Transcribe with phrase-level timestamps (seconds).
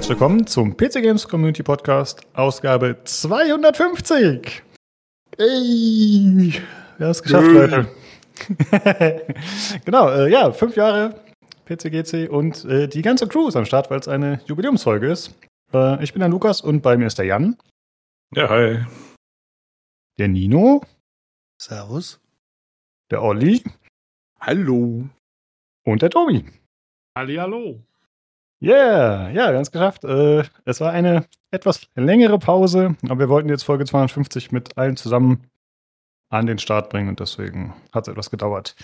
[0.00, 4.62] Hallo herzlich willkommen zum PC Games Community Podcast, Ausgabe 250.
[5.36, 6.54] Ey,
[6.96, 7.66] wir haben es geschafft, Nö.
[7.66, 7.88] Leute.
[9.84, 11.20] genau, äh, ja, fünf Jahre
[11.66, 15.34] PCGC und äh, die ganze Crew ist am Start, weil es eine Jubiläumsfolge ist.
[15.74, 17.58] Äh, ich bin der Lukas und bei mir ist der Jan,
[18.34, 18.78] Ja, hi.
[20.18, 20.80] der Nino,
[21.60, 22.18] Servus.
[23.10, 23.62] der Olli
[24.40, 25.10] Hallo.
[25.84, 26.46] und der Tobi.
[27.14, 27.82] Hallihallo.
[28.62, 30.04] Yeah, ja, wir haben es geschafft.
[30.04, 34.96] Äh, es war eine etwas längere Pause, aber wir wollten jetzt Folge 250 mit allen
[34.96, 35.46] zusammen
[36.28, 38.76] an den Start bringen und deswegen hat es etwas gedauert.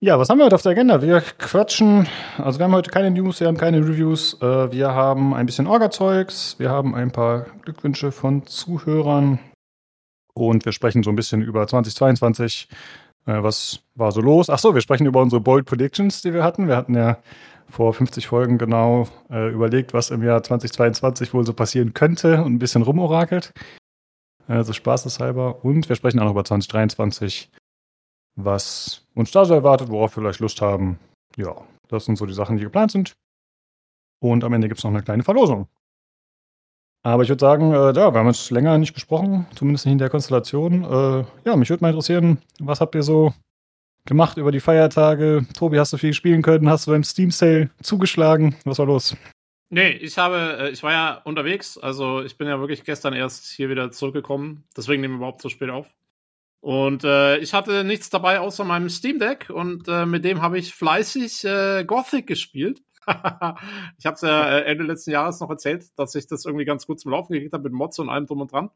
[0.00, 1.02] Ja, was haben wir heute auf der Agenda?
[1.02, 2.06] Wir quatschen,
[2.38, 5.66] also wir haben heute keine News, wir haben keine Reviews, äh, wir haben ein bisschen
[5.66, 9.40] Orga-Zeugs, wir haben ein paar Glückwünsche von Zuhörern
[10.34, 12.68] und wir sprechen so ein bisschen über 2022.
[13.26, 14.50] Äh, was war so los?
[14.50, 16.68] Ach so, wir sprechen über unsere Bold Predictions, die wir hatten.
[16.68, 17.18] Wir hatten ja
[17.72, 22.52] vor 50 Folgen genau äh, überlegt, was im Jahr 2022 wohl so passieren könnte und
[22.52, 23.52] ein bisschen rumorakelt.
[24.46, 25.64] Also spaßeshalber.
[25.64, 27.50] Und wir sprechen auch noch über 2023,
[28.36, 30.98] was uns da so erwartet, worauf wir vielleicht Lust haben.
[31.36, 31.56] Ja,
[31.88, 33.14] das sind so die Sachen, die geplant sind.
[34.20, 35.66] Und am Ende gibt es noch eine kleine Verlosung.
[37.04, 39.98] Aber ich würde sagen, äh, ja, wir haben jetzt länger nicht gesprochen, zumindest nicht in
[39.98, 40.84] der Konstellation.
[40.84, 43.32] Äh, ja, mich würde mal interessieren, was habt ihr so
[44.06, 45.46] gemacht über die Feiertage?
[45.56, 46.68] Tobi, hast du viel spielen können?
[46.68, 48.56] Hast du beim Steam Sale zugeschlagen?
[48.64, 49.16] Was war los?
[49.70, 53.46] Nee, ich habe, äh, ich war ja unterwegs, also ich bin ja wirklich gestern erst
[53.46, 55.86] hier wieder zurückgekommen, deswegen nehmen wir überhaupt so spät auf.
[56.60, 60.58] Und äh, ich hatte nichts dabei außer meinem Steam Deck und äh, mit dem habe
[60.58, 62.82] ich fleißig äh, Gothic gespielt.
[63.98, 66.86] ich habe es ja äh, Ende letzten Jahres noch erzählt, dass ich das irgendwie ganz
[66.86, 68.70] gut zum Laufen gekriegt habe mit Mods und allem drum und dran.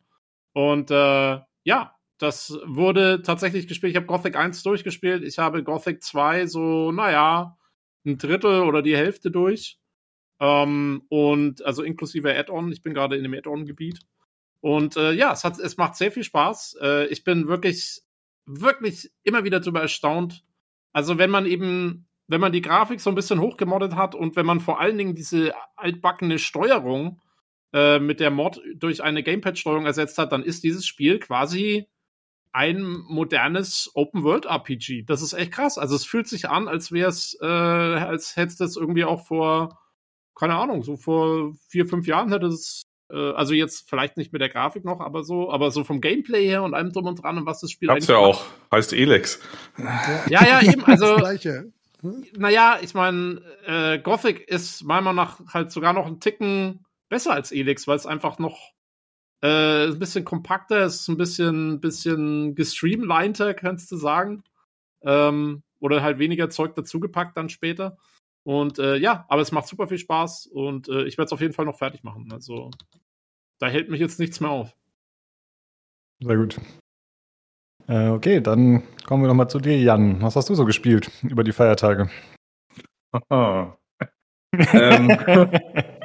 [0.55, 3.91] Und äh, ja, das wurde tatsächlich gespielt.
[3.91, 5.23] Ich habe Gothic 1 durchgespielt.
[5.23, 7.57] Ich habe Gothic 2 so, naja,
[8.07, 9.79] ein Drittel oder die Hälfte durch.
[10.41, 12.73] Ähm, und also inklusive Add-on.
[12.73, 14.01] Ich bin gerade in dem Add-on-Gebiet.
[14.61, 16.79] Und äh, ja, es, hat, es macht sehr viel Spaß.
[16.81, 18.01] Äh, ich bin wirklich,
[18.47, 20.45] wirklich immer wieder darüber erstaunt.
[20.93, 24.47] Also, wenn man eben, wenn man die Grafik so ein bisschen hochgemoddet hat und wenn
[24.47, 27.21] man vor allen Dingen diese altbackene Steuerung
[27.75, 31.87] äh, mit der Mod durch eine Gamepad-Steuerung ersetzt hat, dann ist dieses Spiel quasi
[32.57, 35.05] ein modernes Open-World-RPG.
[35.05, 35.79] Das ist echt krass.
[35.79, 39.27] Also, es fühlt sich an, als wäre es, äh, als hätte es das irgendwie auch
[39.27, 39.79] vor
[40.37, 44.43] keine Ahnung, so vor vier, fünf Jahren hätte es, äh, also jetzt vielleicht nicht mit
[44.43, 47.39] der Grafik noch, aber so, aber so vom Gameplay her und allem drum und dran
[47.39, 48.25] und was das Spiel Hab's ja macht.
[48.25, 48.45] auch.
[48.71, 49.41] Heißt Elex.
[50.29, 51.73] Ja, ja, eben, also, Das Gleiche.
[52.37, 57.33] naja, ich meine, äh, Gothic ist meiner Meinung nach halt sogar noch ein Ticken besser
[57.33, 58.73] als Elix, weil es einfach noch
[59.47, 64.43] äh, ein bisschen kompakter ist, ein bisschen, bisschen gestreamliner, kannst du sagen.
[65.03, 67.97] Ähm, oder halt weniger Zeug dazugepackt dann später.
[68.43, 71.41] Und äh, ja, aber es macht super viel Spaß und äh, ich werde es auf
[71.41, 72.33] jeden Fall noch fertig machen.
[72.33, 72.71] Also
[73.59, 74.75] da hält mich jetzt nichts mehr auf.
[76.21, 76.61] Sehr gut.
[77.89, 80.23] Äh, okay, dann kommen wir noch mal zu dir, Jan.
[80.23, 82.11] Was hast du so gespielt über die Feiertage?
[83.13, 83.79] Aha.
[84.73, 85.09] ähm,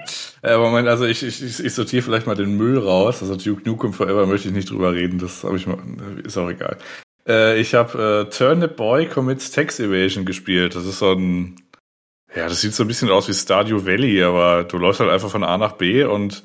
[0.44, 3.22] äh, Moment, also ich, ich, ich sortiere vielleicht mal den Müll raus.
[3.22, 5.20] Also Duke Nukem Forever möchte ich nicht drüber reden.
[5.20, 5.78] Das habe ich mal,
[6.24, 6.78] ist auch egal.
[7.28, 10.76] Äh, ich habe äh, Turnip Boy Commits Tax Evasion gespielt.
[10.76, 11.58] Das ist so ein,
[12.36, 15.30] ja, das sieht so ein bisschen aus wie Stardew Valley, aber du läufst halt einfach
[15.30, 16.44] von A nach B und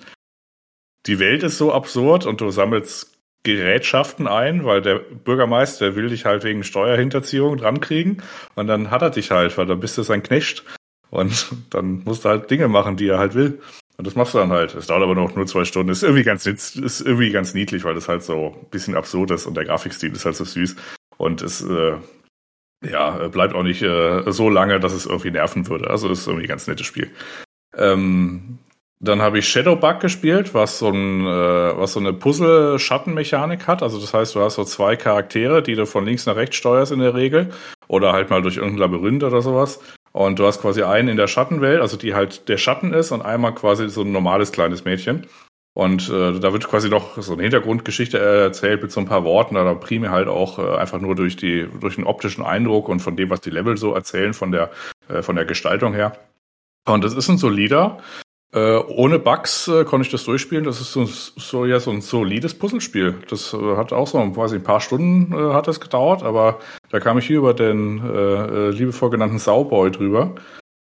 [1.06, 6.24] die Welt ist so absurd und du sammelst Gerätschaften ein, weil der Bürgermeister will dich
[6.24, 8.22] halt wegen Steuerhinterziehung drankriegen
[8.56, 10.64] und dann hat er dich halt, weil dann bist du sein Knecht
[11.10, 13.60] und dann musst du halt Dinge machen, die er halt will.
[13.98, 14.74] Und das machst du dann halt.
[14.74, 15.90] Es dauert aber noch nur zwei Stunden.
[15.90, 19.46] Ist irgendwie ganz ist irgendwie ganz niedlich, weil das halt so ein bisschen absurd ist
[19.46, 20.76] und der Grafikstil ist halt so süß.
[21.16, 21.96] Und es äh,
[22.84, 25.88] ja, bleibt auch nicht äh, so lange, dass es irgendwie nerven würde.
[25.88, 27.10] Also ist irgendwie ein ganz nettes Spiel.
[27.74, 28.58] Ähm,
[28.98, 33.82] dann habe ich Shadowbug gespielt, was so, ein, äh, was so eine Puzzle-Schattenmechanik hat.
[33.82, 36.92] Also das heißt, du hast so zwei Charaktere, die du von links nach rechts steuerst
[36.92, 37.50] in der Regel.
[37.88, 39.80] Oder halt mal durch irgendein Labyrinth oder sowas.
[40.16, 43.20] Und du hast quasi einen in der Schattenwelt, also die halt der Schatten ist, und
[43.20, 45.26] einmal quasi so ein normales kleines Mädchen.
[45.74, 49.58] Und äh, da wird quasi noch so eine Hintergrundgeschichte erzählt mit so ein paar Worten,
[49.58, 53.14] aber primär halt auch äh, einfach nur durch die durch den optischen Eindruck und von
[53.14, 54.70] dem, was die Level so erzählen, von der
[55.10, 56.16] äh, von der Gestaltung her.
[56.86, 57.98] Und es ist ein solider,
[58.56, 60.64] äh, ohne Bugs äh, konnte ich das durchspielen.
[60.64, 63.14] Das ist so, so ja so ein solides Puzzlespiel.
[63.28, 66.58] Das äh, hat auch so quasi ein paar Stunden äh, hat das gedauert, aber
[66.90, 70.36] da kam ich hier über den äh, äh, liebevoll genannten Sauboy drüber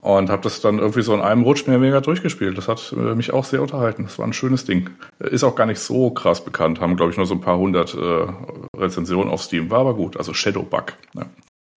[0.01, 2.57] und habe das dann irgendwie so in einem Rutsch mehr mega durchgespielt.
[2.57, 4.05] Das hat mich auch sehr unterhalten.
[4.05, 4.89] Das war ein schönes Ding.
[5.19, 6.81] Ist auch gar nicht so krass bekannt.
[6.81, 7.97] Haben glaube ich nur so ein paar hundert
[8.77, 9.73] Rezensionen auf Steam.
[9.73, 10.17] War aber gut.
[10.17, 10.93] Also Shadowbug.
[11.15, 11.27] Ja.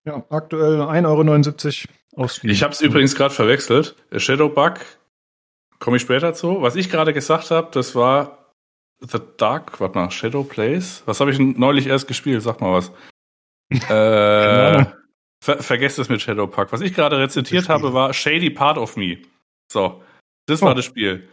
[0.04, 2.50] Ja, aktuell 1,79 Euro auf Steam.
[2.50, 3.96] Ich habe es übrigens gerade verwechselt.
[4.16, 4.74] Shadowbug
[5.82, 6.62] komme ich später zu.
[6.62, 8.54] Was ich gerade gesagt habe, das war
[9.00, 11.02] The Dark, warte mal, Shadow Place.
[11.06, 12.40] Was habe ich neulich erst gespielt?
[12.40, 12.92] Sag mal was.
[13.90, 14.84] äh,
[15.42, 16.72] ver vergesst es mit Shadow Park.
[16.72, 19.18] Was ich gerade rezitiert habe, war Shady Part of Me.
[19.70, 20.02] So,
[20.46, 20.74] das war oh.
[20.74, 21.28] das Spiel.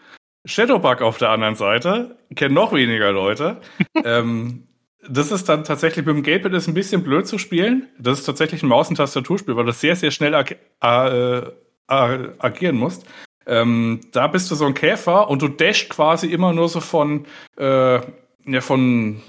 [0.46, 3.62] Shadowbug auf der anderen Seite, kennen noch weniger Leute.
[4.04, 4.68] ähm,
[5.08, 7.88] das ist dann tatsächlich mit dem Gamepad ist ein bisschen blöd zu spielen.
[8.00, 11.52] Das ist tatsächlich ein Maus- und Tastaturspiel, weil du sehr, sehr schnell ag äh,
[11.88, 13.06] agieren musst.
[13.50, 17.26] Ähm, da bist du so ein Käfer und du dashst quasi immer nur so von,
[17.58, 18.00] äh,
[18.46, 19.22] ja, von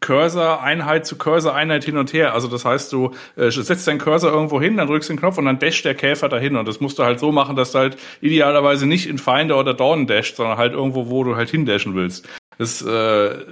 [0.00, 2.34] Cursor-Einheit zu Cursor-Einheit hin und her.
[2.34, 5.46] Also das heißt, du äh, setzt deinen Cursor irgendwo hin, dann drückst den Knopf und
[5.46, 6.56] dann dasht der Käfer dahin.
[6.56, 9.72] Und das musst du halt so machen, dass du halt idealerweise nicht in Feinde oder
[9.72, 12.28] Dornen dasht, sondern halt irgendwo, wo du halt hindashen willst.
[12.58, 13.44] Das äh,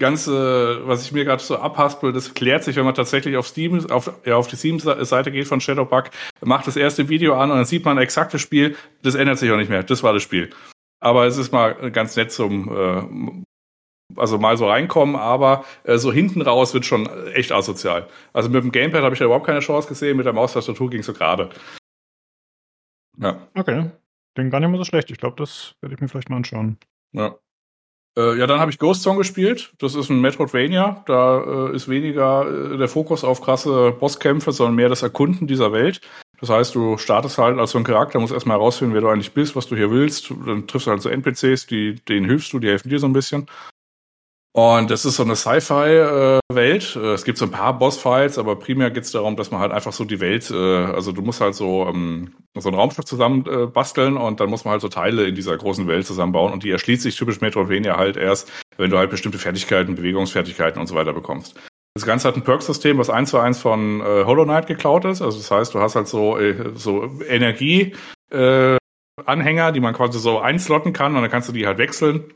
[0.00, 3.90] Ganze, was ich mir gerade so abhaspel, das klärt sich, wenn man tatsächlich auf Steam,
[3.90, 6.10] auf, ja, auf die Steam-Seite geht von Shadowbug,
[6.40, 8.76] macht das erste Video an und dann sieht man ein exaktes Spiel.
[9.02, 9.82] Das ändert sich auch nicht mehr.
[9.82, 10.50] Das war das Spiel.
[11.00, 13.44] Aber es ist mal ganz nett zum äh,
[14.16, 18.08] also mal so reinkommen, aber äh, so hinten raus wird schon echt asozial.
[18.32, 21.00] Also mit dem Gamepad habe ich ja überhaupt keine Chance gesehen, mit der Maustastatur ging
[21.00, 21.50] es so gerade.
[23.18, 23.48] Ja.
[23.54, 23.90] Okay.
[24.36, 25.10] Den gar nicht mehr so schlecht.
[25.10, 26.78] Ich glaube, das werde ich mir vielleicht mal anschauen.
[27.12, 27.36] Ja.
[28.18, 29.72] Äh, ja, dann habe ich Ghost Song gespielt.
[29.78, 31.04] Das ist ein Metroidvania.
[31.06, 35.72] Da äh, ist weniger äh, der Fokus auf krasse Bosskämpfe, sondern mehr das Erkunden dieser
[35.72, 36.00] Welt.
[36.40, 39.34] Das heißt, du startest halt als so ein Charakter, musst erstmal herausfinden, wer du eigentlich
[39.34, 40.32] bist, was du hier willst.
[40.46, 43.12] Dann triffst du halt so NPCs, die, denen hilfst du, die helfen dir so ein
[43.12, 43.46] bisschen.
[44.58, 46.96] Und es ist so eine Sci-Fi-Welt.
[46.96, 49.70] Äh, es gibt so ein paar Boss-Fights, aber primär geht es darum, dass man halt
[49.70, 53.46] einfach so die Welt, äh, also du musst halt so, ähm, so ein Raumschiff zusammen
[53.46, 56.64] äh, basteln und dann muss man halt so Teile in dieser großen Welt zusammenbauen und
[56.64, 60.96] die erschließt sich typisch Metroidvania halt erst, wenn du halt bestimmte Fertigkeiten, Bewegungsfertigkeiten und so
[60.96, 61.54] weiter bekommst.
[61.94, 65.22] Das Ganze hat ein Perk-System, was eins zu eins von äh, Hollow Knight geklaut ist.
[65.22, 67.94] Also das heißt, du hast halt so, äh, so Energie,
[68.32, 68.76] äh,
[69.24, 72.32] Anhänger, die man quasi so einslotten kann und dann kannst du die halt wechseln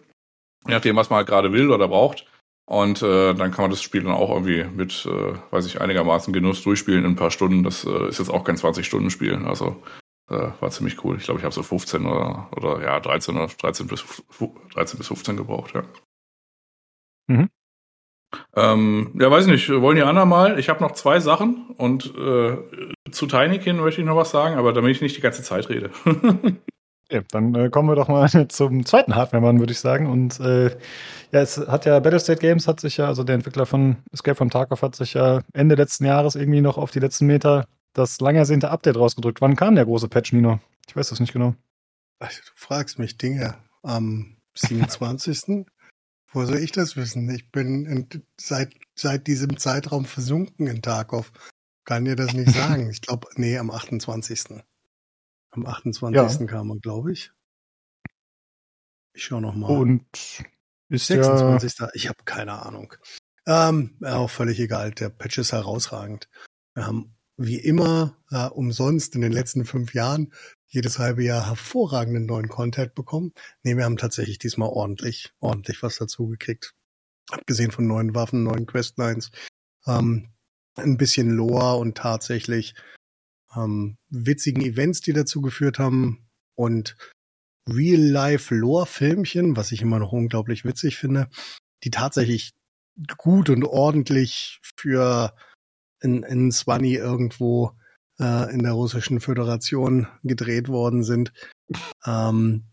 [0.66, 2.26] je nachdem, was man halt gerade will oder braucht.
[2.64, 6.32] Und äh, dann kann man das Spiel dann auch irgendwie mit, äh, weiß ich, einigermaßen
[6.32, 7.64] Genuss durchspielen in ein paar Stunden.
[7.64, 9.44] Das äh, ist jetzt auch kein 20-Stunden-Spiel.
[9.44, 9.82] Also
[10.30, 11.16] äh, war ziemlich cool.
[11.16, 14.04] Ich glaube, ich habe so 15 oder, oder ja, 13 oder 13 bis,
[14.74, 15.82] 13 bis 15 gebraucht, ja.
[17.26, 17.50] Mhm.
[18.54, 20.58] Ähm, ja, weiß nicht, wollen die anderen mal?
[20.58, 22.56] Ich habe noch zwei Sachen und äh,
[23.10, 25.90] zu Tinykin möchte ich noch was sagen, aber damit ich nicht die ganze Zeit rede.
[27.12, 30.06] Ja, dann äh, kommen wir doch mal zum zweiten Hardware-Mann, würde ich sagen.
[30.06, 30.70] Und äh,
[31.30, 34.48] ja, es hat ja Battlestate Games hat sich ja, also der Entwickler von Escape from
[34.48, 38.36] Tarkov hat sich ja Ende letzten Jahres irgendwie noch auf die letzten Meter das lang
[38.36, 39.42] ersehnte Update rausgedrückt.
[39.42, 40.58] Wann kam der große Patch, Nino?
[40.88, 41.54] Ich weiß das nicht genau.
[42.18, 43.56] Ach, du fragst mich Dinge.
[43.82, 45.66] Am 27.
[46.32, 47.28] Wo soll ich das wissen?
[47.28, 48.08] Ich bin in,
[48.40, 51.30] seit, seit diesem Zeitraum versunken in Tarkov.
[51.84, 52.88] Kann dir das nicht sagen.
[52.88, 54.62] Ich glaube, nee, am 28.
[55.52, 56.40] Am 28.
[56.40, 56.46] Ja.
[56.46, 57.31] kam er, glaube ich.
[59.14, 59.69] Ich schaue noch mal.
[59.69, 60.06] Und
[60.88, 61.78] ist 26.
[61.78, 62.94] Ja ich habe keine Ahnung.
[63.46, 64.93] Ähm, auch völlig egal.
[64.93, 66.28] Der Patch ist herausragend.
[66.75, 70.32] Wir haben wie immer äh, umsonst in den letzten fünf Jahren
[70.66, 73.32] jedes halbe Jahr hervorragenden neuen Content bekommen.
[73.62, 76.74] Nee, wir haben tatsächlich diesmal ordentlich, ordentlich was dazu gekriegt.
[77.31, 79.31] Abgesehen von neuen Waffen, neuen Questlines,
[79.86, 80.32] ähm,
[80.76, 82.74] ein bisschen Lore und tatsächlich
[83.56, 86.96] ähm, witzigen Events, die dazu geführt haben und
[87.68, 91.28] Real-Life-Lore-Filmchen, was ich immer noch unglaublich witzig finde,
[91.84, 92.52] die tatsächlich
[93.16, 95.34] gut und ordentlich für
[96.00, 97.72] in, in Swanny irgendwo
[98.18, 101.32] äh, in der russischen Föderation gedreht worden sind,
[102.04, 102.64] ähm,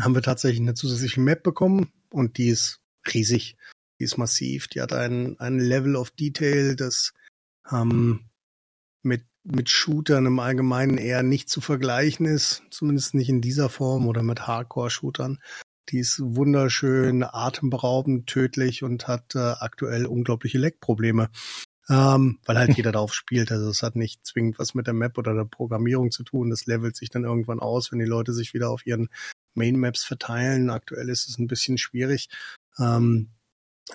[0.00, 2.80] haben wir tatsächlich eine zusätzliche Map bekommen und die ist
[3.12, 3.56] riesig,
[3.98, 7.12] die ist massiv, die hat ein, ein Level of Detail, das
[7.70, 8.30] ähm,
[9.02, 14.06] mit mit Shootern im Allgemeinen eher nicht zu vergleichen ist, zumindest nicht in dieser Form
[14.06, 15.38] oder mit Hardcore-Shootern.
[15.88, 21.30] Die ist wunderschön, atemberaubend, tödlich und hat äh, aktuell unglaubliche Leckprobleme.
[21.90, 23.50] Ähm, weil halt jeder darauf spielt.
[23.50, 26.50] Also es hat nicht zwingend was mit der Map oder der Programmierung zu tun.
[26.50, 29.08] Das levelt sich dann irgendwann aus, wenn die Leute sich wieder auf ihren
[29.54, 30.68] Main-Maps verteilen.
[30.68, 32.28] Aktuell ist es ein bisschen schwierig.
[32.78, 33.30] Ähm,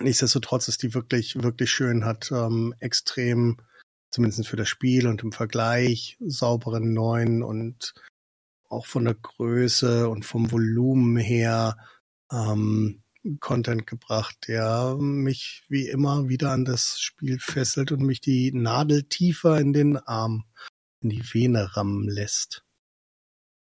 [0.00, 3.58] nichtsdestotrotz ist die wirklich, wirklich schön, hat ähm, extrem
[4.14, 7.94] zumindest für das Spiel und im Vergleich sauberen neuen und
[8.68, 11.76] auch von der Größe und vom Volumen her
[12.32, 13.02] ähm,
[13.40, 19.02] Content gebracht, der mich wie immer wieder an das Spiel fesselt und mich die Nadel
[19.04, 20.44] tiefer in den Arm,
[21.00, 22.63] in die Vene rammen lässt.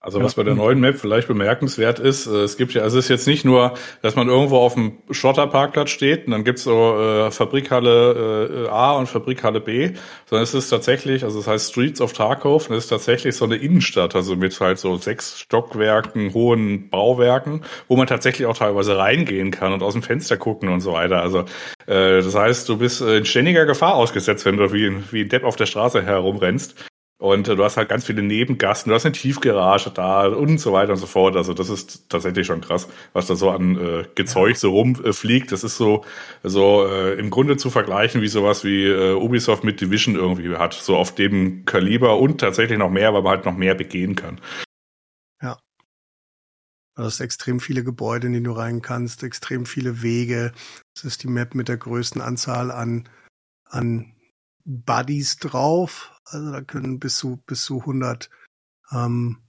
[0.03, 3.05] Also was bei der neuen Map vielleicht bemerkenswert ist, äh, es gibt ja, also es
[3.05, 6.99] ist jetzt nicht nur, dass man irgendwo auf dem Schotterparkplatz steht und dann gibt's so
[6.99, 9.93] äh, Fabrikhalle äh, A und Fabrikhalle B,
[10.25, 13.45] sondern es ist tatsächlich, also es heißt Streets of Tarkov und es ist tatsächlich so
[13.45, 18.97] eine Innenstadt, also mit halt so sechs Stockwerken, hohen Bauwerken, wo man tatsächlich auch teilweise
[18.97, 21.21] reingehen kann und aus dem Fenster gucken und so weiter.
[21.21, 21.41] Also
[21.87, 25.45] äh, das heißt, du bist in ständiger Gefahr ausgesetzt, wenn du wie, wie ein Depp
[25.45, 26.90] auf der Straße herumrennst.
[27.21, 30.73] Und äh, du hast halt ganz viele Nebengassen, du hast eine Tiefgarage da und so
[30.73, 31.37] weiter und so fort.
[31.37, 35.53] Also das ist tatsächlich schon krass, was da so an äh, Gezeug so rumfliegt.
[35.53, 36.03] Das ist so,
[36.43, 40.73] so äh, im Grunde zu vergleichen wie sowas wie äh, Ubisoft mit Division irgendwie hat.
[40.73, 44.41] So auf dem Kaliber und tatsächlich noch mehr, weil man halt noch mehr begehen kann.
[45.43, 45.59] Ja.
[46.97, 50.53] Du hast extrem viele Gebäude, in die du rein kannst, extrem viele Wege.
[50.95, 53.11] Das ist die Map mit der größten Anzahl an,
[53.67, 54.15] an
[54.65, 56.13] Buddies drauf.
[56.31, 58.31] Also da können bis zu, bis zu 100
[58.93, 59.43] ähm,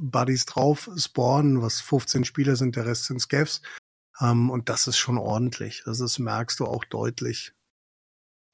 [0.00, 3.62] Buddies drauf spawnen, was 15 Spieler sind, der Rest sind Scavs.
[4.20, 5.82] Ähm, und das ist schon ordentlich.
[5.84, 7.54] Das ist, merkst du auch deutlich,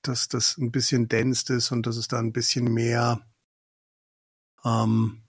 [0.02, 3.26] dass das ein bisschen dense ist und dass es da ein bisschen mehr,
[4.64, 5.24] ähm,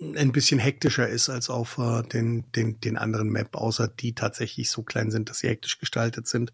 [0.00, 4.70] ein bisschen hektischer ist als auf äh, den, den, den anderen Map, außer die tatsächlich
[4.70, 6.52] so klein sind, dass sie hektisch gestaltet sind.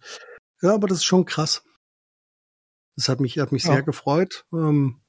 [0.60, 1.64] Ja, aber das ist schon krass.
[3.00, 3.72] Das hat mich, hat mich ja.
[3.72, 4.44] sehr gefreut.
[4.52, 5.00] Ähm,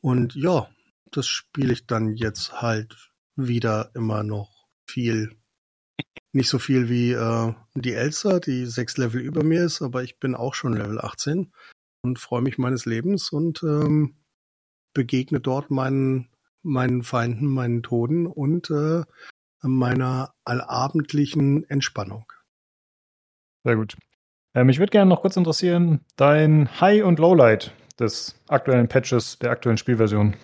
[0.00, 0.70] und ja,
[1.10, 5.36] das spiele ich dann jetzt halt wieder immer noch viel.
[6.32, 10.18] Nicht so viel wie äh, die Elsa, die sechs Level über mir ist, aber ich
[10.18, 11.52] bin auch schon Level 18
[12.00, 14.16] und freue mich meines Lebens und ähm,
[14.94, 16.30] begegne dort meinen,
[16.62, 19.02] meinen Feinden, meinen Toten und äh,
[19.60, 22.24] meiner allabendlichen Entspannung.
[23.64, 23.98] Sehr gut.
[24.54, 29.50] Ähm, ich würde gerne noch kurz interessieren, dein High- und Lowlight des aktuellen Patches, der
[29.50, 30.36] aktuellen Spielversion.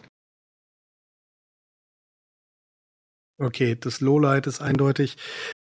[3.38, 5.16] Okay, das Lowlight ist eindeutig.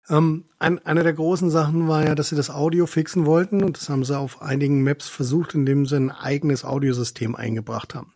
[0.09, 3.77] Ähm, ein, eine der großen Sachen war ja, dass sie das Audio fixen wollten und
[3.77, 8.13] das haben sie auf einigen Maps versucht, indem sie ein eigenes Audiosystem eingebracht haben.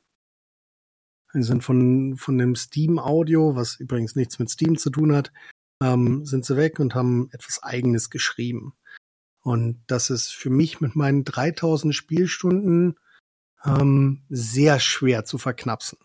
[1.33, 5.31] Sie sind von, von dem Steam Audio, was übrigens nichts mit Steam zu tun hat,
[5.81, 8.73] ähm, sind sie weg und haben etwas eigenes geschrieben.
[9.47, 12.99] Und das ist für mich mit meinen 3000 Spielstunden
[13.63, 15.97] ähm, sehr schwer zu verknapsen.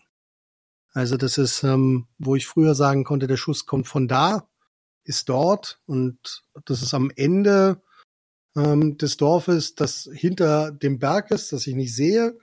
[0.93, 4.47] Also das ist, ähm, wo ich früher sagen konnte, der Schuss kommt von da,
[5.03, 7.81] ist dort und das ist am Ende
[8.55, 12.39] ähm, des Dorfes, das hinter dem Berg ist, das ich nicht sehe,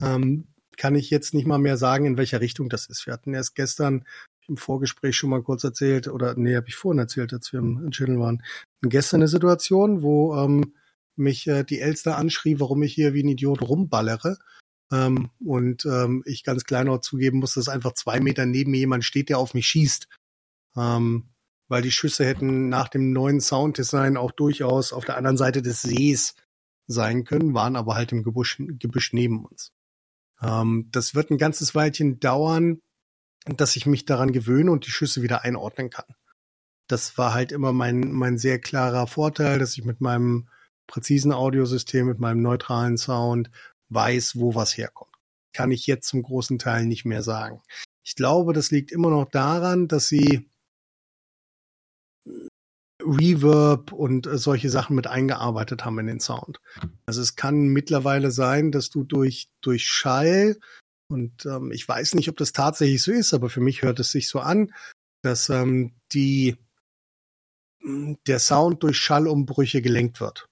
[0.00, 0.46] ähm,
[0.76, 3.06] kann ich jetzt nicht mal mehr sagen, in welcher Richtung das ist.
[3.06, 4.04] Wir hatten erst gestern
[4.48, 7.90] im Vorgespräch schon mal kurz erzählt, oder nee, habe ich vorhin erzählt, als wir im
[7.90, 8.42] Channel waren.
[8.82, 10.74] Gestern eine Situation, wo ähm,
[11.16, 14.38] mich äh, die Elster anschrie, warum ich hier wie ein Idiot rumballere.
[14.92, 19.04] Ähm, und ähm, ich ganz klein zugeben muss, dass einfach zwei Meter neben mir jemand
[19.04, 20.08] steht, der auf mich schießt.
[20.76, 21.30] Ähm,
[21.68, 25.82] weil die Schüsse hätten nach dem neuen Sounddesign auch durchaus auf der anderen Seite des
[25.82, 26.34] Sees
[26.86, 29.72] sein können, waren aber halt im Gebüsch, Gebüsch neben uns.
[30.42, 32.80] Ähm, das wird ein ganzes Weilchen dauern,
[33.44, 36.14] dass ich mich daran gewöhne und die Schüsse wieder einordnen kann.
[36.88, 40.48] Das war halt immer mein, mein sehr klarer Vorteil, dass ich mit meinem
[40.86, 43.50] präzisen Audiosystem, mit meinem neutralen Sound
[43.88, 45.10] weiß, wo was herkommt.
[45.52, 47.62] Kann ich jetzt zum großen Teil nicht mehr sagen.
[48.02, 50.50] Ich glaube, das liegt immer noch daran, dass sie
[53.02, 56.60] Reverb und solche Sachen mit eingearbeitet haben in den Sound.
[57.06, 60.58] Also es kann mittlerweile sein, dass du durch, durch Schall
[61.14, 64.10] und ähm, ich weiß nicht, ob das tatsächlich so ist, aber für mich hört es
[64.10, 64.74] sich so an,
[65.22, 66.56] dass ähm, die
[67.80, 70.48] hm, der Sound durch Schallumbrüche gelenkt wird.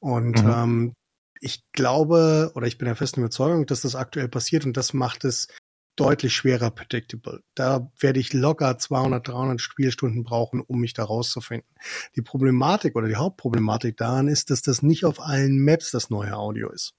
[0.00, 0.50] Und mhm.
[0.50, 0.92] ähm,
[1.40, 5.24] ich glaube oder ich bin der festen Überzeugung, dass das aktuell passiert und das macht
[5.24, 5.48] es
[5.96, 7.42] deutlich schwerer predictable.
[7.56, 11.68] Da werde ich locker 200, 300 Spielstunden brauchen, um mich da rauszufinden.
[12.14, 16.36] Die Problematik oder die Hauptproblematik daran ist, dass das nicht auf allen Maps das neue
[16.36, 16.94] Audio ist.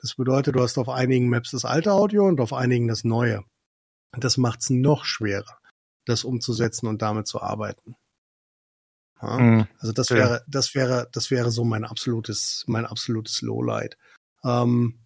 [0.00, 3.42] Das bedeutet, du hast auf einigen Maps das alte Audio und auf einigen das neue.
[4.12, 5.58] Das macht es noch schwerer,
[6.04, 7.96] das umzusetzen und damit zu arbeiten.
[9.20, 9.38] Ja?
[9.38, 9.68] Mhm.
[9.78, 13.96] Also das wäre, das wäre, das wäre so mein absolutes, mein absolutes Lowlight.
[14.44, 15.04] Ähm,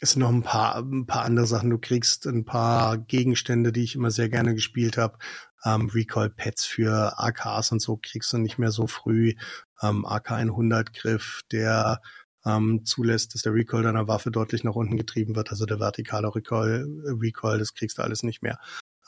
[0.00, 1.70] es sind noch ein paar, ein paar andere Sachen.
[1.70, 5.18] Du kriegst ein paar Gegenstände, die ich immer sehr gerne gespielt habe.
[5.64, 9.34] Ähm, Recall-Pads für AKs und so kriegst du nicht mehr so früh.
[9.80, 12.02] Ähm, AK 100 Griff, der
[12.46, 16.34] ähm, zulässt, dass der Recoil deiner Waffe deutlich nach unten getrieben wird, also der vertikale
[16.34, 16.86] Recoil,
[17.20, 18.58] Recoil das kriegst du alles nicht mehr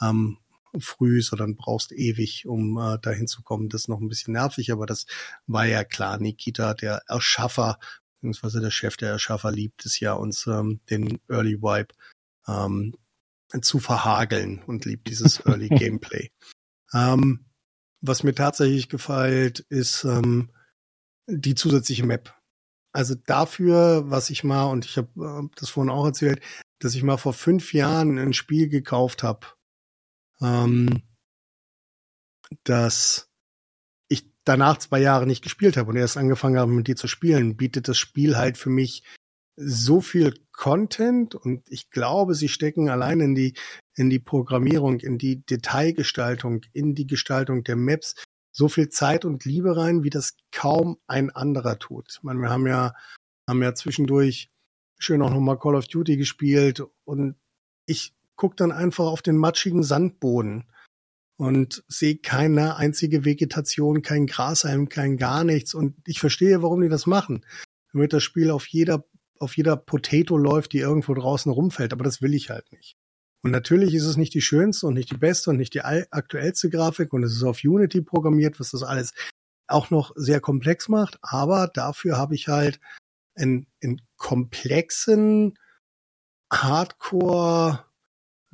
[0.01, 0.39] ähm,
[0.79, 3.69] früh, sondern brauchst ewig, um äh, dahin zu kommen.
[3.69, 5.07] Das ist noch ein bisschen nervig, aber das
[5.47, 6.19] war ja klar.
[6.19, 7.79] Nikita, der Erschaffer,
[8.15, 11.95] beziehungsweise der Chef der Erschaffer liebt es ja, uns ähm, den Early Wipe
[12.49, 12.95] ähm,
[13.61, 16.31] zu verhageln und liebt dieses Early Gameplay.
[16.93, 17.47] ähm,
[18.03, 20.51] was mir tatsächlich gefällt, ist ähm,
[21.27, 22.36] die zusätzliche Map.
[22.97, 26.41] Also dafür, was ich mal, und ich habe äh, das vorhin auch erzählt,
[26.79, 29.49] dass ich mal vor fünf Jahren ein Spiel gekauft habe,
[30.41, 31.03] ähm,
[32.65, 33.29] das
[34.09, 37.59] ich danach zwei Jahre nicht gespielt habe und erst angefangen habe, mit dir zu spielen,
[37.59, 39.03] bietet das Spiel halt für mich
[39.57, 43.59] so viel Content und ich glaube, sie stecken allein in die,
[43.95, 48.15] in die Programmierung, in die Detailgestaltung, in die Gestaltung der Maps
[48.57, 52.09] so viel Zeit und Liebe rein, wie das kaum ein anderer tut.
[52.11, 52.95] Ich meine, wir haben ja,
[53.47, 54.51] haben ja zwischendurch
[54.99, 57.37] schön auch nochmal Call of Duty gespielt und
[57.85, 60.65] ich guck dann einfach auf den matschigen Sandboden
[61.37, 66.89] und sehe keine einzige Vegetation, kein Grashalm, kein gar nichts und ich verstehe, warum die
[66.89, 67.45] das machen.
[67.93, 69.05] Damit das Spiel auf jeder
[69.39, 72.97] auf jeder Potato läuft, die irgendwo draußen rumfällt, aber das will ich halt nicht.
[73.47, 76.69] Und natürlich ist es nicht die schönste und nicht die beste und nicht die aktuellste
[76.69, 79.15] Grafik und es ist auf Unity programmiert, was das alles
[79.69, 82.81] auch noch sehr komplex macht, aber dafür habe ich halt
[83.37, 85.57] einen, einen komplexen,
[86.53, 87.85] hardcore,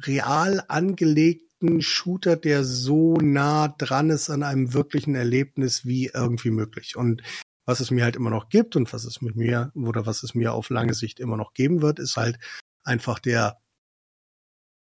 [0.03, 6.97] real angelegten Shooter, der so nah dran ist an einem wirklichen Erlebnis wie irgendwie möglich.
[6.97, 7.23] Und
[7.65, 10.35] was es mir halt immer noch gibt und was es mit mir oder was es
[10.35, 12.39] mir auf lange Sicht immer noch geben wird, ist halt
[12.85, 13.62] einfach der,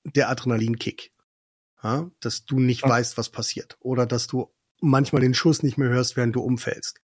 [0.03, 1.11] der Adrenalinkick.
[1.81, 2.89] Ja, dass du nicht ja.
[2.89, 3.77] weißt, was passiert.
[3.79, 6.99] Oder dass du manchmal den Schuss nicht mehr hörst, während du umfällst.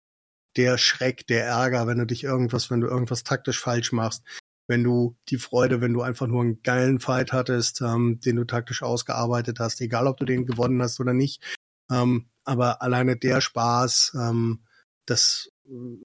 [0.57, 4.23] Der Schreck, der Ärger, wenn du dich irgendwas, wenn du irgendwas taktisch falsch machst,
[4.67, 8.45] wenn du die Freude, wenn du einfach nur einen geilen Fight hattest, ähm, den du
[8.45, 11.43] taktisch ausgearbeitet hast, egal ob du den gewonnen hast oder nicht.
[11.91, 14.65] Ähm, aber alleine der Spaß, ähm,
[15.05, 15.51] das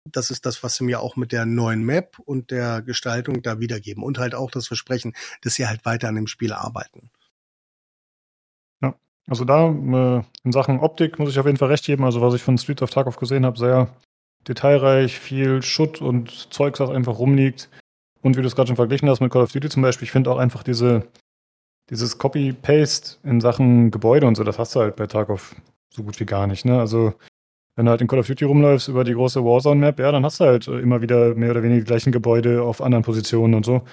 [0.05, 3.61] das ist das, was sie mir auch mit der neuen Map und der Gestaltung da
[3.61, 4.03] wiedergeben.
[4.03, 7.11] Und halt auch das Versprechen, dass sie halt weiter an dem Spiel arbeiten.
[8.83, 8.95] Ja,
[9.29, 12.05] also da äh, in Sachen Optik muss ich auf jeden Fall recht geben.
[12.05, 13.95] Also was ich von Streets of Tarkov gesehen habe, sehr
[14.49, 17.69] detailreich, viel Schutt und Zeugs, das einfach rumliegt.
[18.23, 20.13] Und wie du es gerade schon verglichen hast mit Call of Duty zum Beispiel, ich
[20.13, 21.07] finde auch einfach diese,
[21.91, 25.55] dieses Copy-Paste in Sachen Gebäude und so, das hast du halt bei Tarkov
[25.91, 26.65] so gut wie gar nicht.
[26.65, 26.79] Ne?
[26.79, 27.15] Also
[27.81, 30.39] wenn du halt in Call of Duty rumläufst über die große Warzone-Map, ja, dann hast
[30.39, 33.87] du halt immer wieder mehr oder weniger die gleichen Gebäude auf anderen Positionen und so.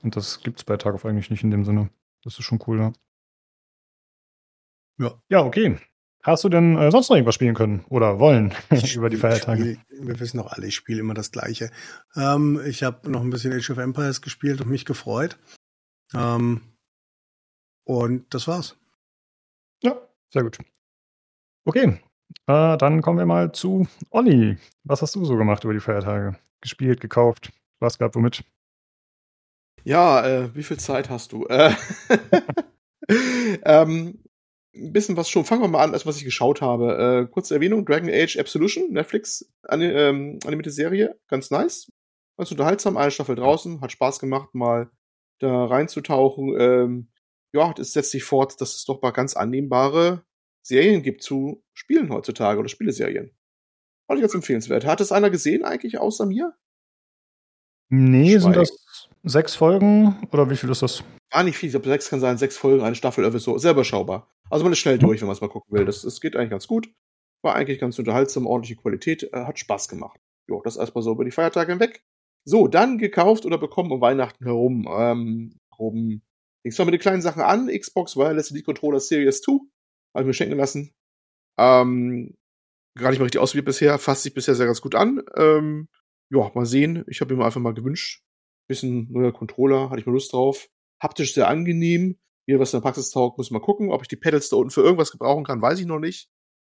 [0.00, 1.90] Und das gibt's bei Tarkov eigentlich nicht in dem Sinne.
[2.22, 2.92] Das ist schon cool, ja.
[4.98, 5.76] Ja, ja okay.
[6.22, 8.54] Hast du denn äh, sonst noch irgendwas spielen können oder wollen
[8.94, 9.80] über die Feiertage?
[9.88, 11.72] Spiel, wir wissen doch alle, ich spiele immer das Gleiche.
[12.14, 15.36] Ähm, ich habe noch ein bisschen Age of Empires gespielt und mich gefreut.
[16.14, 16.60] Ähm,
[17.82, 18.76] und das war's.
[19.82, 20.00] Ja,
[20.30, 20.58] sehr gut.
[21.64, 22.00] Okay,
[22.46, 24.58] äh, dann kommen wir mal zu Olli.
[24.84, 26.36] Was hast du so gemacht über die Feiertage?
[26.60, 27.52] Gespielt, gekauft?
[27.80, 28.44] Was gab womit?
[29.84, 31.46] Ja, äh, wie viel Zeit hast du?
[31.46, 31.74] Äh,
[33.64, 34.22] ähm,
[34.74, 35.44] ein bisschen was schon.
[35.44, 37.26] Fangen wir mal an, was ich geschaut habe.
[37.26, 41.90] Äh, kurze Erwähnung: Dragon Age Absolution, Netflix, ähm, animierte Serie, ganz nice.
[42.38, 44.90] Ganz unterhaltsam, eine Staffel draußen, hat Spaß gemacht, mal
[45.40, 46.58] da reinzutauchen.
[46.58, 47.08] Ähm,
[47.52, 50.24] ja, das setzt sich fort, dass es doch mal ganz annehmbare
[50.62, 53.30] Serien gibt zu Spielen heutzutage oder Spieleserien.
[54.06, 54.84] Fand ich ganz empfehlenswert.
[54.86, 56.54] Hat es einer gesehen eigentlich außer mir?
[57.88, 58.42] Nee, Schweig.
[58.42, 61.04] sind das sechs Folgen oder wie viel ist das?
[61.30, 61.68] Gar nicht viel.
[61.68, 63.58] Ich glaube, sechs kann sein, sechs Folgen, eine Staffel, irgendwie so.
[63.58, 64.30] Sehr überschaubar.
[64.50, 65.84] Also man ist schnell durch, wenn man es mal gucken will.
[65.84, 66.90] Das, das geht eigentlich ganz gut.
[67.42, 70.20] War eigentlich ganz unterhaltsam, ordentliche Qualität, äh, hat Spaß gemacht.
[70.48, 72.04] Jo, das erstmal so über die Feiertage hinweg.
[72.44, 74.88] So, dann gekauft oder bekommen um Weihnachten herum.
[74.90, 76.22] Ähm, herum.
[76.64, 77.68] Ich fange mit den kleinen Sachen an.
[77.68, 79.60] Xbox Wireless Elite Controller Series 2
[80.14, 80.94] habe ich mir schenken lassen.
[81.58, 82.34] Ähm,
[82.96, 85.22] gar nicht mal richtig ausprobiert bisher, fasst sich bisher sehr ganz gut an.
[85.36, 85.88] Ähm,
[86.30, 87.04] ja, mal sehen.
[87.08, 88.22] Ich habe mir einfach mal gewünscht.
[88.68, 90.68] Bisschen neuer Controller, hatte ich mal Lust drauf.
[91.02, 92.18] Haptisch sehr angenehm.
[92.46, 93.90] Wie was in der Praxis taugt, muss ich mal gucken.
[93.90, 96.28] Ob ich die Pedals da unten für irgendwas gebrauchen kann, weiß ich noch nicht.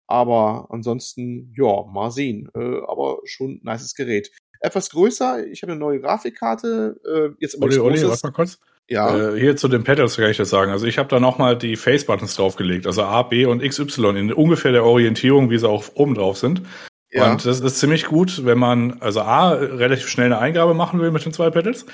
[0.07, 2.51] Aber ansonsten, ja, mal sehen.
[2.55, 4.31] Äh, aber schon ein nices Gerät.
[4.61, 7.01] Etwas größer, ich habe eine neue Grafikkarte.
[7.05, 8.59] Äh, jetzt immer Olli, Olli, warte mal kurz.
[8.89, 9.35] Ja.
[9.35, 10.71] Äh, hier zu den Pedals kann ich das sagen.
[10.71, 12.87] Also ich habe da nochmal die Face-Buttons draufgelegt.
[12.87, 16.63] Also A, B und XY in ungefähr der Orientierung, wie sie auch oben drauf sind.
[17.11, 17.31] Ja.
[17.31, 21.13] Und das ist ziemlich gut, wenn man also A, relativ schnell eine Eingabe machen will
[21.13, 21.87] mit den zwei Pedals.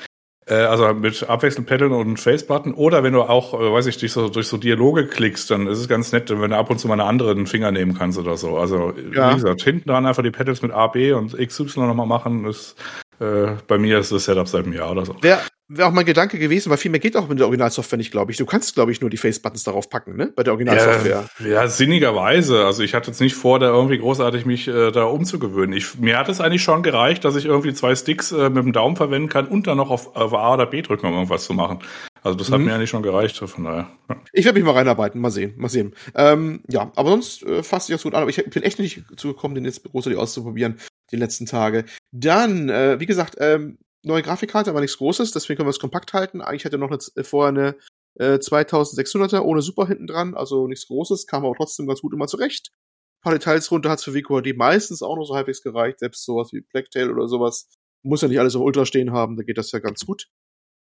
[0.46, 2.74] Äh, also mit abwechselnd Pedal und Face-Button.
[2.74, 5.79] Oder wenn du auch, äh, weiß ich, durch so, durch so Dialoge klickst, dann ist
[5.79, 8.37] es ganz nett, wenn du ab und zu mal einen anderen Finger nehmen kannst oder
[8.37, 8.59] so.
[8.59, 9.31] Also ja.
[9.31, 12.74] wie gesagt, hinten dran einfach die Pedals mit A, B und XY nochmal machen, ist
[13.20, 15.14] äh, bei mir ist das Setup seit einem Jahr oder so.
[15.20, 18.11] Wer, wäre auch mein Gedanke gewesen, weil viel mehr geht auch mit der Originalsoftware nicht,
[18.11, 18.38] glaube ich.
[18.38, 20.33] Du kannst, glaube ich, nur die Face-Buttons darauf packen, ne?
[20.35, 21.28] Bei der Originalsoftware.
[21.38, 22.64] Ja, ja, sinnigerweise.
[22.66, 25.76] Also ich hatte jetzt nicht vor, da irgendwie großartig mich äh, da umzugewöhnen.
[25.76, 28.72] Ich, mir hat es eigentlich schon gereicht, dass ich irgendwie zwei Sticks äh, mit dem
[28.72, 31.54] Daumen verwenden kann und dann noch auf, auf A oder B drücken, um irgendwas zu
[31.54, 31.78] machen.
[32.22, 32.66] Also das hat Mhm.
[32.66, 33.88] mir eigentlich schon gereicht, von daher.
[34.09, 34.16] Ja.
[34.33, 35.94] Ich werde mich mal reinarbeiten, mal sehen, mal sehen.
[36.14, 38.22] Ähm, ja, aber sonst äh, fasst sich das gut an.
[38.22, 40.78] Aber ich bin echt nicht zugekommen, den jetzt großartig auszuprobieren,
[41.12, 41.85] die letzten Tage.
[42.12, 46.12] Dann, äh, wie gesagt, ähm, neue Grafikkarte, aber nichts Großes, deswegen können wir es kompakt
[46.12, 46.40] halten.
[46.40, 47.76] Eigentlich hatte noch eine, äh, vorher eine
[48.14, 52.26] äh, 2600er ohne Super hinten dran, also nichts Großes, kam aber trotzdem ganz gut immer
[52.26, 52.70] zurecht.
[52.72, 56.52] Ein paar Details runter hat's für WQHD meistens auch noch so halbwegs gereicht, selbst sowas
[56.52, 57.68] wie Blacktail oder sowas.
[58.02, 60.28] Muss ja nicht alles auf Ultra stehen haben, da geht das ja ganz gut.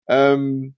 [0.08, 0.76] Ähm,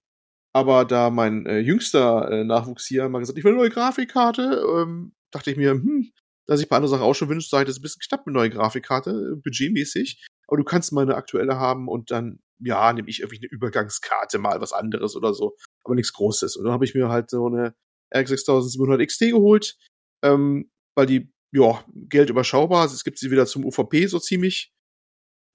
[0.53, 4.63] aber da mein äh, jüngster äh, Nachwuchs hier mal gesagt, ich will eine neue Grafikkarte,
[4.77, 6.11] ähm, dachte ich mir, hm,
[6.45, 8.49] dass ich bei anderen Sachen auch schon wünsche, sei das ein bisschen knapp mit neue
[8.49, 10.25] Grafikkarte, äh, budgetmäßig.
[10.47, 14.61] Aber du kannst meine aktuelle haben und dann, ja, nehme ich irgendwie eine Übergangskarte, mal
[14.61, 15.55] was anderes oder so.
[15.83, 16.55] Aber nichts Großes.
[16.55, 17.75] Und dann habe ich mir halt so eine
[18.15, 19.77] RX 6700 XT geholt,
[20.23, 22.81] ähm, weil die, ja, Geld überschaubar.
[22.81, 24.71] Also es gibt sie wieder zum UVP so ziemlich.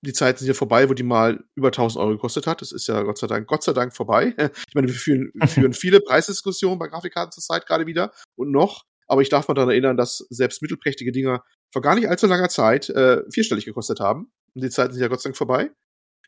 [0.04, 2.62] Die Zeiten sind ja vorbei, wo die mal über 1000 Euro gekostet hat.
[2.62, 4.34] Das ist ja Gott sei Dank, Gott sei Dank vorbei.
[4.68, 8.84] Ich meine, wir führen, führen viele Preisdiskussionen bei Grafikkarten zurzeit gerade wieder und noch.
[9.08, 12.48] Aber ich darf mal daran erinnern, dass selbst mittelprächtige Dinger vor gar nicht allzu langer
[12.48, 14.30] Zeit äh, vierstellig gekostet haben.
[14.58, 15.70] Und die Zeiten sind ja Gott sei Dank vorbei.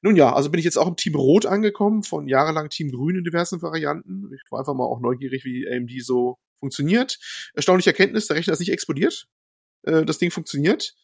[0.03, 3.17] Nun ja, also bin ich jetzt auch im Team Rot angekommen, von jahrelang Team Grün
[3.17, 4.33] in diversen Varianten.
[4.33, 7.19] Ich war einfach mal auch neugierig, wie AMD so funktioniert.
[7.55, 9.27] Erstaunliche Erkenntnis, der Rechner ist nicht explodiert.
[9.83, 10.95] Äh, das Ding funktioniert.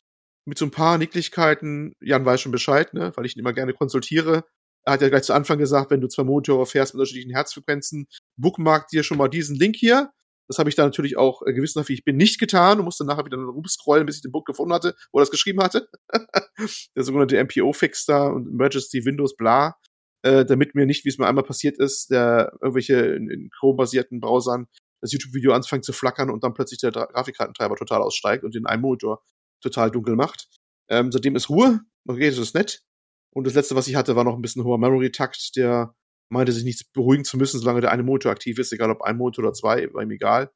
[0.45, 3.75] Mit so ein paar Nicklichkeiten, Jan weiß schon Bescheid, ne, weil ich ihn immer gerne
[3.75, 4.45] konsultiere.
[4.85, 8.07] Er hat ja gleich zu Anfang gesagt, wenn du zwei Monitore fährst mit unterschiedlichen Herzfrequenzen,
[8.37, 10.13] bookmark dir schon mal diesen Link hier.
[10.49, 13.05] Das habe ich dann natürlich auch äh, gewissenhaft, wie ich bin, nicht getan und musste
[13.05, 15.89] nachher wieder rumscrollen, bis ich den Book gefunden hatte, wo er das geschrieben hatte.
[16.97, 19.77] Der sogenannte MPO-Fix da und Emergency Windows bla,
[20.23, 24.21] äh, damit mir nicht, wie es mir einmal passiert ist, der irgendwelche in, in Chrome-basierten
[24.21, 24.67] Browsern
[25.01, 28.83] das YouTube-Video anfängt zu flackern und dann plötzlich der Grafikkartentreiber total aussteigt und den einen
[28.83, 29.23] Monitor
[29.61, 30.49] total dunkel macht.
[30.89, 32.83] Ähm, seitdem ist Ruhe, okay, das ist nett.
[33.31, 35.95] Und das letzte, was ich hatte, war noch ein bisschen hoher Memory-Takt, der
[36.29, 39.17] meinte sich nicht beruhigen zu müssen, solange der eine Motor aktiv ist, egal ob ein
[39.17, 40.51] Motor oder zwei, war ihm egal.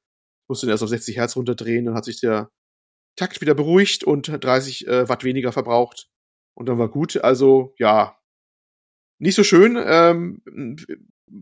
[0.49, 2.51] Musste den erst auf 60 Hertz runterdrehen, dann hat sich der
[3.17, 6.09] Takt wieder beruhigt und 30 äh, Watt weniger verbraucht.
[6.55, 7.17] Und dann war gut.
[7.23, 8.17] Also, ja,
[9.19, 9.79] nicht so schön.
[9.79, 10.43] Ähm,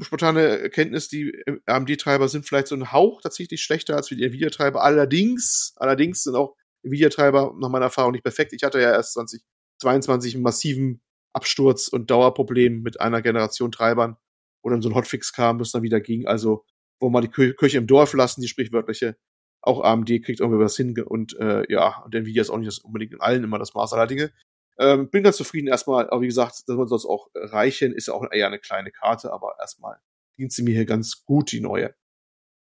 [0.02, 1.32] spontane Erkenntnis, die
[1.66, 4.82] AMD-Treiber sind vielleicht so ein Hauch tatsächlich schlechter als die Nvidia-Treiber.
[4.82, 8.52] Allerdings, allerdings sind auch Nvidia-Treiber nach meiner Erfahrung nicht perfekt.
[8.52, 11.00] Ich hatte ja erst 2022 einen massiven
[11.38, 14.16] Absturz und Dauerproblem mit einer Generation Treibern,
[14.62, 16.27] wo dann so ein Hotfix kam, das dann wieder ging.
[16.27, 16.64] Also,
[17.01, 19.16] wo man die Kirche im Dorf lassen, die sprichwörtliche.
[19.62, 22.79] Auch AMD kriegt irgendwie was hin und äh, ja, und Nvidia ist auch nicht das
[22.79, 24.33] unbedingt in allen immer das Maß aller Dinge.
[24.79, 28.14] Ähm, bin ganz zufrieden erstmal, aber wie gesagt, das soll uns auch reichen, ist ja
[28.14, 29.98] auch eher eine kleine Karte, aber erstmal
[30.38, 31.94] dient sie mir hier ganz gut, die neue.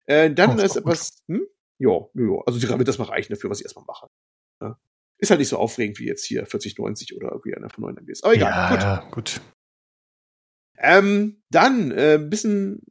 [0.05, 0.81] Äh, dann Oh, ist gut.
[0.83, 1.45] etwas, hm?
[1.79, 4.07] Ja, ja, also die wird das mal reichen dafür, was ich erstmal mache.
[4.61, 4.77] Ja.
[5.21, 8.23] Ist halt nicht so aufregend wie jetzt hier 4090 oder irgendwie einer von 9 MBs.
[8.23, 8.81] Aber egal, gut.
[8.81, 9.41] ja, gut.
[10.79, 12.81] Ähm, dann äh, ein bisschen,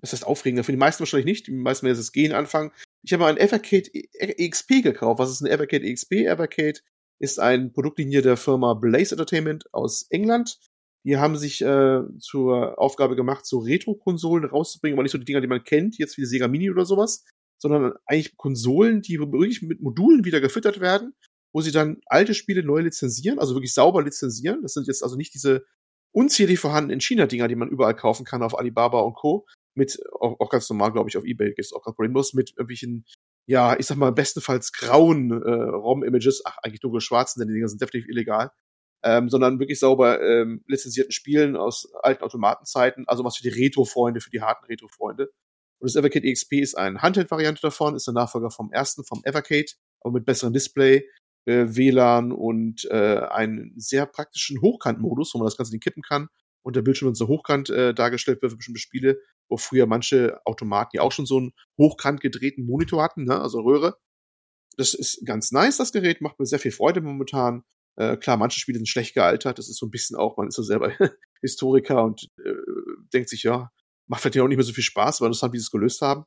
[0.00, 0.62] was heißt aufregender?
[0.62, 1.48] Für die meisten wahrscheinlich nicht.
[1.48, 2.70] Die meisten werden das Gehen anfangen.
[3.02, 5.18] Ich habe mal ein Evercade EXP gekauft.
[5.18, 6.12] Was ist ein Evercade EXP?
[6.26, 6.80] Evercade
[7.18, 10.58] ist ein Produktlinie der Firma Blaze Entertainment aus England.
[11.04, 15.40] Die haben sich äh, zur Aufgabe gemacht, so Retro-Konsolen rauszubringen, aber nicht so die Dinger,
[15.40, 17.24] die man kennt, jetzt wie die Sega Mini oder sowas,
[17.60, 21.14] sondern eigentlich Konsolen, die wirklich mit Modulen wieder gefüttert werden,
[21.52, 24.62] wo sie dann alte Spiele neu lizenzieren, also wirklich sauber lizenzieren.
[24.62, 25.64] Das sind jetzt also nicht diese
[26.12, 29.46] unzählig vorhandenen China-Dinger, die man überall kaufen kann auf Alibaba und Co.
[29.74, 33.06] Mit, auch, auch ganz normal, glaube ich, auf Ebay ist auch ganz problemlos, mit irgendwelchen,
[33.46, 37.80] ja, ich sag mal, bestenfalls grauen äh, ROM-Images, ach, eigentlich dunkel-schwarzen, denn die Dinger sind
[37.80, 38.50] definitiv illegal,
[39.02, 44.20] ähm, sondern wirklich sauber ähm, lizenzierten Spielen aus alten Automatenzeiten, also was für die Retro-Freunde,
[44.20, 45.30] für die harten Retro-Freunde.
[45.80, 49.72] Und das Evercade EXP ist eine Handheld-Variante davon, ist der Nachfolger vom ersten, vom Evercade,
[50.02, 51.08] aber mit besserem Display,
[51.46, 56.28] äh, WLAN und äh, einen sehr praktischen Hochkant-Modus, wo man das Ganze nicht kippen kann
[56.62, 60.40] und der Bildschirm dann so hochkant äh, dargestellt wird für bestimmte Spiele, wo früher manche
[60.44, 63.40] Automaten ja auch schon so einen hochkant gedrehten Monitor hatten, ne?
[63.40, 63.96] also Röhre.
[64.76, 67.62] Das ist ganz nice, das Gerät, macht mir sehr viel Freude momentan.
[67.96, 70.54] Äh, klar, manche Spiele sind schlecht gealtert, das ist so ein bisschen auch, man ist
[70.54, 70.92] so selber
[71.42, 72.54] Historiker und äh,
[73.12, 73.70] denkt sich, ja,
[74.06, 76.00] macht vielleicht ja auch nicht mehr so viel Spaß, aber interessant, wie sie es gelöst
[76.00, 76.24] haben.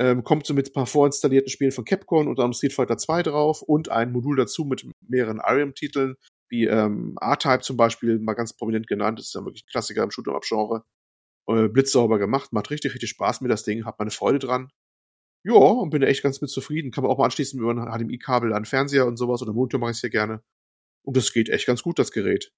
[0.00, 3.22] Ähm, kommt so mit ein paar vorinstallierten Spielen von Capcom und dann Street Fighter 2
[3.22, 6.16] drauf und ein Modul dazu mit mehreren Arium-Titeln,
[6.48, 10.02] wie ähm, R-Type zum Beispiel, mal ganz prominent genannt, das ist ja wirklich ein Klassiker
[10.02, 10.84] im Shoot'em-Up-Genre.
[11.48, 14.70] Äh, blitzsauber gemacht, macht richtig, richtig Spaß mit das Ding, hab meine Freude dran.
[15.44, 16.90] Ja, und bin da echt ganz mit zufrieden.
[16.90, 19.92] Kann man auch mal anschließen über ein HDMI-Kabel an Fernseher und sowas oder Monitor mache
[19.92, 20.42] ich sehr gerne.
[21.02, 22.52] Und das geht echt ganz gut, das Gerät.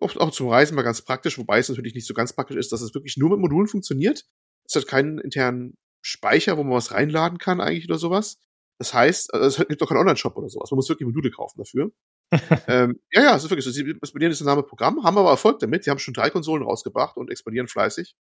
[0.00, 2.72] Oft auch zum Reisen mal ganz praktisch, wobei es natürlich nicht so ganz praktisch ist,
[2.72, 4.26] dass es wirklich nur mit Modulen funktioniert.
[4.66, 5.76] Es hat keinen internen
[6.06, 8.38] Speicher, wo man was reinladen kann eigentlich oder sowas.
[8.78, 10.70] Das heißt, also es gibt doch keinen Online-Shop oder sowas.
[10.70, 11.90] Man muss wirklich Module kaufen dafür.
[12.68, 13.72] ähm, ja, ja, es ist wirklich so.
[13.72, 15.84] Sie expandieren das Name Programm, haben aber Erfolg damit.
[15.84, 18.14] Die haben schon drei Konsolen rausgebracht und expandieren fleißig.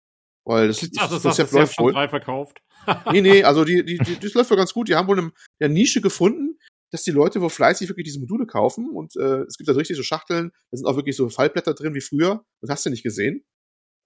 [0.47, 1.93] Weil das, Ich das Konzept läuft schon wohl.
[1.93, 2.63] drei verkauft.
[3.13, 4.89] Nee, nee, also die, die, die, das läuft wohl ganz gut.
[4.89, 6.59] Die haben wohl eine, eine Nische gefunden,
[6.91, 8.89] dass die Leute wohl fleißig wirklich diese Module kaufen.
[8.89, 11.95] Und äh, es gibt da richtig so Schachteln, da sind auch wirklich so Fallblätter drin
[11.95, 12.45] wie früher.
[12.63, 13.45] Das hast du nicht gesehen.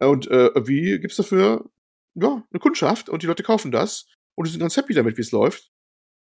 [0.01, 1.71] Und äh, wie gibt's dafür
[2.15, 5.23] ja, eine Kundschaft und die Leute kaufen das und die sind ganz happy damit, wie
[5.23, 5.71] es läuft.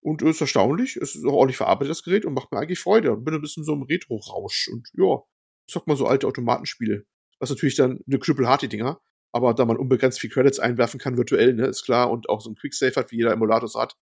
[0.00, 2.78] Und es ist erstaunlich, es ist auch ordentlich verarbeitet, das Gerät, und macht mir eigentlich
[2.78, 3.12] Freude.
[3.12, 4.68] Und bin ein bisschen so im Retro-Rausch.
[4.68, 5.22] Und ja,
[5.66, 7.04] ich sag mal so alte Automatenspiele.
[7.40, 9.00] Was natürlich dann eine Knüppel hart, die Dinger.
[9.32, 12.50] Aber da man unbegrenzt viel Credits einwerfen kann, virtuell, ne, ist klar, und auch so
[12.50, 13.96] ein Quicksave hat, wie jeder Emulator hat,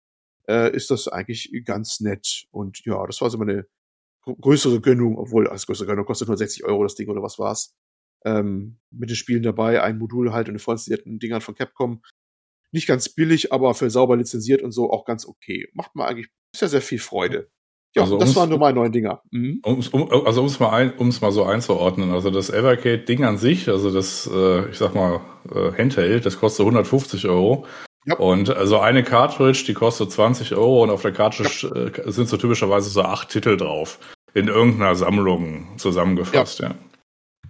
[0.49, 2.47] äh, ist das eigentlich ganz nett.
[2.51, 3.67] Und ja, das war so meine
[4.25, 7.39] gr- größere Gönnung, obwohl, als größere Gönnung kostet nur 60 Euro das Ding oder was
[7.39, 7.75] war's.
[8.25, 12.03] Ähm, mit den Spielen dabei, ein Modul halt und den vorinstallierten Dingern von Capcom.
[12.71, 15.69] Nicht ganz billig, aber für sauber lizenziert und so auch ganz okay.
[15.75, 17.51] Macht mir eigentlich sehr, sehr viel Freude.
[17.95, 19.23] Ja, Also das ums- waren nur meine neuen Dinger.
[19.31, 19.61] Mhm.
[19.65, 23.37] Um's, um, also um es mal, ein, um's mal so einzuordnen, also das Evercade-Ding an
[23.37, 25.21] sich, also das, äh, ich sag mal,
[25.55, 27.67] äh, Handheld, das kostet 150 Euro.
[28.07, 28.17] Ja.
[28.17, 32.37] Und also eine Cartridge, die kostet 20 Euro und auf der Cartridge äh, sind so
[32.39, 33.99] typischerweise so acht Titel drauf.
[34.33, 36.69] In irgendeiner Sammlung zusammengefasst, ja.
[36.71, 36.75] Ja,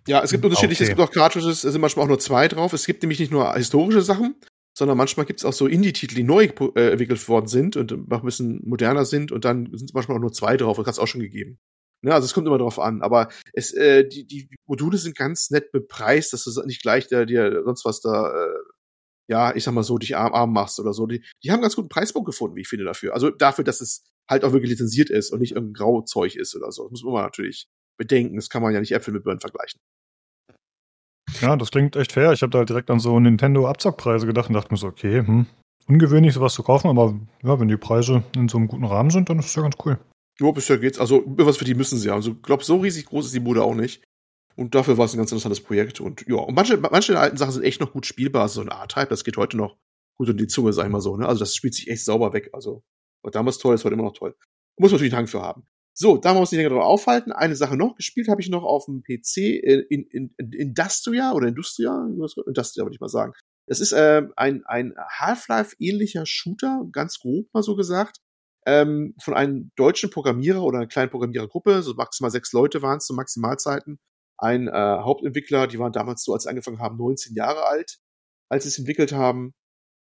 [0.06, 0.92] es gibt unterschiedliche, Okay.
[0.92, 2.72] es gibt auch Cartridges, es sind manchmal auch nur zwei drauf.
[2.72, 4.36] Es gibt nämlich nicht nur historische Sachen,
[4.76, 8.20] sondern manchmal gibt es auch so Indie-Titel, die neu äh, entwickelt worden sind und noch
[8.20, 10.98] ein bisschen moderner sind und dann sind manchmal auch nur zwei drauf, das hat es
[10.98, 11.58] auch schon gegeben.
[12.04, 15.50] Ne, also es kommt immer drauf an, aber es, äh, die, die Module sind ganz
[15.50, 18.58] nett bepreist, dass du nicht gleich der, dir sonst was da, äh,
[19.28, 21.06] ja, ich sag mal so, dich arm, arm machst oder so.
[21.06, 23.14] Die, die haben einen ganz guten Preispunkt gefunden, wie ich finde, dafür.
[23.14, 26.72] Also dafür, dass es halt auch wirklich lizenziert ist und nicht irgendein Grauzeug ist oder
[26.72, 26.88] so.
[26.88, 28.36] Das muss man natürlich bedenken.
[28.36, 29.80] Das kann man ja nicht Äpfel mit Birnen vergleichen.
[31.40, 32.32] Ja, das klingt echt fair.
[32.32, 35.46] Ich habe da halt direkt an so Nintendo-Abzockpreise gedacht und dachte mir so, okay, hm,
[35.86, 39.28] ungewöhnlich sowas zu kaufen, aber ja, wenn die Preise in so einem guten Rahmen sind,
[39.28, 39.98] dann ist das ja ganz cool.
[40.40, 40.98] Ja, bisher geht's.
[40.98, 42.16] Also, was für die müssen sie haben.
[42.16, 44.02] Also, ich glaube, so riesig groß ist die Bude auch nicht.
[44.56, 46.00] Und dafür war es ein ganz interessantes Projekt.
[46.00, 48.48] Und ja, und manche, manche der alten Sachen sind echt noch gut spielbar.
[48.48, 49.76] So ein A-Type, das geht heute noch
[50.16, 51.16] gut in die Zunge, sag ich mal so.
[51.16, 51.26] Ne?
[51.26, 52.50] Also, das spielt sich echt sauber weg.
[52.52, 52.82] Also,
[53.22, 54.34] war damals toll, ist heute immer noch toll.
[54.78, 55.66] Muss man natürlich einen Hang für haben.
[55.94, 57.32] So, da muss ich länger drauf aufhalten.
[57.32, 61.32] Eine Sache noch, gespielt habe ich noch auf dem PC äh, in, in, in Industria
[61.32, 62.06] oder Industria,
[62.46, 63.32] Industria würde ich mal sagen.
[63.66, 68.18] Das ist äh, ein, ein Half-Life-ähnlicher Shooter, ganz grob mal so gesagt
[68.66, 73.06] ähm, von einem deutschen Programmierer oder einer kleinen Programmierergruppe, so maximal sechs Leute waren es
[73.06, 73.98] zu Maximalzeiten.
[74.38, 77.98] Ein äh, Hauptentwickler, die waren damals so, als sie angefangen haben, 19 Jahre alt,
[78.48, 79.54] als sie es entwickelt haben.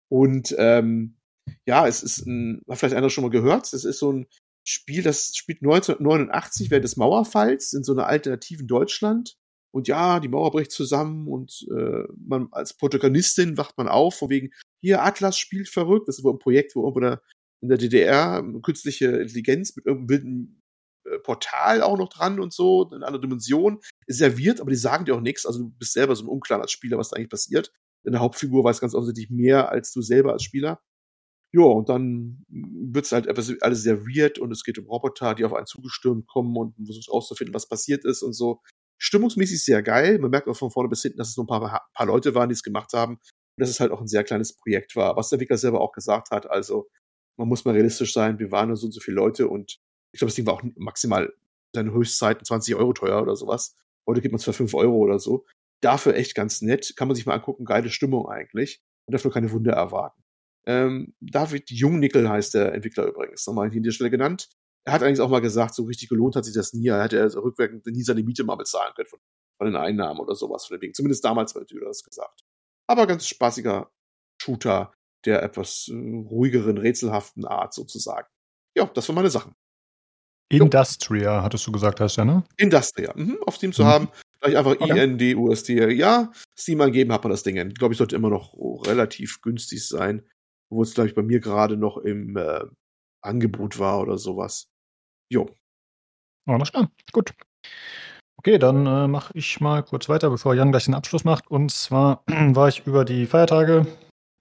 [0.08, 1.18] Und ähm,
[1.66, 4.26] ja, es ist ein, hat vielleicht einer schon mal gehört, es ist so ein
[4.68, 9.36] Spiel, das spielt 1989 während des Mauerfalls in so einer alternativen Deutschland.
[9.70, 14.30] Und ja, die Mauer bricht zusammen und äh, man als Protagonistin wacht man auf, von
[14.30, 14.50] wegen,
[14.80, 16.08] hier, Atlas spielt verrückt.
[16.08, 17.18] Das ist wohl ein Projekt, wo irgendwo
[17.60, 20.62] in der DDR künstliche Intelligenz mit irgendeinem wilden
[21.04, 25.14] äh, Portal auch noch dran und so, in einer Dimension, serviert, aber die sagen dir
[25.14, 25.46] auch nichts.
[25.46, 27.72] Also du bist selber so im Unklaren als Spieler, was da eigentlich passiert.
[28.04, 30.80] Deine Hauptfigur weiß ganz offensichtlich mehr als du selber als Spieler.
[31.52, 35.54] Ja, und dann wird's halt alles sehr weird und es geht um Roboter, die auf
[35.54, 38.60] einen zugestürmt kommen und man versucht auszufinden, was passiert ist und so.
[38.98, 40.18] Stimmungsmäßig sehr geil.
[40.18, 42.48] Man merkt auch von vorne bis hinten, dass es nur ein paar, paar Leute waren,
[42.48, 43.14] die es gemacht haben.
[43.14, 45.92] Und dass es halt auch ein sehr kleines Projekt war, was der Entwickler selber auch
[45.92, 46.50] gesagt hat.
[46.50, 46.88] Also
[47.38, 49.78] man muss mal realistisch sein, wir waren nur so und so viele Leute und
[50.12, 51.32] ich glaube, das Ding war auch maximal
[51.74, 53.76] seine Höchstzeiten 20 Euro teuer oder sowas.
[54.08, 55.44] Heute gibt man es für 5 Euro oder so.
[55.82, 56.94] Dafür echt ganz nett.
[56.96, 57.64] Kann man sich mal angucken.
[57.66, 58.80] Geile Stimmung eigentlich.
[59.06, 60.22] Und darf nur keine Wunder erwarten.
[60.66, 63.46] Ähm, David Jungnickel heißt der Entwickler übrigens.
[63.46, 64.48] Nochmal hier an der Stelle genannt.
[64.84, 66.88] Er hat eigentlich auch mal gesagt, so richtig gelohnt hat sich das nie.
[66.88, 69.18] Er hätte also rückwirkend nie seine Miete mal bezahlen können von,
[69.58, 70.94] von den Einnahmen oder sowas von dem Ding.
[70.94, 72.42] Zumindest damals hat er das gesagt.
[72.88, 73.90] Aber ganz spaßiger
[74.40, 74.92] Shooter
[75.24, 78.28] der etwas äh, ruhigeren, rätselhaften Art sozusagen.
[78.76, 79.54] Ja, das waren meine Sachen.
[80.48, 82.44] Industria, hattest du gesagt, heißt ja, ne?
[82.56, 83.86] Industria, mhm, auf Steam zu Mhm.
[83.86, 84.08] haben.
[84.40, 84.92] Gleich einfach Okay.
[84.96, 85.92] I-N-D-U-S-T.
[85.94, 87.56] Ja, Steam angeben hat man das Ding.
[87.74, 88.54] Glaube ich, sollte immer noch
[88.86, 90.22] relativ günstig sein.
[90.70, 92.64] Wo es, glaube ich, bei mir gerade noch im äh,
[93.22, 94.68] Angebot war oder sowas.
[95.30, 95.48] Jo.
[96.46, 97.34] Alles klar, gut.
[98.38, 101.48] Okay, dann äh, mache ich mal kurz weiter, bevor Jan gleich den Abschluss macht.
[101.50, 103.86] Und zwar war ich über die Feiertage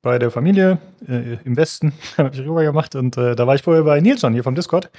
[0.03, 2.95] bei der Familie äh, im Westen, habe ich rüber gemacht.
[2.95, 4.91] Und äh, da war ich vorher bei Nilsson hier vom Discord.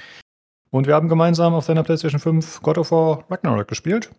[0.69, 4.11] Und wir haben gemeinsam auf seiner PlayStation 5 God of War Ragnarok gespielt.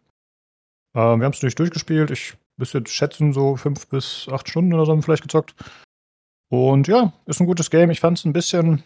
[0.94, 2.10] Äh, wir haben es durch durchgespielt.
[2.10, 5.54] Ich müsste jetzt schätzen, so fünf bis acht Stunden oder so haben wir vielleicht gezockt.
[6.50, 7.90] Und ja, ist ein gutes Game.
[7.90, 8.82] Ich fand es ein bisschen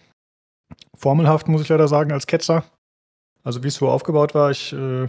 [0.96, 2.64] formelhaft, muss ich leider sagen, als Ketzer.
[3.44, 5.08] Also wie es so aufgebaut war, ich, äh,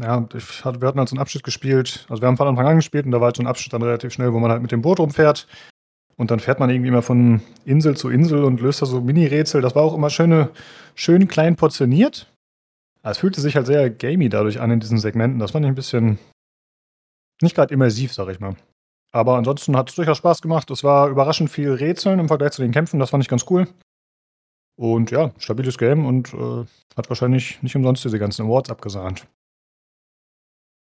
[0.00, 2.06] ja, ich hatte, wir hatten halt so einen Abschnitt gespielt.
[2.08, 3.82] Also wir haben von Anfang an gespielt und da war halt so ein Abschnitt dann
[3.82, 5.46] relativ schnell, wo man halt mit dem Boot rumfährt.
[6.16, 9.62] Und dann fährt man irgendwie immer von Insel zu Insel und löst da so Mini-Rätsel.
[9.62, 10.50] Das war auch immer schöne,
[10.94, 12.30] schön klein portioniert.
[13.02, 15.38] Es fühlte sich halt sehr gamey dadurch an in diesen Segmenten.
[15.38, 16.18] Das fand ich ein bisschen
[17.40, 18.54] nicht gerade immersiv, sag ich mal.
[19.12, 20.70] Aber ansonsten hat es durchaus Spaß gemacht.
[20.70, 23.00] Es war überraschend viel Rätseln im Vergleich zu den Kämpfen.
[23.00, 23.66] Das fand ich ganz cool.
[24.76, 26.64] Und ja, stabiles Game und äh,
[26.96, 29.26] hat wahrscheinlich nicht umsonst diese ganzen Awards abgesahnt.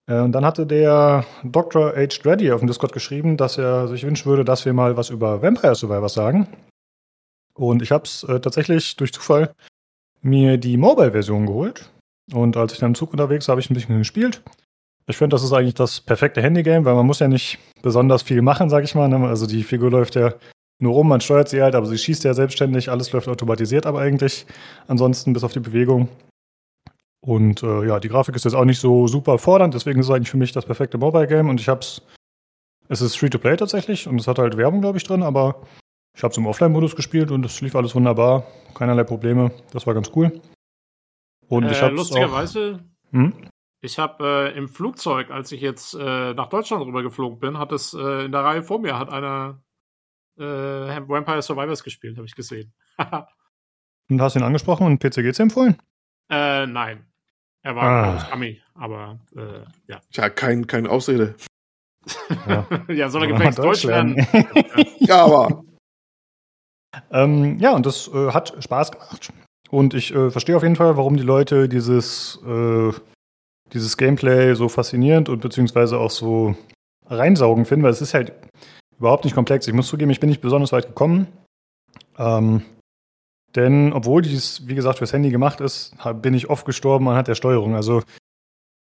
[0.07, 1.95] Äh, und dann hatte der Dr.
[1.97, 2.23] H.
[2.23, 5.43] Dreddy auf dem Discord geschrieben, dass er sich wünschen würde, dass wir mal was über
[5.43, 6.47] Vampire Survivors sagen.
[7.55, 9.55] Und ich habe es äh, tatsächlich durch Zufall
[10.23, 11.91] mir die Mobile-Version geholt.
[12.33, 14.43] Und als ich dann im Zug unterwegs war, habe ich ein bisschen gespielt.
[15.11, 18.43] Ich finde, das ist eigentlich das perfekte Handygame, weil man muss ja nicht besonders viel
[18.43, 19.09] machen, sag ich mal.
[19.09, 19.29] Ne?
[19.29, 20.35] Also die Figur läuft ja
[20.81, 24.01] nur rum, man steuert sie halt, aber sie schießt ja selbstständig, alles läuft automatisiert, aber
[24.01, 24.47] eigentlich
[24.89, 26.09] ansonsten bis auf die Bewegung.
[27.21, 30.13] Und äh, ja, die Grafik ist jetzt auch nicht so super fordernd, deswegen ist es
[30.13, 32.03] eigentlich für mich das perfekte Mobile-Game und ich hab's.
[32.89, 35.63] Es ist Free-to-Play tatsächlich und es hat halt Werbung, glaube ich, drin, aber
[36.17, 39.53] ich habe es im Offline-Modus gespielt und es lief alles wunderbar, keinerlei Probleme.
[39.73, 40.41] Das war ganz cool.
[41.49, 42.81] Und äh, ich habe lustigerweise,
[43.13, 43.35] hm?
[43.81, 47.73] Ich habe äh, im Flugzeug, als ich jetzt äh, nach Deutschland rüber geflogen bin, hat
[47.73, 49.63] es äh, in der Reihe vor mir hat einer
[50.39, 52.73] äh, Vampire Survivors gespielt, habe ich gesehen.
[54.11, 55.77] und hast ihn angesprochen und PCGC empfohlen?
[56.31, 57.07] Äh, nein.
[57.63, 58.29] Er war ah.
[58.33, 60.01] Ami, aber äh, ja.
[60.13, 61.35] Ja, kein, keine Ausrede.
[62.47, 64.27] Ja, ja soll er gefälligst Deutsch lernen.
[64.99, 65.65] ja, aber.
[67.11, 69.33] Ähm, ja, und das äh, hat Spaß gemacht.
[69.71, 72.93] Und ich äh, verstehe auf jeden Fall, warum die Leute dieses, äh,
[73.73, 76.55] dieses Gameplay so faszinierend und beziehungsweise auch so
[77.07, 78.33] reinsaugen finden, weil es ist halt
[78.99, 79.67] überhaupt nicht komplex.
[79.67, 81.27] Ich muss zugeben, ich bin nicht besonders weit gekommen.
[82.19, 82.63] Ähm,
[83.57, 87.35] denn obwohl dies, wie gesagt, fürs Handy gemacht ist, bin ich oft gestorben anhand der
[87.35, 87.75] Steuerung.
[87.75, 88.03] Also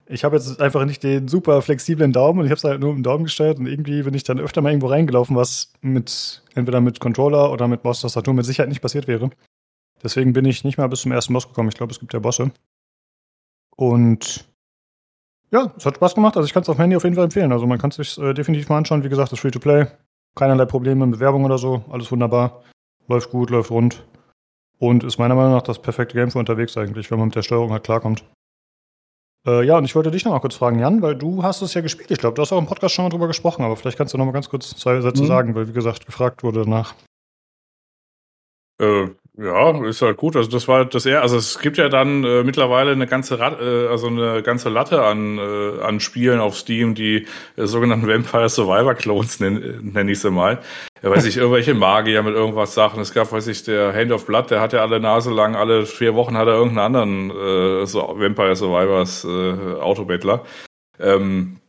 [0.07, 2.91] ich habe jetzt einfach nicht den super flexiblen Daumen und ich habe es halt nur
[2.91, 6.43] mit dem Daumen gesteuert und irgendwie bin ich dann öfter mal irgendwo reingelaufen, was mit
[6.55, 9.31] entweder mit Controller oder mit Boss-Tastatur mit Sicherheit nicht passiert wäre.
[10.03, 11.69] Deswegen bin ich nicht mal bis zum ersten Boss gekommen.
[11.69, 12.51] Ich glaube, es gibt ja Bosse.
[13.77, 14.48] Und
[15.51, 16.37] ja, es hat Spaß gemacht.
[16.37, 17.53] Also ich kann es auf dem Handy auf jeden Fall empfehlen.
[17.53, 19.05] Also man kann es sich äh, definitiv mal anschauen.
[19.05, 19.87] Wie gesagt, das Free-to-Play.
[20.35, 21.85] Keinerlei Probleme mit Werbung oder so.
[21.91, 22.63] Alles wunderbar.
[23.09, 24.05] Läuft gut, läuft rund.
[24.79, 27.43] Und ist meiner Meinung nach das perfekte Game für unterwegs eigentlich, wenn man mit der
[27.43, 28.25] Steuerung halt klarkommt.
[29.47, 31.75] Äh, ja, und ich wollte dich noch mal kurz fragen, Jan, weil du hast es
[31.75, 32.11] ja gespielt.
[32.11, 34.19] Ich glaube, du hast auch im Podcast schon mal drüber gesprochen, aber vielleicht kannst du
[34.19, 35.27] noch mal ganz kurz zwei Sätze mhm.
[35.27, 36.95] sagen, weil wie gesagt gefragt wurde danach.
[38.81, 39.09] Äh,
[39.41, 40.35] ja, ist halt gut.
[40.35, 43.61] Also das war das eher, also es gibt ja dann äh, mittlerweile eine ganze Rat,
[43.61, 48.49] äh, also eine ganze Latte an äh, an Spielen auf Steam, die äh, sogenannten Vampire
[48.49, 50.59] Survivor Clones nenne nenn ich sie mal.
[51.03, 53.01] Ja, weiß ich, irgendwelche Magier mit irgendwas Sachen.
[53.01, 55.87] Es gab, weiß ich, der Hand of Blood, der hat ja alle Nase lang, alle
[55.87, 60.45] vier Wochen hat er irgendeinen anderen äh, so Vampire Survivors äh, Autobettler.
[60.99, 61.61] Ähm,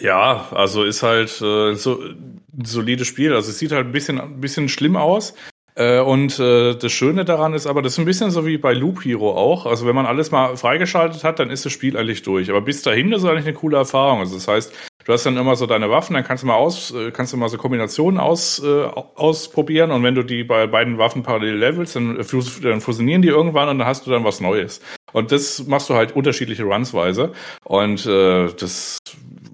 [0.00, 3.34] ja, also ist halt äh, so ein solides Spiel.
[3.34, 5.34] Also es sieht halt ein bisschen, ein bisschen schlimm aus.
[5.78, 8.72] Äh, und äh, das Schöne daran ist aber, das ist ein bisschen so wie bei
[8.72, 9.64] Loop Hero auch.
[9.64, 12.50] Also wenn man alles mal freigeschaltet hat, dann ist das Spiel eigentlich durch.
[12.50, 14.18] Aber bis dahin ist es eigentlich eine coole Erfahrung.
[14.18, 14.72] Also das heißt,
[15.04, 17.36] du hast dann immer so deine Waffen, dann kannst du mal aus, äh, kannst du
[17.36, 18.82] mal so Kombinationen aus, äh,
[19.14, 22.18] ausprobieren und wenn du die bei beiden Waffen parallel levelst, dann,
[22.62, 24.80] dann fusionieren die irgendwann und dann hast du dann was Neues.
[25.12, 27.32] Und das machst du halt unterschiedliche Runsweise.
[27.64, 28.98] Und äh, das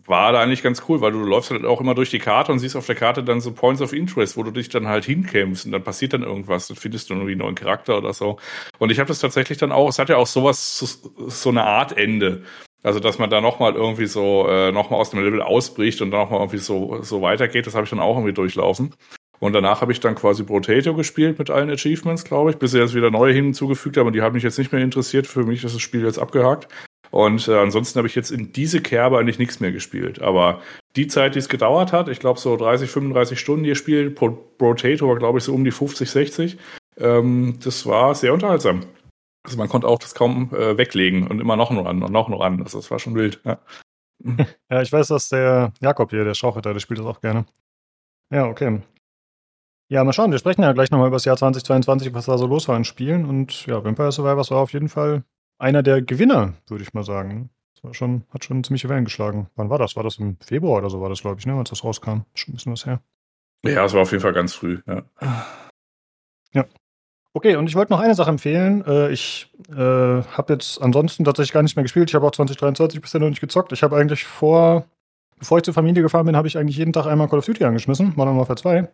[0.06, 2.58] war da eigentlich ganz cool, weil du läufst halt auch immer durch die Karte und
[2.58, 5.66] siehst auf der Karte dann so Points of Interest, wo du dich dann halt hinkämpfst
[5.66, 8.38] und dann passiert dann irgendwas, dann findest du irgendwie einen neuen Charakter oder so.
[8.78, 11.96] Und ich habe das tatsächlich dann auch, es hat ja auch sowas, so eine Art
[11.96, 12.42] Ende.
[12.82, 16.20] Also, dass man da nochmal irgendwie so, äh, nochmal aus dem Level ausbricht und dann
[16.20, 18.94] nochmal irgendwie so, so weitergeht, das habe ich dann auch irgendwie durchlaufen.
[19.40, 22.78] Und danach habe ich dann quasi Potato gespielt mit allen Achievements, glaube ich, bis sie
[22.78, 24.06] jetzt wieder neue hinzugefügt haben.
[24.06, 25.26] Und die haben mich jetzt nicht mehr interessiert.
[25.26, 26.68] Für mich ist das Spiel jetzt abgehakt.
[27.14, 30.20] Und äh, ansonsten habe ich jetzt in diese Kerbe eigentlich nichts mehr gespielt.
[30.20, 30.60] Aber
[30.96, 35.06] die Zeit, die es gedauert hat, ich glaube so 30, 35 Stunden ihr Spiel, Potato
[35.06, 36.58] war glaube ich so um die 50, 60,
[36.96, 38.80] ähm, das war sehr unterhaltsam.
[39.44, 42.28] Also man konnte auch das kaum äh, weglegen und immer noch nur an und noch
[42.28, 42.60] nur an.
[42.60, 43.40] Also das war schon wild.
[43.44, 43.60] Ja.
[44.68, 47.46] ja, ich weiß, dass der Jakob hier, der Schauchritter, der spielt das auch gerne.
[48.32, 48.82] Ja, okay.
[49.88, 52.48] Ja, mal schauen, wir sprechen ja gleich nochmal über das Jahr 2022, was da so
[52.48, 53.24] los war in Spielen.
[53.24, 55.22] Und ja, Vampire Survivors war auf jeden Fall
[55.58, 57.50] einer der Gewinner, würde ich mal sagen.
[57.74, 59.48] Das war schon, hat schon ziemliche Wellen geschlagen.
[59.56, 59.96] Wann war das?
[59.96, 62.22] War das im Februar oder so war das, glaube ich, ne, als das rauskam?
[62.34, 63.00] Schon ein bisschen was her.
[63.62, 65.02] Ja, es war auf jeden Fall ganz früh, ja.
[66.52, 66.66] Ja.
[67.32, 68.84] Okay, und ich wollte noch eine Sache empfehlen.
[68.86, 72.08] Äh, ich äh, habe jetzt ansonsten tatsächlich gar nicht mehr gespielt.
[72.08, 73.72] Ich habe auch 2023 bisher noch nicht gezockt.
[73.72, 74.86] Ich habe eigentlich vor,
[75.38, 77.64] bevor ich zur Familie gefahren bin, habe ich eigentlich jeden Tag einmal Call of Duty
[77.64, 78.88] angeschmissen, Modern Warfare 2.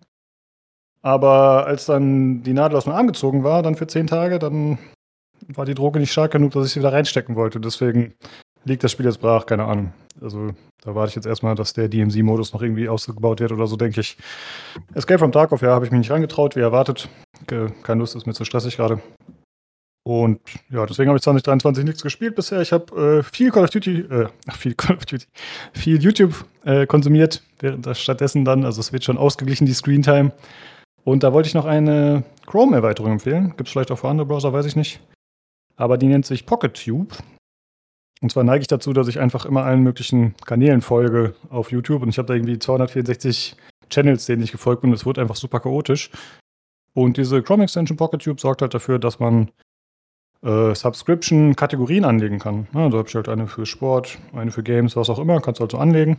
[1.03, 4.79] Aber als dann die Nadel aus dem Arm gezogen war, dann für zehn Tage, dann
[5.49, 7.61] war die Droge nicht stark genug, dass ich sie wieder reinstecken wollte.
[7.61, 8.15] Deswegen
[8.65, 9.93] liegt das Spiel jetzt brach, keine Ahnung.
[10.21, 10.51] Also
[10.83, 14.01] da warte ich jetzt erstmal, dass der DMC-Modus noch irgendwie ausgebaut wird oder so, denke
[14.01, 14.17] ich.
[14.95, 17.09] Escape from Tarkov, ja, habe ich mich nicht rangetraut, wie erwartet.
[17.47, 19.01] Keine Lust, ist mir zu stressig gerade.
[20.03, 22.61] Und ja, deswegen habe ich 2023 nichts gespielt bisher.
[22.63, 25.27] Ich habe äh, viel Call of Duty, äh, viel Call of Duty,
[25.75, 30.33] viel YouTube äh, konsumiert, während das stattdessen dann, also es wird schon ausgeglichen, die Screentime.
[31.05, 33.55] Und da wollte ich noch eine Chrome-Erweiterung empfehlen.
[33.57, 35.01] Gibt es vielleicht auch für andere Browser, weiß ich nicht.
[35.81, 37.17] Aber die nennt sich PocketTube.
[38.21, 42.03] Und zwar neige ich dazu, dass ich einfach immer allen möglichen Kanälen folge auf YouTube.
[42.03, 43.57] Und ich habe da irgendwie 264
[43.89, 44.93] Channels, denen ich gefolgt bin.
[44.93, 46.11] Es wurde einfach super chaotisch.
[46.93, 49.51] Und diese Chrome Extension PocketTube sorgt halt dafür, dass man
[50.43, 52.67] äh, Subscription-Kategorien anlegen kann.
[52.75, 55.61] Ja, da habe ich halt eine für Sport, eine für Games, was auch immer, kannst
[55.61, 56.19] du also anlegen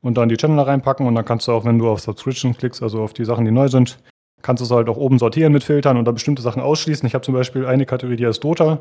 [0.00, 2.82] und dann die Channel reinpacken und dann kannst du auch, wenn du auf Subscription klickst,
[2.82, 3.98] also auf die Sachen, die neu sind,
[4.46, 7.04] kannst du es halt auch oben sortieren mit Filtern und dann bestimmte Sachen ausschließen.
[7.04, 8.78] Ich habe zum Beispiel eine Kategorie, die heißt Dota.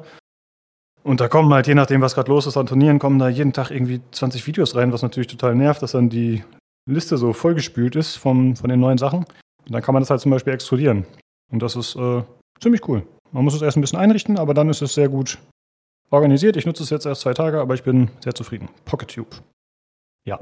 [1.01, 3.51] Und da kommen halt, je nachdem, was gerade los ist an Turnieren, kommen da jeden
[3.51, 6.43] Tag irgendwie 20 Videos rein, was natürlich total nervt, dass dann die
[6.88, 9.26] Liste so vollgespült ist vom, von den neuen Sachen.
[9.66, 11.07] Und dann kann man das halt zum Beispiel extrudieren.
[11.51, 12.22] Und das ist äh,
[12.59, 13.01] ziemlich cool.
[13.32, 15.39] Man muss es erst ein bisschen einrichten, aber dann ist es sehr gut
[16.11, 16.57] organisiert.
[16.57, 18.70] Ich nutze es jetzt erst zwei Tage, aber ich bin sehr zufrieden.
[18.86, 19.41] PocketTube.
[20.26, 20.39] Ja.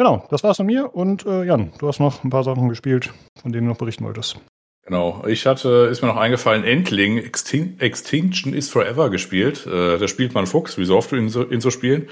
[0.00, 0.94] Genau, das war's von mir.
[0.94, 4.06] Und äh, Jan, du hast noch ein paar Sachen gespielt, von denen du noch berichten
[4.06, 4.40] wolltest.
[4.86, 9.66] Genau, ich hatte, ist mir noch eingefallen, Endling, Extin Extinction is Forever gespielt.
[9.66, 12.08] Äh, da spielt man Fuchs, wie so oft in so, in so Spielen.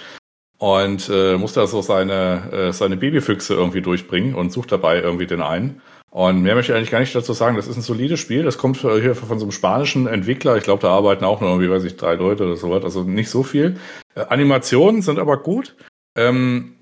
[0.58, 5.26] Und äh, muss da so seine, äh, seine Babyfüchse irgendwie durchbringen und sucht dabei irgendwie
[5.26, 5.80] den einen.
[6.10, 7.56] Und mehr möchte ich eigentlich gar nicht dazu sagen.
[7.56, 8.42] Das ist ein solides Spiel.
[8.42, 10.58] Das kommt hier von so einem spanischen Entwickler.
[10.58, 12.84] Ich glaube, da arbeiten auch nur irgendwie, weiß ich, drei Leute oder so was.
[12.84, 13.78] Also nicht so viel.
[14.14, 15.74] Äh, Animationen sind aber gut.
[16.14, 16.74] Ähm,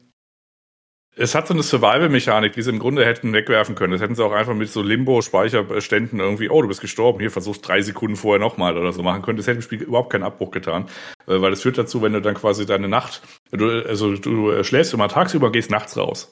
[1.19, 3.93] es hat so eine Survival-Mechanik, die sie im Grunde hätten wegwerfen können.
[3.93, 7.67] Das hätten sie auch einfach mit so Limbo-Speicherständen irgendwie, oh, du bist gestorben, hier versuchst
[7.67, 9.39] drei Sekunden vorher nochmal oder so machen können.
[9.39, 10.85] Das hätte im Spiel überhaupt keinen Abbruch getan.
[11.27, 14.93] Äh, weil das führt dazu, wenn du dann quasi deine Nacht, du, also du schläfst
[14.93, 16.31] immer tagsüber, gehst nachts raus.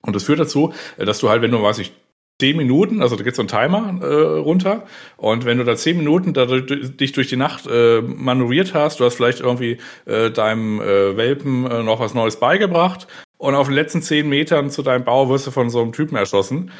[0.00, 1.92] Und das führt dazu, äh, dass du halt, wenn du, weiß ich,
[2.40, 5.96] zehn Minuten, also da geht so ein Timer äh, runter und wenn du da zehn
[5.96, 10.80] Minuten da, dich durch die Nacht äh, manövriert hast, du hast vielleicht irgendwie äh, deinem
[10.80, 13.06] äh, Welpen äh, noch was Neues beigebracht
[13.44, 16.16] und auf den letzten zehn Metern zu deinem Bau wirst du von so einem Typen
[16.16, 16.70] erschossen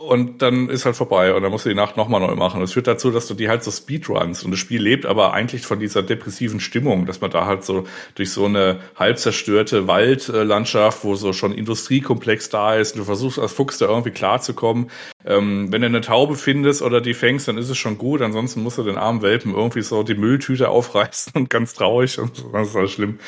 [0.00, 2.60] und dann ist halt vorbei und dann musst du die Nacht nochmal neu machen.
[2.62, 5.66] Das führt dazu, dass du die halt so Speedruns und das Spiel lebt aber eigentlich
[5.66, 7.84] von dieser depressiven Stimmung, dass man da halt so
[8.14, 13.38] durch so eine halb zerstörte Waldlandschaft, wo so schon Industriekomplex da ist, und du versuchst
[13.38, 14.90] als Fuchs da irgendwie klarzukommen.
[15.26, 18.22] Ähm, wenn du eine Taube findest oder die fängst, dann ist es schon gut.
[18.22, 22.42] Ansonsten musst du den armen Welpen irgendwie so die Mülltüte aufreißen und ganz traurig und
[22.54, 23.18] das ist halt schlimm.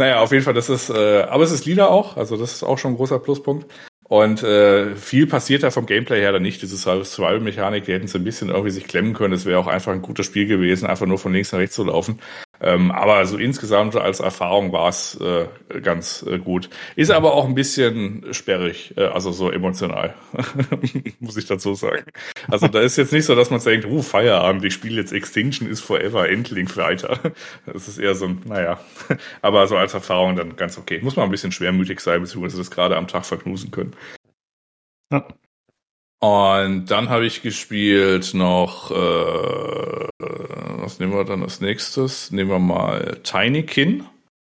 [0.00, 2.62] Naja, auf jeden Fall, das ist, äh, aber es ist Lieder auch, also das ist
[2.62, 3.70] auch schon ein großer Pluspunkt.
[4.10, 6.60] Und äh, viel passiert da vom Gameplay her dann nicht.
[6.62, 9.32] Diese Survival-Mechanik, die hätten sie ein bisschen irgendwie sich klemmen können.
[9.32, 11.84] Es wäre auch einfach ein gutes Spiel gewesen, einfach nur von links nach rechts zu
[11.84, 12.18] laufen.
[12.62, 15.46] Ähm, aber so insgesamt als Erfahrung war es äh,
[15.80, 16.68] ganz äh, gut.
[16.94, 20.14] Ist aber auch ein bisschen sperrig, äh, also so emotional,
[21.20, 22.04] muss ich dazu sagen.
[22.48, 25.68] Also da ist jetzt nicht so, dass man denkt, uh, Feierabend, ich spiele jetzt Extinction
[25.68, 27.18] is Forever, Endling weiter.
[27.66, 28.80] Das ist eher so ein, naja,
[29.42, 31.00] aber so als Erfahrung dann ganz okay.
[31.02, 33.94] Muss man ein bisschen schwermütig sein, beziehungsweise das gerade am Tag verknusen können.
[35.12, 35.26] Ja.
[36.20, 38.94] Und dann habe ich gespielt noch, äh,
[40.18, 42.30] was nehmen wir dann als nächstes?
[42.30, 44.04] Nehmen wir mal Tinykin.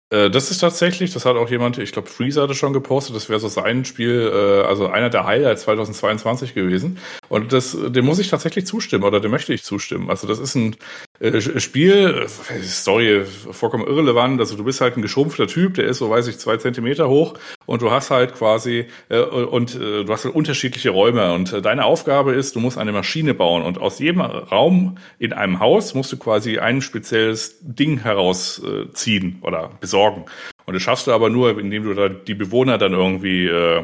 [0.10, 3.28] Äh, das ist tatsächlich, das hat auch jemand, ich glaube, Freezer hatte schon gepostet, das
[3.28, 7.00] wäre so sein Spiel, äh, also einer der Highlights 2022 gewesen.
[7.36, 10.10] Und das, dem muss ich tatsächlich zustimmen oder dem möchte ich zustimmen.
[10.10, 10.78] Also das ist ein
[11.20, 12.28] äh, Spiel,
[12.64, 14.40] Story vollkommen irrelevant.
[14.40, 17.34] Also du bist halt ein geschrumpfter Typ, der ist so, weiß ich, zwei Zentimeter hoch
[17.66, 22.56] und du hast halt quasi und du hast halt unterschiedliche Räume und deine Aufgabe ist,
[22.56, 26.60] du musst eine Maschine bauen und aus jedem Raum in einem Haus musst du quasi
[26.60, 30.26] ein spezielles Ding herausziehen oder besorgen sorgen.
[30.66, 33.84] Und das schaffst du aber nur, indem du da die Bewohner dann irgendwie äh,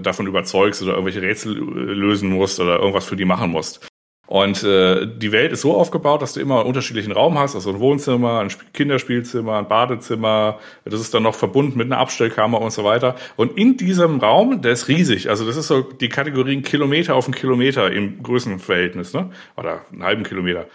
[0.00, 3.86] davon überzeugst oder irgendwelche Rätsel lösen musst oder irgendwas für die machen musst.
[4.30, 7.70] Und äh, die Welt ist so aufgebaut, dass du immer einen unterschiedlichen Raum hast, also
[7.70, 12.70] ein Wohnzimmer, ein Kinderspielzimmer, ein Badezimmer, das ist dann noch verbunden mit einer Abstellkammer und
[12.70, 13.16] so weiter.
[13.34, 17.24] Und in diesem Raum, der ist riesig, also das ist so die Kategorien Kilometer auf
[17.24, 19.30] einen Kilometer im Größenverhältnis, ne?
[19.56, 20.66] Oder einen halben Kilometer.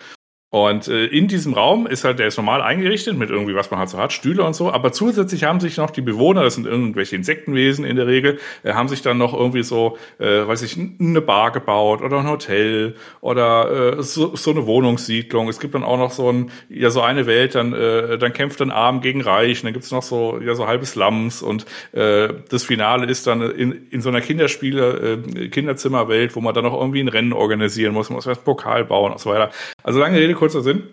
[0.51, 3.79] Und äh, in diesem Raum ist halt, der ist normal eingerichtet mit irgendwie, was man
[3.79, 4.71] halt so hat, Stühle und so.
[4.71, 8.73] Aber zusätzlich haben sich noch die Bewohner, das sind irgendwelche Insektenwesen in der Regel, äh,
[8.73, 12.95] haben sich dann noch irgendwie so, äh, weiß ich, eine Bar gebaut oder ein Hotel
[13.19, 15.49] oder äh, so, so eine Wohnungssiedlung.
[15.49, 18.61] Es gibt dann auch noch so ein, ja so eine Welt, dann, äh, dann kämpft
[18.61, 19.59] dann Arm gegen Reich.
[19.59, 23.41] Und dann gibt's noch so, ja so halbe Slums und äh, das Finale ist dann
[23.41, 27.93] in, in so einer Kinderspiele, äh, Kinderzimmerwelt, wo man dann noch irgendwie ein Rennen organisieren
[27.93, 29.49] muss, man muss erst Pokal bauen und so weiter.
[29.83, 30.83] Also lange Rede, kurzer Sinn.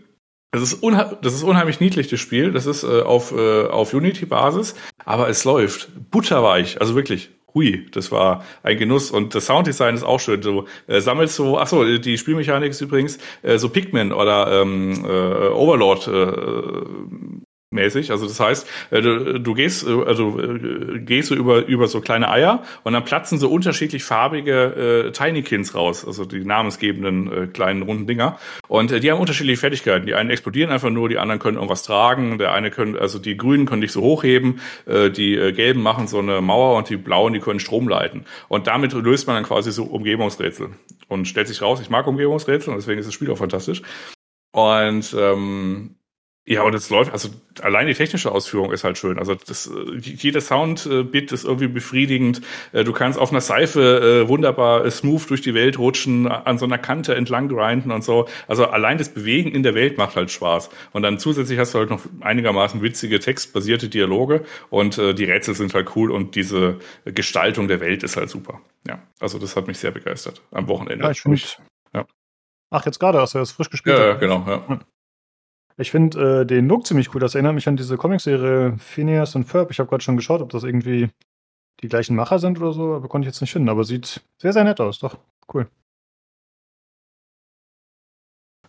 [0.52, 0.82] Das ist,
[1.22, 2.52] das ist unheimlich niedlich, das Spiel.
[2.52, 4.74] Das ist äh, auf, äh, auf Unity-Basis,
[5.04, 9.10] aber es läuft butterweich, also wirklich hui, das war ein Genuss.
[9.10, 10.40] Und das Sounddesign ist auch schön.
[10.40, 15.04] Du äh, sammelst so, ach so, die Spielmechanik ist übrigens äh, so Pikmin oder ähm,
[15.04, 18.10] äh, Overlord äh, mäßig.
[18.10, 22.00] Also das heißt, äh, du, du gehst, äh, also äh, gehst du über über so
[22.00, 27.46] kleine Eier und dann platzen so unterschiedlich farbige äh, Tinykins raus, also die namensgebenden äh,
[27.46, 28.38] kleinen runden Dinger.
[28.68, 30.06] Und äh, die haben unterschiedliche Fertigkeiten.
[30.06, 32.38] Die einen explodieren einfach nur, die anderen können irgendwas tragen.
[32.38, 36.06] Der eine können, also die Grünen können dich so hochheben, äh, die äh, Gelben machen
[36.06, 38.24] so eine Mauer und die Blauen, die können Strom leiten.
[38.48, 40.70] Und damit löst man dann quasi so Umgebungsrätsel
[41.08, 43.82] und stellt sich raus, ich mag Umgebungsrätsel und deswegen ist das Spiel auch fantastisch.
[44.52, 45.96] Und ähm,
[46.44, 47.28] ja, und es läuft, also
[47.60, 49.16] allein die technische Ausführung ist halt schön.
[49.20, 49.70] Also das,
[50.00, 52.40] jeder Soundbit ist irgendwie befriedigend.
[52.72, 56.64] Äh, du kannst auf einer Seife äh, wunderbar smooth durch die Welt rutschen, an so
[56.64, 58.26] einer Kante entlang grinden und so.
[58.48, 60.70] Also allein das Bewegen in der Welt macht halt Spaß.
[60.92, 65.54] Und dann zusätzlich hast du halt noch einigermaßen witzige textbasierte Dialoge und äh, die Rätsel
[65.54, 68.60] sind halt cool und diese Gestaltung der Welt ist halt super.
[68.88, 71.04] Ja, also das hat mich sehr begeistert am Wochenende.
[71.04, 71.58] Ja, ich.
[71.94, 72.04] Ja.
[72.70, 73.96] Ach, jetzt gerade hast du das frisch gespielt.
[73.96, 74.44] Ja, ja genau.
[74.48, 74.80] Ja.
[75.76, 77.20] Ich finde äh, den Look ziemlich cool.
[77.20, 79.70] Das erinnert mich an diese Comicserie Phineas und Ferb.
[79.70, 81.08] Ich habe gerade schon geschaut, ob das irgendwie
[81.82, 83.68] die gleichen Macher sind oder so, aber konnte ich jetzt nicht finden.
[83.68, 84.98] Aber sieht sehr, sehr nett aus.
[84.98, 85.18] Doch,
[85.52, 85.66] cool.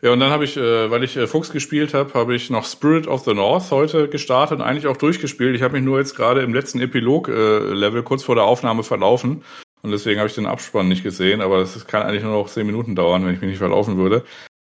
[0.01, 2.65] Ja, und dann habe ich, äh, weil ich äh, Fuchs gespielt habe, habe ich noch
[2.65, 5.55] Spirit of the North heute gestartet und eigentlich auch durchgespielt.
[5.55, 9.43] Ich habe mich nur jetzt gerade im letzten Epilog-Level äh, kurz vor der Aufnahme verlaufen.
[9.81, 12.65] Und deswegen habe ich den Abspann nicht gesehen, aber das kann eigentlich nur noch zehn
[12.65, 14.25] Minuten dauern, wenn ich mich nicht verlaufen würde.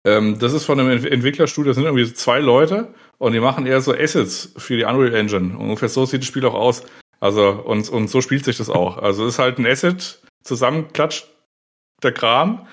[0.06, 3.82] Ähm, das ist von einem Entwicklerstudio, das sind irgendwie zwei Leute und die machen eher
[3.82, 5.58] so Assets für die Unreal Engine.
[5.58, 6.84] ungefähr so sieht das Spiel auch aus.
[7.20, 8.98] Also, und, und so spielt sich das auch.
[8.98, 11.30] Also, ist halt ein Asset, zusammenklatscht
[12.04, 12.68] der Kram.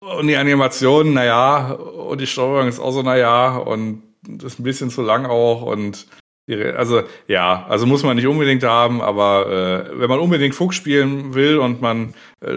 [0.00, 4.64] Und die Animation, naja, und die Steuerung ist auch so, naja, und das ist ein
[4.64, 6.06] bisschen zu lang auch und
[6.48, 11.34] also ja, also muss man nicht unbedingt haben, aber äh, wenn man unbedingt Fuchs spielen
[11.34, 12.54] will und man äh,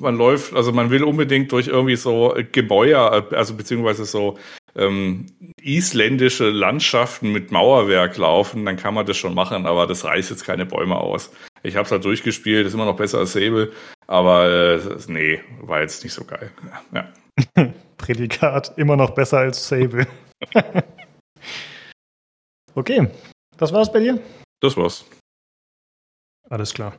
[0.00, 2.98] man läuft, also man will unbedingt durch irgendwie so Gebäude,
[3.32, 4.38] also beziehungsweise so
[4.76, 5.26] ähm,
[5.60, 10.44] isländische Landschaften mit Mauerwerk laufen, dann kann man das schon machen, aber das reißt jetzt
[10.44, 11.30] keine Bäume aus.
[11.62, 13.72] Ich habe es halt durchgespielt, ist immer noch besser als Sable,
[14.06, 16.50] aber äh, nee, war jetzt nicht so geil.
[16.94, 17.12] Ja.
[17.96, 20.06] Prädikat immer noch besser als Sable.
[22.76, 23.08] Okay,
[23.56, 24.20] das war's bei dir?
[24.60, 25.06] Das war's.
[26.50, 26.92] Alles klar.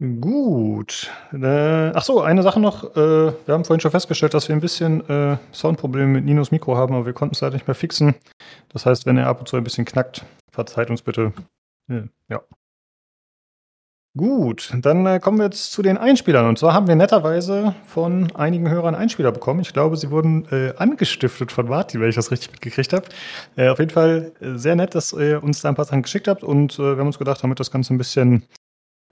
[0.00, 1.10] Gut.
[1.32, 2.96] Äh, ach so, eine Sache noch.
[2.96, 6.74] Äh, wir haben vorhin schon festgestellt, dass wir ein bisschen äh, Soundprobleme mit Ninos Mikro
[6.76, 8.14] haben, aber wir konnten es leider nicht mehr fixen.
[8.70, 11.34] Das heißt, wenn er ab und zu ein bisschen knackt, verzeiht uns bitte.
[12.28, 12.42] Ja.
[14.16, 16.46] Gut, dann äh, kommen wir jetzt zu den Einspielern.
[16.46, 19.60] Und zwar haben wir netterweise von einigen Hörern Einspieler bekommen.
[19.60, 23.04] Ich glaube, sie wurden äh, angestiftet von Martin, wenn ich das richtig mitgekriegt habe.
[23.56, 26.28] Äh, auf jeden Fall äh, sehr nett, dass ihr uns da ein paar Sachen geschickt
[26.28, 26.42] habt.
[26.42, 28.44] Und äh, wir haben uns gedacht, damit das Ganze ein bisschen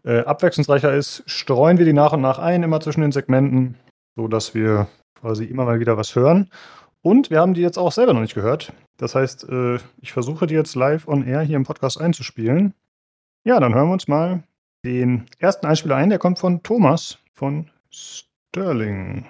[0.05, 3.75] äh, abwechslungsreicher ist, streuen wir die nach und nach ein, immer zwischen den Segmenten,
[4.17, 4.87] sodass wir
[5.21, 6.49] quasi immer mal wieder was hören.
[7.03, 8.73] Und wir haben die jetzt auch selber noch nicht gehört.
[8.97, 9.47] Das heißt,
[10.01, 12.73] ich versuche die jetzt live on air hier im Podcast einzuspielen.
[13.45, 14.43] Ja, dann hören wir uns mal
[14.85, 16.11] den ersten Einspieler ein.
[16.11, 19.27] Der kommt von Thomas von Sterling.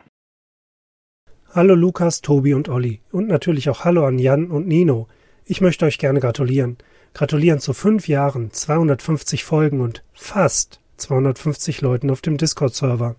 [1.53, 3.01] Hallo Lukas, Tobi und Olli.
[3.13, 5.07] Und natürlich auch Hallo an Jan und Nino.
[5.45, 6.77] Ich möchte euch gerne gratulieren.
[7.15, 13.15] Gratulieren zu fünf Jahren, 250 Folgen und fast 250 Leuten auf dem Discord-Server.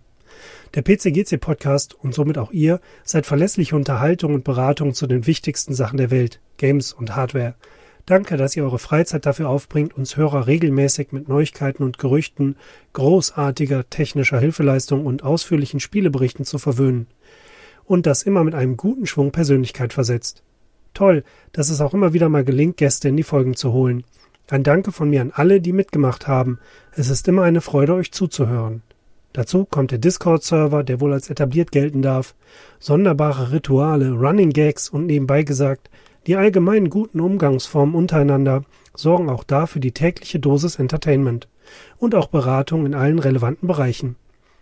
[0.74, 5.96] Der PCGC-Podcast und somit auch ihr seid verlässliche Unterhaltung und Beratung zu den wichtigsten Sachen
[5.96, 7.56] der Welt, Games und Hardware.
[8.06, 12.56] Danke, dass ihr eure Freizeit dafür aufbringt, uns Hörer regelmäßig mit Neuigkeiten und Gerüchten,
[12.94, 17.08] großartiger technischer Hilfeleistung und ausführlichen Spieleberichten zu verwöhnen.
[17.84, 20.44] Und das immer mit einem guten Schwung Persönlichkeit versetzt.
[20.94, 24.04] Toll, dass es auch immer wieder mal gelingt, Gäste in die Folgen zu holen.
[24.50, 26.60] Ein Danke von mir an alle, die mitgemacht haben.
[26.92, 28.84] Es ist immer eine Freude, euch zuzuhören.
[29.34, 32.36] Dazu kommt der Discord-Server, der wohl als etabliert gelten darf,
[32.80, 35.90] sonderbare Rituale, Running Gags und nebenbei gesagt,
[36.28, 38.64] die allgemeinen guten Umgangsformen untereinander
[38.94, 41.48] sorgen auch dafür die tägliche Dosis Entertainment
[41.98, 44.16] und auch Beratung in allen relevanten Bereichen.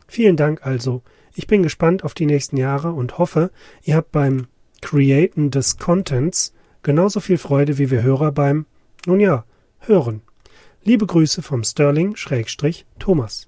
[0.07, 1.01] Vielen Dank also.
[1.35, 3.51] Ich bin gespannt auf die nächsten Jahre und hoffe,
[3.83, 4.47] ihr habt beim
[4.81, 6.53] Createn des Contents
[6.83, 8.65] genauso viel Freude wie wir Hörer beim,
[9.05, 9.45] nun ja,
[9.79, 10.21] Hören.
[10.83, 13.47] Liebe Grüße vom Sterling Schrägstrich Thomas.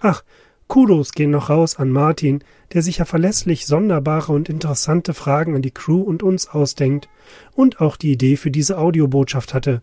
[0.00, 0.22] Ach,
[0.68, 2.42] Kudos gehen noch raus an Martin,
[2.72, 7.08] der sich ja verlässlich sonderbare und interessante Fragen an die Crew und uns ausdenkt
[7.54, 9.82] und auch die Idee für diese Audiobotschaft hatte,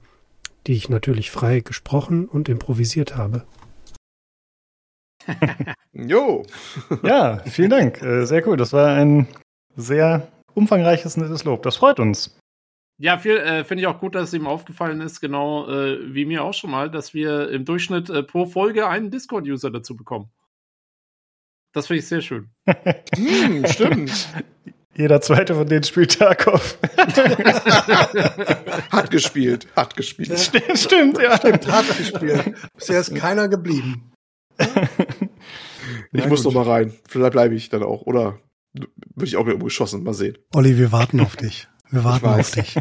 [0.67, 3.45] die ich natürlich frei gesprochen und improvisiert habe.
[5.93, 6.45] jo.
[7.03, 8.01] ja, vielen Dank.
[8.01, 8.57] Äh, sehr cool.
[8.57, 9.27] Das war ein
[9.75, 11.63] sehr umfangreiches, nettes Lob.
[11.63, 12.37] Das freut uns.
[12.99, 16.25] Ja, viel äh, finde ich auch gut, dass es ihm aufgefallen ist, genau äh, wie
[16.25, 20.29] mir auch schon mal, dass wir im Durchschnitt äh, pro Folge einen Discord-User dazu bekommen.
[21.73, 22.49] Das finde ich sehr schön.
[23.15, 24.29] Hm, stimmt.
[24.95, 26.77] Jeder zweite von denen spielt Tarkov.
[28.91, 30.37] hat gespielt, hat gespielt.
[30.39, 31.35] Stimmt, stimmt, ja.
[31.37, 32.53] Stimmt, hat gespielt.
[32.75, 34.11] Bisher ist keiner geblieben.
[34.59, 34.67] Ich
[36.11, 36.53] Na muss gut.
[36.53, 36.93] noch mal rein.
[37.07, 38.03] Vielleicht bleibe ich dann auch.
[38.03, 38.39] Oder
[38.73, 40.03] würde ich auch irgendwo geschossen.
[40.03, 40.37] Mal sehen.
[40.53, 41.67] Olli, wir warten auf dich.
[41.89, 42.75] Wir warten auf dich.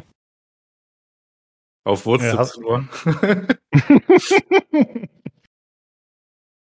[1.84, 2.86] Auf Wurst Ja, ja, hast- nur.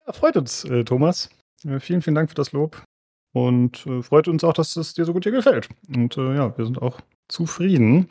[0.05, 1.29] Ja, freut uns, äh, Thomas.
[1.65, 2.83] Äh, vielen, vielen Dank für das Lob.
[3.31, 5.69] Und äh, freut uns auch, dass es dir so gut hier gefällt.
[5.93, 8.09] Und äh, ja, wir sind auch zufrieden.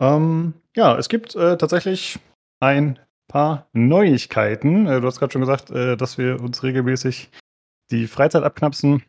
[0.00, 2.18] Ähm, ja, es gibt äh, tatsächlich
[2.60, 2.98] ein
[3.28, 4.86] paar Neuigkeiten.
[4.86, 7.30] Äh, du hast gerade schon gesagt, äh, dass wir uns regelmäßig
[7.90, 9.04] die Freizeit abknapsen.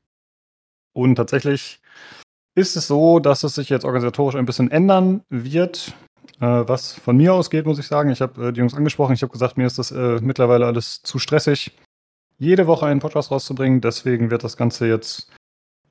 [0.94, 1.82] Und tatsächlich
[2.56, 5.94] ist es so, dass es sich jetzt organisatorisch ein bisschen ändern wird.
[6.40, 8.10] Was von mir ausgeht, muss ich sagen.
[8.10, 9.14] Ich habe die Jungs angesprochen.
[9.14, 11.72] Ich habe gesagt, mir ist das mittlerweile alles zu stressig,
[12.38, 13.82] jede Woche einen Podcast rauszubringen.
[13.82, 15.32] Deswegen wird das Ganze jetzt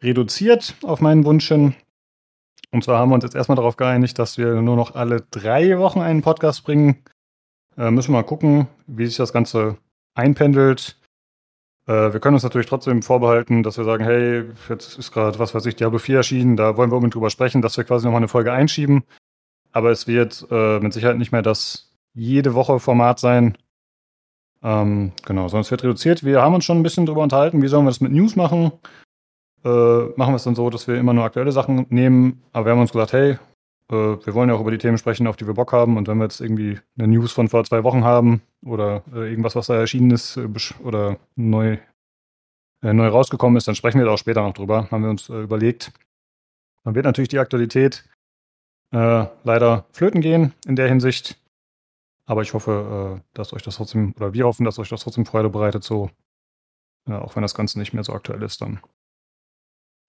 [0.03, 1.75] reduziert auf meinen Wunsch hin.
[2.71, 5.79] Und zwar haben wir uns jetzt erstmal darauf geeinigt, dass wir nur noch alle drei
[5.79, 7.05] Wochen einen Podcast bringen.
[7.77, 9.79] Äh, müssen wir mal gucken, wie sich das Ganze
[10.15, 10.99] einpendelt.
[11.87, 15.55] Äh, wir können uns natürlich trotzdem vorbehalten, dass wir sagen, hey, jetzt ist gerade, was
[15.55, 18.21] weiß ich, Diablo 4 erschienen, da wollen wir unbedingt drüber sprechen, dass wir quasi nochmal
[18.21, 19.05] eine Folge einschieben.
[19.73, 23.59] Aber es wird äh, mit Sicherheit nicht mehr das jede Woche Format sein.
[24.65, 26.25] Ähm, genau, es wird reduziert.
[26.25, 28.73] Wir haben uns schon ein bisschen drüber unterhalten, wie sollen wir das mit News machen.
[29.63, 29.69] Äh,
[30.17, 32.43] machen wir es dann so, dass wir immer nur aktuelle Sachen nehmen.
[32.53, 33.39] Aber wir haben uns gesagt, hey,
[33.91, 35.99] äh, wir wollen ja auch über die Themen sprechen, auf die wir Bock haben.
[35.99, 39.55] Und wenn wir jetzt irgendwie eine News von vor zwei Wochen haben oder äh, irgendwas,
[39.55, 40.49] was da erschienen ist äh,
[40.83, 41.77] oder neu,
[42.83, 45.29] äh, neu rausgekommen ist, dann sprechen wir da auch später noch drüber, haben wir uns
[45.29, 45.93] äh, überlegt.
[46.85, 48.05] Dann wird natürlich die Aktualität
[48.93, 51.37] leider flöten gehen in der Hinsicht.
[52.27, 55.27] Aber ich hoffe, äh, dass euch das trotzdem, oder wir hoffen, dass euch das trotzdem
[55.27, 56.11] Freude bereitet, so,
[57.07, 58.81] auch wenn das Ganze nicht mehr so aktuell ist dann.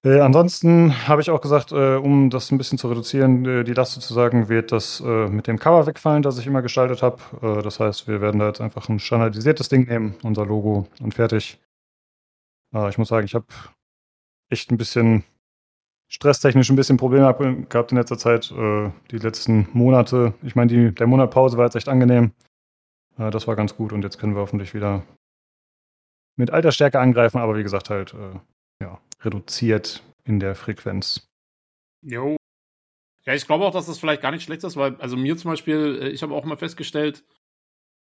[0.06, 3.74] Äh, ansonsten habe ich auch gesagt, äh, um das ein bisschen zu reduzieren, äh, die
[3.74, 7.18] Last sozusagen, wird das äh, mit dem Cover wegfallen, das ich immer gestaltet habe.
[7.42, 11.16] Äh, das heißt, wir werden da jetzt einfach ein standardisiertes Ding nehmen, unser Logo und
[11.16, 11.60] fertig.
[12.90, 13.46] Ich muss sagen, ich habe
[14.50, 15.24] echt ein bisschen
[16.08, 17.40] stresstechnisch ein bisschen Probleme hab-
[17.70, 20.34] gehabt in letzter Zeit, äh, die letzten Monate.
[20.44, 22.32] Ich meine, die- der Monat Pause war jetzt echt angenehm.
[23.18, 25.04] Äh, das war ganz gut und jetzt können wir hoffentlich wieder
[26.38, 28.40] mit alter Stärke angreifen, aber wie gesagt, halt äh,
[28.82, 31.28] ja, reduziert in der Frequenz.
[32.02, 32.36] Jo.
[33.26, 35.52] Ja, ich glaube auch, dass das vielleicht gar nicht schlecht ist, weil, also mir zum
[35.52, 37.24] Beispiel, äh, ich habe auch mal festgestellt,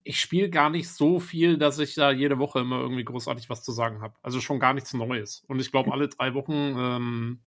[0.03, 3.63] ich spiele gar nicht so viel, dass ich da jede Woche immer irgendwie großartig was
[3.63, 4.15] zu sagen habe.
[4.21, 5.43] Also schon gar nichts Neues.
[5.47, 7.43] Und ich glaube, alle drei Wochen ähm,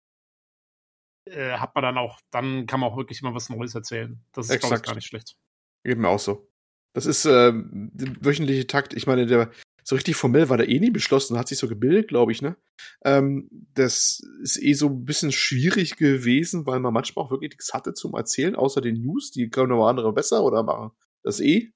[1.26, 4.24] äh, hat man dann auch, dann kann man auch wirklich immer was Neues erzählen.
[4.34, 5.36] Das ist, glaube ich, gar nicht schlecht.
[5.84, 6.50] Geht mir auch so.
[6.94, 8.94] Das ist ähm, der wöchentliche Takt.
[8.94, 9.52] Ich meine, der
[9.84, 12.56] so richtig formell war der eh nie beschlossen, hat sich so gebildet, glaube ich, ne?
[13.04, 17.74] Ähm, das ist eh so ein bisschen schwierig gewesen, weil man manchmal auch wirklich nichts
[17.74, 20.92] hatte zum Erzählen, außer den News, die können noch andere besser oder machen
[21.24, 21.72] das eh.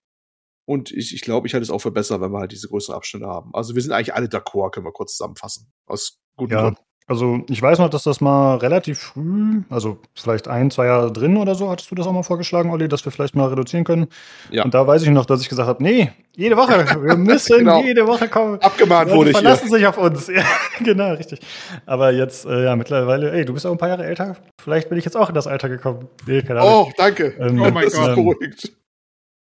[0.66, 2.96] Und ich, ich glaube, ich halte es auch für besser, wenn wir halt diese größeren
[2.96, 3.54] Abstände haben.
[3.54, 5.72] Also wir sind eigentlich alle d'accord, können wir kurz zusammenfassen.
[5.86, 6.82] Aus guten Ja, Gründen.
[7.08, 11.38] Also ich weiß noch, dass das mal relativ früh, also vielleicht ein, zwei Jahre drin
[11.38, 14.08] oder so, hattest du das auch mal vorgeschlagen, Olli, dass wir vielleicht mal reduzieren können.
[14.52, 14.64] Ja.
[14.66, 17.82] Und da weiß ich noch, dass ich gesagt habe, nee, jede Woche, wir müssen Genau.
[17.82, 18.60] jede Woche kommen.
[18.62, 19.42] Abgemahnt wurde die ich hier.
[19.50, 20.28] verlassen sich auf uns.
[20.38, 20.44] Ja,
[20.84, 21.40] genau, richtig.
[21.86, 24.36] Aber jetzt, äh, ja, mittlerweile, ey, du bist auch ein paar Jahre älter.
[24.62, 26.08] Vielleicht bin ich jetzt auch in das Alter gekommen.
[26.26, 26.88] Nee, keine Ahnung.
[26.90, 27.36] Oh, danke.
[27.40, 28.16] Ähm, Oh mein das ist Gott.
[28.16, 28.74] beruhigt.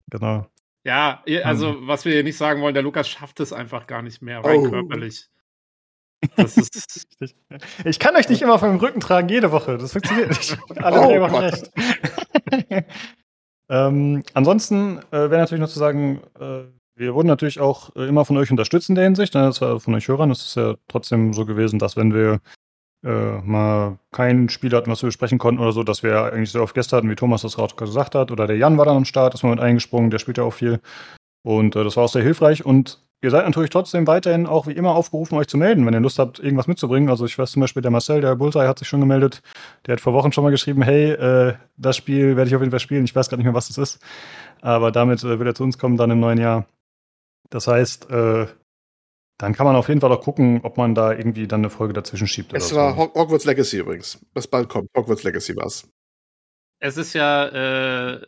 [0.09, 0.47] Genau.
[0.86, 4.22] Ja, also was wir hier nicht sagen wollen, der Lukas schafft es einfach gar nicht
[4.22, 4.70] mehr, rein Oh.
[4.70, 5.28] körperlich.
[6.36, 7.38] Das ist, Richtig.
[7.86, 9.78] Ich kann euch nicht immer auf meinem Rücken tragen, jede Woche.
[9.78, 10.57] Das funktioniert nicht.
[10.78, 11.72] Alle Oh drei Wochen recht.
[13.70, 16.63] ähm, ansonsten äh, wäre natürlich noch zu sagen, äh,
[16.95, 19.34] wir wurden natürlich auch äh, immer von euch unterstützt in der Hinsicht.
[19.36, 19.41] Ne?
[19.41, 20.32] Das war von euch Hörern.
[20.32, 22.39] Es ist ja trotzdem so gewesen, dass wenn wir
[23.05, 26.63] äh, mal kein Spiel hatten, was wir besprechen konnten oder so, dass wir eigentlich sehr
[26.63, 28.32] oft Gäste hatten, wie Thomas das gerade gesagt hat.
[28.32, 30.53] Oder der Jan war dann am Start, ist mal mit eingesprungen, der spielt ja auch
[30.53, 30.80] viel.
[31.43, 32.65] Und äh, das war auch sehr hilfreich.
[32.65, 35.99] Und ihr seid natürlich trotzdem weiterhin auch wie immer aufgerufen, euch zu melden, wenn ihr
[35.99, 37.09] Lust habt, irgendwas mitzubringen.
[37.09, 39.41] Also ich weiß zum Beispiel, der Marcel, der Bullseye, hat sich schon gemeldet.
[39.86, 42.72] Der hat vor Wochen schon mal geschrieben, hey, äh, das Spiel werde ich auf jeden
[42.72, 43.05] Fall spielen.
[43.05, 44.05] Ich weiß gar nicht mehr, was das ist.
[44.61, 46.68] Aber damit äh, wird er zu uns kommen dann im neuen Jahr.
[47.49, 48.47] Das heißt, äh,
[49.39, 51.93] dann kann man auf jeden Fall auch gucken, ob man da irgendwie dann eine Folge
[51.93, 52.53] dazwischen schiebt.
[52.53, 52.97] Es oder war so.
[52.97, 54.20] Hog- Hogwarts Legacy übrigens.
[54.34, 54.89] Was bald kommt.
[54.97, 55.88] Hogwarts Legacy war's.
[56.80, 57.45] es ist ja,
[58.15, 58.22] äh,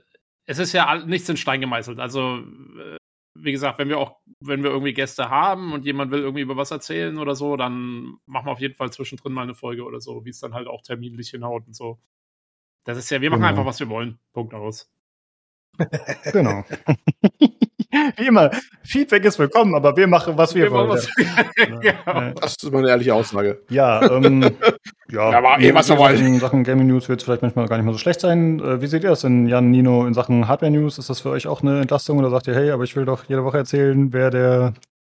[0.45, 1.99] es ist ja nichts in Stein gemeißelt.
[1.99, 2.97] Also, äh,
[3.37, 6.55] wie gesagt, wenn wir auch, wenn wir irgendwie Gäste haben und jemand will irgendwie über
[6.57, 9.99] was erzählen oder so, dann machen wir auf jeden Fall zwischendrin mal eine Folge oder
[9.99, 11.99] so, wie es dann halt auch terminlich hinhaut und so.
[12.85, 13.49] Das ist ja, wir machen Genau.
[13.51, 14.19] einfach, was wir wollen.
[14.33, 14.91] Punkt aus.
[16.31, 16.63] Genau.
[18.17, 18.51] Wie immer,
[18.83, 20.89] Feedback ist willkommen, aber wir machen, was wir, machen, wollen.
[20.89, 21.09] was-
[21.83, 21.93] ja.
[22.05, 22.31] Ja.
[22.33, 23.61] Das ist mal eine ehrliche Aussage.
[23.69, 24.41] Ja, ähm,
[25.09, 26.23] ja, Ja, aber eh, was wir wollen.
[26.23, 28.59] in Sachen Gaming News wird es vielleicht manchmal gar nicht mal so schlecht sein.
[28.59, 30.97] Äh, wie seht ihr das denn, Jan, Nino, in Sachen Hardware News?
[30.99, 33.23] Ist das für euch auch eine Entlastung oder sagt ihr, hey, aber ich will doch
[33.27, 34.73] jede Woche erzählen, wer der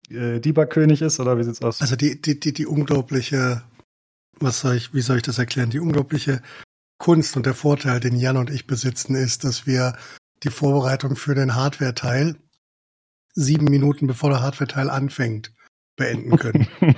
[0.09, 1.79] äh, Debug-König ist oder wie sieht's aus?
[1.81, 3.61] Also die, die, die, die unglaubliche,
[4.39, 5.69] was soll ich, wie soll ich das erklären?
[5.69, 6.41] Die unglaubliche
[6.97, 9.93] Kunst und der Vorteil, den Jan und ich besitzen, ist, dass wir
[10.43, 12.35] die Vorbereitung für den Hardware-Teil
[13.33, 15.53] sieben Minuten bevor der Hardware-Teil anfängt,
[15.95, 16.67] beenden können.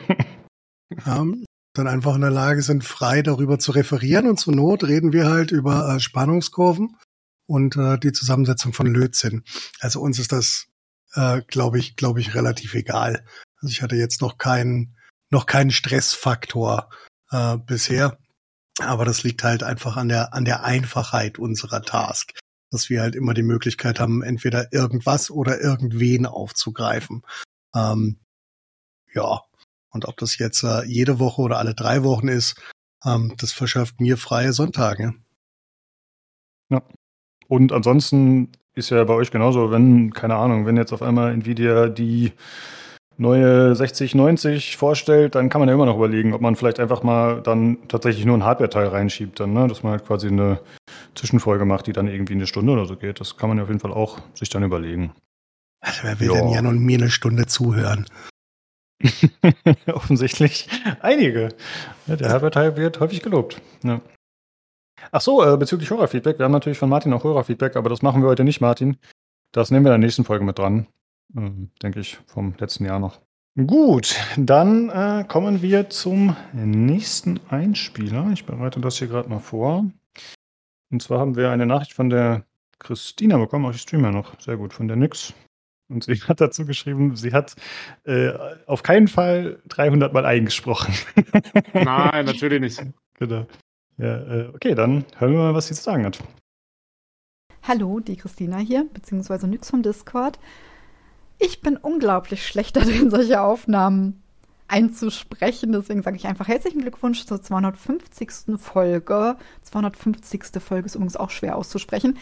[1.06, 5.14] ähm, dann einfach in der Lage sind, frei darüber zu referieren und zur Not reden
[5.14, 6.96] wir halt über äh, Spannungskurven
[7.48, 9.44] und äh, die Zusammensetzung von Lötzinn.
[9.80, 10.68] Also uns ist das,
[11.14, 13.26] äh, glaube ich, glaube ich, relativ egal.
[13.58, 14.98] Also ich hatte jetzt noch keinen,
[15.30, 16.90] noch keinen Stressfaktor
[17.32, 18.18] äh, bisher,
[18.80, 22.32] aber das liegt halt einfach an der, an der Einfachheit unserer Task,
[22.76, 27.24] dass wir halt immer die Möglichkeit haben, entweder irgendwas oder irgendwen aufzugreifen.
[27.74, 28.18] Ähm,
[29.14, 29.42] ja,
[29.90, 32.62] und ob das jetzt äh, jede Woche oder alle drei Wochen ist,
[33.06, 35.14] ähm, das verschafft mir freie Sonntage.
[37.48, 41.88] Und ansonsten ist ja bei euch genauso, wenn, keine Ahnung, wenn jetzt auf einmal Nvidia
[41.88, 42.34] die
[43.18, 47.42] neue 6090 vorstellt, dann kann man ja immer noch überlegen, ob man vielleicht einfach mal
[47.42, 49.68] dann tatsächlich nur ein Hardware-Teil reinschiebt, dann, ne?
[49.68, 50.60] dass man halt quasi eine
[51.16, 53.20] Zwischenfolge macht, die dann irgendwie eine Stunde oder so geht.
[53.20, 55.14] Das kann man ja auf jeden Fall auch sich dann überlegen.
[55.82, 56.34] Also wer will Ja.
[56.34, 58.06] denn Jan und mir eine Stunde zuhören?
[59.88, 60.68] Offensichtlich
[61.02, 61.50] einige.
[62.08, 63.62] Ja, der Hardware-Teil wird häufig gelobt.
[63.84, 64.02] Ja.
[65.12, 66.40] Ach so, äh, bezüglich Hörerfeedback.
[66.40, 68.98] Wir haben natürlich von Martin auch Hörerfeedback, aber das machen wir heute nicht, Martin.
[69.52, 70.88] Das nehmen wir in der nächsten Folge mit dran.
[71.36, 73.20] Ähm, denke ich, vom letzten Jahr noch.
[73.68, 78.30] Gut, dann äh, kommen wir zum nächsten Einspieler.
[78.34, 79.86] Ich bereite das hier gerade mal vor.
[80.92, 82.46] Und zwar haben wir eine Nachricht von der
[82.80, 84.40] Christina bekommen, auch ich streame ja noch.
[84.40, 85.34] Sehr gut, von der Nyx.
[85.88, 87.56] Und sie hat dazu geschrieben, sie hat
[88.04, 88.32] äh,
[88.66, 90.94] auf keinen Fall 300 Mal eingesprochen.
[91.74, 92.84] Nein, natürlich nicht.
[93.14, 93.46] genau.
[93.98, 96.20] Ja, äh, okay, dann hören wir mal, was sie zu sagen hat.
[97.64, 100.40] Hallo, die Christina hier, beziehungsweise Nyx vom Discord.
[101.40, 104.22] Ich bin unglaublich schlecht darin, solche Aufnahmen
[104.68, 105.72] einzusprechen.
[105.72, 108.58] Deswegen sage ich einfach herzlichen Glückwunsch zur 250.
[108.58, 109.36] Folge.
[109.64, 110.44] 250.
[110.60, 112.18] Folge ist übrigens auch schwer auszusprechen.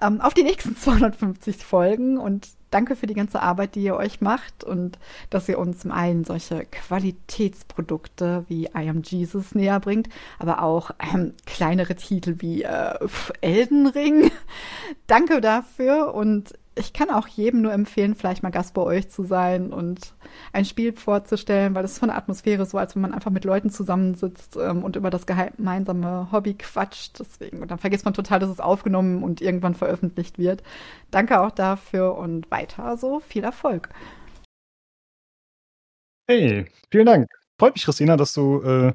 [0.00, 4.20] Ähm, auf die nächsten 250 Folgen und danke für die ganze Arbeit, die ihr euch
[4.20, 4.98] macht und
[5.28, 10.92] dass ihr uns zum einen solche Qualitätsprodukte wie I Am Jesus näher bringt, aber auch
[11.12, 12.94] ähm, kleinere Titel wie äh,
[13.40, 14.30] Elden Ring.
[15.06, 19.24] danke dafür und ich kann auch jedem nur empfehlen, vielleicht mal Gast bei euch zu
[19.24, 20.14] sein und
[20.52, 23.70] ein Spiel vorzustellen, weil es von der Atmosphäre so, als wenn man einfach mit Leuten
[23.70, 27.18] zusammensitzt ähm, und über das gemeinsame Hobby quatscht.
[27.18, 30.62] Deswegen, und dann vergisst man total, dass es aufgenommen und irgendwann veröffentlicht wird.
[31.10, 33.20] Danke auch dafür und weiter so.
[33.20, 33.88] Viel Erfolg.
[36.28, 37.28] Hey, vielen Dank.
[37.58, 38.92] Freut mich, Christina, dass du äh,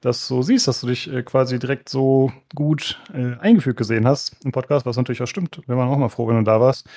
[0.00, 4.36] das so siehst, dass du dich äh, quasi direkt so gut äh, eingefügt gesehen hast
[4.44, 5.60] im Podcast, was natürlich auch stimmt.
[5.66, 6.88] Wir waren auch mal froh, wenn du da warst.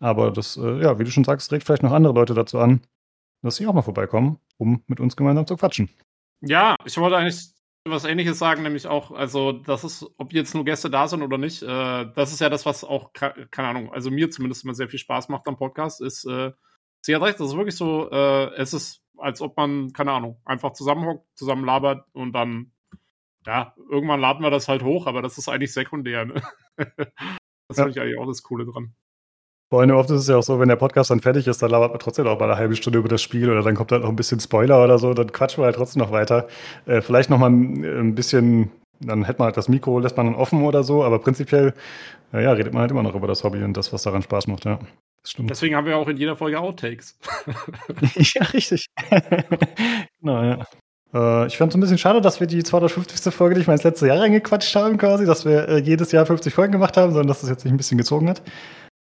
[0.00, 2.80] Aber das, äh, ja, wie du schon sagst, regt vielleicht noch andere Leute dazu an,
[3.42, 5.88] dass sie auch mal vorbeikommen, um mit uns gemeinsam zu quatschen.
[6.40, 7.48] Ja, ich wollte eigentlich
[7.84, 11.38] was ähnliches sagen, nämlich auch, also das ist, ob jetzt nur Gäste da sind oder
[11.38, 11.66] nicht, äh,
[12.14, 14.98] das ist ja das, was auch, ke- keine Ahnung, also mir zumindest immer sehr viel
[14.98, 16.52] Spaß macht am Podcast, ist, äh,
[17.00, 20.38] sie hat recht, das ist wirklich so, äh, es ist, als ob man, keine Ahnung,
[20.44, 22.72] einfach zusammenhockt, zusammen labert und dann,
[23.46, 26.42] ja, irgendwann laden wir das halt hoch, aber das ist eigentlich sekundär, ne?
[26.76, 27.84] das Ja.
[27.84, 28.94] finde ich eigentlich auch das Coole dran.
[29.70, 31.70] Vor allem oft ist es ja auch so, wenn der Podcast dann fertig ist, dann
[31.70, 34.02] labert man trotzdem noch mal eine halbe Stunde über das Spiel oder dann kommt halt
[34.02, 36.48] noch ein bisschen Spoiler oder so, dann quatschen wir halt trotzdem noch weiter.
[36.86, 40.26] Äh, vielleicht noch mal ein, ein bisschen, dann hätte man halt das Mikro, lässt man
[40.26, 41.74] dann offen oder so, aber prinzipiell,
[42.32, 44.46] äh, ja, redet man halt immer noch über das Hobby und das, was daran Spaß
[44.46, 44.78] macht, ja.
[45.22, 45.50] Das stimmt.
[45.50, 47.18] Deswegen haben wir auch in jeder Folge Outtakes.
[48.14, 48.86] ja, richtig.
[50.20, 50.64] genau, ja.
[51.12, 53.34] Äh, ich fand es ein bisschen schade, dass wir die 250.
[53.34, 56.54] Folge nicht mal ins letzte Jahr reingequatscht haben, quasi, dass wir äh, jedes Jahr 50
[56.54, 58.42] Folgen gemacht haben, sondern dass es jetzt nicht ein bisschen gezogen hat.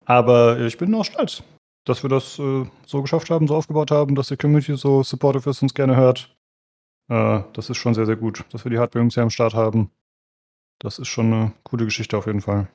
[0.05, 1.43] Aber ich bin auch stolz,
[1.85, 5.49] dass wir das äh, so geschafft haben, so aufgebaut haben, dass die Community so supportive
[5.49, 6.35] ist, uns gerne hört.
[7.09, 9.91] Äh, das ist schon sehr, sehr gut, dass wir die Hardware-Jungs hier am Start haben.
[10.79, 12.67] Das ist schon eine coole Geschichte auf jeden Fall.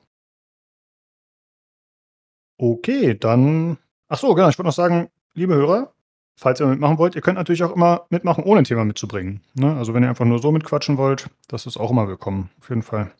[2.57, 3.77] Okay, dann.
[4.07, 4.49] Ach so, genau.
[4.49, 5.93] Ich wollte noch sagen, liebe Hörer,
[6.35, 9.41] falls ihr mitmachen wollt, ihr könnt natürlich auch immer mitmachen, ohne ein Thema mitzubringen.
[9.53, 9.75] Ne?
[9.77, 12.49] Also wenn ihr einfach nur so mitquatschen wollt, das ist auch immer willkommen.
[12.59, 13.11] Auf jeden Fall.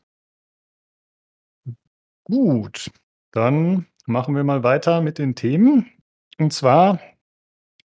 [2.24, 2.92] Gut,
[3.32, 5.90] dann machen wir mal weiter mit den Themen.
[6.38, 7.00] Und zwar,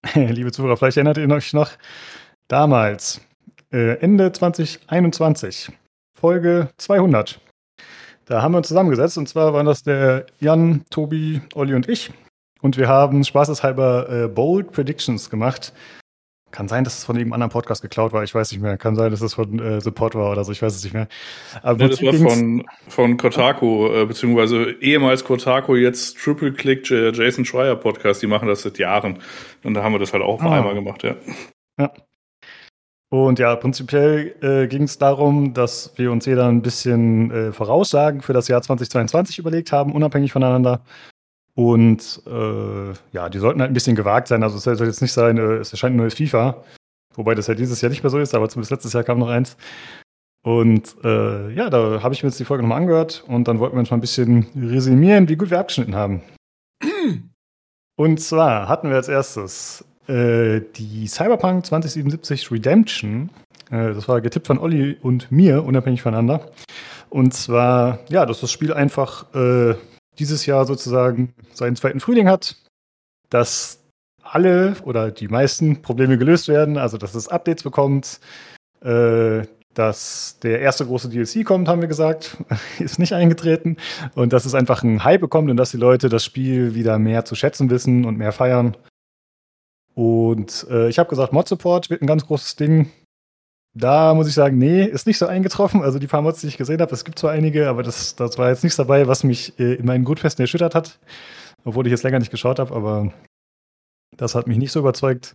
[0.14, 1.70] liebe Zuhörer, vielleicht erinnert ihr euch noch
[2.48, 3.20] damals,
[3.72, 5.70] äh, Ende 2021,
[6.16, 7.40] Folge 200.
[8.24, 12.10] Da haben wir uns zusammengesetzt und zwar waren das der Jan, Tobi, Olli und ich.
[12.62, 15.74] Und wir haben spaßeshalber äh, Bold Predictions gemacht.
[16.54, 18.78] Kann sein, dass es von irgendeinem anderen Podcast geklaut war, ich weiß nicht mehr.
[18.78, 21.08] Kann sein, dass es von äh, Support war oder so, ich weiß es nicht mehr.
[21.64, 27.44] Aber ja, das war von, von Kotaku, äh, beziehungsweise ehemals Kotaku, jetzt Triple Click Jason
[27.44, 29.18] Schreier Podcast, die machen das seit Jahren.
[29.64, 30.58] Und da haben wir das halt auch ah.
[30.58, 31.16] einmal gemacht, ja.
[31.76, 31.92] Ja.
[33.08, 38.22] Und ja, prinzipiell äh, ging es darum, dass wir uns jeder ein bisschen äh, Voraussagen
[38.22, 40.84] für das Jahr 2022 überlegt haben, unabhängig voneinander.
[41.56, 44.42] Und äh, ja, die sollten halt ein bisschen gewagt sein.
[44.42, 46.64] Also es soll jetzt nicht sein, äh, es erscheint ein neues FIFA.
[47.14, 49.28] Wobei das ja dieses Jahr nicht mehr so ist, aber zumindest letztes Jahr kam noch
[49.28, 49.56] eins.
[50.44, 53.76] Und äh, ja, da habe ich mir jetzt die Folge nochmal angehört und dann wollten
[53.76, 56.22] wir uns mal ein bisschen resümieren, wie gut wir abgeschnitten haben.
[57.96, 63.30] und zwar hatten wir als erstes äh, die Cyberpunk 2077 Redemption.
[63.70, 66.50] Äh, das war getippt von Olli und mir, unabhängig voneinander.
[67.08, 69.76] Und zwar, ja, dass das Spiel einfach äh,
[70.18, 72.56] dieses Jahr sozusagen seinen zweiten Frühling hat,
[73.30, 73.80] dass
[74.22, 78.20] alle oder die meisten Probleme gelöst werden, also dass es Updates bekommt,
[78.82, 79.42] äh,
[79.74, 82.36] dass der erste große DLC kommt, haben wir gesagt,
[82.78, 83.76] ist nicht eingetreten
[84.14, 87.24] und dass es einfach einen Hype bekommt und dass die Leute das Spiel wieder mehr
[87.24, 88.76] zu schätzen wissen und mehr feiern.
[89.94, 92.90] Und äh, ich habe gesagt, Mod Support wird ein ganz großes Ding.
[93.76, 95.82] Da muss ich sagen, nee, ist nicht so eingetroffen.
[95.82, 98.38] Also die paar Mods, die ich gesehen habe, es gibt zwar einige, aber das, das
[98.38, 101.00] war jetzt nichts dabei, was mich äh, in meinen Grundfesten erschüttert hat.
[101.64, 103.12] Obwohl ich jetzt länger nicht geschaut habe, aber
[104.16, 105.34] das hat mich nicht so überzeugt.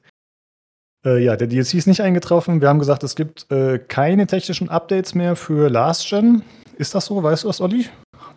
[1.06, 2.62] Äh, ja, der DLC ist nicht eingetroffen.
[2.62, 6.44] Wir haben gesagt, es gibt äh, keine technischen Updates mehr für Last Gen.
[6.78, 7.22] Ist das so?
[7.22, 7.88] Weißt du das, Olli?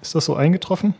[0.00, 0.94] Ist das so eingetroffen?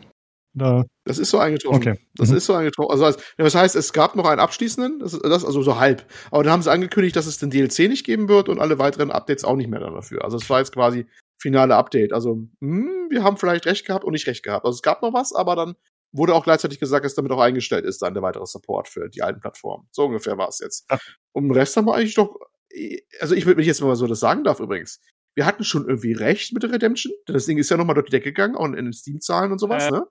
[0.55, 0.85] Oder?
[1.05, 1.77] Das ist so eingetroffen.
[1.77, 1.99] Okay.
[2.15, 2.37] Das mhm.
[2.37, 2.91] ist so eingetroffen.
[2.91, 6.05] Also, das heißt, es gab noch einen abschließenden, das, das also so halb.
[6.31, 9.11] Aber dann haben sie angekündigt, dass es den DLC nicht geben wird und alle weiteren
[9.11, 10.23] Updates auch nicht mehr dafür.
[10.23, 11.05] Also es war jetzt quasi
[11.41, 12.13] finale Update.
[12.13, 14.65] Also, hm, wir haben vielleicht recht gehabt und nicht recht gehabt.
[14.65, 15.75] Also es gab noch was, aber dann
[16.13, 19.23] wurde auch gleichzeitig gesagt, dass damit auch eingestellt ist, dann der weitere Support für die
[19.23, 19.87] alten Plattformen.
[19.91, 20.85] So ungefähr war es jetzt.
[20.89, 21.01] Ach.
[21.31, 22.39] Und den Rest haben wir eigentlich doch,
[23.19, 25.01] also ich würde mich jetzt mal so das sagen darf übrigens.
[25.35, 28.05] Wir hatten schon irgendwie recht mit der Redemption, denn das Ding ist ja nochmal durch
[28.05, 29.91] die Decke gegangen, auch in den Steam-Zahlen und sowas, äh.
[29.91, 30.05] ne?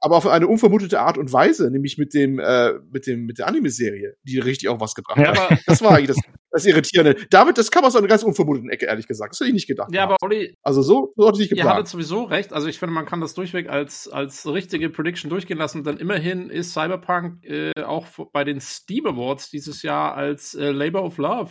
[0.00, 3.46] Aber auf eine unvermutete Art und Weise, nämlich mit dem, äh, mit dem, mit der
[3.48, 5.60] Anime-Serie, die richtig auch was gebracht ja, hat.
[5.66, 6.18] Das war eigentlich das,
[6.50, 7.16] das Irritierende.
[7.30, 9.32] Damit, das kam aus einer ganz unvermuteten Ecke, ehrlich gesagt.
[9.32, 9.92] Das hätte ich nicht gedacht.
[9.92, 11.70] Ja, aber Olli, also so, so hatte ich nicht geplant.
[11.70, 12.52] Ihr hattet sowieso recht.
[12.52, 15.84] Also ich finde, man kann das durchweg als, als richtige Prediction durchgehen lassen.
[15.84, 21.04] Denn immerhin ist Cyberpunk äh, auch bei den Steam Awards dieses Jahr als äh, Labor
[21.04, 21.50] of Love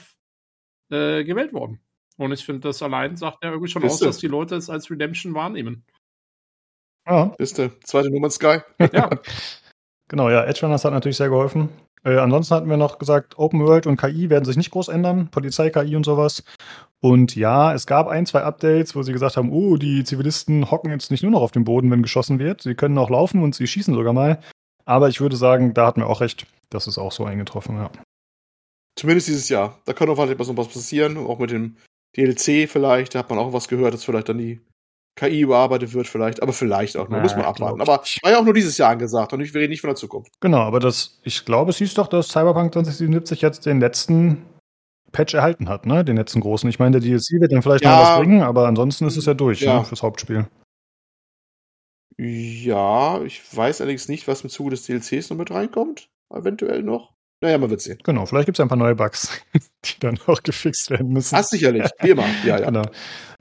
[0.90, 1.82] äh, gewählt worden.
[2.18, 4.06] Und ich finde, das allein sagt ja irgendwie schon Biste.
[4.06, 5.86] aus, dass die Leute es als Redemption wahrnehmen.
[7.08, 7.26] Ja.
[7.38, 7.72] Bist du.
[7.84, 8.60] Zweite Nummer Sky.
[8.94, 9.10] Ja.
[10.08, 10.44] genau, ja.
[10.46, 11.70] Edge Runners hat natürlich sehr geholfen.
[12.04, 15.30] Äh, ansonsten hatten wir noch gesagt, Open World und KI werden sich nicht groß ändern,
[15.32, 16.44] Polizei-KI und sowas.
[17.02, 20.92] Und ja, es gab ein, zwei Updates, wo sie gesagt haben, oh, die Zivilisten hocken
[20.92, 22.62] jetzt nicht nur noch auf dem Boden, wenn geschossen wird.
[22.62, 24.40] Sie können auch laufen und sie schießen sogar mal.
[24.86, 26.46] Aber ich würde sagen, da hatten wir auch recht.
[26.70, 27.92] Das ist auch so eingetroffen, ja.
[28.96, 29.80] Zumindest dieses Jahr.
[29.86, 31.78] Da kann auch was passieren, auch mit dem
[32.16, 33.16] DLC vielleicht.
[33.16, 34.62] Da hat man auch was gehört, dass vielleicht dann die
[35.16, 37.82] KI überarbeitet wird vielleicht, aber vielleicht auch nur, muss man abwarten.
[37.82, 40.32] Aber war ja auch nur dieses Jahr angesagt und ich rede nicht von der Zukunft.
[40.42, 44.46] Genau, aber das, ich glaube, es hieß doch, dass Cyberpunk 2077 jetzt den letzten
[45.14, 46.04] Patch erhalten hat, ne?
[46.04, 46.70] Den letzten großen.
[46.70, 49.26] Ich meine, der DLC wird dann vielleicht ja, noch was bringen, aber ansonsten ist es
[49.26, 49.80] ja durch, ja.
[49.80, 49.86] Ne?
[49.86, 50.48] fürs Hauptspiel.
[52.18, 56.10] Ja, ich weiß allerdings nicht, was im Zuge des DLCs noch mit reinkommt.
[56.34, 57.14] Eventuell noch.
[57.42, 58.00] Naja, man wird sehen.
[58.04, 59.30] Genau, vielleicht gibt es ein paar neue Bugs,
[59.86, 61.36] die dann auch gefixt werden müssen.
[61.36, 62.26] Ach, sicherlich, wie immer.
[62.46, 62.66] Ja, ja.
[62.66, 62.84] Genau.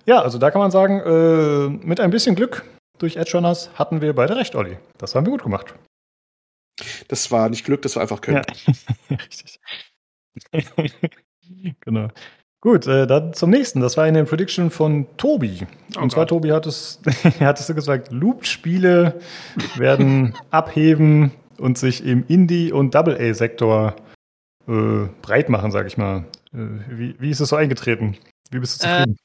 [0.07, 2.65] Ja, also da kann man sagen, äh, mit ein bisschen Glück
[2.99, 4.79] durch Edge Runners hatten wir beide recht, Olli.
[4.99, 5.75] Das haben wir gut gemacht.
[7.09, 8.43] Das war nicht Glück, das war einfach Können.
[9.09, 9.17] Ja.
[9.27, 9.61] Richtig.
[11.81, 12.09] genau.
[12.61, 13.81] Gut, äh, dann zum nächsten.
[13.81, 15.67] Das war eine Prediction von Tobi.
[15.97, 16.31] Oh Und zwar, Gott.
[16.31, 17.01] Tobi hat es,
[17.41, 19.21] hattest du gesagt, Loop-Spiele
[19.77, 23.95] werden abheben und sich im Indie- und Double-A-Sektor
[24.67, 26.25] äh, breit machen, sag ich mal.
[26.55, 28.17] Äh, wie, wie ist es so eingetreten?
[28.51, 29.19] Wie bist du zufrieden?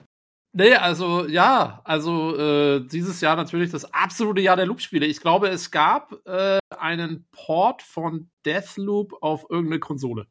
[0.57, 5.05] Äh, Nee, also ja, also äh, dieses Jahr natürlich das absolute Jahr der Loop-Spiele.
[5.05, 10.27] Ich glaube, es gab äh, einen Port von Deathloop auf irgendeine Konsole.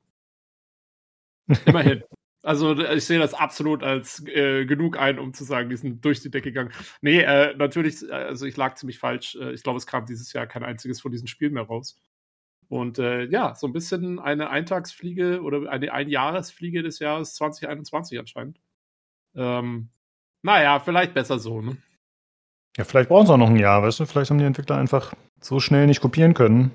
[1.66, 2.02] Immerhin.
[2.44, 6.20] Also ich sehe das absolut als äh, genug ein, um zu sagen, die sind durch
[6.20, 6.72] die Decke gegangen.
[7.02, 9.34] Nee, äh, natürlich, also ich lag ziemlich falsch.
[9.34, 12.00] Äh, ich glaube, es kam dieses Jahr kein einziges von diesen Spielen mehr raus.
[12.68, 18.60] Und äh, ja, so ein bisschen eine Eintagsfliege oder eine Einjahresfliege des Jahres 2021 anscheinend.
[19.34, 19.90] Ähm,
[20.42, 21.76] naja, vielleicht besser so, ne?
[22.76, 24.06] Ja, vielleicht brauchen sie auch noch ein Jahr, weißt du?
[24.06, 26.70] Vielleicht haben die Entwickler einfach so schnell nicht kopieren können.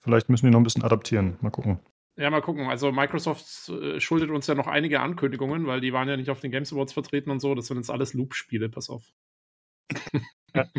[0.00, 1.36] Vielleicht müssen die noch ein bisschen adaptieren.
[1.40, 1.80] Mal gucken.
[2.16, 2.68] Ja, mal gucken.
[2.68, 6.40] Also Microsoft äh, schuldet uns ja noch einige Ankündigungen, weil die waren ja nicht auf
[6.40, 7.54] den Games Awards vertreten und so.
[7.54, 9.12] Das sind jetzt alles Loop-Spiele, pass auf.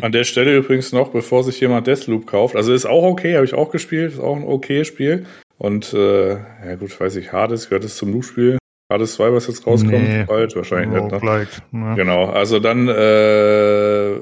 [0.00, 2.56] An der Stelle übrigens noch, bevor sich jemand Deathloop kauft.
[2.56, 5.26] Also ist auch okay, habe ich auch gespielt, ist auch ein okay Spiel.
[5.56, 8.58] Und äh, ja gut, weiß ich, Hades gehört es zum Loop-Spiel.
[8.90, 10.24] Hades 2, was jetzt rauskommt, Nee.
[10.24, 11.10] bald wahrscheinlich nicht.
[11.12, 11.18] Ne?
[11.18, 11.94] Roguelike, ne?
[11.96, 14.18] Genau, also dann, äh,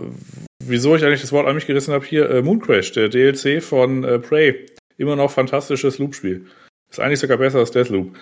[0.65, 4.03] wieso ich eigentlich das Wort an mich gerissen habe, hier äh, Mooncrash, der DLC von
[4.05, 4.67] äh, Prey.
[4.99, 6.47] Immer noch fantastisches Loop-Spiel.
[6.91, 8.17] Ist eigentlich sogar besser als Deathloop.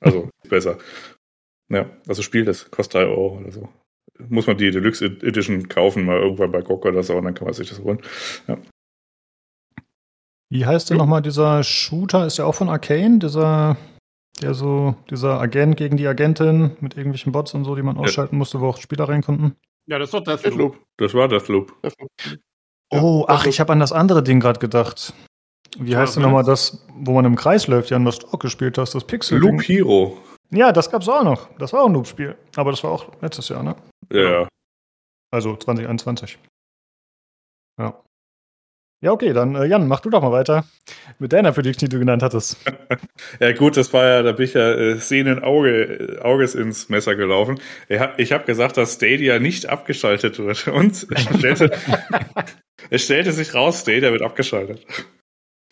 [0.00, 0.78] Also, besser.
[1.68, 3.68] Ja, also spielt es, kostet 3 Euro oder so.
[4.28, 7.44] Muss man die Deluxe Edition kaufen, mal irgendwann bei GOG oder so, und dann kann
[7.44, 8.00] man sich das holen.
[10.50, 12.26] Wie heißt denn nochmal dieser Shooter?
[12.26, 13.76] Ist ja auch von Arcane, dieser,
[14.42, 18.36] der so, dieser Agent gegen die Agentin mit irgendwelchen Bots und so, die man ausschalten
[18.36, 19.56] musste, wo auch Spieler rein konnten.
[19.86, 20.42] Ja, das ist doch Deathloop.
[20.42, 20.78] Deathloop.
[20.98, 21.82] Das war Deathloop.
[21.82, 22.10] Deathloop.
[22.90, 25.14] Oh, ach, ich habe an das andere Ding gerade gedacht.
[25.78, 26.28] Wie heißt denn was?
[26.28, 29.38] nochmal das, wo man im Kreis läuft, Jan, was du auch gespielt hast, das Pixel?
[29.38, 30.18] Loop Hero.
[30.50, 31.48] Ja, das gab's auch noch.
[31.58, 32.36] Das war auch ein Loop-Spiel.
[32.56, 33.76] Aber das war auch letztes Jahr, ne?
[34.12, 34.48] Ja, ja.
[35.32, 36.38] Also 2021.
[37.78, 38.02] Ja.
[39.02, 40.66] Ja, okay, dann äh, Jan, mach du doch mal weiter
[41.18, 42.58] mit deiner Prediction, die du genannt hattest.
[43.38, 46.88] Ja gut, das war ja, da bin ich ja äh, sehenden Auge, äh, Auges ins
[46.88, 47.60] Messer gelaufen.
[47.88, 50.66] Ich habe hab gesagt, dass Stadia nicht abgeschaltet wird.
[50.68, 51.70] Und es stellte,
[52.90, 54.84] es stellte sich raus, Stadia wird abgeschaltet.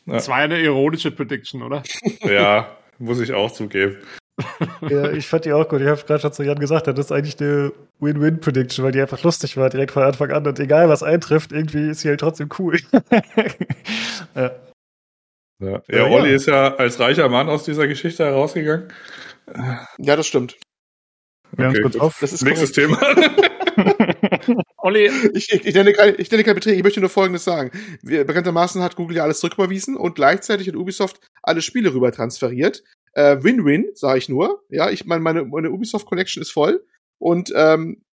[0.06, 1.82] Das war ja eine ironische Prediction, oder?
[2.22, 3.98] Ja, muss ich auch zugeben.
[4.88, 5.80] Ja, ich fand die auch gut.
[5.80, 9.22] Ich habe gerade schon zu Jan gesagt, das ist eigentlich eine Win-Win-Prediction, weil die einfach
[9.22, 10.46] lustig war direkt von Anfang an.
[10.46, 12.78] Und egal, was eintrifft, irgendwie ist sie halt trotzdem cool.
[14.34, 14.52] ja.
[15.60, 16.36] Ja, Ja, Olli ja.
[16.36, 18.92] ist ja als reicher Mann aus dieser Geschichte herausgegangen.
[19.98, 20.56] Ja, das stimmt.
[21.52, 22.18] Wir haben Okay, kurz auf.
[22.20, 23.00] Das ist Nächstes Thema.
[24.76, 27.70] Olli, Ich, ich, ich, nenne keine, ich nenne keine Beträge, ich möchte nur Folgendes sagen.
[28.02, 32.84] Bekanntermaßen hat Google ja alles zurücküberwiesen und gleichzeitig hat Ubisoft alle Spiele rüber transferiert.
[33.18, 34.62] Äh, Win-Win, sage ich nur.
[34.68, 36.86] Ja, ich meine, meine, meine Ubisoft Collection ist voll
[37.18, 38.04] und ähm,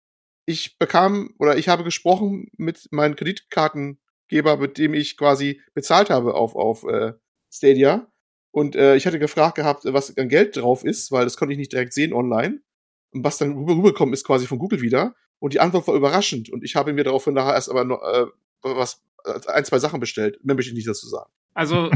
[0.47, 6.33] ich bekam oder ich habe gesprochen mit meinem Kreditkartengeber, mit dem ich quasi bezahlt habe
[6.33, 7.13] auf, auf äh,
[7.53, 8.07] Stadia.
[8.49, 11.59] Und äh, ich hatte gefragt gehabt, was an Geld drauf ist, weil das konnte ich
[11.59, 12.61] nicht direkt sehen online.
[13.11, 15.15] Und was dann rüber, rübergekommen ist quasi von Google wieder.
[15.37, 16.49] Und die Antwort war überraschend.
[16.49, 18.25] Und ich habe mir daraufhin nachher erst aber noch, äh,
[18.63, 20.39] was, äh, ein, zwei Sachen bestellt.
[20.43, 21.29] Mehr möchte ich nicht dazu sagen.
[21.53, 21.91] also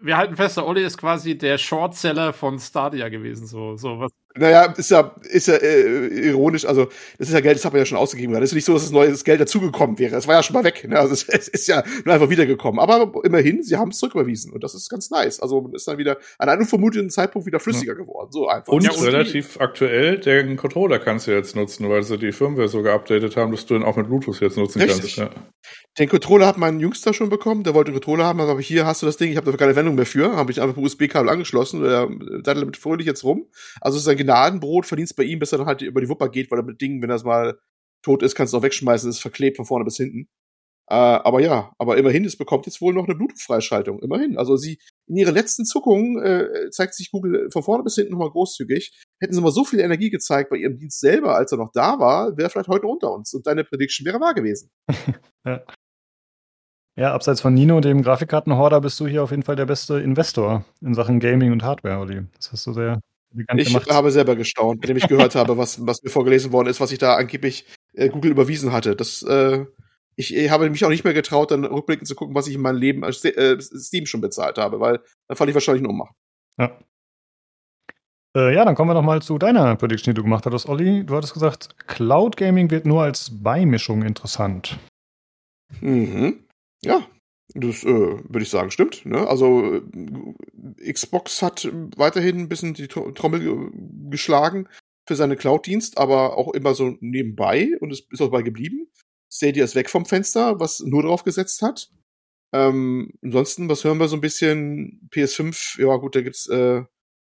[0.00, 3.46] wir halten fest, der Olli ist quasi der Shortseller von Stadia gewesen.
[3.46, 4.12] So, so was.
[4.36, 6.64] Naja, ist ja, ist ja äh, ironisch.
[6.64, 6.86] Also,
[7.18, 8.34] das ist ja Geld, das hat man ja schon ausgegeben.
[8.34, 10.14] Das ist nicht so, dass das neues Geld dazugekommen wäre.
[10.14, 10.86] Es war ja schon mal weg.
[10.88, 10.98] Ne?
[10.98, 12.78] Also, es, es ist ja nur einfach wiedergekommen.
[12.78, 14.52] Aber immerhin, sie haben es zurücküberwiesen.
[14.52, 15.40] Und das ist ganz nice.
[15.40, 18.30] Also, man ist dann wieder an einem unvermuteten Zeitpunkt wieder flüssiger geworden.
[18.30, 18.72] So einfach.
[18.72, 22.68] Und Ja, und relativ aktuell, den Controller kannst du jetzt nutzen, weil sie die Firmware
[22.68, 25.16] so geupdatet haben, dass du den auch mit Bluetooth jetzt nutzen Richtig.
[25.16, 25.34] kannst.
[25.34, 25.42] Ja.
[25.98, 29.02] Den Controller hat mein Jüngster schon bekommen, der wollte einen Controller haben, aber hier hast
[29.02, 31.82] du das Ding, ich habe dafür keine Wendung mehr für, habe ich einfach USB-Kabel angeschlossen,
[31.82, 33.48] der daddelt damit fröhlich jetzt rum.
[33.80, 36.28] Also es ist ein Gnadenbrot, verdienst bei ihm, bis er dann halt über die Wupper
[36.28, 37.58] geht, weil er mit Dingen, wenn das mal
[38.02, 40.28] tot ist, kannst du auch wegschmeißen, ist verklebt von vorne bis hinten.
[40.88, 44.38] Äh, aber ja, aber immerhin, es bekommt jetzt wohl noch eine Bluetooth-Freischaltung, immerhin.
[44.38, 44.78] Also sie,
[45.08, 48.92] in ihren letzten Zuckungen äh, zeigt sich Google von vorne bis hinten nochmal großzügig.
[49.20, 51.98] Hätten sie mal so viel Energie gezeigt bei ihrem Dienst selber, als er noch da
[51.98, 54.70] war, wäre vielleicht heute unter uns und deine Prediction wäre wahr gewesen.
[55.44, 55.64] Ja,
[57.06, 60.94] abseits von Nino, dem Grafikkartenhorder, bist du hier auf jeden Fall der beste Investor in
[60.94, 62.22] Sachen Gaming und Hardware, Olli.
[62.36, 63.00] Das hast du sehr
[63.32, 63.90] elegant Ich gemacht.
[63.90, 66.98] habe selber gestaunt, indem ich gehört habe, was, was mir vorgelesen worden ist, was ich
[66.98, 68.96] da angeblich äh, Google überwiesen hatte.
[68.96, 69.64] Das, äh,
[70.16, 72.60] ich, ich habe mich auch nicht mehr getraut, dann rückblickend zu gucken, was ich in
[72.60, 76.14] meinem Leben als äh, Steam schon bezahlt habe, weil dann fand ich wahrscheinlich eine Ohnmacht.
[76.58, 76.76] Ja.
[78.36, 81.04] Äh, ja, dann kommen wir noch mal zu deiner Prediction, die du gemacht hattest, Olli.
[81.04, 84.78] Du hattest gesagt, Cloud Gaming wird nur als Beimischung interessant.
[85.80, 86.47] Mhm.
[86.84, 87.06] Ja,
[87.54, 89.04] das äh, würde ich sagen, stimmt.
[89.06, 89.26] Ne?
[89.26, 93.70] Also äh, Xbox hat weiterhin ein bisschen die Tro- Trommel ge-
[94.10, 94.68] geschlagen
[95.06, 98.90] für seine Cloud-Dienst, aber auch immer so nebenbei und es ist auch dabei geblieben.
[99.32, 101.90] Stadia ist weg vom Fenster, was nur drauf gesetzt hat.
[102.54, 105.08] Ähm, ansonsten, was hören wir so ein bisschen?
[105.12, 106.82] PS5, ja gut, da gibt's äh,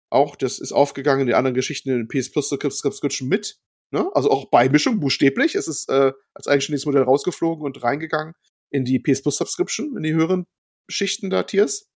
[0.09, 3.57] auch, das ist aufgegangen in den anderen Geschichten in PS Plus Subscription mit.
[3.91, 4.09] Ne?
[4.13, 5.55] Also auch Beimischung, buchstäblich.
[5.55, 8.33] Es ist äh, als eigenständiges Modell rausgeflogen und reingegangen
[8.71, 10.45] in die PS Plus Subscription, in die höheren
[10.89, 11.89] Schichten da Tiers.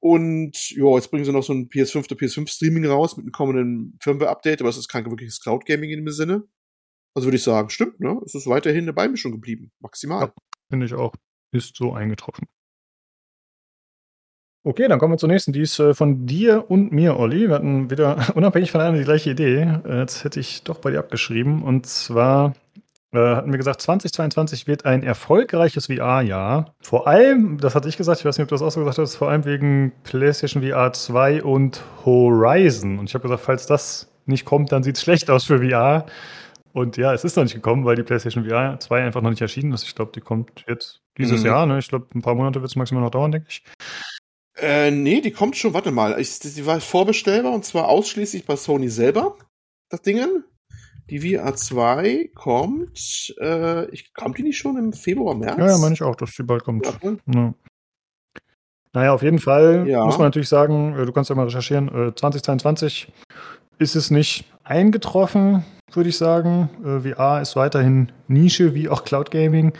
[0.00, 3.32] Und ja, jetzt bringen sie noch so ein PS5 oder PS5 Streaming raus mit einem
[3.32, 6.44] kommenden Firmware-Update, aber es ist kein wirkliches Cloud Gaming in dem Sinne.
[7.14, 8.20] Also würde ich sagen, stimmt, ne?
[8.24, 9.72] Es ist weiterhin eine Beimischung geblieben.
[9.80, 10.26] Maximal.
[10.26, 10.32] Ja.
[10.70, 11.14] Finde ich auch.
[11.52, 12.46] Ist so eingetroffen.
[14.64, 15.52] Okay, dann kommen wir zur nächsten.
[15.52, 17.48] Die ist äh, von dir und mir, Olli.
[17.48, 19.80] Wir hatten wieder unabhängig voneinander die gleiche Idee.
[19.84, 21.62] Äh, jetzt hätte ich doch bei dir abgeschrieben.
[21.62, 22.54] Und zwar
[23.12, 26.74] hatten wir gesagt, 2022 wird ein erfolgreiches VR-Jahr.
[26.82, 28.98] Vor allem, das hatte ich gesagt, ich weiß nicht, ob du das auch so gesagt
[28.98, 32.98] hast, vor allem wegen PlayStation VR 2 und Horizon.
[32.98, 36.04] Und ich habe gesagt, falls das nicht kommt, dann sieht es schlecht aus für VR.
[36.74, 39.40] Und ja, es ist noch nicht gekommen, weil die PlayStation VR 2 einfach noch nicht
[39.40, 39.84] erschienen ist.
[39.84, 41.46] Ich glaube, die kommt jetzt dieses Mhm.
[41.46, 41.66] Jahr.
[41.66, 41.78] Ne?
[41.78, 43.62] Ich glaube, ein paar Monate wird es maximal noch dauern, denke ich.
[44.60, 46.20] Äh, nee, die kommt schon, warte mal.
[46.20, 49.36] Ich, die war vorbestellbar und zwar ausschließlich bei Sony selber.
[49.88, 50.44] Das Dingen.
[51.10, 55.56] Die VR 2 kommt, äh, ich, kommt die nicht schon im Februar, März?
[55.58, 56.86] Ja, ja, meine ich auch, dass die bald kommt.
[56.86, 57.54] Ja, Ja.
[58.94, 60.04] Naja, auf jeden Fall Ja.
[60.04, 63.12] muss man natürlich sagen, äh, du kannst ja mal recherchieren, äh, 2022
[63.78, 66.68] ist es nicht eingetroffen, würde ich sagen.
[66.84, 69.72] Äh, VR ist weiterhin Nische, wie auch Cloud Gaming.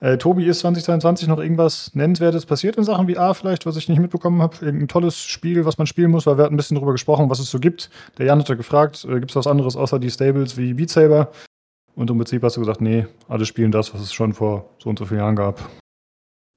[0.00, 3.98] Äh, Tobi, ist 2022 noch irgendwas Nennenswertes passiert in Sachen VR vielleicht, was ich nicht
[3.98, 4.56] mitbekommen habe?
[4.64, 7.40] Irgendein tolles Spiel, was man spielen muss, weil wir hatten ein bisschen darüber gesprochen, was
[7.40, 7.90] es so gibt.
[8.16, 11.32] Der Jan hatte gefragt, äh, gibt es was anderes außer die Stables wie Beat Saber?
[11.96, 14.88] Und im Prinzip hast du gesagt, nee, alle spielen das, was es schon vor so
[14.88, 15.68] und so vielen Jahren gab.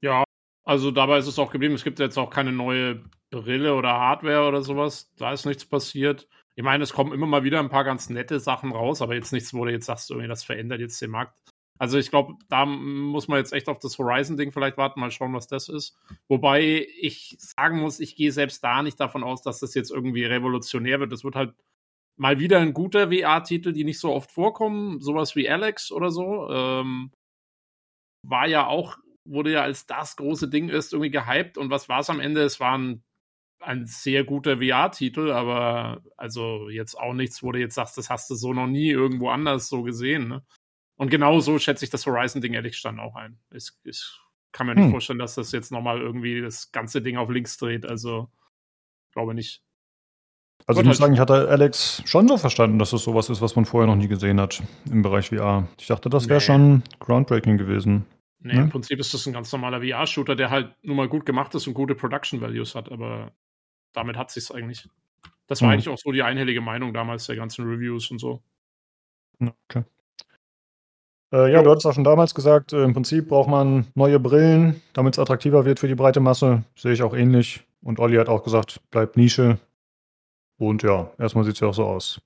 [0.00, 0.22] Ja,
[0.64, 1.74] also dabei ist es auch geblieben.
[1.74, 5.10] Es gibt jetzt auch keine neue Brille oder Hardware oder sowas.
[5.16, 6.28] Da ist nichts passiert.
[6.54, 9.32] Ich meine, es kommen immer mal wieder ein paar ganz nette Sachen raus, aber jetzt
[9.32, 11.51] nichts, wo du jetzt sagst, irgendwie, das verändert jetzt den Markt.
[11.82, 15.34] Also ich glaube, da muss man jetzt echt auf das Horizon-Ding vielleicht warten, mal schauen,
[15.34, 15.98] was das ist.
[16.28, 20.24] Wobei ich sagen muss, ich gehe selbst da nicht davon aus, dass das jetzt irgendwie
[20.24, 21.10] revolutionär wird.
[21.10, 21.56] Das wird halt
[22.16, 26.48] mal wieder ein guter VR-Titel, die nicht so oft vorkommen, sowas wie Alex oder so.
[26.50, 27.10] Ähm,
[28.24, 31.98] war ja auch, wurde ja als das große Ding ist irgendwie gehypt und was war
[31.98, 32.42] es am Ende?
[32.42, 33.02] Es war ein,
[33.60, 38.30] ein sehr guter VR-Titel, aber also jetzt auch nichts, wo du jetzt sagst, das hast
[38.30, 40.28] du so noch nie irgendwo anders so gesehen.
[40.28, 40.46] Ne?
[41.02, 43.36] Und genau so schätze ich das Horizon-Ding ehrlich gestanden auch ein.
[43.52, 44.20] Ich, ich
[44.52, 44.90] kann mir nicht Hm.
[44.92, 47.84] vorstellen, dass das jetzt nochmal irgendwie das ganze Ding auf links dreht.
[47.84, 48.30] Also
[49.12, 49.64] glaube nicht.
[50.68, 53.40] Also ich muss halt- sagen, ich hatte Alex schon so verstanden, dass es sowas ist,
[53.40, 55.66] was man vorher noch nie gesehen hat im Bereich VR.
[55.76, 56.44] Ich dachte, das wäre Nee.
[56.46, 58.06] schon groundbreaking gewesen.
[58.38, 58.60] Nee, Ne?
[58.60, 61.66] im Prinzip ist das ein ganz normaler VR-Shooter, der halt nur mal gut gemacht ist
[61.66, 63.32] und gute Production Values hat, aber
[63.92, 64.88] damit hat sich's eigentlich.
[65.48, 65.72] Das war Hm.
[65.74, 68.44] eigentlich auch so die einhellige Meinung damals der ganzen Reviews und so.
[69.40, 69.82] Okay.
[71.32, 74.82] Äh, ja, du hattest auch schon damals gesagt, äh, im Prinzip braucht man neue Brillen,
[74.92, 76.64] damit es attraktiver wird für die breite Masse.
[76.76, 77.64] Sehe ich auch ähnlich.
[77.80, 79.58] Und Olli hat auch gesagt, bleibt Nische.
[80.58, 82.20] Und ja, erstmal sieht es ja auch so aus.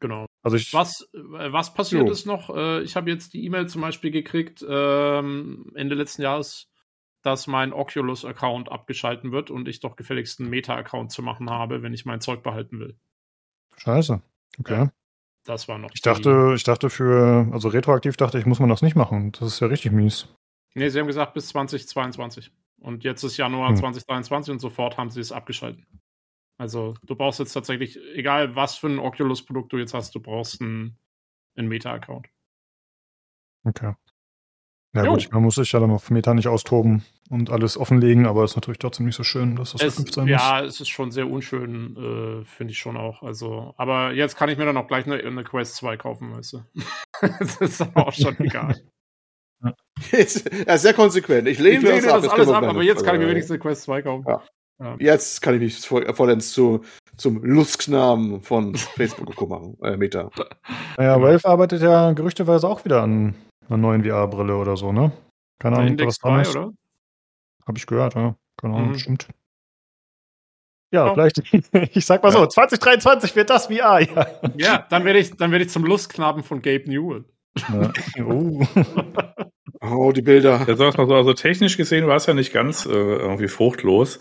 [0.00, 0.26] Genau.
[0.42, 2.12] Also ich, Was, äh, was passiert Jo.
[2.12, 2.54] ist noch?
[2.54, 6.68] Äh, ich habe jetzt die E-Mail zum Beispiel gekriegt, ähm, Ende letzten Jahres,
[7.22, 11.92] dass mein Oculus-Account abgeschalten wird und ich doch gefälligst einen Meta-Account zu machen habe, wenn
[11.92, 12.96] ich mein Zeug behalten will.
[13.76, 14.20] scheiße.
[14.60, 14.74] Okay.
[14.74, 14.92] Ja.
[15.46, 15.90] Das war noch.
[15.94, 19.32] Ich dachte, ich dachte für, also retroaktiv dachte ich, muss man das nicht machen.
[19.32, 20.28] Das ist ja richtig mies.
[20.74, 22.52] Nee, sie haben gesagt bis 2022.
[22.80, 23.76] Und jetzt ist Januar Hm.
[23.76, 25.84] 2023 und sofort haben sie es abgeschaltet.
[26.58, 30.60] Also du brauchst jetzt tatsächlich, egal was für ein Oculus-Produkt du jetzt hast, du brauchst
[30.60, 30.98] einen,
[31.56, 32.28] einen Meta-Account.
[33.64, 33.94] Okay.
[34.96, 35.12] Ja Jo.
[35.14, 38.52] gut, man muss sich ja dann auf Meta nicht austoben und alles offenlegen, aber es
[38.52, 40.30] ist natürlich trotzdem nicht so schön, dass das Es, verknüpft sein muss.
[40.32, 43.22] ja, es ist schon sehr unschön, äh, finde ich schon auch.
[43.22, 46.54] Also, aber jetzt kann ich mir dann auch gleich eine, eine Quest 2 kaufen, weißt
[46.54, 46.62] du.
[47.38, 48.80] das ist aber auch schon egal.
[50.12, 51.48] Jetzt, ja, sehr konsequent.
[51.48, 52.22] Ich lehne ich lehne das ab.
[52.22, 54.24] das alles ab, aber jetzt kann ich mir Also, wenigstens eine Quest 2 kaufen.
[54.28, 54.42] Ja.
[54.78, 54.94] Ja.
[54.98, 56.82] Jetzt kann ich mich voll- vollends zu,
[57.16, 59.78] zum Lustknaben von Facebook machen.
[59.82, 60.30] Äh, Meta.
[60.98, 63.34] Naja, Valve arbeitet ja gerüchteweise auch wieder an
[63.68, 65.12] einer neuen VR-Brille oder so, ne?
[65.58, 66.56] Keine Ahnung, Index was dran 3, ist.
[66.56, 66.72] oder?
[67.66, 68.36] Hab ich gehört, ja.
[68.60, 68.92] Keine Ahnung, Mhm.
[68.92, 69.28] bestimmt.
[70.92, 71.14] Ja, Ja.
[71.14, 71.38] vielleicht,
[71.96, 74.26] ich sag mal so, 2023 wird das VR, ja.
[74.56, 77.24] Ja, dann werde ich, dann werde ich zum Lustknaben von Gabe Newell.
[77.56, 77.92] ja.
[78.24, 78.64] Oh.
[79.82, 80.64] Oh, die Bilder.
[80.66, 84.20] Ja, sag's mal so, also technisch gesehen war es ja nicht ganz äh, irgendwie fruchtlos,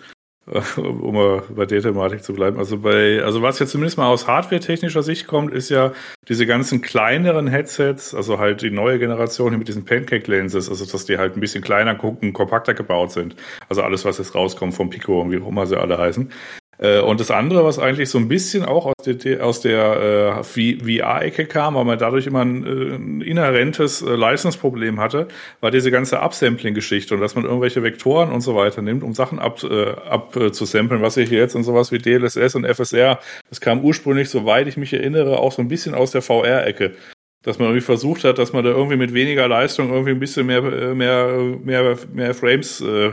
[0.77, 2.57] um mal bei der Thematik zu bleiben.
[2.59, 5.91] Also bei, also was jetzt zumindest mal aus hardware-technischer Sicht kommt, ist ja
[6.27, 11.17] diese ganzen kleineren Headsets, also halt die neue Generation mit diesen Pancake-Lenses, also dass die
[11.17, 13.35] halt ein bisschen kleiner gucken, kompakter gebaut sind.
[13.69, 16.31] Also alles, was jetzt rauskommt vom Pico und wie auch immer sie alle heißen.
[16.77, 20.43] Äh, Und das andere, was eigentlich so ein bisschen auch aus der, aus der äh,
[20.43, 25.27] VR-Ecke kam, weil man dadurch immer ein, äh, ein inhärentes äh, Leistungsproblem hatte,
[25.61, 29.39] war diese ganze Upsampling-Geschichte und dass man irgendwelche Vektoren und so weiter nimmt, um Sachen
[29.39, 33.19] ab, äh, ab äh, was ich hier jetzt in sowas wie DLSS und FSR,
[33.49, 36.95] das kam ursprünglich, soweit ich mich erinnere, auch so ein bisschen aus der VR-Ecke.
[37.43, 40.47] Dass man irgendwie versucht hat, dass man da irgendwie mit weniger Leistung irgendwie ein bisschen
[40.47, 41.27] mehr, äh, mehr,
[41.63, 43.11] mehr, mehr Frames äh,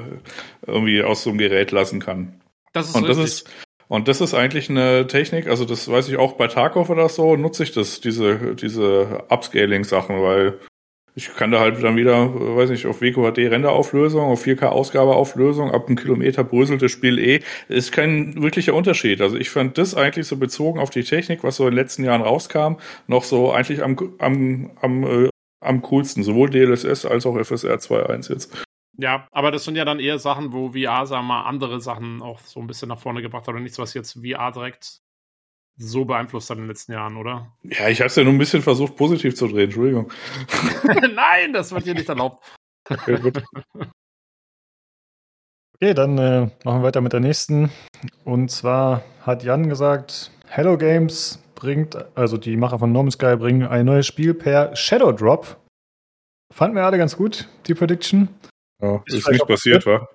[0.67, 2.42] irgendwie aus so einem Gerät lassen kann.
[2.73, 3.33] Das ist Und das richtig.
[3.33, 3.51] ist,
[3.89, 7.37] und das ist eigentlich eine Technik, also das weiß ich auch bei Tarkov oder so,
[7.37, 10.59] nutze ich das, diese, diese Upscaling-Sachen, weil
[11.15, 15.87] ich kann da halt dann wieder, weiß nicht, auf WQHD Renderauflösung, auf 4K Ausgabeauflösung, ab
[15.87, 17.41] einem Kilometer bröselt das Spiel eh.
[17.69, 19.21] Ist kein wirklicher Unterschied.
[19.21, 22.05] Also ich fand das eigentlich so bezogen auf die Technik, was so in den letzten
[22.05, 22.77] Jahren rauskam,
[23.09, 25.29] noch so eigentlich am, am, am, äh,
[25.61, 26.23] am coolsten.
[26.23, 28.57] Sowohl DLSS als auch FSR 2.1 jetzt.
[28.99, 32.21] Ja, aber das sind ja dann eher Sachen, wo VR, sagen wir mal, andere Sachen
[32.21, 35.01] auch so ein bisschen nach vorne gebracht hat und nichts, was jetzt VR direkt
[35.77, 37.57] so beeinflusst hat in den letzten Jahren, oder?
[37.63, 40.13] Ja, ich habe es ja nur ein bisschen versucht, positiv zu drehen, Entschuldigung.
[40.85, 42.45] Nein, das wird hier nicht erlaubt.
[42.89, 43.43] Okay, gut.
[45.75, 47.71] Okay, dann äh, machen wir weiter mit der nächsten.
[48.25, 53.37] Und zwar hat Jan gesagt, Hello Games bringt, also die Macher von No Man's Sky
[53.37, 55.57] bringen ein neues Spiel per Shadow Drop.
[56.53, 58.29] Fanden wir alle ganz gut, die Prediction.
[58.83, 60.09] Ja, Ist ist nicht passiert, wa?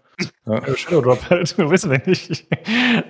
[0.46, 0.62] Ja.
[0.76, 2.48] Shadow Drop halt, wissen wir nicht.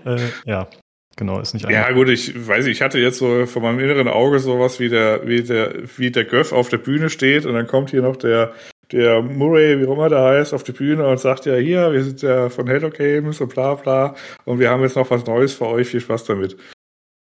[0.06, 0.68] äh, ja,
[1.16, 4.08] genau, ist nicht Ja, gut, ich weiß nicht, ich hatte jetzt so von meinem inneren
[4.08, 7.66] Auge sowas wie der, wie der, wie der Göff auf der Bühne steht und dann
[7.66, 8.54] kommt hier noch der,
[8.92, 12.04] der Murray, wie auch immer der heißt, auf die Bühne und sagt ja, hier, wir
[12.04, 14.16] sind ja von Hello Games und bla bla
[14.46, 16.56] und wir haben jetzt noch was Neues für euch, viel Spaß damit.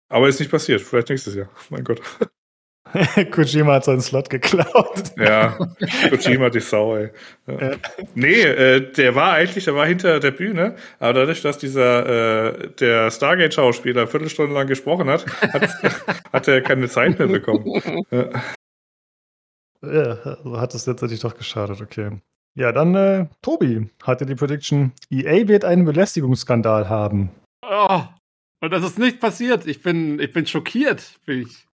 [0.09, 1.49] Aber ist nicht passiert, vielleicht nächstes Jahr.
[1.69, 2.01] Mein Gott.
[3.31, 5.11] Kojima hat seinen Slot geklaut.
[5.17, 5.57] Ja,
[6.09, 7.09] Kojima die Sau, ey.
[7.47, 7.61] Ja.
[7.61, 7.75] Ja.
[8.15, 12.69] Nee, äh, der war eigentlich, der war hinter der Bühne, aber dadurch, dass dieser, äh,
[12.79, 15.69] der Stargate-Schauspieler Viertelstunde lang gesprochen hat, hat,
[16.33, 17.65] hat er keine Zeit mehr bekommen.
[18.11, 18.29] Ja.
[19.81, 22.21] Ja, also hat es letztendlich doch geschadet, okay.
[22.55, 27.31] Ja, dann äh, Tobi hatte die Prediction, EA wird einen Belästigungsskandal haben.
[27.61, 28.03] Oh,
[28.63, 29.67] und das ist nicht passiert.
[29.67, 31.19] Ich bin, ich bin schockiert.
[31.25, 31.67] Bin ich.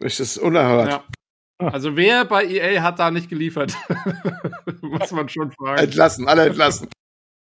[0.00, 0.88] Das ist unerhört.
[0.88, 1.04] Ja.
[1.68, 3.76] Also wer bei EA hat da nicht geliefert?
[4.80, 5.78] Muss man schon fragen.
[5.82, 6.88] Entlassen, alle entlassen.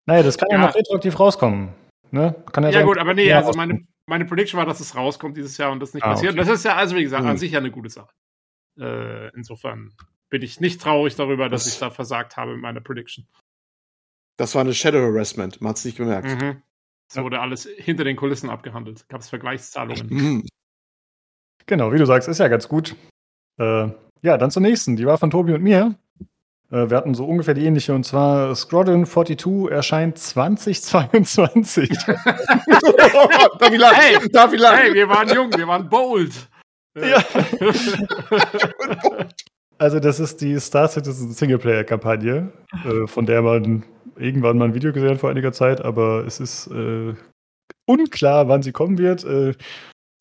[0.07, 0.67] Naja, das kann ja, Ja.
[0.67, 1.73] noch retroaktiv rauskommen.
[2.11, 2.35] Ne?
[2.53, 5.37] Kann Ja sein, gut, aber nee, ja, also meine, meine Prediction war, dass es rauskommt
[5.37, 6.33] dieses Jahr und das nicht Ah, passiert.
[6.35, 6.41] okay.
[6.41, 7.37] Das ist ja, also wie gesagt, an Hm.
[7.39, 8.11] sich ja eine gute Sache.
[8.79, 9.95] Äh, insofern
[10.29, 13.27] bin ich nicht traurig darüber, dass Das- ich da versagt habe mit meiner Prediction.
[14.39, 16.29] Das war eine Shadow Harassment, man hat es nicht gemerkt.
[16.29, 16.63] Mhm.
[17.09, 17.23] Es Ja.
[17.25, 19.09] wurde alles hinter den Kulissen abgehandelt.
[19.09, 20.07] Gab es Vergleichszahlungen.
[20.09, 20.47] Mhm.
[21.67, 22.97] Genau, wie du sagst, ist ja ganz gut.
[23.59, 23.89] Äh,
[24.23, 24.97] ja, dann zur nächsten.
[24.97, 25.95] Die war von Tobi und mir.
[26.71, 31.89] Äh, wir hatten so ungefähr die ähnliche und zwar Squadron 42 erscheint 2022.
[32.07, 33.97] darf ich lachen?
[33.97, 34.29] Hey!
[34.31, 34.79] darf ich lachen?
[34.79, 36.33] Hey, wir waren jung, wir waren bold.
[36.97, 37.23] Ja.
[39.79, 42.53] Also, das ist die Star Citizen Singleplayer-Kampagne,
[42.85, 43.83] äh, von der man
[44.17, 47.15] irgendwann mal ein Video gesehen hat vor einiger Zeit, aber es ist äh,
[47.87, 49.27] unklar, wann sie kommen wird.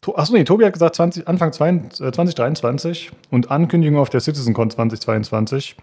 [0.05, 4.21] Äh, Achso, nee, Tobi hat gesagt 20, Anfang 22, äh, 2023 und Ankündigung auf der
[4.21, 5.75] CitizenCon 2022.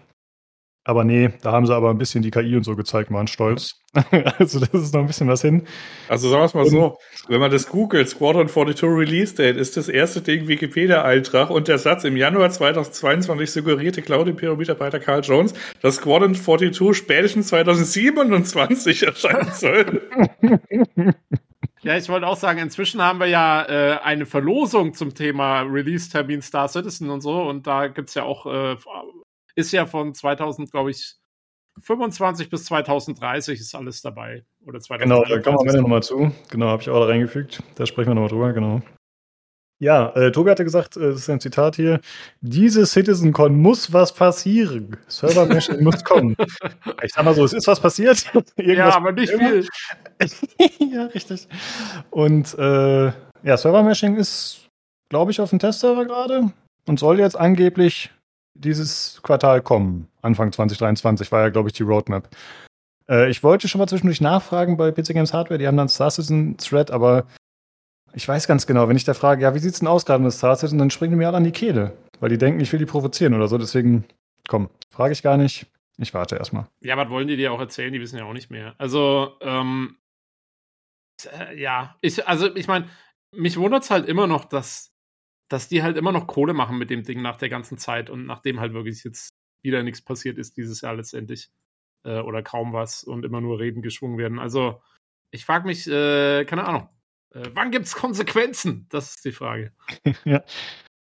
[0.85, 3.75] Aber nee, da haben sie aber ein bisschen die KI und so gezeigt, waren stolz.
[4.39, 5.67] also, das ist noch ein bisschen was hin.
[6.07, 6.97] Also sagen wir es mal so,
[7.27, 11.77] wenn man das googelt, Squadron 42 Release Date, ist das erste Ding Wikipedia-Eintrag und der
[11.77, 19.51] Satz im Januar 2022 suggerierte Cloud Imperium-Mitarbeiter Carl Jones, dass Squadron 42 spätestens 2027 erscheinen
[19.51, 20.01] soll.
[21.81, 26.41] Ja, ich wollte auch sagen, inzwischen haben wir ja äh, eine Verlosung zum Thema Release-Termin
[26.41, 27.41] Star Citizen und so.
[27.43, 28.75] Und da gibt's ja auch, äh,
[29.55, 31.15] ist ja von 2000, glaube ich,
[31.81, 34.43] 25 bis 2030 ist alles dabei.
[34.65, 34.99] Oder 2030.
[34.99, 36.31] Genau, da kommen wir am Ende nochmal zu.
[36.49, 37.63] Genau, habe ich auch da reingefügt.
[37.75, 38.81] Da sprechen wir nochmal drüber, genau.
[39.81, 42.01] Ja, äh, Tobi hatte gesagt, äh, das ist ein Zitat hier,
[42.41, 44.97] diese CitizenCon muss was passieren.
[45.07, 46.35] Server-Meshing muss kommen.
[47.01, 48.25] Ich sag mal so, es ist was passiert.
[48.57, 49.65] Ja, aber nicht viel.
[50.91, 51.47] ja, richtig.
[52.09, 54.67] Und äh, ja, Server-Meshing ist,
[55.09, 56.51] glaube ich, auf dem Testserver gerade
[56.85, 58.11] und soll jetzt angeblich
[58.53, 60.09] dieses Quartal kommen.
[60.21, 62.27] Anfang 2023 war ja, glaube ich, die Roadmap.
[63.09, 66.11] Äh, ich wollte schon mal zwischendurch nachfragen bei PC Games Hardware, die haben dann Star
[66.11, 67.25] Citizen Thread, aber
[68.13, 70.33] ich weiß ganz genau, wenn ich da frage, ja, wie sieht's denn aus gerade mit
[70.33, 72.79] Star Citizen, dann springen die mir alle an die Kehle, weil die denken, ich will
[72.79, 73.57] die provozieren oder so.
[73.57, 74.05] Deswegen,
[74.47, 75.67] komm, frage ich gar nicht.
[75.97, 76.67] Ich warte erstmal.
[76.81, 77.91] Ja, was wollen die dir auch erzählen?
[77.91, 78.73] Die wissen ja auch nicht mehr.
[78.77, 79.97] Also, ähm,
[81.25, 82.89] äh, ja, ich, also ich meine,
[83.35, 84.93] mich wundert's halt immer noch, dass,
[85.49, 88.25] dass die halt immer noch Kohle machen mit dem Ding nach der ganzen Zeit und
[88.25, 89.29] nachdem halt wirklich jetzt
[89.61, 91.49] wieder nichts passiert ist dieses Jahr letztendlich.
[92.05, 94.39] Äh, oder kaum was und immer nur Reden geschwungen werden.
[94.39, 94.81] Also,
[95.31, 96.89] ich frage mich, äh, keine Ahnung,
[97.33, 98.85] äh, wann gibt's Konsequenzen?
[98.89, 99.71] Das ist die Frage.
[100.25, 100.43] ja.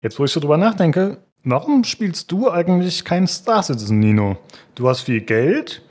[0.03, 4.39] Jetzt, wo ich so drüber nachdenke, warum spielst du eigentlich kein Star Citizen, Nino?
[4.75, 5.83] Du hast viel Geld,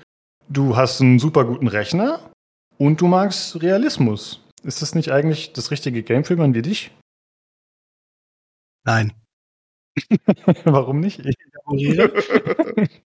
[0.49, 2.31] du hast einen super guten Rechner
[2.77, 4.41] und du magst Realismus.
[4.63, 6.91] Ist das nicht eigentlich das richtige Game für jemanden wie dich?
[8.83, 9.13] Nein.
[10.65, 11.21] warum nicht?
[11.25, 11.35] Ich.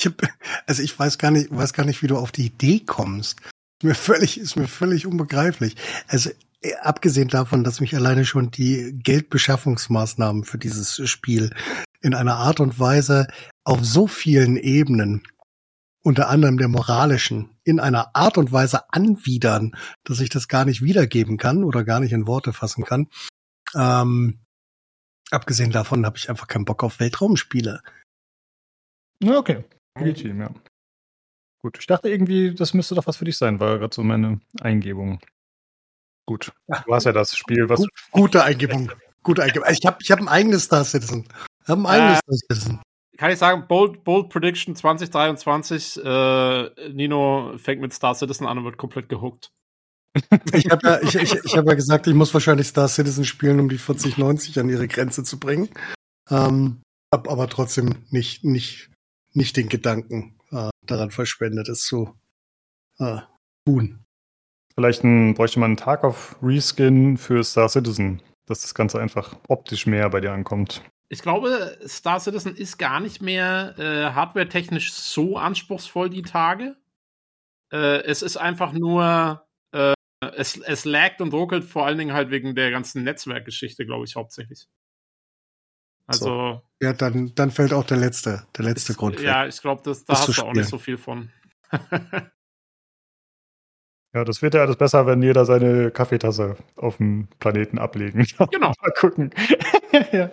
[0.00, 0.22] Ich hab,
[0.66, 3.40] also ich weiß gar nicht, weiß gar nicht, wie du auf die Idee kommst.
[3.78, 5.76] Ist mir völlig, ist mir völlig unbegreiflich.
[6.08, 6.30] Also
[6.62, 11.54] äh, abgesehen davon, dass mich alleine schon die Geldbeschaffungsmaßnahmen für dieses Spiel
[12.00, 13.28] in einer Art und Weise
[13.64, 15.22] auf so vielen Ebenen,
[16.02, 20.82] unter anderem der moralischen, in einer Art und Weise anwidern, dass ich das gar nicht
[20.82, 23.08] wiedergeben kann oder gar nicht in Worte fassen kann.
[23.76, 24.40] Ähm,
[25.30, 27.80] abgesehen davon habe ich einfach keinen Bock auf Weltraumspiele.
[29.24, 29.64] Okay.
[29.98, 30.50] Legitim, ja.
[31.60, 34.40] Gut, ich dachte irgendwie, das müsste doch was für dich sein, war gerade so meine
[34.60, 35.20] Eingebung.
[36.26, 36.52] Gut.
[36.86, 37.80] Du hast ja das Spiel, was.
[37.80, 38.92] Gu gute Eingebung.
[39.22, 39.68] Gute Eingebung.
[39.70, 41.24] Ich habe ich hab ein eigenes Star Citizen.
[41.62, 42.82] Ich habe ein eigenes Äh, Star Citizen.
[43.16, 48.64] Kann ich sagen, Bold, Bold Prediction 2023, äh, Nino fängt mit Star Citizen an und
[48.64, 49.50] wird komplett gehuckt.
[50.52, 53.58] Ich habe ja, ich, ich, ich hab ja gesagt, ich muss wahrscheinlich Star Citizen spielen,
[53.58, 55.68] um die 4090 an ihre Grenze zu bringen.
[56.30, 56.82] Ähm,
[57.12, 58.90] hab aber trotzdem nicht, nicht,
[59.32, 62.18] nicht den Gedanken äh, daran verschwendet, es zu
[62.98, 63.20] äh,
[63.66, 64.04] tun.
[64.74, 69.36] Vielleicht ein, bräuchte man einen Tag auf Reskin für Star Citizen, dass das Ganze einfach
[69.48, 70.82] optisch mehr bei dir ankommt.
[71.10, 76.76] Ich glaube, Star Citizen ist gar nicht mehr äh, hardware-technisch so anspruchsvoll die Tage.
[77.72, 82.30] Äh, es ist einfach nur, äh, es, es laggt und ruckelt vor allen Dingen halt
[82.30, 84.68] wegen der ganzen Netzwerkgeschichte, glaube ich, hauptsächlich.
[86.08, 89.20] Also, Ja, dann, dann fällt auch der letzte, der letzte ist, Grund.
[89.20, 89.50] ja, weg.
[89.54, 91.30] ich glaube, das, da Das zu hast du auch nicht so viel von.
[94.14, 98.26] Ja, das wird ja alles besser, wenn jeder seine Kaffeetasse auf dem Planeten ablegen.
[98.50, 98.72] Genau.
[98.80, 99.30] Mal gucken.
[100.12, 100.30] ja.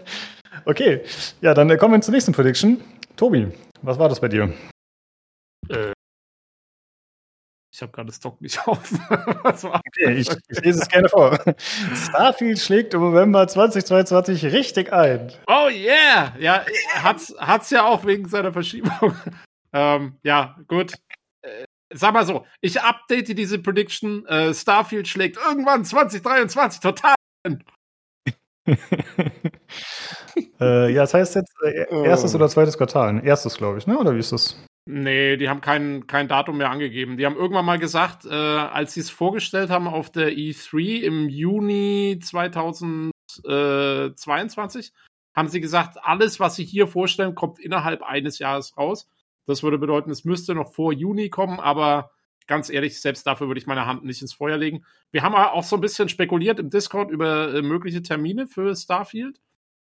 [0.63, 1.01] Okay,
[1.41, 2.79] ja, dann äh, kommen wir zur nächsten Prediction.
[3.17, 4.53] Tobi, was war das bei dir?
[5.67, 5.91] Äh,
[7.75, 8.89] ich habe gerade das Doc nicht auf.
[9.43, 11.37] Okay, ich, ich lese es gerne vor.
[11.93, 15.33] Starfield schlägt im November 2022 richtig ein.
[15.47, 16.33] Oh yeah!
[16.39, 19.13] Ja, hat's, hat's ja auch wegen seiner Verschiebung.
[19.73, 20.93] ähm, ja, gut.
[21.41, 24.25] Äh, sag mal so, ich update diese Prediction.
[24.27, 27.15] Äh, Starfield schlägt irgendwann 2023 total.
[30.61, 33.21] äh, ja, das heißt jetzt äh, erstes oder zweites Quartal.
[33.25, 33.97] Erstes, glaube ich, ne?
[33.97, 34.55] Oder wie ist das?
[34.87, 37.17] Nee, die haben kein, kein Datum mehr angegeben.
[37.17, 41.27] Die haben irgendwann mal gesagt, äh, als sie es vorgestellt haben auf der E3 im
[41.27, 44.93] Juni 2022,
[45.35, 49.09] haben sie gesagt, alles, was sie hier vorstellen, kommt innerhalb eines Jahres raus.
[49.47, 52.11] Das würde bedeuten, es müsste noch vor Juni kommen, aber
[52.45, 54.85] ganz ehrlich, selbst dafür würde ich meine Hand nicht ins Feuer legen.
[55.11, 59.41] Wir haben auch so ein bisschen spekuliert im Discord über äh, mögliche Termine für Starfield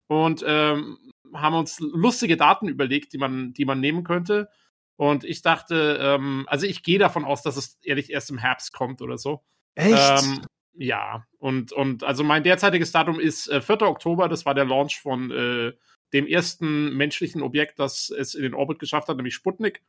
[0.07, 0.97] und ähm,
[1.33, 4.49] haben uns lustige Daten überlegt, die man, die man nehmen könnte.
[4.97, 8.73] Und ich dachte, ähm, also ich gehe davon aus, dass es ehrlich erst im Herbst
[8.73, 9.43] kommt oder so.
[9.75, 10.41] Ähm,
[10.73, 13.83] ja, und, und also mein derzeitiges Datum ist äh, 4.
[13.83, 15.73] Oktober, das war der Launch von äh,
[16.13, 19.83] dem ersten menschlichen Objekt, das es in den Orbit geschafft hat, nämlich Sputnik.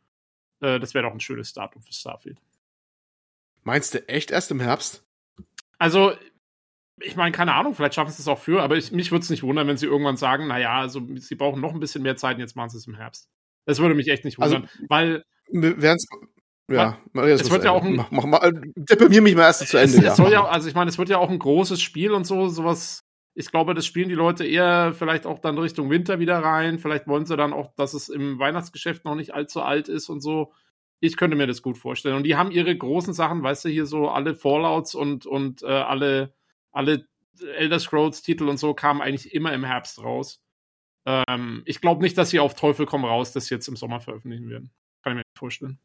[0.61, 2.39] Äh, das wäre doch ein schönes Datum für Starfield.
[3.65, 5.05] Meinst du echt erst im Herbst?
[5.79, 6.13] Also,
[7.01, 9.31] ich meine, keine Ahnung, vielleicht schaffen sie es auch für, aber ich, mich würde es
[9.31, 12.37] nicht wundern, wenn sie irgendwann sagen, naja, also sie brauchen noch ein bisschen mehr Zeit
[12.37, 13.31] und jetzt machen sie es im Herbst.
[13.69, 16.07] Das würde mich echt nicht Also, wundern, weil Wir werden's,
[16.71, 19.77] ja, jetzt Es wird ja auch ein- mach, mach, mach, deprimier mich mal erst zu
[19.77, 19.99] Ende.
[19.99, 20.11] es, ja.
[20.13, 22.49] es soll ja, also ich meine, es wird ja auch ein großes Spiel und so,
[22.49, 23.05] sowas.
[23.35, 26.79] Ich glaube, das spielen die Leute eher vielleicht auch dann Richtung Winter wieder rein.
[26.79, 30.21] Vielleicht wollen sie dann auch, dass es im Weihnachtsgeschäft noch nicht allzu alt ist und
[30.23, 30.53] so.
[31.01, 32.17] Ich könnte mir das gut vorstellen.
[32.17, 35.67] Und die haben ihre großen Sachen, weißt du, hier so alle Fallouts und, und äh,
[35.67, 36.33] alle,
[36.73, 37.07] alle
[37.57, 40.41] Elder Scrolls Titel und so kamen eigentlich immer im Herbst raus.
[41.09, 44.51] Ähm, ich glaube nicht, dass sie auf Teufel komm raus das jetzt im Sommer veröffentlichen
[44.51, 44.71] werden.
[45.03, 45.79] Kann ich mir nicht vorstellen.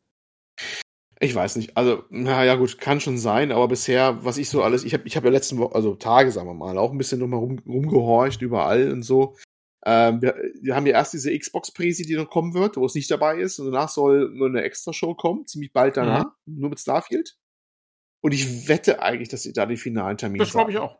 [1.19, 1.77] Ich weiß nicht.
[1.77, 5.07] Also, na ja, gut, kann schon sein, aber bisher, was ich so alles, ich habe
[5.07, 7.59] ich hab ja letzten Woche, also Tage, sagen wir mal, auch ein bisschen nochmal rum,
[7.65, 9.37] rumgehorcht überall und so.
[9.85, 13.09] Ähm, wir, wir haben ja erst diese Xbox-Präsi, die noch kommen wird, wo es nicht
[13.09, 17.37] dabei ist, und danach soll nur eine Extra-Show kommen, ziemlich bald danach, nur mit Starfield.
[18.21, 20.99] Und ich wette eigentlich, dass sie da den finalen Termin Das glaube ich auch.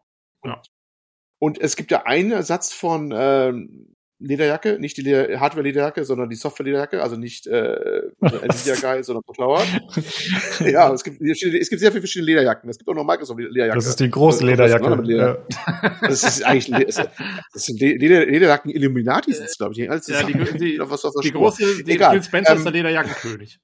[1.40, 6.36] Und es gibt ja einen Ersatz von ähm, Lederjacke, nicht die Leder Hardware-Lederjacke, sondern die
[6.36, 9.62] Software-Lederjacke, also nicht äh, Nvidia Guy, sondern Tower.
[10.66, 12.70] ja, es gibt, es gibt sehr viele verschiedene Lederjacken.
[12.70, 13.76] Es gibt auch noch Microsoft-Lederjacke.
[13.78, 14.96] Das ist die große das- Lederjacke.
[14.98, 15.98] das- Leder- Ja.
[16.08, 19.90] Das ist eigentlich, das sind Le- Leder, Lederjacken Illuminati sind es, glaube ich.
[19.90, 21.32] Alles Ja, die, die, die Spur.
[21.32, 22.12] große, die Egal.
[22.14, 23.60] Phil Spencer ist Ähm, der Lederjackenkönig.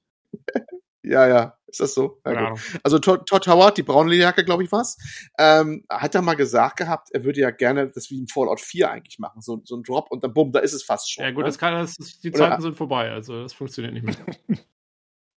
[1.02, 2.20] Ja, ja, ist das so?
[2.26, 2.32] Ja.
[2.32, 2.58] Ahnung.
[2.82, 4.98] Also Todd Todd Howard, die braune Lederjacke, glaube ich, was,
[5.38, 8.90] ähm, hat er mal gesagt gehabt, er würde ja gerne das wie in Fallout 4
[8.90, 11.24] eigentlich machen, so, so ein Drop und dann bumm, da ist es fast schon.
[11.24, 11.44] Ja, gut, ne?
[11.44, 14.16] das kann, das die Oder- Zeiten sind vorbei, also das funktioniert nicht mehr.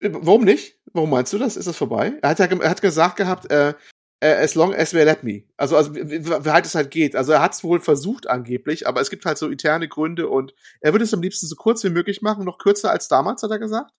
[0.00, 0.78] Warum nicht?
[0.92, 1.56] Warum meinst du das?
[1.56, 2.12] Ist das vorbei?
[2.20, 3.74] Er hat ja er hat gesagt gehabt, äh,
[4.20, 5.44] äh, as long as they let me.
[5.56, 7.16] Also, also wie, wie wie halt es halt geht.
[7.16, 10.54] Also er hat es wohl versucht angeblich, aber es gibt halt so interne Gründe und
[10.80, 13.50] er würde es am liebsten so kurz wie möglich machen, noch kürzer als damals, hat
[13.50, 13.92] er gesagt.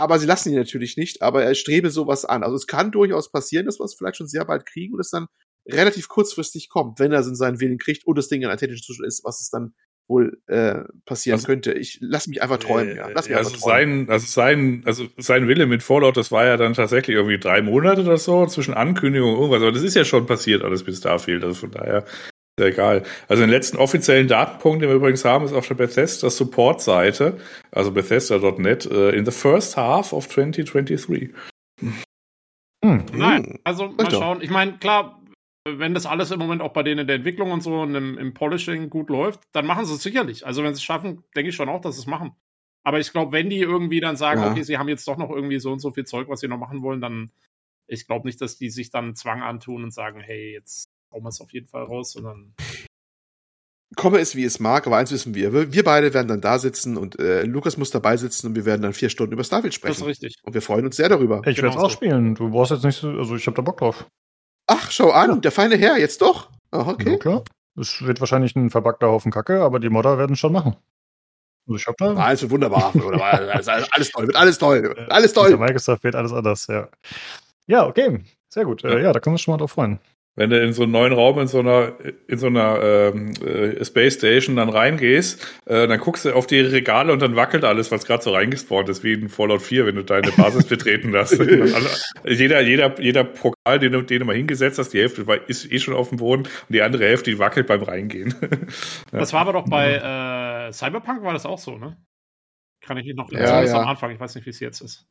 [0.00, 2.42] Aber sie lassen ihn natürlich nicht, aber er strebe sowas an.
[2.42, 5.10] Also es kann durchaus passieren, dass wir es vielleicht schon sehr bald kriegen und es
[5.10, 5.26] dann
[5.68, 8.58] relativ kurzfristig kommt, wenn er es in seinen Willen kriegt und das Ding in einem
[8.58, 9.74] technischen Zustand ist, was es dann
[10.08, 11.72] wohl äh, passieren Also- könnte.
[11.74, 13.08] Ich lass mich einfach träumen, ja.
[13.14, 14.06] Lass mich Ja, einfach also träumen.
[14.06, 17.62] sein, also sein, also sein Wille mit Fallout, das war ja dann tatsächlich irgendwie drei
[17.62, 19.62] Monate oder so zwischen Ankündigung und irgendwas.
[19.62, 21.44] Aber das ist ja schon passiert alles bis Starfield.
[21.44, 22.04] Also von daher
[22.60, 23.02] ja egal.
[23.28, 27.38] Also den letzten offiziellen Datenpunkt, den wir übrigens haben, ist auf der Bethesda Support-Seite,
[27.72, 31.30] also Bethesda.net, äh, in the first half of 2023.
[32.84, 33.04] Hm.
[33.12, 34.20] Nein, also mal doch.
[34.20, 34.40] schauen.
[34.42, 35.20] Ich meine, klar,
[35.68, 38.16] wenn das alles im Moment auch bei denen in der Entwicklung und so und im,
[38.16, 40.46] im Polishing gut läuft, dann machen sie es sicherlich.
[40.46, 42.32] Also wenn sie es schaffen, denke ich schon auch, dass sie es machen.
[42.82, 44.50] Aber ich glaube, wenn die irgendwie dann sagen, Ja.
[44.50, 46.58] okay, sie haben jetzt doch noch irgendwie so und so viel Zeug, was sie noch
[46.58, 47.30] machen wollen, dann
[47.86, 51.28] ich glaube nicht, dass die sich dann Zwang antun und sagen, hey, jetzt hauen wir
[51.28, 52.54] es auf jeden Fall raus, sondern
[53.96, 55.72] Komme es, wie es mag, aber eins wissen wir.
[55.72, 58.82] Wir beide werden dann da sitzen und äh, Lukas muss dabei sitzen und wir werden
[58.82, 60.04] dann vier Stunden über Starfield das ist sprechen.
[60.06, 60.36] richtig.
[60.44, 61.42] Und wir freuen uns sehr darüber.
[61.44, 62.36] Ich werde es auch spielen.
[62.36, 64.06] Du brauchst jetzt nicht so, also ich habe da Bock drauf.
[64.68, 66.50] Ach, schau an, der feine Herr, jetzt doch.
[66.70, 67.18] Ah, Ja, okay.
[67.18, 67.42] klar.
[67.76, 70.76] Es wird wahrscheinlich ein verbackter Haufen Kacke, aber die Modder werden es schon machen.
[71.66, 72.14] Also ich habe da.
[72.14, 72.94] Alles wird wunderbar.
[72.94, 73.32] wunderbar.
[73.40, 74.82] Alles, alles toll, wird alles toll.
[74.84, 75.56] Wird alles toll.
[75.56, 76.88] Microsoft wird alles anders, ja.
[77.66, 78.22] Ja, okay.
[78.48, 78.84] Sehr gut.
[78.84, 79.98] Äh, ja, da können wir uns schon mal drauf freuen.
[80.36, 81.94] Wenn du in so einen neuen Raum in so einer
[82.28, 86.60] in so einer ähm, äh, Space Station dann reingehst, äh, dann guckst du auf die
[86.60, 89.96] Regale und dann wackelt alles, was gerade so reingespawnt ist, wie in Fallout 4, wenn
[89.96, 91.32] du deine Basis betreten hast.
[92.24, 95.70] Jeder jeder jeder Pokal, den du den du mal hingesetzt hast, die Hälfte war, ist
[95.70, 98.34] eh schon auf dem Boden und die andere Hälfte die wackelt beim Reingehen.
[99.12, 99.18] Ja.
[99.18, 101.96] Das war aber doch bei äh, Cyberpunk war das auch so, ne?
[102.80, 103.80] Kann ich noch Ja, ja.
[103.80, 105.06] am Anfang, ich weiß nicht, wie es jetzt ist.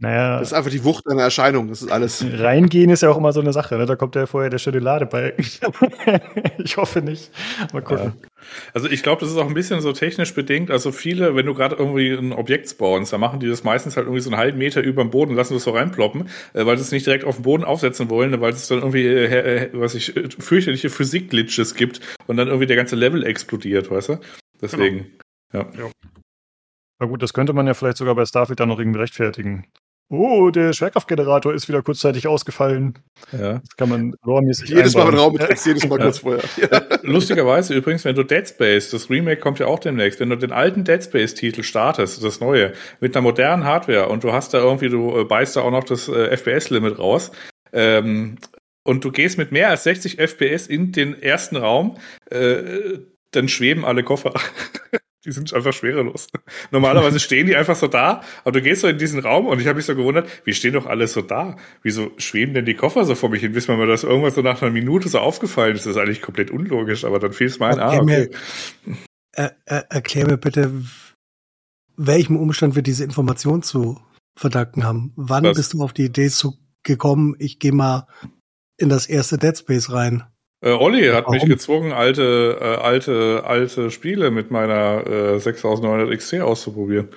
[0.00, 1.68] Naja, Das ist einfach die Wucht einer Erscheinung.
[1.68, 2.24] Das ist alles.
[2.24, 3.76] reingehen ist ja auch immer so eine Sache.
[3.76, 3.84] Ne?
[3.84, 5.44] Da kommt ja vorher der schöne Ladebalken.
[6.58, 7.32] ich hoffe nicht.
[7.72, 8.12] Mal gucken.
[8.72, 10.70] Also ich glaube, das ist auch ein bisschen so technisch bedingt.
[10.70, 14.06] Also viele, wenn du gerade irgendwie ein Objekt spawnst, dann machen die das meistens halt
[14.06, 16.82] irgendwie so einen halben Meter über dem Boden, lassen das so reinploppen, äh, weil sie
[16.82, 19.96] es nicht direkt auf den Boden aufsetzen wollen, weil es dann irgendwie, äh, äh, was
[19.96, 24.20] ich, äh, fürchterliche Physik-Glitches gibt und dann irgendwie der ganze Level explodiert, weißt du?
[24.62, 25.18] Deswegen.
[25.52, 25.66] Ja.
[27.00, 29.66] Na gut, das könnte man ja vielleicht sogar bei Starfield dann noch irgendwie rechtfertigen.
[30.10, 32.98] Oh, der Schwerkraftgenerator ist wieder kurzzeitig ausgefallen.
[33.32, 33.58] ja.
[33.58, 35.24] Das kann man rohrmäßig Jedes Mal, wenn einbauen.
[35.24, 36.44] Raum betrittst, jedes Mal kurz vorher.
[36.56, 36.82] Ja.
[37.02, 40.52] Lustigerweise übrigens, wenn du Dead Space, das Remake kommt ja auch demnächst, wenn du den
[40.52, 44.88] alten Dead Space-Titel startest, das neue, mit einer modernen Hardware und du hast da irgendwie,
[44.88, 47.30] du äh, beißt da auch noch das äh, FPS-Limit raus,
[47.72, 48.38] ähm,
[48.82, 51.98] und du gehst mit mehr als 60 FPS in den ersten Raum,
[52.30, 53.00] äh,
[53.32, 54.32] dann schweben alle Koffer.
[55.28, 56.28] Die sind einfach schwerelos.
[56.70, 59.66] Normalerweise stehen die einfach so da, aber du gehst so in diesen Raum und ich
[59.66, 61.58] habe mich so gewundert, wie stehen doch alle so da?
[61.82, 64.40] Wieso schweben denn die Koffer so vor mich hin, bis mir mal das irgendwas so
[64.40, 65.84] nach einer Minute so aufgefallen ist?
[65.84, 68.96] Das ist eigentlich komplett unlogisch, aber dann fiel es mir ein, ah, Okay, okay.
[69.32, 70.72] Äh, äh, erklär mir bitte,
[71.98, 74.00] welchem Umstand wir diese Information zu
[74.34, 75.12] verdanken haben.
[75.14, 75.58] Wann Was?
[75.58, 78.06] bist du auf die Idee zu gekommen, ich gehe mal
[78.78, 80.24] in das erste Dead Space rein?
[80.60, 81.48] Äh, Olli hat mich Warum?
[81.50, 87.10] gezwungen, alte, äh, alte, alte Spiele mit meiner äh, 6900 XT auszuprobieren.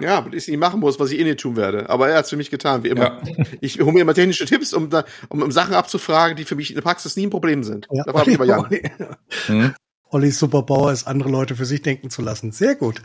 [0.00, 1.88] ja, aber ich nicht machen muss, was ich eh nicht tun werde.
[1.90, 3.20] Aber er hat es für mich getan, wie immer.
[3.60, 6.70] Ich hole mir immer technische Tipps, um, da, um, um Sachen abzufragen, die für mich
[6.70, 7.86] in der Praxis nie ein Problem sind.
[7.90, 8.60] Ja, Da war ich bei Jan.
[8.66, 8.90] Olli,
[9.46, 9.74] Hm?
[10.10, 12.52] Ollis Superbauer ist, andere Leute für sich denken zu lassen.
[12.52, 13.02] Sehr gut.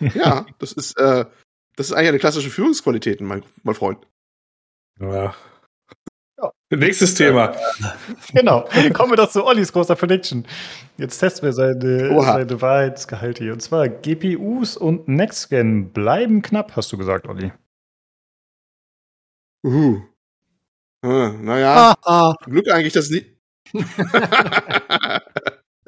[0.00, 1.26] Ja, das ist, äh,
[1.76, 3.98] das ist eigentlich eine klassische Führungsqualität, mein, mein Freund.
[5.00, 5.34] Ja.
[6.36, 6.50] Ja.
[6.70, 7.54] Nächstes Thema.
[8.32, 8.68] Genau.
[8.92, 10.46] Kommen wir doch zu Ollis großer Prediction.
[10.96, 12.32] Jetzt testen wir seine, Oha.
[12.34, 13.52] seine Wahrheitsgehalte hier.
[13.52, 17.52] Und zwar GPUs und Nextgen bleiben knapp, hast du gesagt, Olli.
[19.64, 20.00] Uh.
[21.04, 22.34] Äh, naja, Ah, ah.
[22.44, 23.24] Glück eigentlich, dass nie.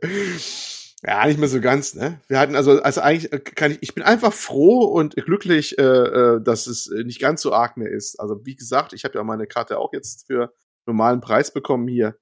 [1.06, 2.20] ja, nicht mehr so ganz, ne?
[2.26, 5.82] Wir hatten also, also eigentlich äh, kann ich, ich bin einfach froh und glücklich, äh,
[5.82, 8.18] äh, dass es äh, nicht ganz so arg mehr ist.
[8.18, 10.52] Also, wie gesagt, ich habe ja meine Karte auch jetzt für
[10.84, 12.16] normalen Preis bekommen hier.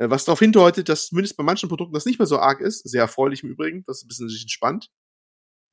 [0.00, 2.88] Was darauf hindeutet, dass zumindest bei manchen Produkten das nicht mehr so arg ist.
[2.88, 3.82] Sehr erfreulich im Übrigen.
[3.88, 4.90] Das ist ein bisschen sich entspannt.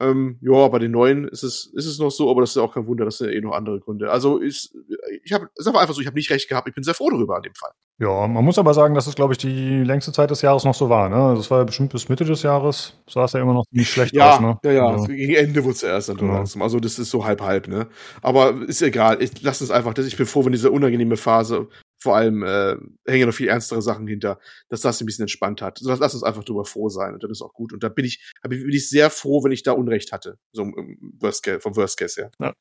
[0.01, 2.61] Ähm, ja, bei den neuen ist es, ist es noch so, aber das ist ja
[2.63, 4.11] auch kein Wunder, das sind ja eh noch andere Gründe.
[4.11, 4.75] Also ist,
[5.23, 7.37] ich habe, ist einfach so, ich habe nicht recht gehabt, ich bin sehr froh darüber
[7.37, 7.71] in dem Fall.
[7.97, 10.73] Ja, man muss aber sagen, dass es, glaube ich, die längste Zeit des Jahres noch
[10.73, 11.07] so war.
[11.07, 11.15] Ne?
[11.15, 12.93] Also Das war ja bestimmt bis Mitte des Jahres.
[13.09, 14.41] Sah es ja immer noch nicht schlecht Ja, aus.
[14.41, 14.57] Ne?
[14.65, 14.87] ja, ja.
[14.87, 16.33] Also, Gegen Ende wurde es erst dann Genau.
[16.33, 16.61] langsam.
[16.61, 17.87] Also das ist so halb halb, ne?
[18.21, 19.21] Aber ist egal.
[19.21, 19.97] Ich lass es einfach.
[19.97, 21.69] Ich bin froh, wenn diese unangenehme Phase,
[22.05, 22.75] vor allem äh,
[23.05, 25.79] hängen ja noch viel ernstere Sachen hinter, dass das ein bisschen entspannt hat.
[25.79, 27.73] Also, lass uns einfach drüber froh sein und dann ist auch gut.
[27.73, 30.37] Und da bin ich, bin ich sehr froh, wenn ich da Unrecht hatte.
[30.53, 32.53] So im Worst Case, vom Worst Case her.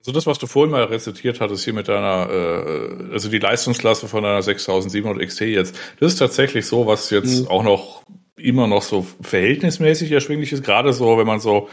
[0.00, 4.06] Also das, was du vorhin mal rezitiert hattest hier mit deiner, äh, also die Leistungsklasse
[4.08, 7.48] von deiner 6700 XT jetzt, das ist tatsächlich so, was jetzt Mhm.
[7.48, 8.02] auch noch
[8.36, 11.68] immer noch so verhältnismäßig erschwinglich ist, gerade so, wenn man so,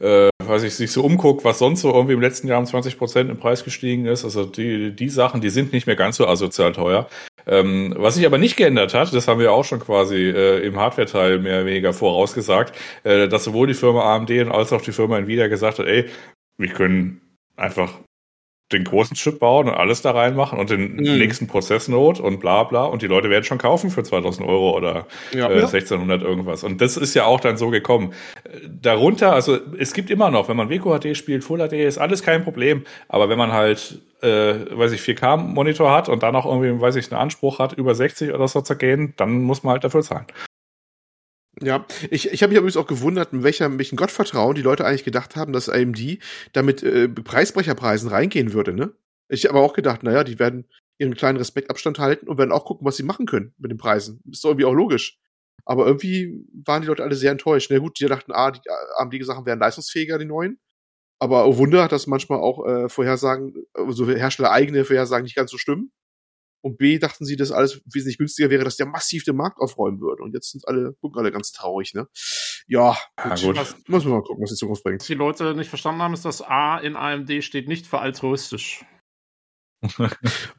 [0.00, 2.98] äh, weiß ich, sich so umguckt, was sonst so irgendwie im letzten Jahr um 20
[2.98, 4.24] Prozent im Preis gestiegen ist.
[4.24, 7.08] Also die, die Sachen, die sind nicht mehr ganz so asozial teuer.
[7.46, 10.78] Ähm, was sich aber nicht geändert hat, das haben wir auch schon quasi äh, im
[10.78, 15.18] Hardware-Teil mehr oder weniger vorausgesagt, äh, dass sowohl die Firma AMD als auch die Firma
[15.18, 16.06] Nvidia gesagt hat, ey,
[16.58, 17.20] wir können
[17.56, 17.92] einfach
[18.72, 21.18] den großen Chip bauen und alles da reinmachen und den Mhm.
[21.18, 25.06] nächsten Prozessnode und bla bla und die Leute werden schon kaufen für 2000 Euro oder
[25.32, 25.48] Ja.
[25.50, 26.62] äh, 1600 irgendwas.
[26.64, 28.12] Und das ist ja auch dann so gekommen.
[28.80, 32.44] Darunter, also es gibt immer noch, wenn man WQHD spielt, Full HD ist alles kein
[32.44, 32.84] Problem.
[33.08, 37.10] Aber wenn man halt, äh, weiß ich, 4K-Monitor hat und dann auch irgendwie, weiß ich,
[37.10, 40.26] einen Anspruch hat, über 60 oder so zu gehen, dann muss man halt dafür zahlen.
[41.62, 44.86] Ja, ich, ich habe mich übrigens auch gewundert, in welcher, in welchen Gottvertrauen die Leute
[44.86, 46.18] eigentlich gedacht haben, dass AMD
[46.52, 48.94] damit äh, Preisbrecherpreisen reingehen würde, ne?
[49.28, 50.66] Ich habe auch gedacht, naja, die werden
[50.98, 54.20] ihren kleinen Respektabstand halten und werden auch gucken, was sie machen können mit den Preisen.
[54.30, 55.18] Ist doch irgendwie auch logisch.
[55.64, 57.70] Aber irgendwie waren die Leute alle sehr enttäuscht.
[57.70, 58.60] Na gut, die dachten, ah, die
[58.96, 60.58] AMD-Sachen wären leistungsfähiger, die neuen.
[61.20, 65.58] Aber oh Wunder, dass manchmal auch äh, Vorhersagen, also Hersteller eigene Vorhersagen nicht ganz so
[65.58, 65.92] stimmen.
[66.62, 70.00] Und B dachten sie, dass alles wesentlich günstiger wäre, dass der massiv den Markt aufräumen
[70.00, 70.22] würde.
[70.22, 72.06] Und jetzt sind alle, gucken alle ganz traurig, ne?
[72.66, 73.56] Ja, Ja, gut.
[73.56, 75.08] Was Muss man mal gucken, was die Zukunft bringt.
[75.08, 78.84] die Leute nicht verstanden haben, ist, dass A in AMD steht nicht für altruistisch.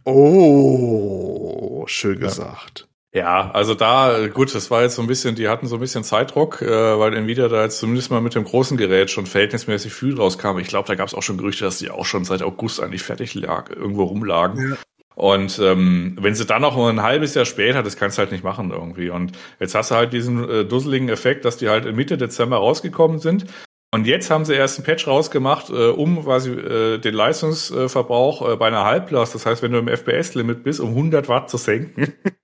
[0.05, 2.27] Oh, schön Ja.
[2.27, 2.87] gesagt.
[3.13, 6.01] Ja, also da, gut, das war jetzt so ein bisschen, die hatten so ein bisschen
[6.05, 10.15] Zeitdruck, äh, weil Nvidia da jetzt zumindest mal mit dem großen Gerät schon verhältnismäßig viel
[10.15, 10.59] rauskam.
[10.59, 13.03] Ich glaube, da gab es auch schon Gerüchte, dass die auch schon seit August eigentlich
[13.03, 14.69] fertig lag, irgendwo rumlagen.
[14.71, 14.77] Ja.
[15.15, 18.43] Und ähm, wenn sie dann noch ein halbes Jahr später, das kannst du halt nicht
[18.43, 19.09] machen irgendwie.
[19.09, 23.19] Und jetzt hast du halt diesen äh, dusseligen Effekt, dass die halt Mitte Dezember rausgekommen
[23.19, 23.45] sind.
[23.93, 28.55] Und jetzt haben sie erst einen Patch rausgemacht, äh, um quasi äh, den Leistungsverbrauch äh,
[28.55, 32.13] bei einer Halblast, das heißt, wenn du im FPS-Limit bist, um 100 Watt zu senken.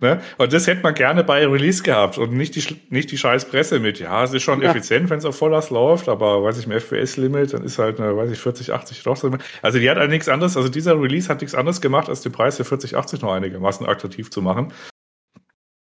[0.00, 0.20] ne?
[0.38, 3.78] Und das hätte man gerne bei Release gehabt und nicht die, nicht die scheiß Presse
[3.80, 4.00] mit.
[4.00, 4.70] Ja, es ist schon Ja.
[4.70, 8.16] effizient, wenn es auf Volllast läuft, aber weiß ich, im FPS-Limit, dann ist halt, eine,
[8.16, 9.30] weiß ich, 40, 80 doch so.
[9.62, 12.32] Also die hat halt nichts anderes, also dieser Release hat nichts anderes gemacht, als den
[12.32, 14.72] Preis für 40, 80 noch einigermaßen attraktiv zu machen.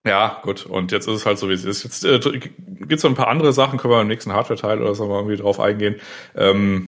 [0.06, 0.66] Ja, gut.
[0.66, 1.82] Und jetzt ist es halt so, wie es ist.
[1.82, 2.20] Jetzt äh,
[2.86, 5.36] gibt's so ein paar andere Sachen, können wir im nächsten Hardware-Teil oder so mal irgendwie
[5.36, 5.96] drauf eingehen.
[6.36, 6.86] Ähm,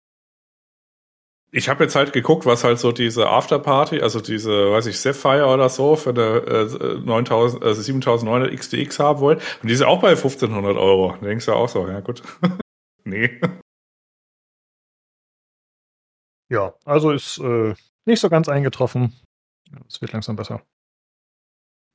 [1.53, 5.47] ich habe jetzt halt geguckt, was halt so diese Afterparty, also diese, weiß ich, Sapphire
[5.47, 9.39] oder so für eine äh, 9000, also 7900 XTX haben wollen.
[9.61, 11.17] Und die ist auch bei 1500 Euro.
[11.19, 12.23] Da denkst du auch so, ja gut.
[13.03, 13.41] nee.
[16.49, 17.73] Ja, also ist äh,
[18.05, 19.13] nicht so ganz eingetroffen.
[19.87, 20.61] Es wird langsam besser.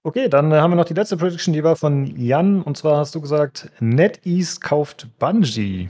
[0.03, 2.63] Okay, dann äh, haben wir noch die letzte Prediction, die war von Jan.
[2.63, 5.89] Und zwar hast du gesagt, NetEase kauft Bungie.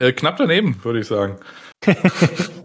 [0.00, 1.38] Äh, knapp daneben, würde ich sagen.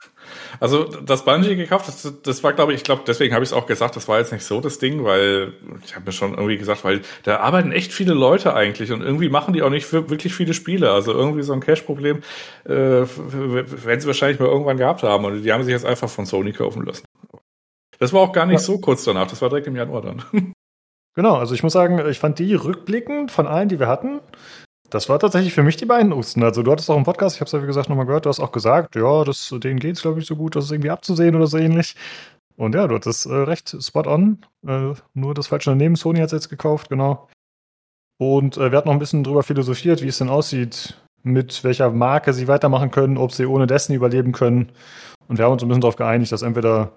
[0.59, 3.53] Also das Bungie gekauft, das, das war, glaube ich, ich glaube, deswegen habe ich es
[3.53, 5.53] auch gesagt, das war jetzt nicht so das Ding, weil
[5.85, 9.29] ich habe mir schon irgendwie gesagt, weil da arbeiten echt viele Leute eigentlich und irgendwie
[9.29, 10.91] machen die auch nicht wirklich viele Spiele.
[10.91, 12.21] Also irgendwie so ein Cash-Problem
[12.65, 16.25] äh, werden sie wahrscheinlich mal irgendwann gehabt haben und die haben sich jetzt einfach von
[16.25, 17.05] Sony kaufen lassen.
[17.99, 18.59] Das war auch gar nicht Ja.
[18.59, 20.23] so kurz danach, das war direkt im Januar dann.
[21.15, 24.19] Genau, also ich muss sagen, ich fand die rückblickend von allen, die wir hatten,
[24.89, 26.43] das war tatsächlich für mich die beeindruckendsten.
[26.43, 28.29] Also du hattest auch im Podcast, ich habe es ja wie gesagt nochmal gehört, du
[28.29, 30.91] hast auch gesagt, ja, das, denen geht es glaube ich so gut, das ist irgendwie
[30.91, 31.95] abzusehen oder so ähnlich.
[32.55, 34.39] Und ja, du hattest äh, recht spot on.
[34.65, 37.27] Äh, nur das falsche daneben, Sony hat es jetzt gekauft, genau.
[38.17, 41.91] Und äh, wir hatten noch ein bisschen drüber philosophiert, wie es denn aussieht, mit welcher
[41.91, 44.71] Marke sie weitermachen können, ob sie ohne Destiny überleben können.
[45.27, 46.93] Und wir haben uns ein bisschen darauf geeinigt, dass entweder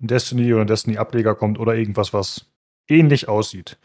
[0.00, 2.46] ein Destiny oder ein Destiny-Ableger kommt oder irgendwas, was
[2.88, 3.78] ähnlich aussieht.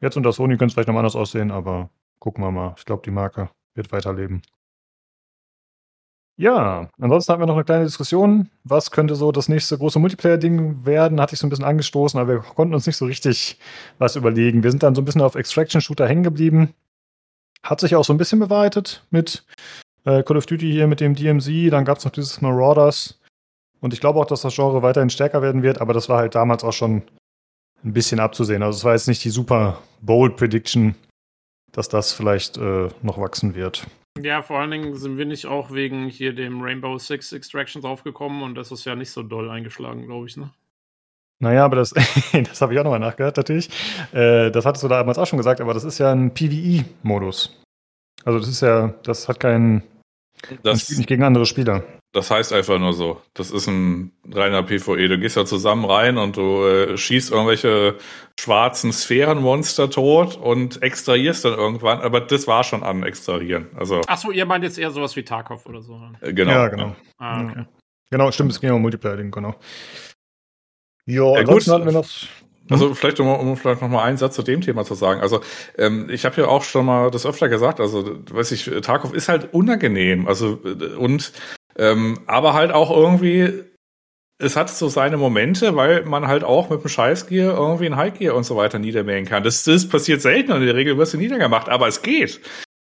[0.00, 1.90] Jetzt unter Sony könnte es vielleicht noch anders aussehen, aber
[2.20, 2.74] gucken wir mal.
[2.78, 4.42] Ich glaube, die Marke wird weiterleben.
[6.36, 8.48] Ja, ansonsten hatten wir noch eine kleine Diskussion.
[8.64, 11.20] Was könnte so das nächste große Multiplayer-Ding werden?
[11.20, 13.58] Hatte ich so ein bisschen angestoßen, aber wir konnten uns nicht so richtig
[13.98, 14.62] was überlegen.
[14.62, 16.72] Wir sind dann so ein bisschen auf Extraction-Shooter hängen geblieben.
[17.62, 19.44] Hat sich auch so ein bisschen bewahrheitet mit
[20.06, 21.70] äh, Call of Duty hier, mit dem DMZ.
[21.70, 23.20] Dann gab es noch dieses Marauders.
[23.80, 26.34] Und ich glaube auch, dass das Genre weiterhin stärker werden wird, aber das war halt
[26.34, 27.02] damals auch schon
[27.84, 28.62] ein bisschen abzusehen.
[28.62, 30.94] Also es war jetzt nicht die super bold Prediction,
[31.72, 33.86] dass das vielleicht äh, noch wachsen wird.
[34.20, 38.42] Ja, vor allen Dingen sind wir nicht auch wegen hier dem Rainbow Six Extraction draufgekommen
[38.42, 40.50] und das ist ja nicht so doll eingeschlagen, glaube ich, ne?
[41.42, 41.90] Naja, aber das,
[42.32, 43.70] das habe ich auch nochmal nachgehört, natürlich.
[44.12, 47.62] Äh, das hattest du damals auch schon gesagt, aber das ist ja ein PvE-Modus.
[48.24, 49.82] Also das ist ja, das hat keinen,
[50.48, 51.82] man Das, spielt nicht gegen andere Spieler.
[52.12, 53.20] Das heißt einfach nur so.
[53.34, 55.08] Das ist ein reiner PvE.
[55.08, 57.96] Du gehst ja zusammen rein und du äh, schießt irgendwelche
[58.38, 62.00] schwarzen Sphärenmonster tot und extrahierst dann irgendwann.
[62.00, 63.68] Aber das war schon an Extrahieren.
[63.76, 65.96] Also Achso, ihr meint jetzt eher sowas wie Tarkov oder so.
[65.98, 66.12] ne?
[66.20, 66.50] äh, genau.
[66.52, 66.96] Ja, genau.
[67.18, 67.64] Ah, okay.
[68.10, 69.54] Genau, stimmt, es ging um Multiplayer-Ding, genau.
[71.06, 71.80] Ja, Ja, ansonsten gut.
[71.80, 72.08] hatten wir noch.
[72.70, 75.20] Also vielleicht um, um vielleicht noch mal einen Satz zu dem Thema zu sagen.
[75.20, 75.40] Also
[75.76, 77.80] ähm, ich habe ja auch schon mal das öfter gesagt.
[77.80, 80.28] Also weiß ich, Tarkov ist halt unangenehm.
[80.28, 81.32] Also äh, und
[81.78, 83.64] ähm, aber halt auch irgendwie
[84.40, 88.34] es hat so seine Momente, weil man halt auch mit dem Scheißgear irgendwie ein Highgear
[88.34, 89.42] und so weiter niedermähen kann.
[89.42, 92.40] Das, das passiert selten und in der Regel wirst du niedergemacht, aber es geht.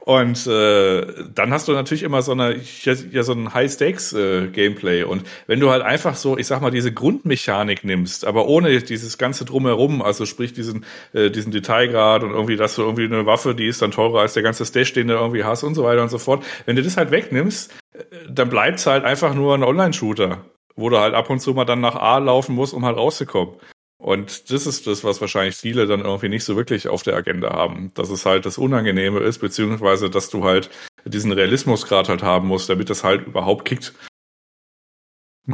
[0.09, 1.05] Und äh,
[1.35, 5.25] dann hast du natürlich immer so eine ja, so ein High Stakes äh, Gameplay und
[5.47, 9.45] wenn du halt einfach so, ich sag mal, diese Grundmechanik nimmst, aber ohne dieses ganze
[9.45, 13.67] drumherum, also sprich diesen äh, diesen Detailgrad und irgendwie, dass du irgendwie eine Waffe, die
[13.67, 16.09] ist dann teurer als der ganze Stash, den du irgendwie hast und so weiter und
[16.09, 16.43] so fort.
[16.65, 20.43] Wenn du das halt wegnimmst, äh, dann bleibt's halt einfach nur ein Online-Shooter,
[20.75, 23.57] wo du halt ab und zu mal dann nach A laufen musst, um halt rauszukommen.
[23.99, 27.51] Und das ist das, was wahrscheinlich viele dann irgendwie nicht so wirklich auf der Agenda
[27.51, 27.93] haben.
[27.95, 30.71] Dass es halt das Unangenehme ist, beziehungsweise dass du halt
[31.05, 33.93] diesen Realismusgrad halt haben musst, damit das halt überhaupt kickt.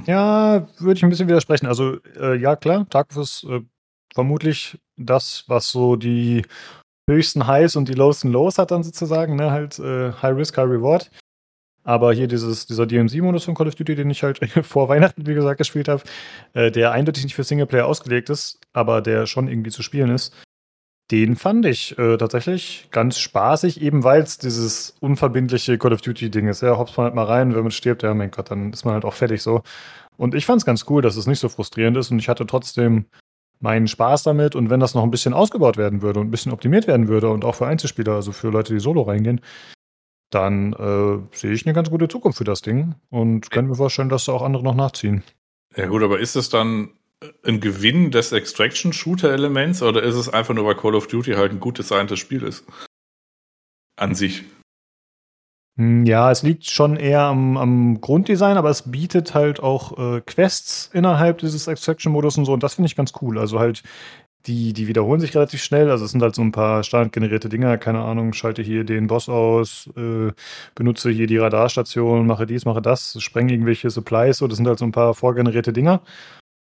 [0.06, 1.66] Ja, würde ich ein bisschen widersprechen.
[1.66, 3.60] Also, äh, ja, klar, Tarkov ist äh,
[4.12, 6.44] vermutlich das, was so die
[7.08, 9.50] höchsten Highs und die lowsten Lows hat dann sozusagen, ne?
[9.50, 11.10] Halt äh, High Risk, High Reward.
[11.84, 15.34] Aber hier dieses, dieser DMC-Modus von Call of Duty, den ich halt vor Weihnachten, wie
[15.34, 16.02] gesagt, gespielt habe,
[16.54, 20.34] äh, der eindeutig nicht für Singleplayer ausgelegt ist, aber der schon irgendwie zu spielen ist,
[21.10, 26.48] den fand ich äh, tatsächlich ganz spaßig, eben weil es dieses unverbindliche Call of Duty-Ding
[26.48, 26.62] ist.
[26.62, 28.94] Ja, hopst man halt mal rein, wenn man stirbt, ja, mein Gott, dann ist man
[28.94, 29.62] halt auch fertig so.
[30.16, 32.46] Und ich fand es ganz cool, dass es nicht so frustrierend ist und ich hatte
[32.46, 33.06] trotzdem
[33.60, 34.56] meinen Spaß damit.
[34.56, 37.28] Und wenn das noch ein bisschen ausgebaut werden würde und ein bisschen optimiert werden würde
[37.28, 39.40] und auch für Einzelspieler, also für Leute, die solo reingehen,
[40.30, 44.08] dann äh, sehe ich eine ganz gute Zukunft für das Ding und kann mir vorstellen,
[44.08, 45.22] dass da auch andere noch nachziehen.
[45.76, 46.90] Ja gut, aber ist es dann
[47.44, 51.60] ein Gewinn des Extraction-Shooter-Elements oder ist es einfach nur, weil Call of Duty halt ein
[51.60, 52.64] gut designtes Spiel ist?
[53.96, 54.44] An sich.
[55.76, 60.20] Hm, ja, es liegt schon eher am, am Grunddesign, aber es bietet halt auch äh,
[60.20, 62.52] Quests innerhalb dieses Extraction-Modus und so.
[62.52, 63.38] Und das finde ich ganz cool.
[63.38, 63.82] Also halt
[64.46, 65.90] die, die wiederholen sich relativ schnell.
[65.90, 69.28] Also es sind halt so ein paar standardgenerierte Dinger, keine Ahnung, schalte hier den Boss
[69.28, 70.32] aus, äh,
[70.74, 74.78] benutze hier die Radarstation, mache dies, mache das, spreng irgendwelche Supplies, so, das sind halt
[74.78, 76.02] so ein paar vorgenerierte Dinger.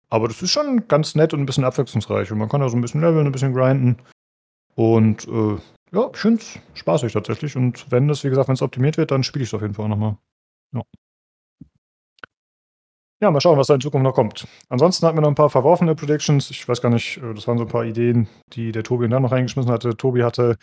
[0.08, 2.30] Aber das ist schon ganz nett und ein bisschen abwechslungsreich.
[2.30, 3.96] Und man kann da so ein bisschen leveln, ein bisschen grinden.
[4.74, 5.56] Und äh,
[5.92, 7.56] ja, ich finde es spaßig tatsächlich.
[7.56, 9.74] Und wenn das, wie gesagt, wenn es optimiert wird, dann spiele ich es auf jeden
[9.74, 10.16] Fall nochmal.
[10.72, 10.82] Ja.
[13.26, 14.46] Ja, mal schauen, was da in Zukunft noch kommt.
[14.68, 16.48] Ansonsten hatten wir noch ein paar verworfene Predictions.
[16.52, 19.22] Ich weiß gar nicht, äh, das waren so ein paar Ideen, die der Tobi dann
[19.22, 19.96] noch reingeschmissen hatte.
[19.96, 20.58] Tobi hatte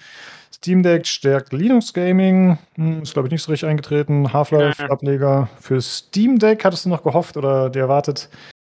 [0.56, 2.58] Steam Deck stärkt Linux Gaming.
[2.76, 4.32] Hm, ist, glaube ich, nicht so richtig eingetreten.
[4.32, 8.30] Half-Life-Ableger für Steam Deck hattest du noch gehofft oder dir erwartet.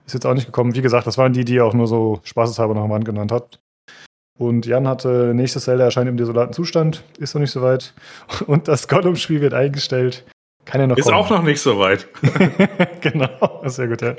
[0.05, 0.75] Ist jetzt auch nicht gekommen.
[0.75, 3.31] Wie gesagt, das waren die, die er auch nur so spaßeshalber noch am Rand genannt
[3.31, 3.61] hat.
[4.37, 7.05] Und Jan hatte nächstes Zelda erscheint im desolaten Zustand.
[7.21, 7.95] Ist noch nicht so weit.
[8.49, 10.25] Und das Gollum-Spiel wird eingestellt.
[10.67, 11.17] Kann ja noch Ist kommen.
[11.17, 12.07] auch noch nicht so weit.
[13.01, 14.15] genau, sehr gut, ja.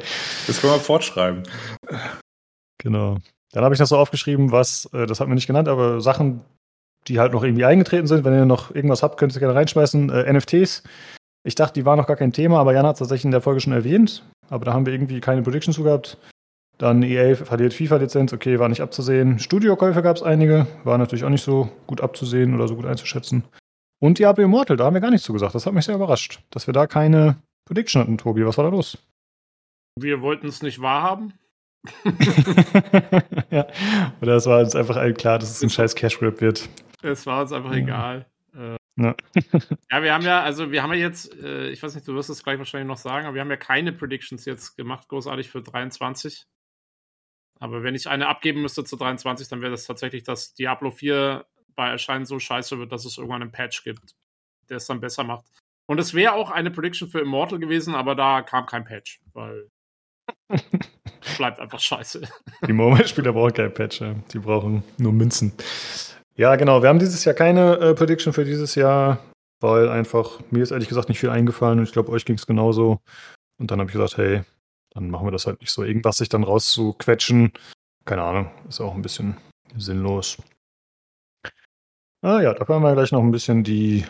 [0.47, 1.43] Das können wir fortschreiben.
[2.79, 3.17] Genau.
[3.51, 6.41] Dann habe ich noch so aufgeschrieben, was, äh, das hat mir nicht genannt, aber Sachen,
[7.07, 8.25] die halt noch irgendwie eingetreten sind.
[8.25, 10.09] Wenn ihr noch irgendwas habt, könnt ihr gerne reinschmeißen.
[10.09, 10.83] Äh, NFTs.
[11.43, 13.41] Ich dachte, die waren noch gar kein Thema, aber Jan hat es tatsächlich in der
[13.41, 14.23] Folge schon erwähnt.
[14.49, 16.17] Aber da haben wir irgendwie keine Prediction zu gehabt.
[16.77, 19.39] Dann EA verliert FIFA-Lizenz, okay, war nicht abzusehen.
[19.39, 23.43] Studiokäufe gab es einige, war natürlich auch nicht so gut abzusehen oder so gut einzuschätzen.
[23.99, 25.55] Und Diablo Immortal, da haben wir gar nichts zu gesagt.
[25.55, 28.45] Das hat mich sehr überrascht, dass wir da keine Prediction hatten, Tobi.
[28.45, 28.97] Was war da los?
[29.99, 31.33] Wir wollten es nicht wahrhaben.
[33.49, 33.67] ja.
[34.21, 36.69] Oder es war uns einfach allen klar, dass es ein scheiß Cash Grab wird.
[37.01, 37.77] Es war uns einfach ja.
[37.77, 38.25] egal.
[38.55, 39.15] Äh, ja.
[39.91, 42.29] ja, wir haben ja, also wir haben ja jetzt, äh, ich weiß nicht, du wirst
[42.29, 45.61] es gleich wahrscheinlich noch sagen, aber wir haben ja keine Predictions jetzt gemacht, großartig für
[45.61, 46.45] 23.
[47.59, 51.45] Aber wenn ich eine abgeben müsste zu 23, dann wäre das tatsächlich, dass Diablo 4
[51.77, 54.15] bei Erscheinen so scheiße wird, dass es irgendwann einen Patch gibt,
[54.69, 55.45] der es dann besser macht.
[55.87, 59.69] Und es wäre auch eine Prediction für Immortal gewesen, aber da kam kein Patch, weil
[61.37, 62.27] bleibt einfach scheiße.
[62.67, 64.15] Die Mobile-Spieler brauchen kein Patch, ja.
[64.33, 65.53] die brauchen nur Münzen.
[66.35, 66.81] Ja, genau.
[66.81, 69.19] Wir haben dieses Jahr keine äh, Prediction für dieses Jahr,
[69.61, 72.45] weil einfach mir ist ehrlich gesagt nicht viel eingefallen und ich glaube, euch ging es
[72.45, 72.99] genauso.
[73.59, 74.43] Und dann habe ich gesagt, hey,
[74.91, 75.83] dann machen wir das halt nicht so.
[75.83, 77.53] Irgendwas sich dann rauszuquetschen,
[78.05, 79.37] keine Ahnung, ist auch ein bisschen
[79.77, 80.37] sinnlos.
[82.27, 84.03] Ah ja, da werden wir gleich noch ein bisschen die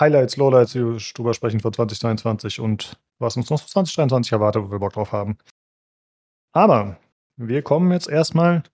[0.00, 0.72] Highlights, Lowlights
[1.12, 5.38] drüber sprechen von 2023 und was uns noch 2023 erwartet, wo wir Bock drauf haben.
[6.52, 6.98] Aber
[7.36, 8.64] wir kommen jetzt erstmal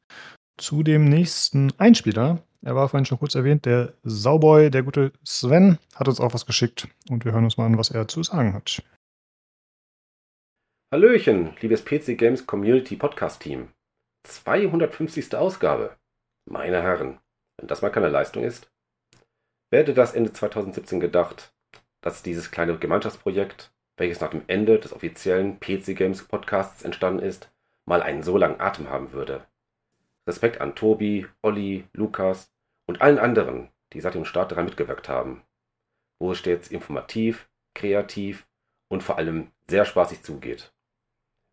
[0.56, 2.42] zu dem nächsten Einspieler.
[2.62, 6.46] Er war vorhin schon kurz erwähnt, der Sauboy, der gute Sven, hat uns auch was
[6.46, 8.82] geschickt und wir hören uns mal an, was er zu sagen hat.
[10.94, 13.68] Hallöchen, liebes PC Games Community Podcast Team.
[14.26, 15.34] 250.
[15.34, 15.98] Ausgabe.
[16.50, 17.20] Meine Herren,
[17.60, 18.72] wenn das mal keine Leistung ist.
[19.70, 21.52] Wer hätte das Ende 2017 gedacht,
[22.00, 27.52] dass dieses kleine Gemeinschaftsprojekt, welches nach dem Ende des offiziellen PC Games Podcasts entstanden ist,
[27.84, 29.46] mal einen so langen Atem haben würde.
[30.26, 32.52] Respekt an Tobi, Olli, Lukas
[32.86, 35.42] und allen anderen, die seit dem Start daran mitgewirkt haben.
[36.18, 38.46] Wo es stets informativ, kreativ
[38.88, 40.72] und vor allem sehr spaßig zugeht.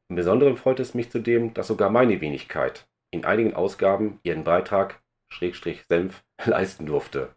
[0.09, 5.01] Im Besonderen freut es mich zudem, dass sogar meine Wenigkeit in einigen Ausgaben ihren Beitrag
[5.29, 7.35] Senf leisten durfte.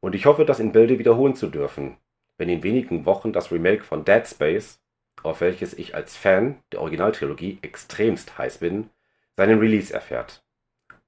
[0.00, 1.96] Und ich hoffe, das in Bälde wiederholen zu dürfen,
[2.38, 4.80] wenn in wenigen Wochen das Remake von Dead Space,
[5.22, 8.90] auf welches ich als Fan der Originaltrilogie extremst heiß bin,
[9.36, 10.44] seinen Release erfährt.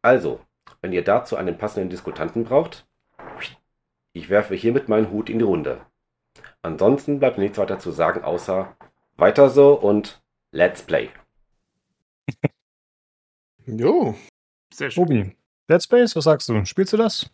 [0.02, 0.40] Also,
[0.80, 2.86] wenn ihr dazu einen passenden Diskutanten braucht,
[4.12, 5.80] ich werfe hiermit meinen Hut in die Runde.
[6.62, 8.76] Ansonsten bleibt nichts weiter zu sagen, außer
[9.16, 10.20] weiter so und
[10.50, 11.10] let's play.
[13.66, 14.16] Jo.
[14.72, 15.06] Sehr schön.
[15.06, 15.36] Tobi,
[15.68, 16.64] Dead Space, was sagst du?
[16.64, 17.30] Spielst du das?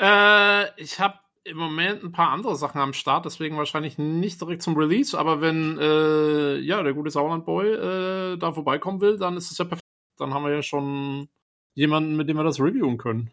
[0.00, 4.62] Äh, ich habe im Moment ein paar andere Sachen am Start, deswegen wahrscheinlich nicht direkt
[4.62, 9.36] zum Release, aber wenn äh, ja der gute Sauerland Boy äh, da vorbeikommen will, dann
[9.36, 9.84] ist es ja perfekt.
[10.18, 11.28] Dann haben wir ja schon
[11.74, 13.30] jemanden, mit dem wir das reviewen können.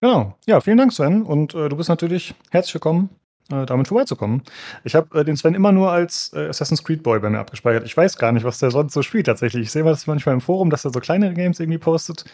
[0.00, 0.36] Genau.
[0.46, 1.22] Ja, vielen Dank, Sven.
[1.22, 3.10] Und äh, du bist natürlich herzlich willkommen,
[3.52, 4.42] äh, damit vorbeizukommen.
[4.84, 7.84] Ich habe äh, den Sven immer nur als äh, Assassin's Creed Boy bei mir abgespeichert.
[7.84, 9.62] Ich weiß gar nicht, was der sonst so spielt tatsächlich.
[9.64, 12.24] Ich sehe das manchmal im Forum, dass er so kleinere Games irgendwie postet.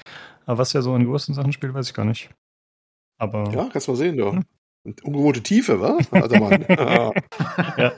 [0.47, 2.31] Aber was er so an größten Sachen spielt, weiß ich gar nicht.
[3.19, 4.33] Aber Ja, kannst mal sehen, du.
[4.33, 4.45] Hm.
[5.03, 5.99] Ungewohnte Tiefe, wa?
[6.13, 6.65] Alter Mann.
[6.79, 7.13] Ah.
[7.77, 7.93] ja.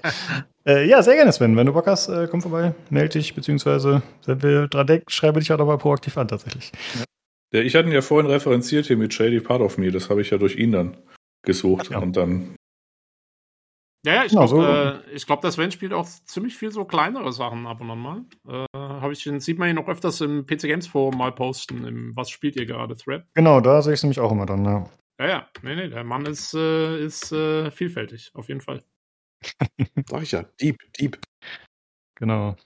[0.66, 1.56] Äh, ja, sehr gerne, Sven.
[1.56, 5.40] Wenn du Bock hast, äh, komm vorbei, melde dich, beziehungsweise, wenn wir dran denken, schreibe
[5.40, 6.72] dich auch nochmal proaktiv an, tatsächlich.
[7.52, 9.90] Ja, ich hatte ihn ja vorhin referenziert hier mit Shady Part of Me.
[9.90, 10.96] Das habe ich ja durch ihn dann
[11.42, 11.90] gesucht.
[11.90, 11.98] Ja.
[11.98, 12.54] Und dann,
[14.06, 15.10] Ja, ja, ich Genau, glaube, so.
[15.10, 17.98] äh, ich glaub, der Sven spielt auch ziemlich viel so kleinere Sachen ab und an
[17.98, 18.24] mal.
[18.48, 22.16] Äh, hab ich, sieht man ihn noch öfters im PC Games Forum mal posten, im
[22.16, 23.24] Was spielt ihr gerade Thread.
[23.34, 24.88] Genau, da sehe ich es nämlich auch immer dann, ja.
[25.20, 28.82] Ja, ja, nee, nee, der Mann ist, äh, ist äh, vielfältig, auf jeden Fall.
[30.08, 30.44] Sag ich ja.
[30.60, 31.18] Deep, deep.
[32.18, 32.56] Genau.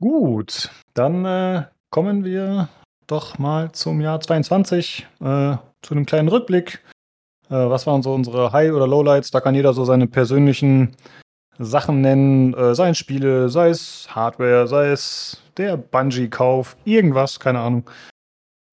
[0.00, 2.68] Gut, dann äh, kommen wir
[3.06, 6.82] doch mal zum Jahr 22, äh, zu einem kleinen Rückblick.
[7.48, 9.30] Äh, was waren so unsere High- oder Lowlights?
[9.30, 10.96] Da kann jeder so seine persönlichen
[11.58, 17.60] Sachen nennen, äh, sei es Spiele, sei es Hardware, sei es der Bungee-Kauf, irgendwas, keine
[17.60, 17.88] Ahnung.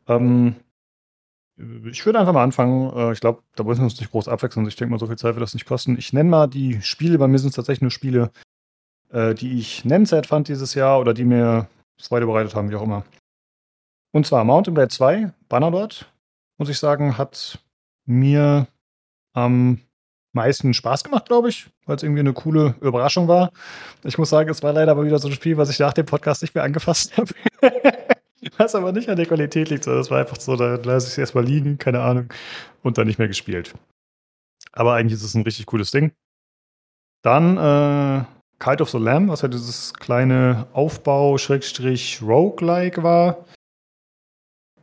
[0.07, 0.55] Ähm,
[1.89, 2.91] ich würde einfach mal anfangen.
[2.95, 4.67] Äh, ich glaube, da müssen wir uns nicht groß abwechseln.
[4.67, 5.97] Ich denke mal, so viel Zeit wird das nicht kosten.
[5.97, 7.17] Ich nenne mal die Spiele.
[7.17, 8.31] Bei mir sind es tatsächlich nur Spiele,
[9.11, 11.67] äh, die ich nennenswert fand dieses Jahr oder die mir
[12.01, 13.05] Freude bereitet haben, wie auch immer.
[14.11, 16.11] Und zwar Mountain Blade 2, Bannerlord,
[16.57, 17.59] muss ich sagen, hat
[18.05, 18.67] mir
[19.33, 19.79] am
[20.33, 23.51] meisten Spaß gemacht, glaube ich, weil es irgendwie eine coole Überraschung war.
[24.03, 26.05] Ich muss sagen, es war leider aber wieder so ein Spiel, was ich nach dem
[26.05, 27.33] Podcast nicht mehr angefasst habe.
[28.57, 31.13] was aber nicht an der Qualität liegt, sondern es war einfach so, da lasse ich
[31.13, 32.31] es erstmal liegen, keine Ahnung,
[32.81, 33.73] und dann nicht mehr gespielt.
[34.71, 36.13] Aber eigentlich ist es ein richtig cooles Ding.
[37.21, 38.23] Dann äh,
[38.59, 43.45] Kite of the Lamb, was ja dieses kleine Aufbau-Roguelike war.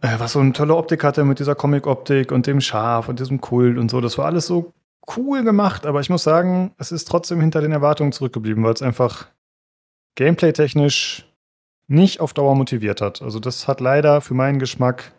[0.02, 3.40] Äh, was so eine tolle Optik hatte mit dieser Comic-Optik und dem Schaf und diesem
[3.40, 4.00] Kult und so.
[4.00, 4.72] Das war alles so
[5.16, 8.82] cool gemacht, aber ich muss sagen, es ist trotzdem hinter den Erwartungen zurückgeblieben, weil es
[8.82, 9.28] einfach
[10.16, 11.26] gameplay-technisch
[11.88, 13.20] nicht auf Dauer motiviert hat.
[13.20, 15.12] Also das hat leider für meinen Geschmack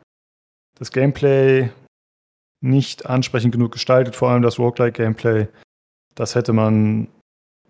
[0.76, 1.70] das Gameplay
[2.62, 5.48] nicht ansprechend genug gestaltet, vor allem das Roguelike-Gameplay.
[6.16, 7.08] Das hätte man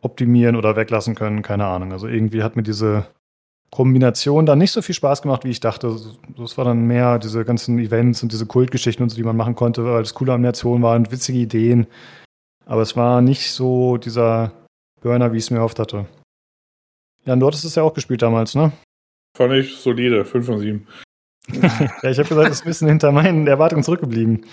[0.02, 1.92] optimieren oder weglassen können, keine Ahnung.
[1.92, 3.08] Also irgendwie hat mir diese
[3.72, 5.98] Kombination dann nicht so viel Spaß gemacht, wie ich dachte.
[6.38, 9.56] Das war dann mehr diese ganzen Events und diese Kultgeschichten und so, die man machen
[9.56, 11.88] konnte, weil es coole Animationen waren und witzige Ideen.
[12.66, 14.52] Aber es war nicht so dieser
[15.02, 16.06] Burner, wie ich es mir erhofft hatte.
[17.26, 18.72] Jan, du hattest es ja auch gespielt damals, ne?
[19.36, 20.26] fand ich solide.
[20.26, 20.88] 5 von 7.
[21.54, 24.46] ja, ich habe gesagt, es ist ein bisschen hinter meinen Erwartungen zurückgeblieben.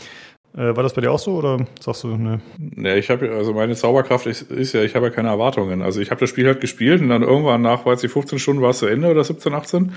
[0.59, 2.41] Äh, war das bei dir auch so oder sagst du, ne?
[2.77, 5.83] Ja, ich habe also meine Zauberkraft ist, ist ja, ich habe ja keine Erwartungen.
[5.83, 8.61] Also ich habe das Spiel halt gespielt und dann irgendwann nach, weiß ich, 15 Stunden
[8.61, 9.93] war es zu Ende oder 17, 18.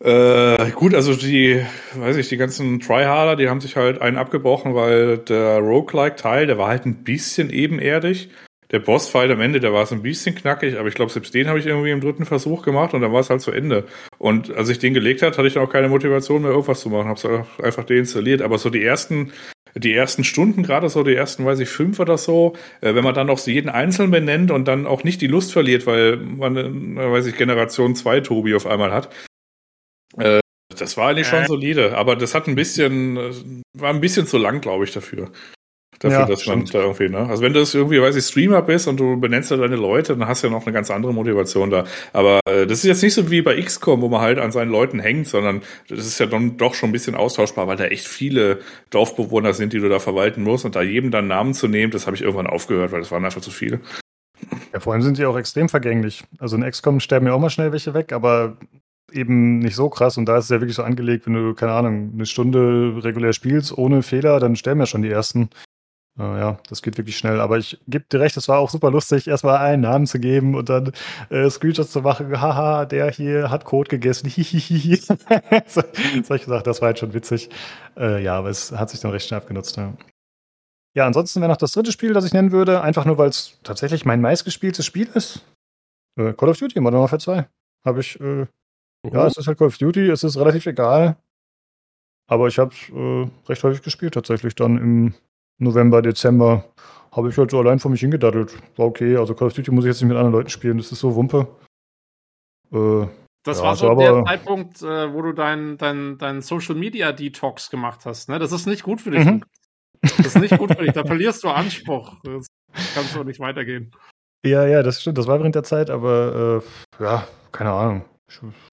[0.00, 4.74] Äh, gut, also die, weiß ich, die ganzen Tryharder, die haben sich halt einen abgebrochen,
[4.74, 8.28] weil der Roguelike-Teil, der war halt ein bisschen ebenerdig.
[8.72, 11.48] Der Bossfight am Ende, der war so ein bisschen knackig, aber ich glaube, selbst den
[11.48, 13.84] habe ich irgendwie im dritten Versuch gemacht und dann war es halt zu Ende.
[14.18, 16.90] Und als ich den gelegt hat, hatte ich dann auch keine Motivation mehr, irgendwas zu
[16.90, 17.08] machen.
[17.08, 18.42] Habe es einfach deinstalliert.
[18.42, 19.32] Aber so die ersten,
[19.74, 23.14] die ersten Stunden, gerade so die ersten, weiß ich, fünf oder so, äh, wenn man
[23.14, 26.56] dann noch so jeden Einzelnen benennt und dann auch nicht die Lust verliert, weil man,
[26.56, 29.14] äh, weiß ich, Generation 2 Tobi auf einmal hat.
[30.18, 30.40] Äh,
[30.76, 34.60] das war eigentlich schon solide, aber das hat ein bisschen, war ein bisschen zu lang,
[34.60, 35.30] glaube ich, dafür.
[36.02, 37.28] Dafür, Ja, dass man da irgendwie, ne?
[37.28, 40.16] Also wenn du das irgendwie, weiß ich, Streamer bist und du benennst da deine Leute,
[40.16, 41.84] dann hast du ja noch eine ganz andere Motivation da.
[42.12, 44.72] Aber äh, das ist jetzt nicht so wie bei XCOM, wo man halt an seinen
[44.72, 48.08] Leuten hängt, sondern das ist ja dann doch schon ein bisschen austauschbar, weil da echt
[48.08, 48.58] viele
[48.90, 50.64] Dorfbewohner sind, die du da verwalten musst.
[50.64, 53.24] Und da jedem dann Namen zu nehmen, das habe ich irgendwann aufgehört, weil das waren
[53.24, 53.78] einfach zu viele.
[54.72, 56.24] Ja, vor allem sind die auch extrem vergänglich.
[56.40, 58.56] Also in XCOM sterben ja auch mal schnell welche weg, aber
[59.12, 60.16] eben nicht so krass.
[60.16, 63.32] Und da ist es ja wirklich so angelegt, wenn du, keine Ahnung, eine Stunde regulär
[63.32, 65.50] spielst, ohne Fehler, dann sterben ja schon die ersten.
[66.18, 67.40] Äh, ja, das geht wirklich schnell.
[67.40, 70.54] Aber ich gebe dir recht, es war auch super lustig, erstmal einen Namen zu geben
[70.54, 70.92] und dann
[71.30, 72.40] äh, Screenshots zu machen.
[72.40, 74.28] Haha, der hier hat Code gegessen.
[74.28, 74.96] Hihihihi.
[75.66, 75.82] so,
[76.22, 77.50] so ich gesagt, das war halt schon witzig.
[77.96, 79.76] Äh, ja, aber es hat sich dann recht schnell abgenutzt.
[79.76, 79.94] Ja.
[80.94, 83.58] Ja, ansonsten wäre noch das dritte Spiel, das ich nennen würde, einfach nur, weil es
[83.62, 85.40] tatsächlich mein meistgespieltes Spiel ist.
[86.18, 87.48] Äh, Call of Duty, Modern Warfare 2.
[87.86, 88.46] Habe ich, äh,
[89.10, 91.16] ja, es ist halt Call of Duty, es ist relativ egal.
[92.28, 95.14] Aber ich habe es äh, recht häufig gespielt, tatsächlich dann im
[95.58, 96.64] November, Dezember.
[97.12, 98.56] Habe ich halt so allein vor mich hingedaddelt.
[98.76, 99.16] War okay.
[99.16, 101.14] Also Call of Duty muss ich jetzt nicht mit anderen Leuten spielen, das ist so
[101.14, 101.46] Wumpe.
[102.72, 103.06] Äh,
[103.44, 107.12] das ja, war so aber, der Zeitpunkt, äh, wo du deinen dein, dein Social Media
[107.12, 108.28] Detox gemacht hast.
[108.28, 108.38] Ne?
[108.38, 109.24] Das ist nicht gut für dich.
[109.24, 109.44] Mhm.
[110.00, 110.92] Das ist nicht gut für dich.
[110.92, 112.16] Da verlierst du Anspruch.
[112.24, 112.46] Das
[112.94, 113.92] kann so nicht weitergehen.
[114.44, 115.18] Ja, ja, das stimmt.
[115.18, 116.62] Das war während der Zeit, aber
[117.00, 118.04] äh, ja, keine Ahnung.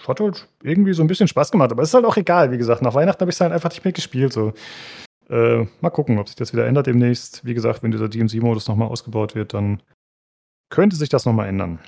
[0.08, 2.58] Hat halt irgendwie so ein bisschen Spaß gemacht, aber es ist halt auch egal, wie
[2.58, 2.82] gesagt.
[2.82, 4.34] Nach Weihnachten habe ich es halt einfach nicht mehr gespielt.
[4.34, 4.54] So.
[5.30, 7.46] Äh, mal gucken, ob sich das wieder ändert demnächst.
[7.46, 9.82] Wie gesagt, wenn dieser DMC-Modus nochmal ausgebaut wird, dann
[10.70, 11.80] könnte sich das nochmal ändern.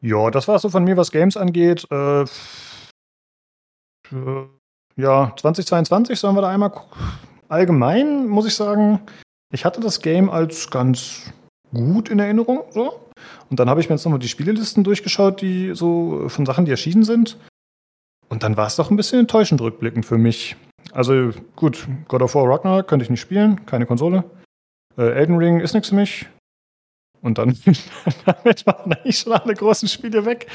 [0.00, 1.86] Ja, das war so von mir, was Games angeht.
[1.90, 2.26] Äh, äh,
[4.96, 6.72] ja, 2022 sollen wir da einmal
[7.48, 9.00] allgemein, muss ich sagen,
[9.52, 11.32] ich hatte das Game als ganz
[11.72, 12.64] gut in Erinnerung.
[12.70, 13.00] So.
[13.50, 16.70] Und dann habe ich mir jetzt nochmal die Spielelisten durchgeschaut, die so von Sachen, die
[16.70, 17.38] erschienen sind.
[18.28, 20.56] Und dann war es doch ein bisschen enttäuschend rückblickend für mich.
[20.92, 24.24] Also gut, God of War Ragnarok könnte ich nicht spielen, keine Konsole.
[24.96, 26.26] Äh, Elden Ring ist nichts für mich.
[27.20, 27.58] Und dann
[28.24, 30.46] damit waren eigentlich schon alle großen Spiele weg.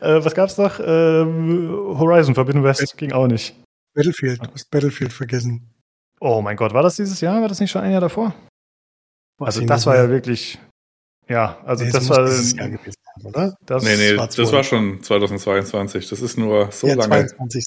[0.00, 0.80] Äh, was gab's noch?
[0.80, 3.54] Ähm, Horizon Forbidden West ging auch nicht.
[3.94, 5.74] Battlefield, du hast Battlefield vergessen.
[6.20, 7.40] Oh mein Gott, war das dieses Jahr?
[7.40, 8.34] War das nicht schon ein Jahr davor?
[9.38, 10.58] Also das war ja wirklich,
[11.28, 12.94] ja, also nee, das war dieses Jahr gewesen,
[13.24, 13.56] oder?
[13.64, 16.08] Das nee, nee, war das war schon 2022.
[16.10, 17.26] Das ist nur so ja, lange.
[17.26, 17.66] 22.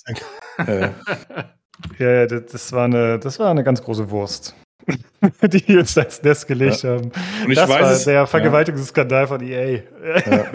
[0.59, 0.93] ja,
[1.97, 4.55] ja, das war eine, das war eine ganz große Wurst.
[5.43, 6.91] die uns ins Nest gelegt ja.
[6.91, 7.11] haben.
[7.43, 9.27] Und ich das weiß war es, der Vergewaltigungsskandal ja.
[9.27, 9.81] von EA.
[10.25, 10.51] Ja.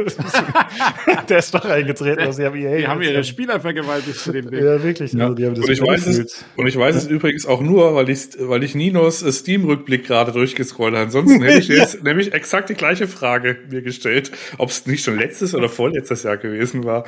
[1.29, 2.77] der ist doch eingetreten, dass sie haben EA.
[2.77, 4.63] Die haben ihre Spieler vergewaltigt zu dem Ding.
[4.63, 5.13] Ja, wirklich.
[5.13, 5.29] Ja.
[5.29, 8.63] Also, und, ich weiß es, und ich weiß es übrigens auch nur, weil ich, weil
[8.63, 11.05] ich Ninos Steam-Rückblick gerade durchgescrollt habe.
[11.05, 15.19] Ansonsten hätte ich jetzt nämlich exakt die gleiche Frage mir gestellt, ob es nicht schon
[15.19, 17.05] letztes oder vorletztes Jahr gewesen war.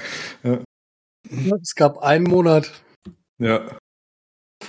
[1.62, 2.73] Es gab einen Monat.
[3.39, 3.80] Ja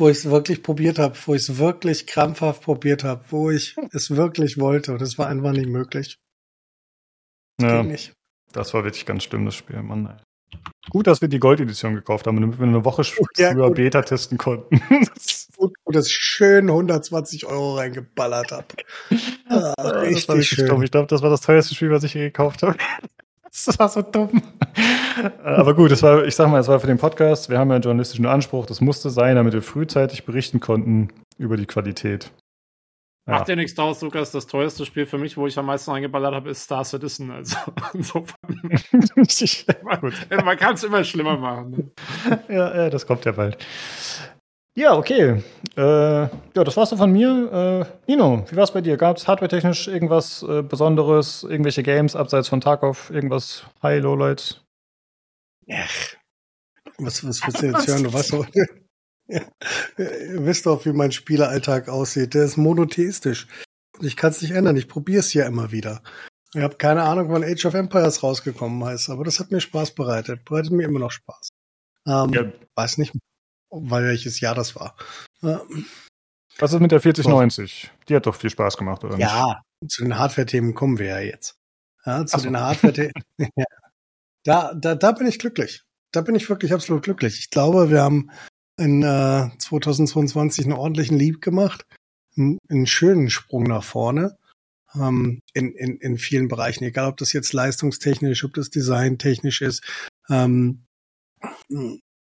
[0.02, 3.76] wo ich es wirklich probiert habe, wo ich es wirklich krampfhaft probiert habe, wo ich
[3.94, 4.94] es wirklich wollte.
[4.94, 6.18] Und es war einfach nicht möglich.
[7.62, 8.14] Ja, nicht.
[8.52, 10.20] das war wirklich ganz schlimm, das Spiel, Mann.
[10.90, 13.04] Gut, dass wir die Gold-Edition gekauft haben, damit wir eine Woche
[13.38, 13.76] ja, früher gut.
[13.76, 14.82] Beta testen konnten.
[15.56, 18.66] gut, gut, dass ich schön 120 Euro reingeballert habe.
[19.48, 20.82] Ah, richtig schön.
[20.82, 22.76] Ich glaube, das war das teuerste Spiel, was ich je gekauft habe.
[23.54, 24.42] Das war so dumm.
[25.44, 27.50] Aber gut, das war, ich sag mal, es war für den Podcast.
[27.50, 28.66] Wir haben ja einen journalistischen Anspruch.
[28.66, 32.32] Das musste sein, damit wir frühzeitig berichten konnten über die Qualität.
[33.28, 33.34] Ja.
[33.34, 34.32] Macht ja nichts draus, Lukas.
[34.32, 37.30] Das teuerste Spiel für mich, wo ich am meisten eingeballert habe, ist Star Citizen.
[37.30, 37.56] Also
[37.94, 38.38] insofern.
[39.84, 40.14] man,
[40.46, 41.72] man kann es immer schlimmer machen.
[41.72, 42.44] Ne?
[42.50, 43.58] Ja, ja, das kommt ja bald.
[44.76, 45.44] Ja, okay.
[45.76, 47.88] Äh, ja, das war's so von mir.
[48.08, 48.96] Äh, Nino, wie war's bei dir?
[48.96, 54.62] Gab's hardware-technisch irgendwas äh, Besonderes, irgendwelche Games abseits von Tarkov, irgendwas High, Lowlights?
[55.70, 56.16] Ach,
[56.98, 58.04] was, was willst du jetzt hören?
[58.04, 58.66] Du weißt doch, ja,
[59.98, 62.34] ihr wisst doch, wie mein Spieleralltag aussieht.
[62.34, 63.48] Der ist monotheistisch.
[64.00, 64.78] Und ich kann es nicht ändern.
[64.78, 66.02] Ich probiere es ja immer wieder.
[66.54, 69.96] Ich habe keine Ahnung, wann Age of Empires rausgekommen ist, aber das hat mir Spaß
[69.96, 70.44] bereitet.
[70.44, 71.50] Bereitet mir immer noch Spaß.
[72.08, 72.52] Ähm, ja.
[72.76, 73.14] Weiß nicht,
[73.72, 74.96] weil welches Jahr das war.
[75.42, 77.92] Was ist mit der 4090?
[78.08, 79.92] Die hat doch viel Spaß gemacht, oder ja, nicht?
[79.92, 81.56] zu den Hardware-Themen kommen wir ja jetzt.
[82.06, 82.44] Ja, zu so.
[82.44, 83.14] den Hardware-Themen.
[83.56, 83.66] ja.
[84.44, 85.84] Da, da, da bin ich glücklich.
[86.12, 87.40] Da bin ich wirklich absolut glücklich.
[87.40, 88.32] Ich glaube, wir haben
[88.78, 91.86] in äh, 2022 einen ordentlichen Lieb gemacht,
[92.36, 94.38] einen, einen schönen Sprung nach vorne
[94.96, 99.84] ähm, in, in, in vielen Bereichen, egal ob das jetzt leistungstechnisch, ob das designtechnisch ist,
[100.30, 100.84] ähm,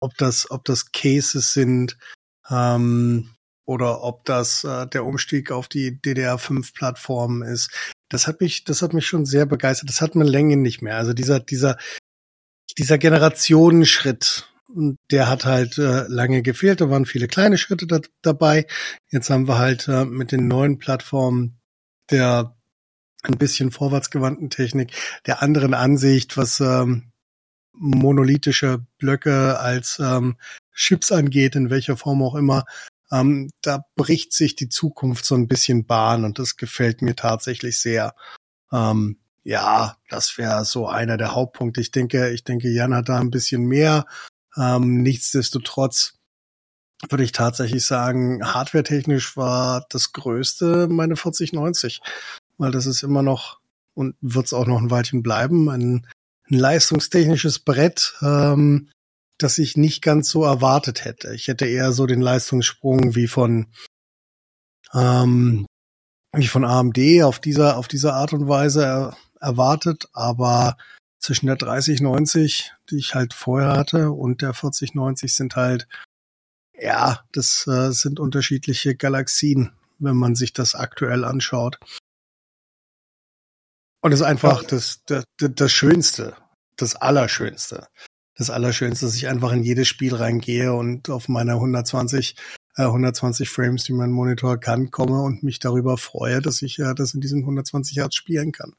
[0.05, 1.97] ob das, ob das Cases sind
[2.49, 3.31] ähm,
[3.65, 7.71] oder ob das äh, der Umstieg auf die DDR5-Plattform ist.
[8.09, 9.89] Das hat mich, das hat mich schon sehr begeistert.
[9.89, 10.97] Das hat man länger nicht mehr.
[10.97, 11.77] Also dieser, dieser,
[12.77, 14.47] dieser Generationenschritt,
[15.09, 16.81] der hat halt äh, lange gefehlt.
[16.81, 18.67] Da waren viele kleine Schritte da, dabei.
[19.09, 21.59] Jetzt haben wir halt äh, mit den neuen Plattformen
[22.11, 22.55] der
[23.23, 24.91] ein bisschen vorwärtsgewandten Technik,
[25.25, 27.11] der anderen Ansicht, was ähm,
[27.77, 30.37] monolithische Blöcke als ähm,
[30.73, 32.65] Chips angeht, in welcher Form auch immer,
[33.11, 37.79] ähm, da bricht sich die Zukunft so ein bisschen Bahn und das gefällt mir tatsächlich
[37.79, 38.15] sehr.
[38.71, 41.81] Ähm, ja, das wäre so einer der Hauptpunkte.
[41.81, 44.05] Ich denke, ich denke, Jan hat da ein bisschen mehr.
[44.57, 46.15] Ähm, nichtsdestotrotz
[47.09, 52.01] würde ich tatsächlich sagen, hardwaretechnisch war das Größte meine 4090,
[52.57, 53.59] weil das ist immer noch
[53.93, 56.07] und wird es auch noch ein Weilchen bleiben, ein,
[56.49, 58.89] ein leistungstechnisches Brett, ähm,
[59.37, 61.33] das ich nicht ganz so erwartet hätte.
[61.33, 63.67] Ich hätte eher so den Leistungssprung wie von
[64.93, 65.65] ähm,
[66.33, 70.77] wie von AMD auf dieser auf diese Art und Weise er, erwartet, aber
[71.19, 75.87] zwischen der 3090, die ich halt vorher hatte, und der 4090 sind halt
[76.79, 81.79] ja, das äh, sind unterschiedliche Galaxien, wenn man sich das aktuell anschaut.
[84.05, 86.35] Und das ist einfach das, das, das Schönste,
[86.77, 87.87] das Allerschönste.
[88.37, 92.35] Das Allerschönste, dass ich einfach in jedes Spiel reingehe und auf meiner 120,
[92.77, 96.93] äh, 120 Frames, die mein Monitor kann, komme und mich darüber freue, dass ich äh,
[96.93, 98.75] das in diesen 120 Hertz spielen kann.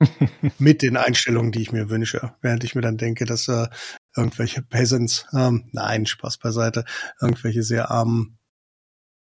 [0.60, 2.36] Mit den Einstellungen, die ich mir wünsche.
[2.40, 3.66] Während ich mir dann denke, dass äh,
[4.16, 6.84] irgendwelche Peasants, ähm, nein, Spaß beiseite,
[7.20, 8.38] irgendwelche sehr armen,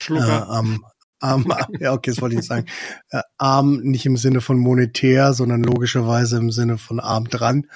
[0.08, 0.84] äh, arm,
[1.20, 1.46] arm,
[1.80, 2.66] ja, okay, das wollte ich sagen,
[3.10, 7.66] äh, arm nicht im Sinne von monetär, sondern logischerweise im Sinne von arm dran,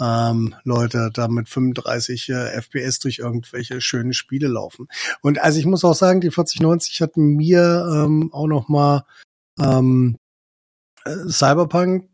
[0.00, 4.88] ähm, Leute da mit 35 äh, FPS durch irgendwelche schönen Spiele laufen.
[5.22, 9.04] Und also ich muss auch sagen, die 4090 hat mir ähm, auch noch mal
[9.60, 10.16] ähm,
[11.04, 12.08] äh, Cyberpunk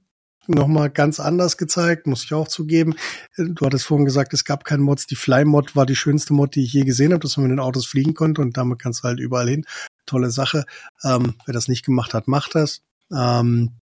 [0.47, 2.95] nochmal ganz anders gezeigt, muss ich auch zugeben.
[3.37, 5.07] Du hattest vorhin gesagt, es gab keinen Mods.
[5.07, 7.61] Die Fly-Mod war die schönste Mod, die ich je gesehen habe, dass man mit den
[7.61, 9.65] Autos fliegen konnte und damit kannst du halt überall hin.
[10.07, 10.65] Tolle Sache.
[11.03, 12.83] Ähm, wer das nicht gemacht hat, macht das.
[13.13, 13.81] Ähm,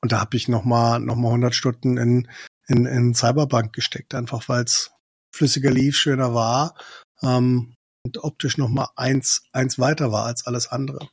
[0.00, 2.28] und da habe ich nochmal noch mal 100 Stunden in,
[2.66, 4.92] in, in Cyberbank gesteckt, einfach weil es
[5.32, 6.74] flüssiger lief, schöner war
[7.22, 7.74] ähm,
[8.04, 11.08] und optisch nochmal eins, eins weiter war als alles andere.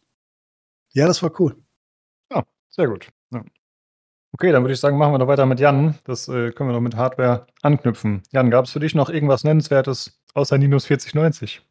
[0.93, 1.61] Ja, das war cool.
[2.31, 3.10] Ja, sehr gut.
[3.31, 3.43] Ja.
[4.31, 5.97] Okay, dann würde ich sagen, machen wir doch weiter mit Jan.
[6.03, 8.23] Das äh, können wir noch mit Hardware anknüpfen.
[8.31, 11.61] Jan, gab es für dich noch irgendwas Nennenswertes außer Ninos 4090?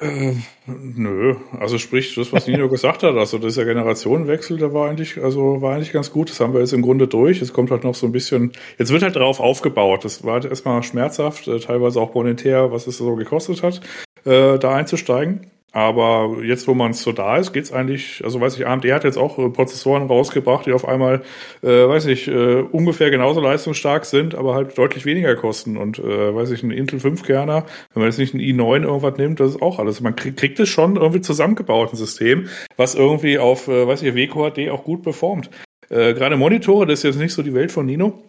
[0.00, 0.32] Äh,
[0.66, 5.60] nö, also sprich, das, was Nino gesagt hat, also dieser Generationenwechsel, der war eigentlich, also
[5.60, 6.30] war eigentlich ganz gut.
[6.30, 7.42] Das haben wir jetzt im Grunde durch.
[7.42, 10.04] Es kommt halt noch so ein bisschen, jetzt wird halt darauf aufgebaut.
[10.04, 13.82] Das war halt erstmal schmerzhaft, äh, teilweise auch monetär, was es so gekostet hat,
[14.24, 15.50] äh, da einzusteigen.
[15.72, 19.16] Aber jetzt, wo man so da ist, geht's eigentlich, also weiß ich, AMD hat jetzt
[19.16, 21.22] auch äh, Prozessoren rausgebracht, die auf einmal,
[21.62, 25.76] äh, weiß ich, äh, ungefähr genauso leistungsstark sind, aber halt deutlich weniger kosten.
[25.76, 29.38] Und äh, weiß ich, ein Intel 5-Kerner, wenn man jetzt nicht ein i9 irgendwas nimmt,
[29.38, 30.00] das ist auch alles.
[30.00, 34.14] Man krieg, kriegt es schon irgendwie zusammengebaut, ein System, was irgendwie auf, äh, weiß ich,
[34.14, 35.50] WQHD auch gut performt.
[35.88, 38.24] Äh, Gerade Monitore, das ist jetzt nicht so die Welt von Nino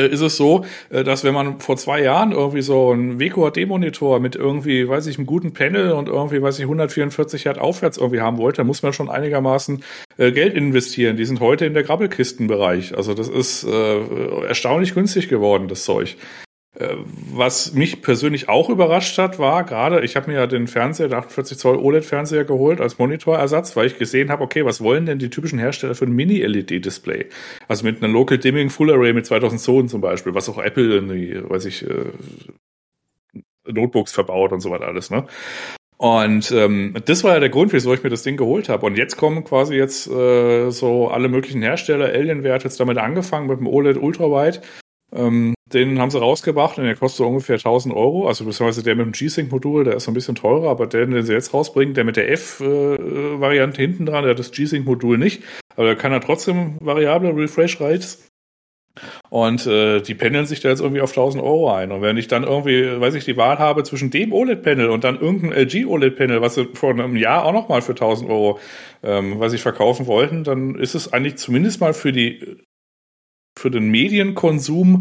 [0.00, 4.36] ist es so, äh, dass wenn man vor zwei Jahren irgendwie so einen WQHD-Monitor mit
[4.36, 8.38] irgendwie, weiß ich, einem guten Panel und irgendwie, weiß ich, 144 Hertz aufwärts irgendwie haben
[8.38, 9.82] wollte, dann muss man schon einigermaßen
[10.18, 11.16] äh, Geld investieren.
[11.16, 12.96] Die sind heute in der Grabbelkistenbereich.
[12.96, 16.16] Also das ist äh, erstaunlich günstig geworden, das Zeug.
[16.76, 21.18] Was mich persönlich auch überrascht hat, war gerade, ich habe mir ja den Fernseher, den
[21.18, 25.30] 48 Zoll OLED-Fernseher geholt als Monitorersatz, weil ich gesehen habe, okay, was wollen denn die
[25.30, 27.26] typischen Hersteller für ein Mini-LED-Display?
[27.68, 30.96] Also mit einer Local Dimming Full Array mit 2000 Zonen zum Beispiel, was auch Apple
[30.96, 32.06] in die, weiß ich, äh,
[33.66, 35.26] Notebooks verbaut und so weiter alles, ne?
[35.96, 38.84] Und ähm, das war ja der Grund, wieso ich mir das Ding geholt habe.
[38.84, 42.06] Und jetzt kommen quasi jetzt äh, so alle möglichen Hersteller.
[42.06, 44.60] Alienware hat jetzt damit angefangen mit dem OLED Ultrawide.
[45.12, 48.28] Ähm, den haben sie rausgebracht und der kostet ungefähr 1000 Euro.
[48.28, 51.24] Also beziehungsweise der mit dem G-Sync-Modul, der ist so ein bisschen teurer, aber der, den
[51.24, 55.42] sie jetzt rausbringen, der mit der F-Variante hinten dran, der hat das G-Sync-Modul nicht,
[55.76, 58.28] aber da kann er trotzdem variable Refresh-Rates.
[59.28, 61.90] Und äh, die pendeln sich da jetzt irgendwie auf 1000 Euro ein.
[61.90, 65.20] Und wenn ich dann irgendwie, weiß ich, die Wahl habe zwischen dem OLED-Panel und dann
[65.20, 68.60] irgendeinem LG OLED-Panel, was sie vor einem Jahr auch nochmal für 1000 Euro,
[69.02, 72.58] ähm, was ich verkaufen wollten, dann ist es eigentlich zumindest mal für die
[73.58, 75.00] für den Medienkonsum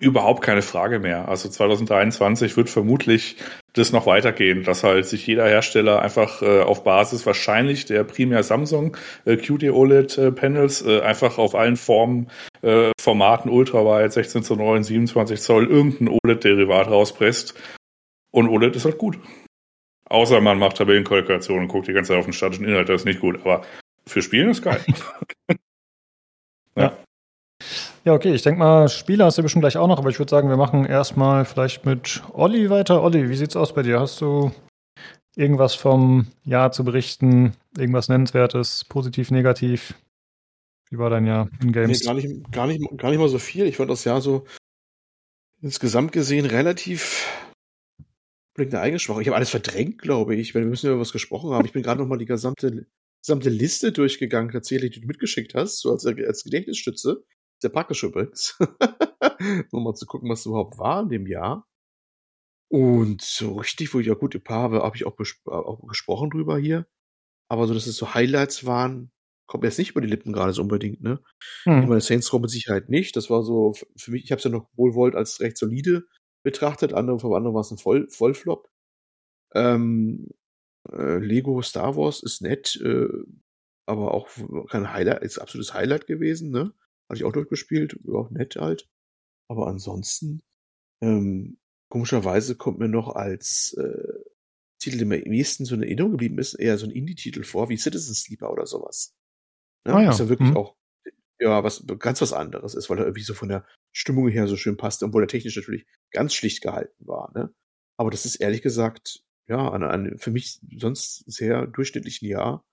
[0.00, 1.28] überhaupt keine Frage mehr.
[1.28, 3.36] Also 2023 wird vermutlich
[3.74, 8.42] das noch weitergehen, dass halt sich jeder Hersteller einfach äh, auf Basis wahrscheinlich der primär
[8.42, 8.96] Samsung
[9.26, 12.30] äh, QD OLED äh, Panels äh, einfach auf allen Formen,
[12.62, 17.54] äh, Formaten Ultrawide, 16 zu 9, 27 Zoll irgendein OLED-Derivat rauspresst.
[18.32, 19.18] Und OLED ist halt gut.
[20.06, 23.04] Außer man macht Tabellenkalkulationen und guckt die ganze Zeit auf den statischen Inhalt, das ist
[23.04, 23.40] nicht gut.
[23.42, 23.62] Aber
[24.06, 24.80] für Spielen ist geil.
[26.76, 26.86] ja.
[26.86, 26.96] Ja,
[28.06, 30.48] okay, ich denke mal, Spieler hast du bestimmt gleich auch noch, aber ich würde sagen,
[30.48, 33.02] wir machen erstmal vielleicht mit Olli weiter.
[33.02, 34.00] Olli, wie sieht's aus bei dir?
[34.00, 34.52] Hast du
[35.36, 37.52] irgendwas vom Jahr zu berichten?
[37.76, 39.94] Irgendwas Nennenswertes, positiv, negativ?
[40.90, 42.00] Wie war dein Jahr in Games?
[42.00, 43.66] Nee, gar nicht, gar nicht, gar nicht mal so viel.
[43.66, 44.44] Ich fand das Jahr so
[45.60, 47.26] insgesamt gesehen relativ
[48.58, 49.22] eine eigene Sprache.
[49.22, 51.64] Ich habe alles verdrängt, glaube ich, weil wir müssen über was gesprochen haben.
[51.64, 52.86] Ich bin gerade noch mal die gesamte,
[53.22, 57.24] gesamte Liste durchgegangen, tatsächlich, die du mitgeschickt hast, so als, als Gedächtnisstütze.
[57.60, 58.58] Sehr praktisch übrigens.
[59.72, 61.66] Nur mal zu gucken, was überhaupt war in dem Jahr.
[62.72, 66.30] Und so richtig, wo ich ja gut ein paar habe, habe ich auch, auch gesprochen
[66.30, 66.86] drüber hier.
[67.48, 69.10] Aber so, dass es so Highlights waren,
[69.46, 71.20] kommt jetzt nicht über die Lippen gerade so unbedingt, ne?
[71.64, 71.82] Hm.
[71.82, 73.16] Ich meine, Saints Row mit Sicherheit nicht.
[73.16, 76.06] Das war so, für mich, ich habe es ja noch wohlwollend als recht solide
[76.44, 76.94] betrachtet.
[76.94, 78.70] Andere, für andere war es ein Voll, Vollflop.
[79.52, 80.28] Ähm,
[80.92, 83.08] äh, Lego Star Wars ist nett, äh,
[83.86, 84.28] aber auch
[84.68, 86.72] kein Highlight, ist absolutes Highlight gewesen, ne?
[87.10, 88.88] Hatte ich auch durchgespielt, auch nett halt.
[89.48, 90.42] Aber ansonsten,
[91.02, 91.58] ähm,
[91.88, 94.20] komischerweise kommt mir noch als äh,
[94.78, 97.68] Titel, der mir am ehesten so in Erinnerung geblieben ist, eher so ein Indie-Titel vor,
[97.68, 99.12] wie Citizen Sleeper oder sowas.
[99.84, 99.94] Ne?
[99.94, 100.10] Ah, ja.
[100.10, 100.56] Ist ja wirklich hm.
[100.56, 100.76] auch,
[101.40, 104.56] ja, was ganz was anderes ist, weil er irgendwie so von der Stimmung her so
[104.56, 107.52] schön passt, obwohl er technisch natürlich ganz schlicht gehalten war, ne?
[107.96, 112.64] Aber das ist ehrlich gesagt, ja, an einem für mich sonst sehr durchschnittlichen Jahr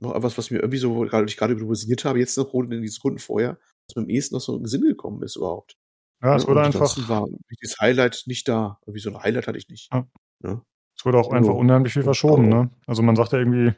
[0.00, 2.82] noch etwas, was mir irgendwie so, gerade ich gerade darüber sinniert habe, jetzt noch in
[2.82, 5.76] die Sekunden vorher, was mir am ehesten noch so den Sinn gekommen ist überhaupt.
[6.22, 7.08] Ja, es wurde einfach.
[7.08, 7.26] war
[7.62, 8.78] das Highlight nicht da.
[8.82, 9.90] Irgendwie so ein Highlight hatte ich nicht.
[9.92, 10.06] Ja.
[10.40, 10.60] Ne?
[10.96, 12.70] Es wurde auch einfach unheimlich viel verschoben, ne?
[12.86, 13.72] Also man sagt ja irgendwie,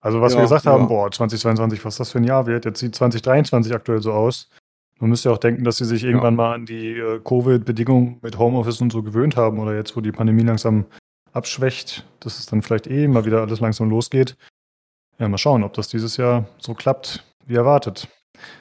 [0.00, 0.72] also was ja, wir gesagt ja.
[0.72, 4.50] haben, boah, 2022, was das für ein Jahr wird, jetzt sieht 2023 aktuell so aus.
[4.98, 8.38] Man müsste ja auch denken, dass sie sich irgendwann mal an die äh, Covid-Bedingungen mit
[8.38, 10.84] Homeoffice und so gewöhnt haben oder jetzt, wo die Pandemie langsam
[11.32, 14.36] abschwächt, dass es dann vielleicht eh mal wieder alles langsam losgeht.
[15.20, 18.08] Ja, mal schauen, ob das dieses Jahr so klappt, wie erwartet.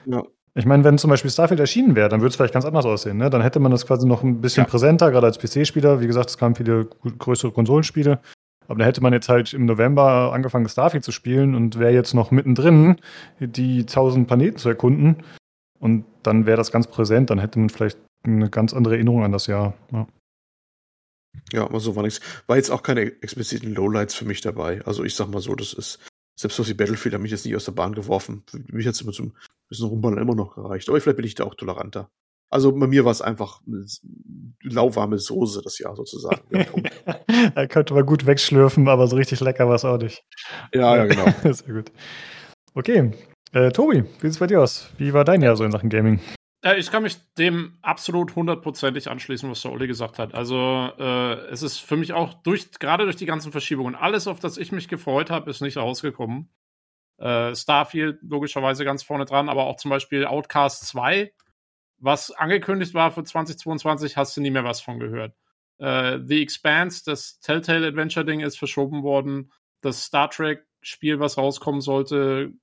[0.05, 0.23] Ja.
[0.55, 3.17] Ich meine, wenn zum Beispiel Starfield erschienen wäre, dann würde es vielleicht ganz anders aussehen.
[3.17, 3.29] Ne?
[3.29, 4.69] Dann hätte man das quasi noch ein bisschen ja.
[4.69, 6.01] präsenter, gerade als PC-Spieler.
[6.01, 8.19] Wie gesagt, es kamen viele größere Konsolenspiele.
[8.67, 12.13] Aber dann hätte man jetzt halt im November angefangen, Starfield zu spielen und wäre jetzt
[12.13, 12.97] noch mittendrin,
[13.39, 15.23] die tausend Planeten zu erkunden.
[15.79, 17.29] Und dann wäre das ganz präsent.
[17.29, 19.75] Dann hätte man vielleicht eine ganz andere Erinnerung an das Jahr.
[19.93, 20.07] Ja.
[21.53, 22.19] Ja, aber so war nichts.
[22.47, 24.81] War jetzt auch keine expliziten Lowlights für mich dabei.
[24.85, 25.99] Also ich sag mal so, das ist,
[26.39, 28.43] selbst auf die Battlefield hat mich jetzt nicht aus der Bahn geworfen.
[28.67, 29.33] Mich hat es immer zum
[29.67, 30.87] bisschen Rumballern immer noch gereicht.
[30.87, 32.09] Aber vielleicht bin ich da auch toleranter.
[32.49, 33.61] Also bei mir war es einfach
[34.63, 36.41] lauwarme Soße das Jahr sozusagen.
[37.55, 40.23] er könnte mal gut wegschlürfen, aber so richtig lecker war es auch nicht.
[40.73, 41.25] Ja, ja, genau.
[41.53, 41.91] Sehr gut.
[42.73, 43.11] Okay.
[43.51, 44.89] Äh, Tobi, wie sieht es bei dir aus?
[44.97, 46.21] Wie war dein Jahr so in Sachen Gaming?
[46.61, 50.33] Ja, ich kann mich dem absolut hundertprozentig anschließen, was der Olli gesagt hat.
[50.33, 54.41] Also äh, es ist für mich auch durch, gerade durch die ganzen Verschiebungen, alles, auf
[54.41, 56.49] das ich mich gefreut habe, ist nicht rausgekommen.
[57.17, 61.33] Äh, Starfield logischerweise ganz vorne dran, aber auch zum Beispiel Outcast 2,
[61.97, 65.35] was angekündigt war für 2022, hast du nie mehr was von gehört.
[65.77, 69.51] Äh, The Expanse, das Telltale Adventure Ding ist verschoben worden.
[69.81, 72.53] Das Star Trek Spiel, was rauskommen sollte,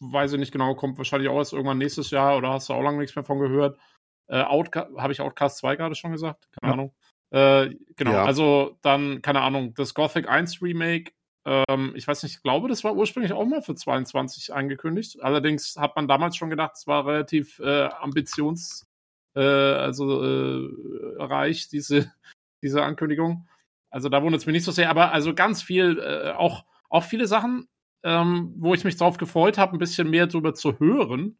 [0.00, 2.82] weiß ich nicht genau, kommt wahrscheinlich auch erst irgendwann nächstes Jahr oder hast du auch
[2.82, 3.78] lange nichts mehr von gehört.
[4.26, 6.48] Äh, Habe ich Outcast 2 gerade schon gesagt?
[6.60, 6.72] Keine ja.
[6.72, 6.94] Ahnung.
[7.30, 8.24] Äh, genau, ja.
[8.24, 11.12] also dann, keine Ahnung, das Gothic 1 Remake.
[11.44, 15.20] Ähm, ich weiß nicht, ich glaube, das war ursprünglich auch mal für 22 angekündigt.
[15.20, 18.86] Allerdings hat man damals schon gedacht, es war relativ äh, ambitions,
[19.34, 22.12] äh, also äh, reich, diese,
[22.62, 23.48] diese Ankündigung.
[23.90, 27.04] Also da wundert es mich nicht so sehr, aber also ganz viel, äh, auch, auch
[27.04, 27.68] viele Sachen,
[28.04, 31.38] ähm, wo ich mich drauf gefreut habe, ein bisschen mehr drüber zu hören,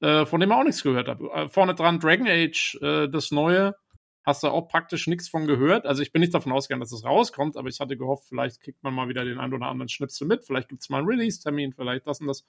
[0.00, 1.30] äh, von dem ich auch nichts gehört habe.
[1.32, 3.74] Äh, vorne dran Dragon Age, äh, das neue,
[4.22, 5.86] hast du auch praktisch nichts von gehört.
[5.86, 8.82] Also ich bin nicht davon ausgegangen, dass es rauskommt, aber ich hatte gehofft, vielleicht kriegt
[8.82, 11.72] man mal wieder den einen oder anderen Schnipsel mit, vielleicht gibt es mal einen Release-Termin,
[11.72, 12.44] vielleicht das und das.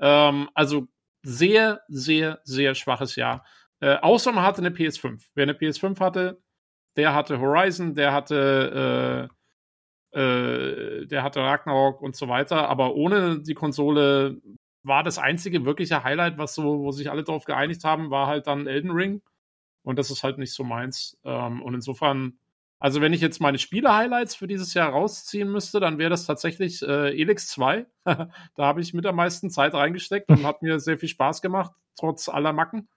[0.00, 0.88] Ähm, also
[1.22, 3.44] sehr, sehr, sehr schwaches Jahr.
[3.80, 5.22] Äh, außer man hatte eine PS5.
[5.34, 6.42] Wer eine PS5 hatte,
[6.96, 9.30] der hatte Horizon, der hatte
[10.18, 14.40] äh, der hatte Ragnarok und so weiter, aber ohne die Konsole
[14.82, 18.46] war das einzige wirkliche Highlight, was so, wo sich alle darauf geeinigt haben, war halt
[18.48, 19.22] dann Elden Ring.
[19.82, 21.18] Und das ist halt nicht so meins.
[21.24, 22.38] Ähm, und insofern,
[22.80, 26.82] also wenn ich jetzt meine Spiele-Highlights für dieses Jahr rausziehen müsste, dann wäre das tatsächlich
[26.82, 27.86] äh, Elix 2.
[28.04, 28.28] da
[28.58, 32.28] habe ich mit der meisten Zeit reingesteckt und hat mir sehr viel Spaß gemacht, trotz
[32.28, 32.88] aller Macken.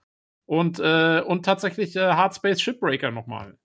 [0.46, 3.58] Und, äh, und tatsächlich äh, Hardspace Shipbreaker nochmal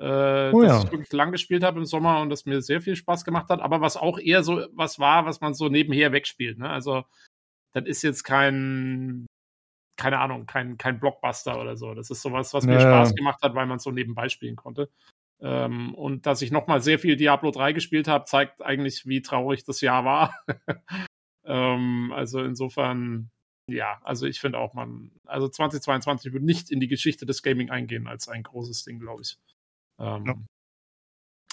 [0.00, 0.84] äh, oh, das ja.
[0.84, 3.60] ich wirklich lang gespielt habe im Sommer und das mir sehr viel Spaß gemacht hat,
[3.60, 6.58] aber was auch eher so was war, was man so nebenher wegspielt.
[6.58, 6.70] Ne?
[6.70, 7.04] Also,
[7.74, 9.26] das ist jetzt kein,
[9.98, 11.92] keine Ahnung, kein, kein Blockbuster oder so.
[11.92, 12.80] Das ist sowas, was mir ja.
[12.80, 14.90] Spaß gemacht hat, weil man es so nebenbei spielen konnte.
[15.42, 19.64] Ähm, und dass ich nochmal sehr viel Diablo 3 gespielt habe, zeigt eigentlich, wie traurig
[19.64, 20.34] das Jahr war.
[21.44, 23.30] ähm, also insofern,
[23.66, 27.68] ja, also ich finde auch, man, also 2022 wird nicht in die Geschichte des Gaming
[27.68, 29.36] eingehen als ein großes Ding, glaube ich.
[30.00, 30.46] Ähm,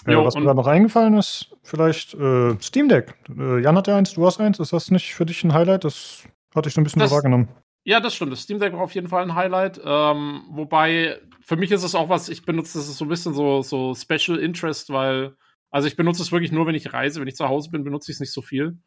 [0.06, 0.12] ja.
[0.12, 3.14] jo, was mir da noch eingefallen ist, vielleicht äh, Steam Deck.
[3.28, 4.58] Äh, Jan hat ja eins, du hast eins.
[4.58, 5.84] Ist das nicht für dich ein Highlight?
[5.84, 7.48] Das hatte ich so ein bisschen das, so wahrgenommen.
[7.84, 8.32] Ja, das stimmt.
[8.32, 9.80] Das Steam Deck war auf jeden Fall ein Highlight.
[9.84, 13.62] Ähm, wobei, für mich ist es auch was, ich benutze das so ein bisschen so,
[13.62, 15.36] so Special Interest, weil,
[15.70, 17.20] also ich benutze es wirklich nur, wenn ich reise.
[17.20, 18.78] Wenn ich zu Hause bin, benutze ich es nicht so viel.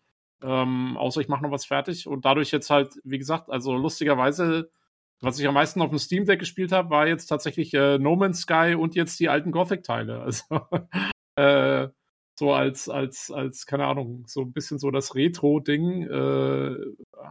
[0.44, 2.08] Ähm, außer ich mache noch was fertig.
[2.08, 4.72] Und dadurch jetzt halt, wie gesagt, also lustigerweise
[5.24, 8.16] Was ich am meisten auf dem Steam Deck gespielt habe, war jetzt tatsächlich äh, No
[8.16, 10.22] Man's Sky und jetzt die alten Gothic-Teile.
[10.26, 10.68] Also
[11.36, 11.90] äh,
[12.38, 16.76] so als, als, als, keine Ahnung, so ein bisschen so das Retro-Ding äh,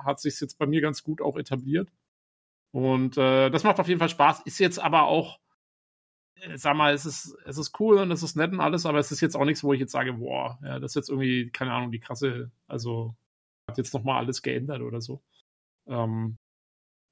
[0.05, 1.91] hat sich jetzt bei mir ganz gut auch etabliert.
[2.73, 4.43] Und äh, das macht auf jeden Fall Spaß.
[4.45, 5.41] Ist jetzt aber auch,
[6.37, 8.99] äh, sag mal, es ist, es ist cool und es ist nett und alles, aber
[8.99, 11.51] es ist jetzt auch nichts, wo ich jetzt sage, boah, ja, das ist jetzt irgendwie,
[11.51, 13.17] keine Ahnung, die krasse, also
[13.69, 15.23] hat jetzt nochmal alles geändert oder so.
[15.89, 16.39] Ähm,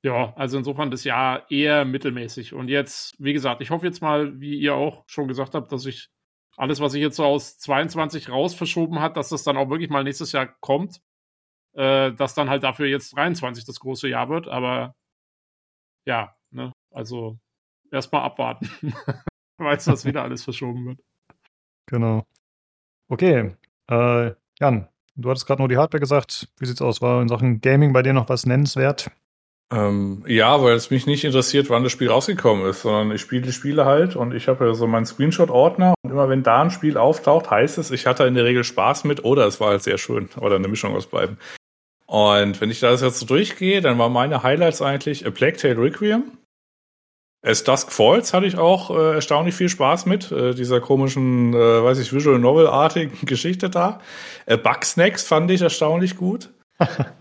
[0.02, 2.54] ja, also insofern das Jahr eher mittelmäßig.
[2.54, 5.86] Und jetzt, wie gesagt, ich hoffe jetzt mal, wie ihr auch schon gesagt habt, dass
[5.86, 6.08] ich
[6.56, 9.90] alles, was ich jetzt so aus 22 raus verschoben hat, dass das dann auch wirklich
[9.90, 11.00] mal nächstes Jahr kommt.
[11.74, 14.48] Äh, dass dann halt dafür jetzt 23 das große Jahr wird.
[14.48, 14.94] Aber
[16.06, 17.38] ja, ne, also
[17.92, 18.70] erstmal abwarten.
[19.58, 21.00] Weiß, dass wieder alles verschoben wird.
[21.86, 22.26] Genau.
[23.08, 23.54] Okay.
[23.88, 26.48] Äh, Jan, du hattest gerade nur die Hardware gesagt.
[26.58, 27.00] Wie sieht's aus?
[27.00, 29.10] War in Sachen Gaming bei dir noch was nennenswert?
[29.70, 33.42] Ähm, ja, weil es mich nicht interessiert, wann das Spiel rausgekommen ist, sondern ich spiele
[33.42, 36.70] die Spiele halt und ich habe ja so meinen Screenshot-Ordner und immer wenn da ein
[36.70, 39.82] Spiel auftaucht, heißt es, ich hatte in der Regel Spaß mit oder es war halt
[39.82, 41.36] sehr schön oder eine Mischung aus beiden.
[42.06, 45.76] Und wenn ich das jetzt so durchgehe, dann waren meine Highlights eigentlich A Plague Tale
[45.76, 46.38] Requiem.
[47.42, 51.84] As Dusk Falls hatte ich auch äh, erstaunlich viel Spaß mit, äh, dieser komischen, äh,
[51.84, 54.00] weiß ich, Visual Novel-artigen Geschichte da.
[54.46, 56.48] Äh, Bugsnacks fand ich erstaunlich gut.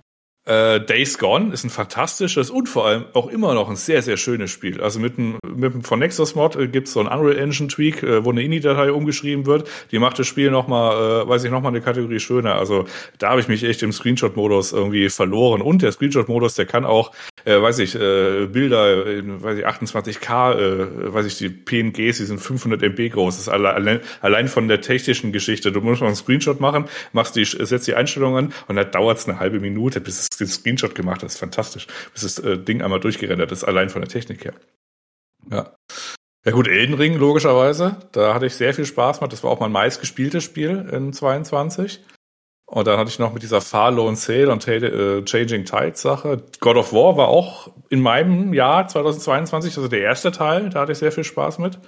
[0.47, 4.15] Äh, Days Gone ist ein fantastisches und vor allem auch immer noch ein sehr, sehr
[4.15, 4.79] schönes Spiel.
[4.79, 7.67] Also mit dem, mit dem von Nexus Mod äh, gibt es so ein Unreal Engine
[7.67, 9.69] Tweak, äh, wo eine INI-Datei umgeschrieben wird.
[9.91, 12.55] Die macht das Spiel nochmal, äh, weiß ich, nochmal eine Kategorie schöner.
[12.55, 12.85] Also
[13.17, 15.61] da habe ich mich echt im Screenshot-Modus irgendwie verloren.
[15.61, 17.11] Und der Screenshot-Modus, der kann auch,
[17.43, 22.25] äh, weiß ich, äh, Bilder in, weiß ich, 28K, äh, weiß ich, die PNGs, die
[22.25, 23.35] sind 500 MB groß.
[23.35, 25.73] Das ist allein, allein von der technischen Geschichte.
[25.73, 29.27] Du musst mal einen Screenshot machen, machst die, setzt die Einstellungen und dann dauert es
[29.27, 31.37] eine halbe Minute, bis es Screenshot gemacht hast.
[31.37, 31.87] Fantastisch.
[32.13, 34.53] Bis das äh, Ding einmal durchgerendert ist, allein von der Technik her.
[35.49, 35.73] Ja.
[36.45, 37.97] Ja gut, Elden Ring, logischerweise.
[38.13, 39.33] Da hatte ich sehr viel Spaß mit.
[39.33, 42.01] Das war auch mein meistgespieltes Spiel in 22.
[42.69, 46.43] Und dann hatte ich noch mit dieser Far Lone Sale und äh, Changing Tides Sache.
[46.59, 50.69] God of War war auch in meinem Jahr 2022, also der erste Teil.
[50.69, 51.79] Da hatte ich sehr viel Spaß mit.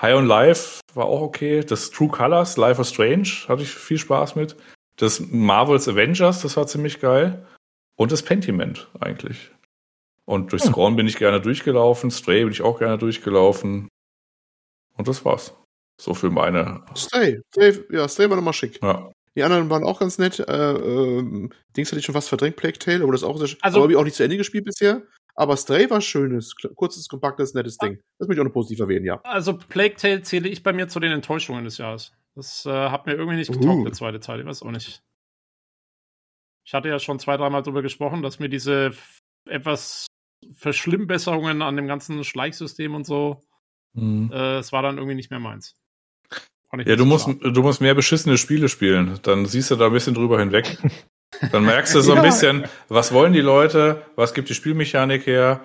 [0.00, 1.62] High on Life war auch okay.
[1.64, 4.56] Das True Colors, Life of Strange hatte ich viel Spaß mit.
[4.96, 7.46] Das Marvel's Avengers, das war ziemlich geil.
[7.96, 9.50] Und das Pentiment eigentlich.
[10.24, 10.96] Und durch Scrawn hm.
[10.96, 13.88] bin ich gerne durchgelaufen, Stray bin ich auch gerne durchgelaufen.
[14.96, 15.54] Und das war's.
[16.00, 16.82] So für meine.
[16.96, 18.80] Stray, Stray ja, Stray war nochmal schick.
[18.82, 19.12] Ja.
[19.36, 20.38] Die anderen waren auch ganz nett.
[20.38, 23.82] Äh, äh, Dings hatte ich schon fast verdrängt, Plague Tale, aber das auch sehr Also
[23.82, 25.02] habe ich auch nicht zu Ende gespielt bisher.
[25.36, 27.98] Aber Stray war schönes, kurzes, kompaktes, nettes Ding.
[28.18, 29.20] Das möchte ich auch noch positiv erwähnen, ja.
[29.24, 32.12] Also Plague Tale zähle ich bei mir zu den Enttäuschungen des Jahres.
[32.36, 33.84] Das äh, hat mir irgendwie nicht getaugt, uh.
[33.84, 34.40] der zweite Teil.
[34.40, 35.02] Ich weiß auch nicht.
[36.64, 38.92] Ich hatte ja schon zwei, dreimal darüber gesprochen, dass mir diese
[39.46, 40.06] etwas
[40.54, 43.42] Verschlimmbesserungen an dem ganzen Schleichsystem und so,
[43.92, 44.30] mhm.
[44.32, 45.76] äh, es war dann irgendwie nicht mehr meins.
[46.84, 49.20] Ja, du musst, du musst mehr beschissene Spiele spielen.
[49.22, 50.76] Dann siehst du da ein bisschen drüber hinweg.
[51.52, 52.22] Dann merkst du so ein ja.
[52.22, 55.60] bisschen, was wollen die Leute, was gibt die Spielmechanik her.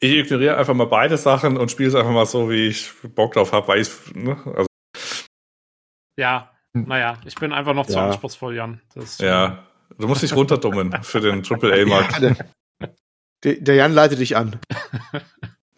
[0.00, 3.34] Ich ignoriere einfach mal beide Sachen und spiele es einfach mal so, wie ich Bock
[3.34, 4.66] drauf habe, weil ich, ne, also.
[6.16, 7.92] Ja, naja, ich bin einfach noch ja.
[7.92, 8.80] zu anspruchsvoll, Jan.
[8.94, 9.64] Das, ja,
[9.98, 12.20] Du musst dich runterdummen für den Triple A-Markt.
[13.44, 14.58] der, der Jan leitet dich an.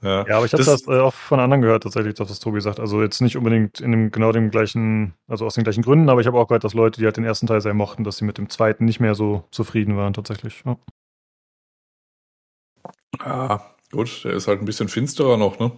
[0.02, 2.40] Ja, ja aber ich habe das, das äh, auch von anderen gehört, tatsächlich, das, was
[2.40, 2.80] Tobi sagt.
[2.80, 6.20] Also jetzt nicht unbedingt in dem genau dem gleichen, also aus den gleichen Gründen, aber
[6.20, 8.24] ich habe auch gehört, dass Leute, die halt den ersten Teil sehr mochten, dass sie
[8.24, 10.64] mit dem zweiten nicht mehr so zufrieden waren, tatsächlich.
[10.64, 10.76] Ja,
[13.24, 15.72] ja gut, der ist halt ein bisschen finsterer noch, ne?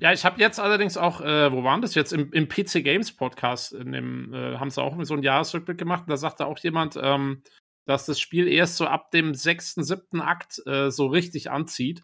[0.00, 2.12] Ja, ich habe jetzt allerdings auch, äh, wo waren das jetzt?
[2.12, 6.02] Im, im PC Games Podcast, in dem äh, haben sie auch so einen Jahresrückblick gemacht.
[6.02, 7.42] Und da sagte auch jemand, ähm,
[7.86, 12.02] dass das Spiel erst so ab dem sechsten, siebten Akt äh, so richtig anzieht.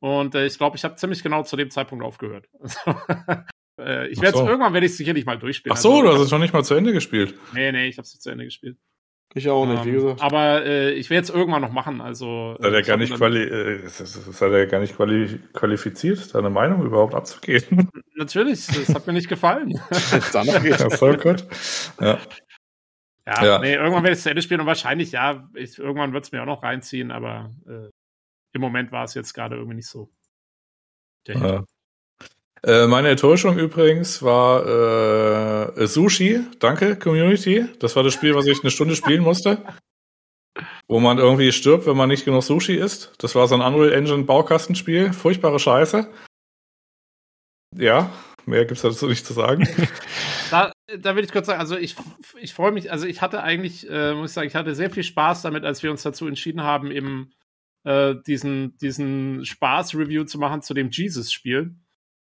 [0.00, 2.48] Und äh, ich glaube, ich habe ziemlich genau zu dem Zeitpunkt aufgehört.
[3.80, 4.46] äh, ich werde so.
[4.46, 5.76] irgendwann werde ich sicherlich mal durchspielen.
[5.76, 7.34] Ach so, also, du hast es noch nicht mal zu Ende gespielt.
[7.52, 8.78] Nee, nee, ich habe es nicht zu Ende gespielt.
[9.34, 10.22] Ich auch nicht, ähm, wie gesagt.
[10.22, 12.00] Aber äh, ich werde es irgendwann noch machen.
[12.00, 17.90] Also, seid ihr gar nicht, quali äh, gar nicht quali qualifiziert, deine Meinung überhaupt abzugeben?
[18.16, 19.78] Natürlich, das hat mir nicht gefallen.
[20.32, 21.46] Dann geht das voll gut.
[22.00, 22.18] Ja.
[23.26, 23.58] Ja, ja.
[23.58, 26.32] Nee, irgendwann werde ich es zu Ende spielen und wahrscheinlich, ja, ich, irgendwann wird es
[26.32, 27.90] mir auch noch reinziehen, aber äh,
[28.54, 30.10] im Moment war es jetzt gerade irgendwie nicht so.
[31.26, 31.64] Ja.
[32.64, 36.40] Äh, meine Enttäuschung übrigens war äh, Sushi.
[36.58, 37.66] Danke, Community.
[37.78, 39.62] Das war das Spiel, was ich eine Stunde spielen musste.
[40.88, 43.12] Wo man irgendwie stirbt, wenn man nicht genug Sushi isst.
[43.18, 45.12] Das war so ein Unreal Engine Baukastenspiel.
[45.12, 46.08] Furchtbare Scheiße.
[47.76, 48.10] Ja,
[48.46, 49.68] mehr gibt's dazu nicht zu sagen.
[50.50, 51.94] Da, da will ich kurz sagen, also ich,
[52.40, 55.02] ich freue mich, also ich hatte eigentlich, äh, muss ich sagen, ich hatte sehr viel
[55.02, 57.32] Spaß damit, als wir uns dazu entschieden haben, eben
[57.84, 61.76] äh, diesen, diesen Spaß-Review zu machen zu dem Jesus-Spiel.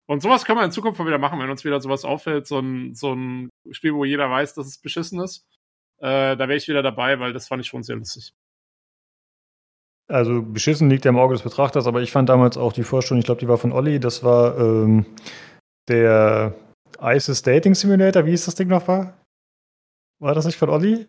[0.07, 2.60] Und sowas können wir in Zukunft mal wieder machen, wenn uns wieder sowas auffällt, so
[2.60, 5.48] ein, so ein Spiel, wo jeder weiß, dass es beschissen ist.
[5.98, 8.34] Äh, da wäre ich wieder dabei, weil das fand ich schon sehr lustig.
[10.07, 13.19] Also beschissen liegt ja im Auge des Betrachters, aber ich fand damals auch die Vorstellung,
[13.19, 15.07] ich glaube, die war von Olli, das war ähm,
[15.88, 16.53] der
[17.02, 19.19] ISIS Dating Simulator, wie hieß das Ding noch war?
[20.19, 21.07] War das nicht von Olli?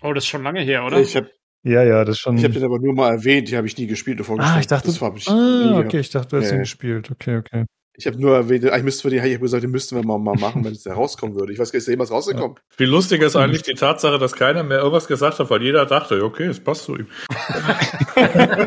[0.00, 1.00] Oh, das ist schon lange her, oder?
[1.00, 1.30] Ich habe
[1.64, 2.36] Ja, ja, das schon.
[2.36, 4.56] ich hab den aber nur mal erwähnt, die habe ich nie gespielt vorgestellt.
[4.56, 7.10] ah, ich dachte, das war ich ah, okay, ich dachte, du hast ihn gespielt.
[7.10, 7.66] Okay, okay.
[7.94, 10.18] Ich habe nur erwähnt, eigentlich müssten wir die, ich habe gesagt, den müssten wir mal,
[10.18, 11.52] mal machen, wenn es da rauskommen würde.
[11.52, 12.56] Ich weiß gar nicht, ist jemals rausgekommen?
[12.70, 16.24] Viel lustiger ist eigentlich die Tatsache, dass keiner mehr irgendwas gesagt hat, weil jeder dachte,
[16.24, 17.06] okay, es passt zu ihm.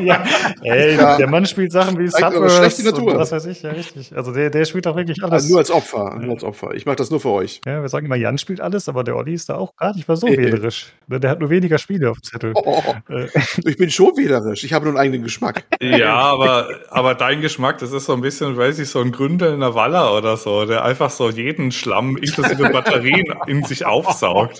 [0.06, 0.23] ja,
[0.61, 1.18] ey, Ja.
[1.18, 3.14] der Mann spielt Sachen wie Suburbs schlechte Natur.
[3.14, 4.15] und was weiß ich, ja, richtig.
[4.15, 5.34] Also der, der spielt auch wirklich alles.
[5.34, 6.73] Also nur als Opfer, nur als Opfer.
[6.76, 7.61] Ich mache das nur für euch.
[7.65, 10.07] ja, wir sagen immer, Jan spielt alles, aber der Olli ist da auch gar nicht
[10.07, 10.38] mal so Nee.
[10.38, 10.93] wählerisch.
[11.07, 12.52] Der hat nur weniger Spiele auf dem Zettel.
[12.56, 13.27] Oh, Äh,
[13.65, 14.64] ich bin schon wählerisch.
[14.64, 15.64] Ich habe nur einen eigenen Geschmack.
[15.81, 19.73] Ja, aber, aber dein Geschmack, das ist so ein bisschen, weiß ich, so ein gründelnder
[19.75, 24.59] Waller oder so, der einfach so jeden Schlamm inklusive Batterien in sich aufsaugt.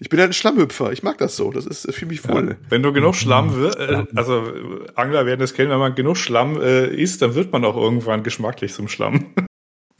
[0.00, 0.90] Ich bin ein Schlammhüpfer.
[0.92, 1.52] Ich mag das so.
[1.52, 2.58] Das ist für mich wohl.
[2.68, 6.16] Wenn du genug Schlamm, wir- äh, also äh, Angler werden es kennen, wenn man genug
[6.16, 9.32] Schlamm äh, isst, dann wird man auch irgendwann geschmacklich zum Schlamm.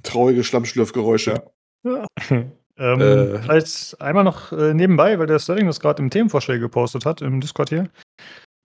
[0.03, 1.43] Traurige Schlammschlürfgeräusche.
[1.85, 2.07] Ja.
[2.31, 3.39] ähm, Äh.
[3.43, 7.41] Vielleicht einmal noch äh, nebenbei, weil der Sterling das gerade im Themenvorschläge gepostet hat, im
[7.41, 7.89] Discord hier.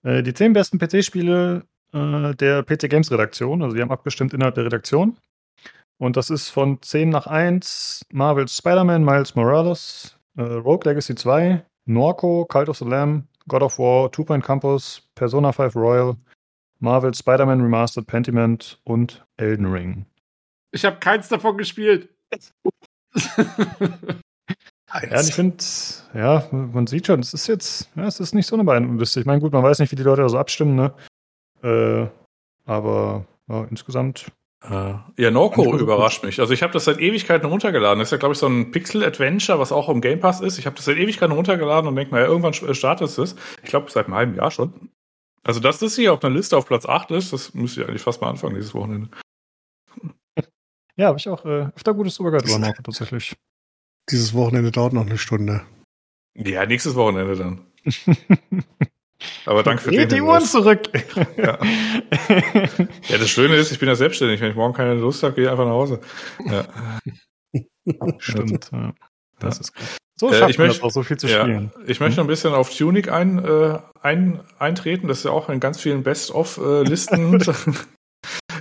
[0.05, 3.61] Äh, die zehn besten PC-Spiele äh, der PC Games Redaktion.
[3.61, 5.17] Also die haben abgestimmt innerhalb der Redaktion.
[5.97, 11.65] Und das ist von 10 nach 1 Marvel's Spider-Man, Miles Morales, äh, Rogue Legacy 2,
[11.85, 16.17] Norco, Cult of the Lamb, God of War, Two Point Campus, Persona 5 Royal,
[16.79, 20.05] Marvel's Spider-Man Remastered Pentiment und Elden Ring.
[20.71, 22.09] Ich habe keins davon gespielt.
[24.93, 25.57] Ja, und ich finde,
[26.13, 29.19] ja, man sieht schon, es ist jetzt, ja, es ist nicht so eine Beinliste.
[29.19, 30.93] Ich meine, gut, man weiß nicht, wie die Leute da so abstimmen, ne?
[31.63, 32.07] Äh,
[32.65, 34.31] aber ja, insgesamt.
[34.63, 36.39] Äh, Ja, Norco überrascht mich.
[36.39, 37.99] Also ich habe das seit Ewigkeiten runtergeladen.
[37.99, 40.57] Das ist ja, glaube ich, so ein Pixel-Adventure, was auch im Game Pass ist.
[40.59, 43.35] Ich habe das seit Ewigkeiten runtergeladen und denke mal, ja, irgendwann sch- startet es.
[43.63, 44.89] Ich glaube, seit einem halben Jahr schon.
[45.43, 48.01] Also, dass das hier auf einer Liste auf Platz 8 ist, das müsste ich eigentlich
[48.01, 49.09] fast mal anfangen dieses Wochenende.
[50.97, 53.35] Ja, habe ich auch äh, öfter Gutes drüber gehört über Norco tatsächlich.
[54.09, 55.61] Dieses Wochenende dauert noch eine Stunde.
[56.35, 57.61] Ja, nächstes Wochenende dann.
[59.45, 60.89] Aber danke für Dreht den die Uhren zurück!
[61.37, 61.57] Ja.
[63.07, 64.41] Ja, das Schöne ist, ich bin ja selbstständig.
[64.41, 66.01] Wenn ich morgen keine Lust habe, gehe ich einfach nach Hause.
[66.45, 66.65] Ja.
[68.19, 68.93] Stimmt, ja.
[69.39, 69.61] Das Ja.
[69.61, 69.85] ist gut.
[70.17, 71.71] So Äh, schafft ich man möchte- das auch, so viel zu Ja, spielen.
[71.87, 75.07] ich möchte noch ein bisschen auf Tunic ein, äh, ein, eintreten.
[75.07, 77.39] Das ist ja auch in ganz vielen Best-of-Listen.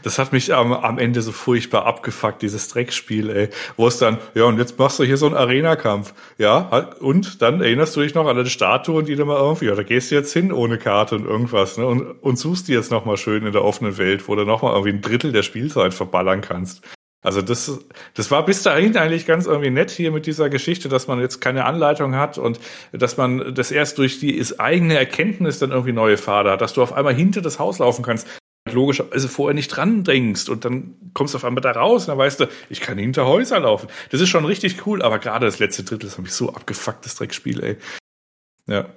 [0.04, 3.48] das hat mich am, am Ende so furchtbar abgefuckt, dieses Dreckspiel, ey.
[3.76, 6.12] Wo es dann, ja, und jetzt machst du hier so einen Arena-Kampf.
[6.36, 9.74] Ja, und dann erinnerst du dich noch an deine Statuen, die du mal irgendwie, ja,
[9.74, 11.86] da gehst du jetzt hin ohne Karte und irgendwas, ne?
[11.86, 14.92] Und, und suchst die jetzt nochmal schön in der offenen Welt, wo du nochmal irgendwie
[14.92, 16.82] ein Drittel der Spielzeit verballern kannst.
[17.22, 17.80] Also das,
[18.12, 21.40] das war bis dahin eigentlich ganz irgendwie nett hier mit dieser Geschichte, dass man jetzt
[21.40, 22.60] keine Anleitung hat und
[22.92, 26.74] dass man das erst durch die ist eigene Erkenntnis dann irgendwie neue Pfade hat, dass
[26.74, 28.28] du auf einmal hinter das Haus laufen kannst,
[28.70, 32.18] logischerweise vorher nicht dran dringst und dann kommst du auf einmal da raus und dann
[32.18, 33.88] weißt du, ich kann hinter Häuser laufen.
[34.10, 37.04] Das ist schon richtig cool, aber gerade das letzte Drittel, das habe ich so abgefuckt,
[37.04, 37.76] das Dreckspiel, ey.
[38.66, 38.88] Ja.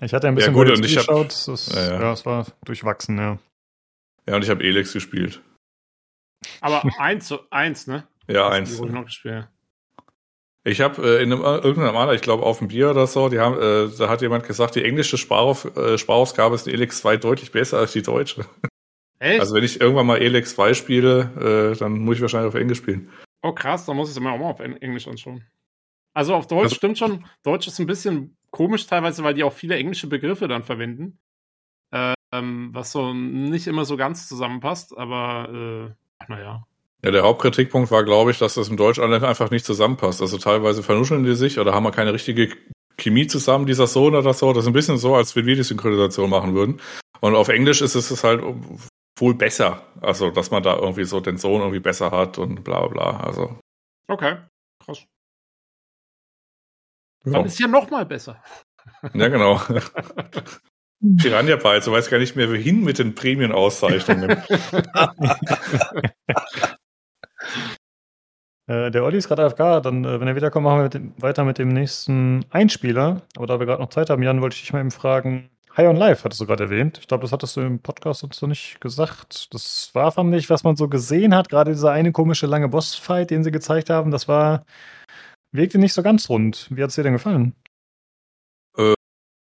[0.00, 1.46] Ich hatte ein bisschen gut, Rolex und ich hab- geschaut.
[1.46, 2.12] Das, Ja, ja, ja.
[2.14, 3.38] es war durchwachsen, ja.
[4.26, 5.42] Ja, und ich habe Elex gespielt.
[6.60, 8.06] Aber eins, zu eins, ne?
[8.26, 8.80] Ja, Das eins.
[8.80, 9.46] noch gespielt.
[10.64, 13.28] Ich habe äh, in einem, äh, irgendeinem anderen, ich glaube auf dem Bier oder so,
[13.28, 16.98] die haben, äh, da hat jemand gesagt, die englische Sprachauf, äh, Sprachausgabe ist in Elex
[16.98, 18.44] 2 deutlich besser als die deutsche.
[19.18, 19.40] Echt?
[19.40, 22.78] Also wenn ich irgendwann mal Elex 2 spiele, äh, dann muss ich wahrscheinlich auf Englisch
[22.78, 23.10] spielen.
[23.42, 25.44] oh krass, dann muss ich es mir auch mal auf Eng- Englisch anschauen.
[26.14, 27.24] Also auf Deutsch Also- stimmt schon.
[27.42, 31.18] Deutsch ist ein bisschen komisch teilweise, weil die auch viele englische Begriffe dann verwenden.
[32.34, 35.94] Ähm, was so nicht immer so ganz zusammenpasst, aber
[36.28, 36.64] äh, naja.
[37.04, 40.20] Ja, der Hauptkritikpunkt war, glaube ich, dass das im Deutsch einfach nicht zusammenpasst.
[40.20, 42.54] Also teilweise vernuscheln die sich oder haben wir keine richtige
[42.96, 44.52] Chemie zusammen, dieser Sohn oder so.
[44.52, 46.80] Das ist ein bisschen so, als wenn wir die Synchronisation machen würden.
[47.20, 48.42] Und auf Englisch ist es halt
[49.18, 49.84] wohl besser.
[50.00, 53.20] Also, dass man da irgendwie so den Sohn irgendwie besser hat und bla bla bla.
[53.20, 53.58] Also,
[54.08, 54.36] Okay,
[54.84, 55.04] krass.
[57.24, 58.42] ja, Dann ist ja noch mal besser.
[59.14, 59.60] ja genau.
[61.20, 64.40] Piranha Bytes, du weißt gar nicht mehr, wohin mit den Prämienauszeichnungen.
[68.66, 71.14] Äh, der Olli ist gerade AFK, dann, äh, wenn er wiederkommt, machen wir mit dem,
[71.18, 73.22] weiter mit dem nächsten Einspieler.
[73.36, 75.50] Aber da wir gerade noch Zeit haben, Jan, wollte ich dich mal eben fragen.
[75.76, 76.98] High on Life hattest du gerade erwähnt.
[76.98, 79.52] Ich glaube, das hattest du im Podcast uns so nicht gesagt.
[79.54, 81.48] Das war, fand ich, was man so gesehen hat.
[81.48, 84.64] Gerade dieser eine komische lange Bossfight, den sie gezeigt haben, das war
[85.50, 86.68] wirkte nicht so ganz rund.
[86.70, 87.54] Wie hat's dir denn gefallen?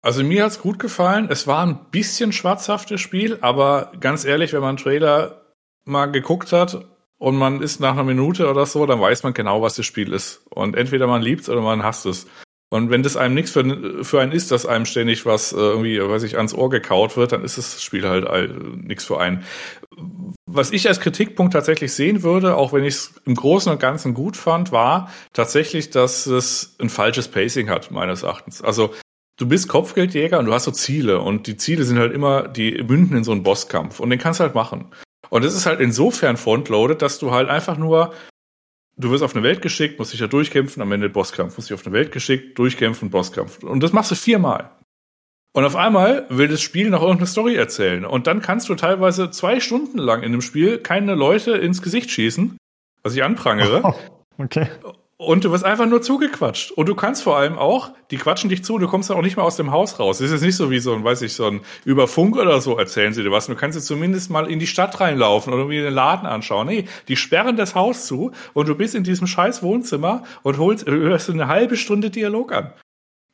[0.02, 1.28] Also mir hat's gut gefallen.
[1.30, 5.42] Es war ein bisschen schwarzhaftes Spiel, aber ganz ehrlich, wenn man Trailer
[5.84, 6.86] mal geguckt hat
[7.20, 10.14] und man ist nach einer Minute oder so, dann weiß man genau, was das Spiel
[10.14, 10.42] ist.
[10.50, 12.28] Und entweder man liebt's oder man hasst es.
[12.72, 16.00] Und wenn das einem nichts für, für einen ist, dass einem ständig was äh, irgendwie,
[16.00, 19.44] weiß ich, ans Ohr gekaut wird, dann ist das Spiel halt äh, nichts für einen.
[20.46, 24.14] Was ich als Kritikpunkt tatsächlich sehen würde, auch wenn ich es im Großen und Ganzen
[24.14, 28.62] gut fand, war tatsächlich, dass es ein falsches Pacing hat, meines Erachtens.
[28.62, 28.94] Also
[29.38, 32.84] du bist Kopfgeldjäger und du hast so Ziele und die Ziele sind halt immer, die
[32.84, 34.92] münden in so einen Bosskampf und den kannst du halt machen.
[35.30, 38.14] Und es ist halt insofern frontloaded, dass du halt einfach nur
[39.00, 41.74] du wirst auf eine Welt geschickt, musst dich da durchkämpfen, am Ende Bosskampf, musst dich
[41.74, 43.64] auf eine Welt geschickt, durchkämpfen, Bosskampf.
[43.64, 44.72] Und das machst du viermal.
[45.54, 48.06] Und auf einmal will das Spiel noch irgendeine Story erzählen.
[48.06, 52.12] Und dann kannst du teilweise zwei Stunden lang in dem Spiel keine Leute ins Gesicht
[52.12, 52.58] schießen,
[53.02, 53.82] was ich anprangere.
[53.84, 53.96] Oh,
[54.38, 54.68] okay.
[55.22, 56.72] Und du wirst einfach nur zugequatscht.
[56.72, 59.36] Und du kannst vor allem auch, die quatschen dich zu, du kommst dann auch nicht
[59.36, 60.20] mehr aus dem Haus raus.
[60.20, 62.62] Das ist jetzt nicht so wie so ein, weiß ich, so ein über Funk oder
[62.62, 63.48] so erzählen sie dir was.
[63.48, 66.68] Du kannst jetzt zumindest mal in die Stadt reinlaufen oder irgendwie den Laden anschauen.
[66.68, 70.88] Nee, die sperren das Haus zu und du bist in diesem scheiß Wohnzimmer und holst,
[70.88, 72.72] hörst eine halbe Stunde Dialog an.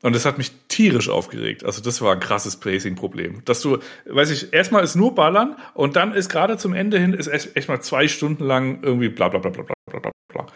[0.02, 1.64] Und das hat mich tierisch aufgeregt.
[1.64, 3.44] Also das war ein krasses Pacing-Problem.
[3.46, 3.78] Dass du,
[4.10, 7.70] weiß ich, erstmal ist nur Ballern und dann ist gerade zum Ende hin ist echt
[7.70, 10.48] mal zwei Stunden lang irgendwie bla bla bla bla bla bla bla.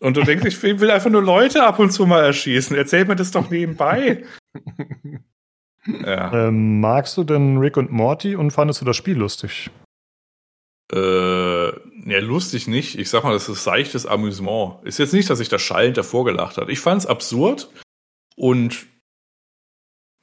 [0.00, 2.76] Und du denkst, ich will einfach nur Leute ab und zu mal erschießen.
[2.76, 4.24] Erzähl mir das doch nebenbei.
[5.86, 6.48] ja.
[6.48, 9.70] Ähm, magst du denn Rick und Morty und fandest du das Spiel lustig?
[10.92, 12.98] Äh, ja, lustig nicht.
[12.98, 14.84] Ich sag mal, das ist seichtes Amüsement.
[14.84, 16.72] Ist jetzt nicht, dass ich da schallend davor gelacht habe.
[16.72, 17.68] Ich fand's absurd
[18.36, 18.86] und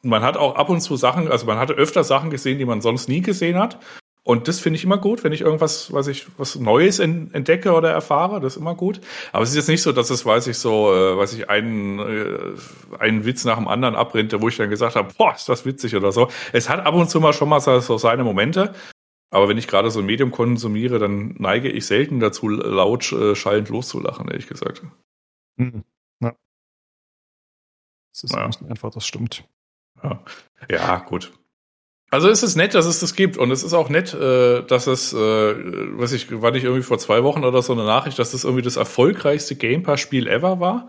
[0.01, 2.81] man hat auch ab und zu Sachen, also man hatte öfter Sachen gesehen, die man
[2.81, 3.79] sonst nie gesehen hat.
[4.27, 7.91] Und das finde ich immer gut, wenn ich irgendwas, weiß ich, was Neues entdecke oder
[7.91, 8.99] erfahre, das ist immer gut.
[9.31, 11.99] Aber es ist jetzt nicht so, dass es, weiß ich, so, äh, weiß ich, einen,
[11.99, 15.63] äh, einen Witz nach dem anderen abbrennt, wo ich dann gesagt habe, boah, ist das
[15.67, 16.29] witzig oder so.
[16.53, 18.73] Es hat ab und zu mal schon mal so seine Momente.
[19.29, 23.35] Aber wenn ich gerade so ein Medium konsumiere, dann neige ich selten dazu, laut äh,
[23.35, 24.81] schallend loszulachen, ehrlich gesagt.
[25.57, 25.83] Mhm.
[26.19, 26.35] Ja.
[28.11, 28.47] Das ist ja.
[28.47, 29.47] nicht einfach, das stimmt.
[30.01, 30.23] Ja,
[30.67, 31.31] ja gut.
[32.11, 34.87] Also es ist nett, dass es das gibt und es ist auch nett, äh, dass
[34.87, 38.31] es, äh, was ich, war nicht irgendwie vor zwei Wochen oder so eine Nachricht, dass
[38.31, 40.87] das irgendwie das erfolgreichste Game Pass Spiel ever war.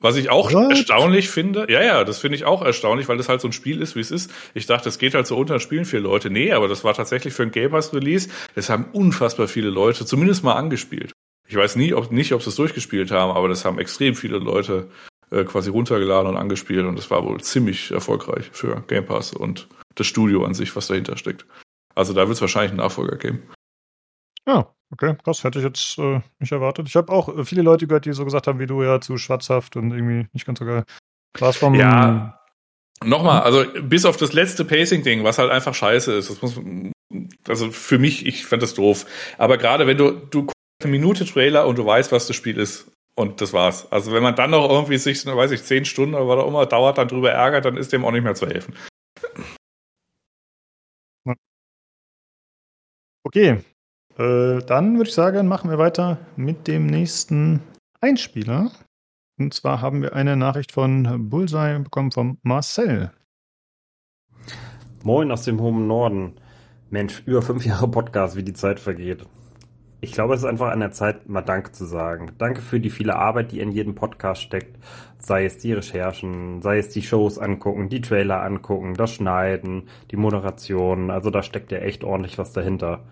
[0.00, 0.70] Was ich auch What?
[0.70, 1.66] erstaunlich finde.
[1.70, 4.00] Ja, ja, das finde ich auch erstaunlich, weil das halt so ein Spiel ist, wie
[4.00, 4.30] es ist.
[4.54, 6.28] Ich dachte, es geht halt so unter, spielen vier Leute.
[6.30, 8.28] Nee, aber das war tatsächlich für ein Game Pass Release.
[8.54, 11.12] Es haben unfassbar viele Leute zumindest mal angespielt.
[11.48, 14.38] Ich weiß nie, ob, nicht, ob sie es durchgespielt haben, aber das haben extrem viele
[14.38, 14.88] Leute
[15.30, 19.68] äh, quasi runtergeladen und angespielt und das war wohl ziemlich erfolgreich für Game Pass und
[19.96, 21.46] das Studio an sich, was dahinter steckt.
[21.94, 23.42] Also da wird es wahrscheinlich einen Nachfolger geben.
[24.46, 26.88] Ja, okay, das hätte ich jetzt äh, nicht erwartet.
[26.88, 29.16] Ich habe auch äh, viele Leute gehört, die so gesagt haben wie du, ja, zu
[29.16, 30.84] schwarzhaft und irgendwie nicht ganz so geil.
[31.38, 32.40] Was vom ja,
[33.04, 36.30] nochmal, also bis auf das letzte Pacing-Ding, was halt einfach scheiße ist.
[36.30, 36.60] Das muss,
[37.48, 39.06] also für mich, ich fand das doof.
[39.38, 42.58] Aber gerade wenn du, du guckst eine Minute Trailer und du weißt, was das Spiel
[42.58, 42.90] ist.
[43.18, 43.90] Und das war's.
[43.90, 46.66] Also wenn man dann noch irgendwie sich, weiß ich, zehn Stunden oder was auch immer
[46.66, 48.74] dauert, dann drüber ärgert, dann ist dem auch nicht mehr zu helfen.
[53.26, 53.58] Okay,
[54.18, 57.60] äh, dann würde ich sagen, machen wir weiter mit dem nächsten
[58.00, 58.70] Einspieler.
[59.36, 63.10] Und zwar haben wir eine Nachricht von Bullseye bekommen von Marcel.
[65.02, 66.34] Moin aus dem hohen Norden.
[66.90, 69.26] Mensch, über fünf Jahre Podcast, wie die Zeit vergeht.
[70.00, 72.32] Ich glaube, es ist einfach an der Zeit, mal Danke zu sagen.
[72.36, 74.76] Danke für die viele Arbeit, die in jedem Podcast steckt.
[75.18, 80.16] Sei es die Recherchen, sei es die Shows angucken, die Trailer angucken, das Schneiden, die
[80.16, 81.10] Moderation.
[81.10, 83.04] Also da steckt ja echt ordentlich was dahinter.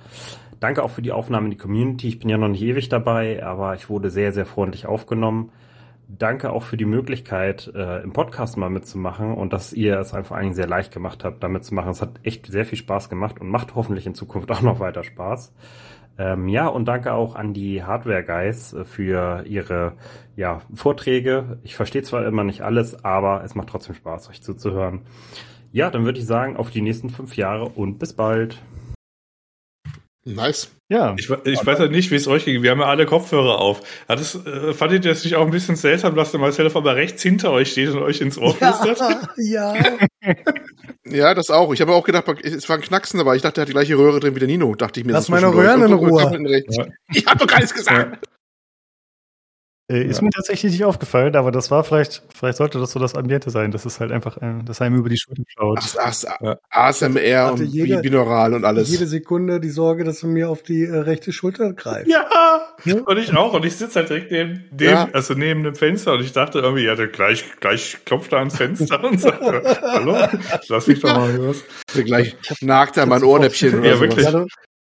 [0.60, 2.08] Danke auch für die Aufnahme in die Community.
[2.08, 5.52] Ich bin ja noch nicht ewig dabei, aber ich wurde sehr, sehr freundlich aufgenommen.
[6.06, 10.36] Danke auch für die Möglichkeit, äh, im Podcast mal mitzumachen und dass ihr es einfach
[10.36, 11.90] eigentlich sehr leicht gemacht habt, damit zu machen.
[11.90, 15.02] Es hat echt sehr viel Spaß gemacht und macht hoffentlich in Zukunft auch noch weiter
[15.02, 15.54] Spaß.
[16.16, 19.94] Ähm, ja, und danke auch an die Hardware Guys äh, für ihre
[20.36, 21.58] ja, Vorträge.
[21.64, 25.02] Ich verstehe zwar immer nicht alles, aber es macht trotzdem Spaß, euch zuzuhören.
[25.72, 28.58] Ja, dann würde ich sagen, auf die nächsten fünf Jahre und bis bald.
[30.24, 30.70] Nice.
[30.88, 31.14] Ja.
[31.18, 32.62] Ich, ich weiß ja nicht, wie es euch ging.
[32.62, 33.82] Wir haben ja alle Kopfhörer auf.
[34.08, 36.76] Hat es, äh, fandet ihr es nicht auch ein bisschen seltsam, dass der Marcel auf
[36.76, 39.00] einmal rechts hinter euch steht und euch ins Ohr flüstert?
[39.36, 39.74] Ja.
[39.74, 39.98] Ja.
[41.04, 41.72] Ja, das auch.
[41.72, 43.96] Ich habe auch gedacht, es war ein Knacksen, aber ich dachte, er hat die gleiche
[43.96, 44.74] Röhre drin wie der Nino.
[44.74, 45.12] Dachte ich mir.
[45.12, 46.64] Lass meine Röhren in Ruhe.
[46.68, 46.86] Ja.
[47.12, 48.28] Ich habe doch gar nichts gesagt.
[49.86, 53.14] Äh, ist mir tatsächlich nicht aufgefallen, aber das war vielleicht, vielleicht sollte das so das
[53.14, 55.78] Ambiente sein, dass es halt einfach, äh, dass einem über die Schulter schaut.
[55.98, 58.88] Ach, ach, ASMR Hatte und jeder- binaural und alles.
[58.90, 62.08] Jede Sekunde die Sorge, dass er mir auf die äh, rechte Schulter greift.
[62.08, 62.24] Ja,
[63.04, 63.52] und ich auch.
[63.52, 65.08] Und ich sitze halt direkt neben dem, Ja.
[65.12, 68.56] also neben dem Fenster und ich dachte irgendwie, ja, der gleich, gleich klopft er ans
[68.56, 69.42] Fenster und sagt,
[69.82, 70.16] hallo,
[70.68, 71.62] lass mich doch mal los.
[71.92, 74.26] gleich nagt er mein Ohrläppchen oder Ja, wirklich.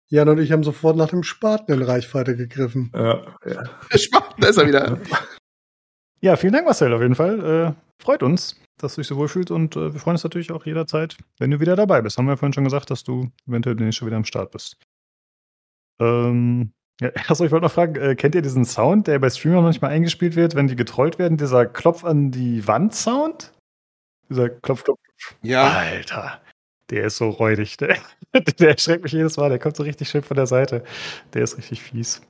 [0.10, 2.92] Jan und, ich haben sofort nach dem Spaten in Reichweite gegriffen.
[2.96, 3.64] Ja, ja.
[3.98, 5.00] Spannend, da ist er wieder.
[6.22, 7.76] Ja, vielen Dank, Marcel, auf jeden Fall.
[7.78, 10.66] Äh, freut uns, dass du dich so wohlfühlst und äh, wir freuen uns natürlich auch
[10.66, 12.18] jederzeit, wenn du wieder dabei bist.
[12.18, 14.78] Haben wir vorhin schon gesagt, dass du eventuell demnächst schon wieder am Start bist.
[16.02, 19.64] Ähm, ja, achso, ich wollte noch fragen, äh, kennt ihr diesen Sound, der bei Streamern
[19.64, 21.38] manchmal eingespielt wird, wenn die getrollt werden?
[21.38, 23.54] Dieser Klopf an die Wand-Sound?
[24.30, 25.00] Dieser Klopf, Klopf.
[25.42, 26.42] Ja, Alter,
[26.90, 27.78] der ist so räudig.
[27.78, 27.98] Der,
[28.60, 29.50] der erschreckt mich jedes Mal.
[29.50, 30.84] Der kommt so richtig schön von der Seite.
[31.34, 32.22] Der ist richtig fies.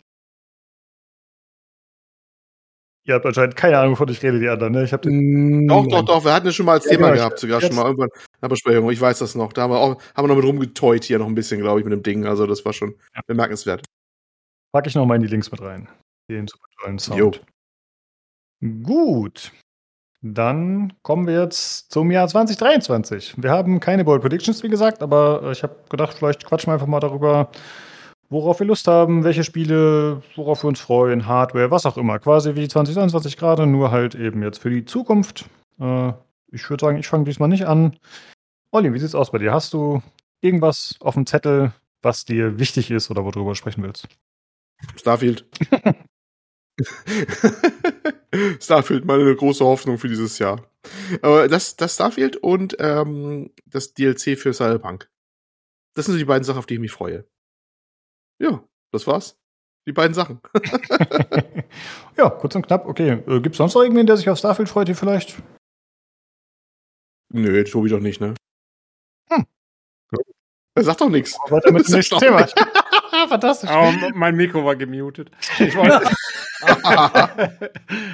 [3.06, 4.73] Ihr habt anscheinend keine Ahnung, wovon ich rede, die anderen.
[4.73, 4.84] Ne?
[4.84, 6.26] Ich habe den doch, doch, doch.
[6.26, 8.41] Wir hatten es schon mal als Ja, Thema genau, gehabt, sogar schon mal irgendwann in
[8.41, 8.91] der Besprechung.
[8.91, 9.52] Ich weiß das noch.
[9.52, 11.86] Da haben wir, auch, haben wir noch mit rumgetoyt hier noch ein bisschen, glaube ich,
[11.86, 12.26] mit dem Ding.
[12.27, 12.95] Also das war schon
[13.26, 13.84] bemerkenswert.
[14.72, 15.90] packe ich noch mal in die Links mit rein.
[16.30, 17.19] Den super tollen Sound.
[17.19, 17.31] Jo.
[18.84, 19.52] Gut.
[20.22, 23.36] Dann kommen wir jetzt zum Jahr 2023.
[23.38, 26.74] Wir haben keine Bold Predictions, wie gesagt, aber äh, ich habe gedacht, vielleicht quatschen wir
[26.74, 27.50] einfach mal darüber,
[28.30, 32.20] worauf wir Lust haben, welche Spiele, worauf wir uns freuen, Hardware, was auch immer.
[32.20, 35.46] Quasi wie 2023 gerade, nur halt eben jetzt für die Zukunft.
[35.80, 36.12] Äh,
[36.52, 37.98] ich würde sagen, ich fange diesmal nicht an.
[38.72, 39.54] Olli, wie sieht's aus bei dir?
[39.54, 40.02] Hast du
[40.41, 41.72] irgendwas auf dem Zettel,
[42.02, 44.08] was dir wichtig ist oder worüber du sprechen willst?
[44.98, 45.46] Starfield.
[48.60, 50.69] Starfield, meine große Hoffnung für dieses Jahr.
[51.22, 55.10] Aber das, das Starfield und ähm, das DLC für Cyberpunk.
[55.95, 57.27] Das sind so die beiden Sachen, auf die ich mich freue.
[58.39, 59.38] Ja, das war's.
[59.88, 60.39] Die beiden Sachen.
[62.18, 62.85] ja, kurz und knapp.
[62.85, 65.41] Okay, äh, gibt es sonst noch irgendwen, der sich auf Starfield freut hier vielleicht?
[67.31, 68.35] Nö, Tobi doch nicht, ne?
[69.30, 69.45] Hm.
[70.76, 71.38] Er sagt doch nichts.
[71.49, 72.47] Weiter mit dem nächsten Thema.
[73.28, 73.70] Fantastisch.
[73.70, 75.32] Aber m- mein Mikro war gemutet.
[75.60, 76.10] Ich wollte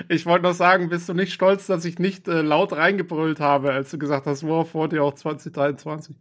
[0.10, 3.72] ich wollte noch sagen, bist du nicht stolz, dass ich nicht äh, laut reingebrüllt habe,
[3.72, 6.16] als du gesagt hast, worauf freut ihr auch 2023?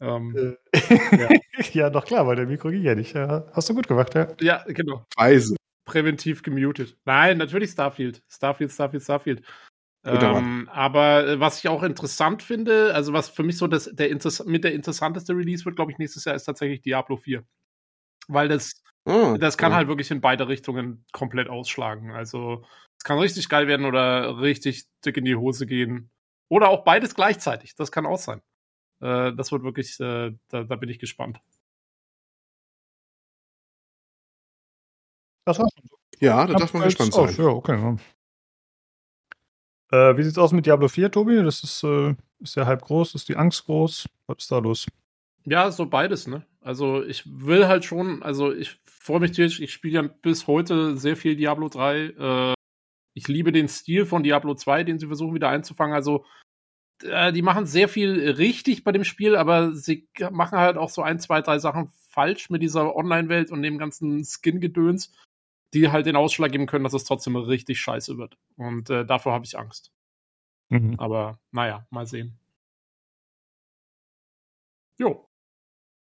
[0.00, 0.56] Ähm,
[1.72, 3.14] ja, doch klar, weil der Mikro ging ja nicht.
[3.14, 4.28] Ja, hast du gut gemacht, ja.
[4.40, 5.04] ja, genau.
[5.16, 5.56] Weise.
[5.86, 6.96] Präventiv gemutet.
[7.04, 8.22] Nein, natürlich Starfield.
[8.28, 9.42] Starfield, Starfield, Starfield.
[10.04, 14.10] Ähm, aber äh, was ich auch interessant finde, also was für mich so das, der
[14.10, 17.42] Interess mit der interessanteste Release wird, glaube ich, nächstes Jahr ist tatsächlich Diablo 4.
[18.28, 19.76] Weil das Ah, Das kann ja.
[19.76, 22.10] halt wirklich in beide Richtungen komplett ausschlagen.
[22.10, 22.64] Also
[22.98, 26.10] es kann richtig geil werden oder richtig dick in die Hose gehen.
[26.48, 27.76] Oder auch beides gleichzeitig.
[27.76, 28.42] Das kann auch sein.
[29.00, 31.40] Äh, das wird wirklich, äh, da, da bin ich gespannt.
[35.44, 35.96] Das war's schon so.
[36.18, 37.34] Ja, da darf man gespannt sein.
[37.36, 37.78] Ja, okay.
[39.92, 40.10] Ja.
[40.10, 41.36] Äh, wie sieht's aus mit Diablo 4, Tobi?
[41.44, 44.08] Das ist, äh, ist ja halb groß, ist die Angst groß.
[44.26, 44.86] Was ist da los?
[45.44, 46.44] Ja, so beides, ne?
[46.66, 50.96] Also ich will halt schon, also ich freue mich tierisch, ich spiele ja bis heute
[50.96, 51.96] sehr viel Diablo 3.
[52.06, 52.54] Äh,
[53.14, 55.94] ich liebe den Stil von Diablo 2, den sie versuchen wieder einzufangen.
[55.94, 56.24] Also
[57.04, 61.02] äh, die machen sehr viel richtig bei dem Spiel, aber sie machen halt auch so
[61.02, 65.12] ein, zwei, drei Sachen falsch mit dieser Online-Welt und dem ganzen Skin-Gedöns,
[65.72, 68.38] die halt den Ausschlag geben können, dass es trotzdem richtig scheiße wird.
[68.56, 69.92] Und äh, davor habe ich Angst.
[70.70, 70.98] Mhm.
[70.98, 72.40] Aber naja, mal sehen.
[74.98, 75.28] Jo.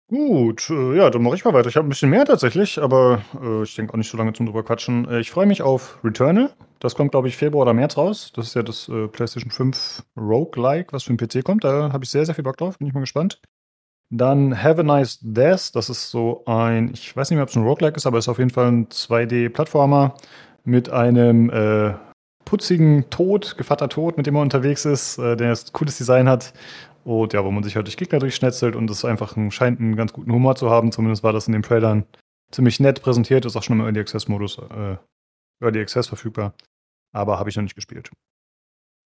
[0.08, 1.68] Gut, äh, ja, dann mache ich mal weiter.
[1.68, 4.44] Ich habe ein bisschen mehr tatsächlich, aber äh, ich denke auch nicht so lange zum
[4.44, 5.08] drüber quatschen.
[5.08, 6.50] Äh, ich freue mich auf Returnal.
[6.78, 8.30] Das kommt, glaube ich, Februar oder März raus.
[8.34, 11.64] Das ist ja das äh, PlayStation 5 Roguelike, was für den PC kommt.
[11.64, 12.78] Da habe ich sehr, sehr viel Bock drauf.
[12.78, 13.40] Bin ich mal gespannt.
[14.10, 15.74] Dann Have a Nice Death.
[15.74, 18.28] Das ist so ein, ich weiß nicht mehr, ob es ein Roguelike ist, aber ist
[18.28, 20.14] auf jeden Fall ein 2D-Plattformer
[20.64, 21.94] mit einem äh,
[22.44, 26.52] putzigen Tod, Gevatter Tod, mit dem er unterwegs ist, äh, der ein cooles Design hat.
[27.04, 29.94] Und ja, wo man sich halt durch Gegner durchschnetzelt und es einfach ein, scheint einen
[29.94, 30.90] ganz guten Humor zu haben.
[30.90, 32.06] Zumindest war das in den Trailern
[32.50, 33.44] ziemlich nett präsentiert.
[33.44, 34.96] Ist auch schon im Early Access Modus, äh,
[35.60, 36.54] Early Access verfügbar.
[37.12, 38.10] Aber habe ich noch nicht gespielt.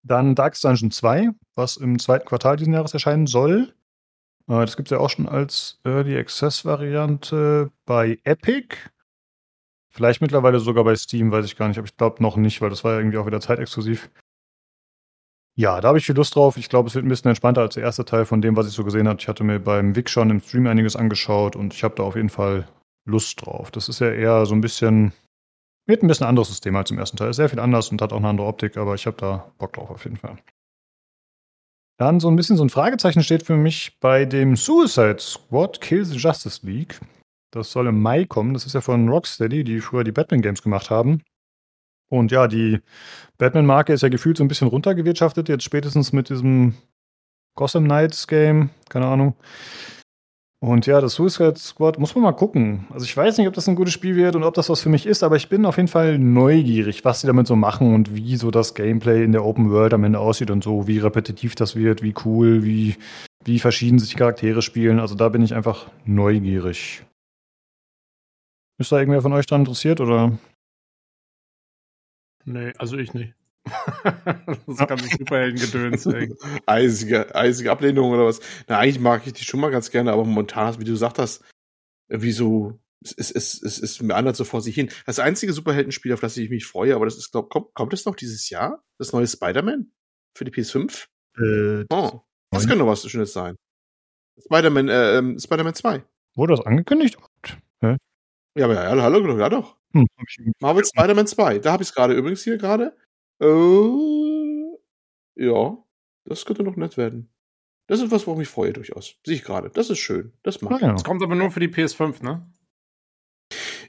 [0.04, 3.74] Dann Darkest Dungeon 2, was im zweiten Quartal diesen Jahres erscheinen soll.
[4.46, 8.76] Äh, das gibt es ja auch schon als Early Access Variante bei Epic.
[9.90, 12.70] Vielleicht mittlerweile sogar bei Steam, weiß ich gar nicht, aber ich glaube noch nicht, weil
[12.70, 14.08] das war ja irgendwie auch wieder zeitexklusiv.
[15.58, 16.56] Ja, da habe ich viel Lust drauf.
[16.56, 18.74] Ich glaube, es wird ein bisschen entspannter als der erste Teil von dem, was ich
[18.74, 19.18] so gesehen habe.
[19.20, 22.14] Ich hatte mir beim Vic schon im Stream einiges angeschaut und ich habe da auf
[22.14, 22.68] jeden Fall
[23.04, 23.72] Lust drauf.
[23.72, 25.12] Das ist ja eher so ein bisschen,
[25.88, 27.30] wird ein bisschen anderes System als im ersten Teil.
[27.30, 29.72] Ist sehr viel anders und hat auch eine andere Optik, aber ich habe da Bock
[29.72, 30.38] drauf auf jeden Fall.
[31.98, 36.04] Dann so ein bisschen so ein Fragezeichen steht für mich bei dem Suicide Squad Kill
[36.04, 37.00] the Justice League.
[37.50, 38.54] Das soll im Mai kommen.
[38.54, 41.24] Das ist ja von Rocksteady, die früher die Batman Games gemacht haben.
[42.08, 42.80] Und ja, die
[43.36, 46.74] Batman-Marke ist ja gefühlt so ein bisschen runtergewirtschaftet, jetzt spätestens mit diesem
[47.54, 49.34] Gotham Knights Game, keine Ahnung.
[50.60, 52.86] Und ja, das Suicide Squad muss man mal gucken.
[52.90, 54.88] Also ich weiß nicht, ob das ein gutes Spiel wird und ob das was für
[54.88, 58.16] mich ist, aber ich bin auf jeden Fall neugierig, was sie damit so machen und
[58.16, 61.54] wie so das Gameplay in der Open World am Ende aussieht und so, wie repetitiv
[61.54, 62.96] das wird, wie cool, wie,
[63.44, 64.98] wie verschieden sich die Charaktere spielen.
[64.98, 67.04] Also da bin ich einfach neugierig.
[68.78, 70.32] Ist da irgendwer von euch dran interessiert oder?
[72.48, 73.34] Nee, also ich nicht.
[74.66, 76.06] das kann nicht Superhelden-Gedöns.
[76.06, 76.34] ey.
[76.66, 78.40] eisige, eisige Ablehnung oder was?
[78.66, 81.44] Na, eigentlich mag ich die schon mal ganz gerne, aber momentan, wie du gesagt hast,
[82.08, 84.88] irgendwie so, es, es, es, es, es meandert so vor sich hin.
[85.04, 88.06] Das einzige Superheldenspiel, auf das ich mich freue, aber das ist, glaub, kommt, kommt es
[88.06, 88.82] noch dieses Jahr?
[88.98, 89.92] Das neue Spider-Man?
[90.34, 91.06] Für die PS5?
[91.36, 93.56] Äh, Oh, das könnte noch was Schönes sein.
[94.42, 96.02] Spider-Man, äh, ähm, Spider-Man 2.
[96.34, 97.18] wurde das angekündigt?
[97.82, 99.77] Ja, aber ja, hallo, ja doch.
[99.94, 100.06] Hm,
[100.60, 101.58] Marvel Spider-Man 2.
[101.58, 102.96] Da habe ich es gerade übrigens hier gerade.
[103.40, 103.46] Äh,
[105.36, 105.76] ja,
[106.24, 107.30] das könnte noch nett werden.
[107.88, 109.16] Das ist was, worauf ich mich freue durchaus.
[109.24, 109.70] Sehe ich gerade.
[109.70, 110.32] Das ist schön.
[110.42, 110.82] Das mag Ah, ich.
[110.82, 110.92] ja.
[110.92, 112.46] Das kommt aber nur für die PS5, ne?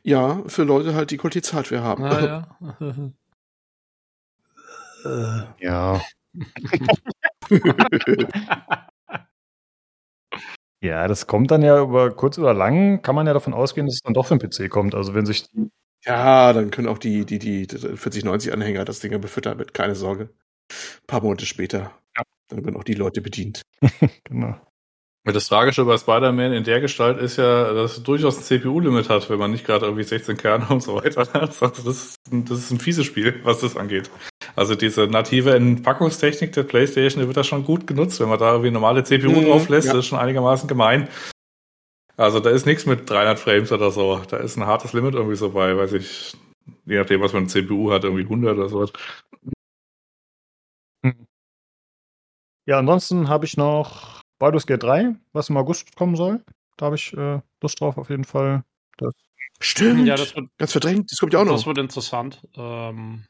[0.03, 2.03] Ja, für Leute halt, die Qualitätshardware haben.
[2.03, 2.57] Naja.
[5.05, 6.01] Äh, ja.
[10.81, 13.95] Ja, das kommt dann ja über kurz oder lang, kann man ja davon ausgehen, dass
[13.95, 14.95] es dann doch für den PC kommt.
[14.95, 15.69] Also wenn sich die,
[16.05, 19.95] ja, dann können auch die, die, die 4090 Anhänger das Ding ja befüttern mit, keine
[19.95, 20.29] Sorge.
[20.71, 21.91] Ein paar Monate später.
[22.17, 22.23] Ja.
[22.49, 23.61] Dann werden auch die Leute bedient.
[24.23, 24.55] genau.
[25.25, 29.29] Das Tragische bei Spider-Man in der Gestalt ist ja, dass es durchaus ein CPU-Limit hat,
[29.29, 31.35] wenn man nicht gerade irgendwie 16 Kerne und so weiter hat.
[31.61, 34.09] Also das, ist, ein- das ist ein fieses Spiel, was das angeht.
[34.55, 38.19] Also diese native Entpackungstechnik der PlayStation, die wird da schon gut genutzt.
[38.19, 39.93] Wenn man da irgendwie normale CPU Mhm, drauf lässt, ja.
[39.93, 41.07] das ist schon einigermaßen gemein.
[42.19, 44.19] Also da ist nichts mit 300 Frames oder so.
[44.27, 46.33] Da ist ein hartes Limit irgendwie so bei, weiß ich,
[46.85, 48.91] je nachdem, was man eine CPU hat, irgendwie 100 oder sowas.
[52.65, 56.43] Ja, ansonsten habe ich noch Baldur's Gate 3, was im August kommen soll.
[56.75, 58.65] Da habe ich äh, Lust drauf auf jeden Fall.
[59.61, 60.05] Stimmt.
[60.05, 61.09] ja, das wird, Ganz verdrängt.
[61.09, 61.67] Das kommt ja auch das noch.
[61.67, 62.45] wird interessant.
[62.57, 63.23] Ähm,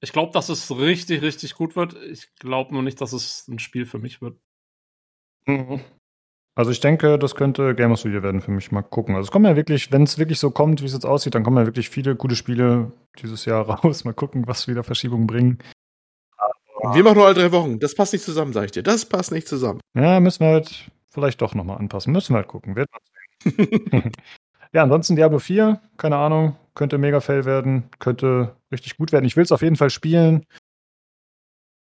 [0.00, 1.94] ich glaube, dass es richtig, richtig gut wird.
[1.94, 4.36] Ich glaube nur nicht, dass es ein Spiel für mich wird.
[6.54, 8.70] Also ich denke, das könnte Game of the Year werden für mich.
[8.72, 9.14] Mal gucken.
[9.14, 11.44] Also es kommen ja wirklich, wenn es wirklich so kommt, wie es jetzt aussieht, dann
[11.44, 14.04] kommen ja wirklich viele gute Spiele dieses Jahr raus.
[14.04, 15.58] Mal gucken, was wieder Verschiebungen bringen.
[16.94, 17.78] Wir machen nur alle drei Wochen.
[17.78, 18.82] Das passt nicht zusammen, sag ich dir.
[18.82, 19.80] Das passt nicht zusammen.
[19.94, 22.12] Ja, müssen wir halt vielleicht doch nochmal anpassen.
[22.12, 22.74] Müssen wir halt gucken.
[22.76, 22.88] Wird
[24.72, 29.24] ja, ansonsten Diablo 4, keine Ahnung, könnte mega fail werden, könnte richtig gut werden.
[29.24, 30.44] Ich will es auf jeden Fall spielen.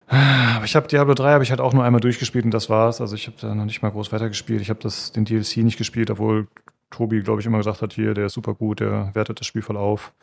[0.07, 3.01] Aber ich habe Diablo 3 habe ich halt auch nur einmal durchgespielt und das war's.
[3.01, 4.61] Also ich habe da noch nicht mal groß weitergespielt.
[4.61, 6.47] Ich habe den DLC nicht gespielt, obwohl
[6.91, 9.61] Tobi, glaube ich, immer gesagt hat, hier, der ist super gut, der wertet das Spiel
[9.61, 10.13] voll auf.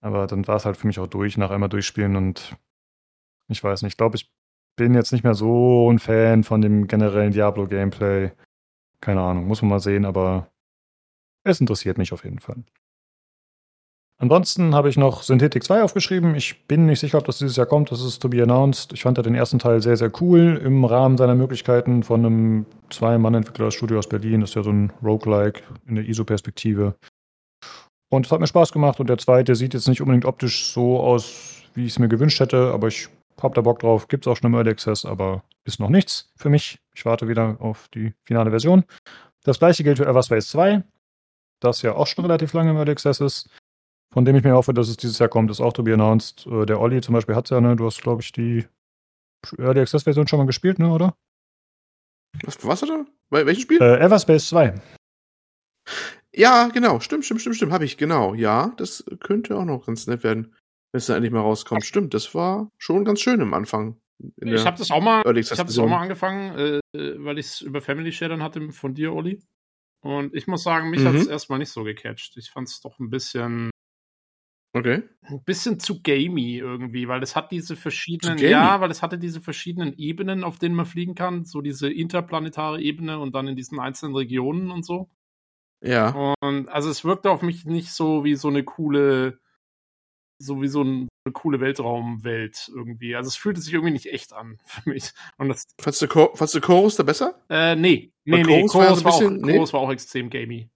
[0.00, 2.56] Aber dann war es halt für mich auch durch, nach einmal durchspielen und
[3.48, 4.30] ich weiß nicht, ich glaube, ich
[4.76, 8.32] bin jetzt nicht mehr so ein Fan von dem generellen Diablo-Gameplay.
[9.00, 10.50] Keine Ahnung, muss man mal sehen, aber
[11.44, 12.64] es interessiert mich auf jeden Fall.
[14.18, 16.34] Ansonsten habe ich noch Synthetic 2 aufgeschrieben.
[16.34, 17.90] Ich bin nicht sicher, ob das dieses Jahr kommt.
[17.90, 18.94] Das ist to be announced.
[18.94, 22.66] Ich fand ja den ersten Teil sehr, sehr cool im Rahmen seiner Möglichkeiten von einem
[22.88, 24.40] Zwei-Mann-Entwickler-Studio aus Berlin.
[24.40, 26.94] Das ist ja so ein Roguelike in der ISO-Perspektive.
[28.08, 29.00] Und es hat mir Spaß gemacht.
[29.00, 32.40] Und der zweite sieht jetzt nicht unbedingt optisch so aus, wie ich es mir gewünscht
[32.40, 33.08] hätte, aber ich
[33.42, 34.08] hab da Bock drauf.
[34.08, 36.78] Gibt es auch schon im Early Access, aber ist noch nichts für mich.
[36.94, 38.84] Ich warte wieder auf die finale Version.
[39.44, 40.82] Das gleiche gilt für Everspace 2,
[41.60, 43.50] das ja auch schon relativ lange im Early Access ist.
[44.12, 46.46] Von dem ich mir hoffe, dass es dieses Jahr kommt, ist auch to be announced.
[46.46, 47.76] Äh, Der Olli zum Beispiel hat es ja, ne?
[47.76, 48.66] Du hast, glaube ich, die
[49.58, 51.14] Early Access Version schon mal gespielt, ne, oder?
[52.44, 53.06] Was, was hat er?
[53.30, 53.80] Bei welchem Spiel?
[53.82, 54.74] Äh, Everspace 2.
[56.34, 57.00] Ja, genau.
[57.00, 57.72] Stimmt, stimmt, stimmt, stimmt.
[57.72, 58.34] Habe ich, genau.
[58.34, 60.54] Ja, das könnte auch noch ganz nett werden,
[60.92, 61.84] wenn es dann endlich mal rauskommt.
[61.84, 63.98] Stimmt, das war schon ganz schön am Anfang.
[64.40, 66.80] In Ich habe das auch mal, ich habe das auch mal angefangen, äh,
[67.18, 69.42] weil ich es über Family Share dann hatte von dir, Olli.
[70.02, 71.06] Und ich muss sagen, mich Mhm.
[71.08, 72.36] hat es erstmal nicht so gecatcht.
[72.36, 73.70] Ich fand es doch ein bisschen,
[74.76, 75.02] Okay.
[75.22, 79.40] ein bisschen zu gamey irgendwie, weil es hat diese verschiedenen, ja, weil es hatte diese
[79.40, 83.80] verschiedenen Ebenen, auf denen man fliegen kann, so diese interplanetare Ebene und dann in diesen
[83.80, 85.08] einzelnen Regionen und so.
[85.82, 86.34] Ja.
[86.40, 89.38] Und also es wirkte auf mich nicht so wie so eine coole,
[90.38, 93.16] so wie so ein- eine coole Weltraumwelt irgendwie.
[93.16, 95.12] Also es fühlte sich irgendwie nicht echt an für mich.
[95.38, 97.42] Und das, Fandst du, Chorus da besser?
[97.48, 99.52] äh, nee, nee, nee, Chorus war war, auch, bisschen- nee?
[99.54, 100.70] Chorus war auch extrem gamey.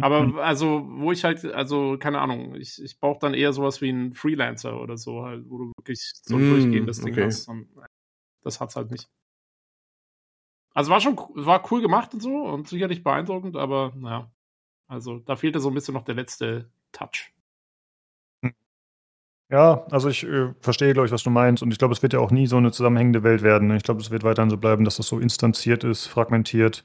[0.00, 3.90] Aber also, wo ich halt, also, keine Ahnung, ich, ich brauche dann eher sowas wie
[3.90, 7.24] einen Freelancer oder so, halt, wo du wirklich so ein Mm, durchgehendes Ding okay.
[7.26, 7.48] hast.
[7.48, 7.68] Und
[8.42, 9.08] das hat's halt nicht.
[10.72, 14.30] Also war schon war cool gemacht und so und sicherlich beeindruckend, aber naja.
[14.88, 17.32] Also da fehlte so ein bisschen noch der letzte Touch.
[19.50, 21.62] Ja, also ich äh, verstehe, glaube ich, was du meinst.
[21.62, 23.68] Und ich glaube, es wird ja auch nie so eine zusammenhängende Welt werden.
[23.68, 23.76] ne?
[23.76, 26.84] Ich glaube, es wird weiterhin so bleiben, dass das so instanziert ist, fragmentiert,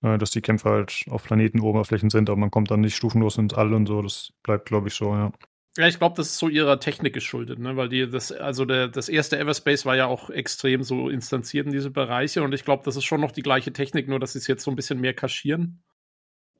[0.00, 3.74] dass die Kämpfe halt auf Planetenoberflächen sind, aber man kommt dann nicht stufenlos ins All
[3.74, 4.00] und so.
[4.00, 5.32] Das bleibt, glaube ich, so, ja.
[5.76, 7.76] Ja, ich glaube, das ist so ihrer Technik geschuldet, ne?
[7.76, 11.72] Weil die, das, also der, das erste Everspace war ja auch extrem so instanziert in
[11.72, 14.40] diese Bereiche und ich glaube, das ist schon noch die gleiche Technik, nur dass sie
[14.40, 15.82] es jetzt so ein bisschen mehr kaschieren.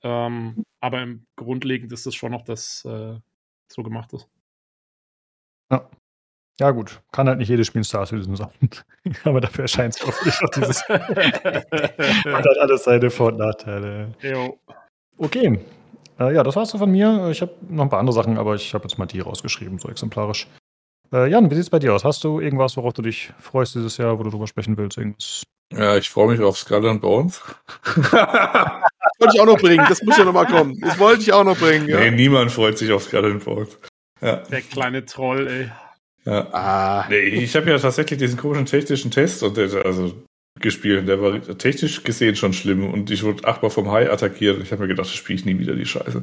[0.03, 3.19] Ähm, aber im Grundlegend ist es schon noch, dass äh,
[3.69, 4.29] so gemacht ist.
[5.71, 5.91] Ja,
[6.71, 7.01] gut.
[7.13, 8.51] Kann halt nicht jedes Spiel ein Star Citizen sein.
[9.25, 10.89] aber dafür erscheint es hoffentlich auch dieses.
[10.89, 14.13] Hat halt alles seine Vor- und Nachteile.
[14.21, 14.59] Jo.
[15.17, 15.59] Okay.
[16.19, 17.31] Äh, ja, das war's so von mir.
[17.31, 19.89] Ich habe noch ein paar andere Sachen, aber ich habe jetzt mal die rausgeschrieben, so
[19.89, 20.47] exemplarisch.
[21.13, 22.05] Äh, Jan, wie sieht's bei dir aus?
[22.05, 24.99] Hast du irgendwas, worauf du dich freust dieses Jahr, wo du drüber sprechen willst?
[24.99, 25.43] Irgendwas?
[25.73, 27.41] Ja, ich freue mich auf Skull and Bones.
[27.95, 29.85] wollte ich auch noch bringen.
[29.89, 30.79] Das muss ja noch mal kommen.
[30.81, 31.89] Das wollte ich auch noch bringen.
[31.89, 32.01] Ja.
[32.01, 33.79] Nee, niemand freut sich auf Skull and Bones.
[34.21, 34.37] Ja.
[34.37, 35.71] Der kleine Troll, ey.
[36.25, 36.49] Ja.
[36.53, 40.13] Ah, Nee, ich habe ja tatsächlich diesen komischen technischen Test und der, also
[40.61, 41.09] gespielt.
[41.09, 44.73] Der war technisch gesehen schon schlimm und ich wurde achtmal vom Hai attackiert und ich
[44.73, 46.23] habe mir gedacht, das spiele ich nie wieder die Scheiße.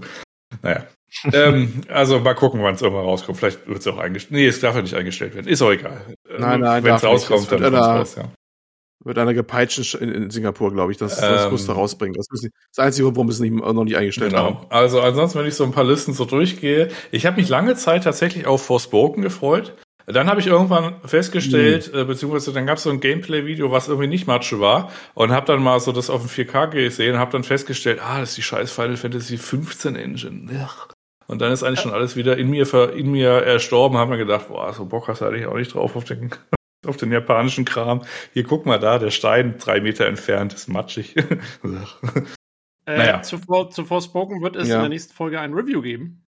[0.61, 0.85] Naja.
[1.33, 3.37] ähm, also mal gucken, wann es irgendwann rauskommt.
[3.39, 4.33] Vielleicht wird es auch eingestellt.
[4.33, 5.47] Nee, es darf ja nicht eingestellt werden.
[5.47, 6.01] Ist auch egal.
[6.37, 7.09] Nein, nein, Wenn es nicht.
[7.11, 8.29] rauskommt, dann wird einer- raus, ja.
[9.03, 10.97] wird einer gepeitscht in, in Singapur, glaube ich.
[10.97, 12.13] Das, das Ähm, musst du rausbringen.
[12.13, 14.57] Das, müssen, das einzige warum wir es nicht, noch nicht eingestellt haben.
[14.57, 14.67] Genau.
[14.69, 18.03] Also ansonsten, wenn ich so ein paar Listen so durchgehe, ich habe mich lange Zeit
[18.03, 19.75] tatsächlich auf Forspoken gefreut.
[20.09, 21.99] Dann habe ich irgendwann festgestellt, Hm.
[21.99, 25.45] äh, beziehungsweise dann gab es so ein Gameplay-Video, was irgendwie nicht Matsche war und habe
[25.45, 28.37] dann mal so das auf dem 4K gesehen und habe dann festgestellt, ah, das ist
[28.37, 30.49] die scheiß Final Fantasy 15 Engine.
[30.49, 30.87] Ugh.
[31.27, 34.17] Und dann ist eigentlich schon alles wieder in mir ver, in mir erstorben, habe mir
[34.17, 36.29] gedacht, boah, so Bock hast du eigentlich auch nicht drauf auf den,
[36.87, 38.03] auf den japanischen Kram.
[38.31, 41.15] Hier, guck mal da, der Stein drei Meter entfernt, ist matschig.
[42.85, 43.21] Äh, Naja.
[43.21, 44.75] zuvor, zuvor Spoken wird es Ja.
[44.75, 46.25] in der nächsten Folge ein Review geben.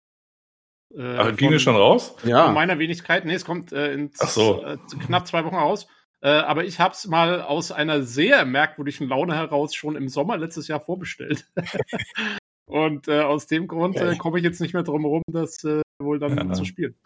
[0.94, 2.14] Äh, Ach, ging von- es schon raus?
[2.18, 2.50] Von Ja.
[2.52, 3.24] meiner Wenigkeit.
[3.24, 4.64] Nee, es kommt äh, in Ach so.
[4.64, 5.86] äh, knapp zwei Wochen raus.
[6.22, 10.36] Äh, aber ich habe es mal aus einer sehr merkwürdigen Laune heraus schon im Sommer
[10.38, 11.46] letztes Jahr vorbestellt.
[12.68, 15.82] Und äh, aus dem Grund äh, komme ich jetzt nicht mehr drum herum, das äh,
[16.00, 16.52] wohl dann Ja.
[16.52, 16.96] zu spielen.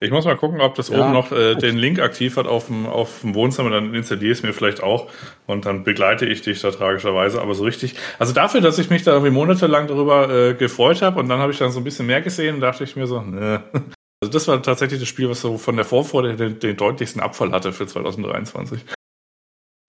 [0.00, 1.00] Ich muss mal gucken, ob das Ja.
[1.00, 4.38] oben noch äh, den Link aktiv hat auf dem, auf dem Wohnzimmer, dann installiere ich
[4.38, 5.10] es mir vielleicht auch
[5.46, 7.96] und dann begleite ich dich da tragischerweise, aber so richtig.
[8.18, 11.50] Also dafür, dass ich mich da irgendwie monatelang darüber äh, gefreut habe und dann habe
[11.50, 13.62] ich dann so ein bisschen mehr gesehen, dachte ich mir so, ne.
[14.20, 17.52] Also das war tatsächlich das Spiel, was so von der Vorfreude den, den deutlichsten Abfall
[17.52, 18.84] hatte für 2023.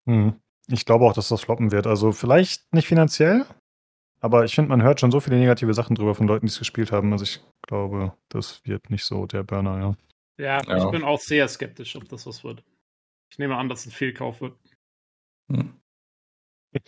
[0.08, 0.36] Hm.
[0.72, 1.88] Ich glaube auch, dass das floppen wird.
[1.88, 3.46] Also vielleicht nicht finanziell,
[4.22, 6.59] aber ich finde, man hört schon so viele negative Sachen drüber von Leuten, die es
[6.59, 7.11] gespielt haben.
[7.14, 9.95] Also ich glaube, das wird nicht so der Burner, ja.
[10.38, 10.85] Ja, Ja.
[10.85, 12.64] ich bin auch sehr skeptisch, ob das was wird.
[13.31, 14.53] Ich nehme an, dass es ein Fehlkauf wird.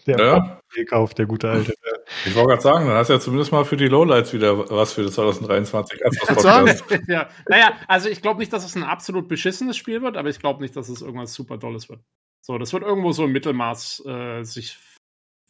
[0.05, 0.61] Der Ja.
[0.89, 1.73] Kauf, der gute alte.
[2.25, 4.91] Ich wollte gerade sagen, dann hast du ja zumindest mal für die Lowlights wieder was
[4.93, 6.67] für das 2023 als Kannst sagen.
[6.67, 7.03] Podcast.
[7.07, 10.39] ja, naja, also ich glaube nicht, dass es ein absolut beschissenes Spiel wird, aber ich
[10.39, 12.01] glaube nicht, dass es irgendwas super Dolles wird.
[12.41, 14.77] So, das wird irgendwo so im Mittelmaß äh, sich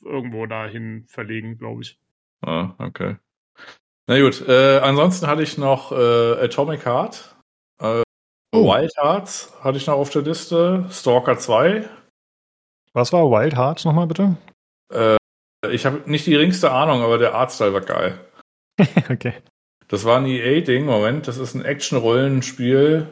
[0.04, 2.00] irgendwo dahin verlegen, glaube ich.
[2.42, 3.18] Ah, okay.
[4.08, 7.36] Na gut, äh, ansonsten hatte ich noch äh, Atomic Heart,
[7.82, 8.02] äh,
[8.54, 8.66] Oh.
[8.66, 11.90] Wild Hearts hatte ich noch auf der Liste, Stalker 2.
[12.94, 14.36] Was war Wild Hearts nochmal bitte?
[14.94, 15.16] Äh,
[15.70, 18.20] ich habe nicht die geringste Ahnung, aber der Artstyle war geil.
[19.10, 19.36] okay.
[19.88, 23.08] Das war ein EA-Ding, Moment, das ist ein Action-Rollenspiel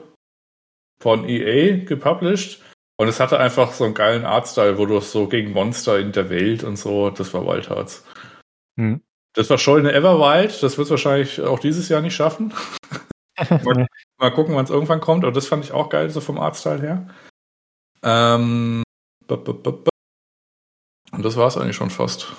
[1.02, 2.62] von EA gepublished.
[3.00, 6.30] Und es hatte einfach so einen geilen Artstyle, wo du so gegen Monster in der
[6.30, 8.04] Welt und so, das war Wild Hearts.
[8.78, 9.02] Hm.
[9.34, 12.54] Das war Scholl eine Everwild, das wird es wahrscheinlich auch dieses Jahr nicht schaffen.
[14.18, 16.82] Mal gucken, wann es irgendwann kommt, aber das fand ich auch geil, so vom Artstyle
[16.82, 17.08] her.
[18.04, 18.84] Ähm,
[19.26, 19.90] b -b -b -b
[21.14, 22.34] und das war es eigentlich schon fast.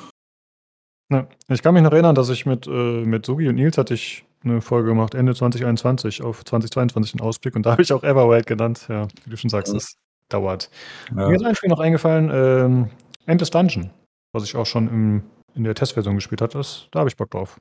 [1.11, 1.27] Ja.
[1.49, 4.27] Ich kann mich noch erinnern, dass ich mit, äh, mit Sugi und Nils hatte ich
[4.45, 8.47] eine Folge gemacht, Ende 2021 auf 2022 einen Ausblick und da habe ich auch Everwild
[8.47, 8.85] genannt.
[8.91, 9.79] Ja, wie du schon sagst, Mhm.
[10.33, 10.71] Dauert.
[11.17, 11.29] Ja.
[11.29, 12.91] Mir ist ein Spiel noch eingefallen, ähm,
[13.27, 13.91] Endless Dungeon,
[14.33, 15.23] was ich auch schon im,
[15.55, 16.59] in der Testversion gespielt hatte.
[16.59, 17.61] Das, da habe ich Bock drauf.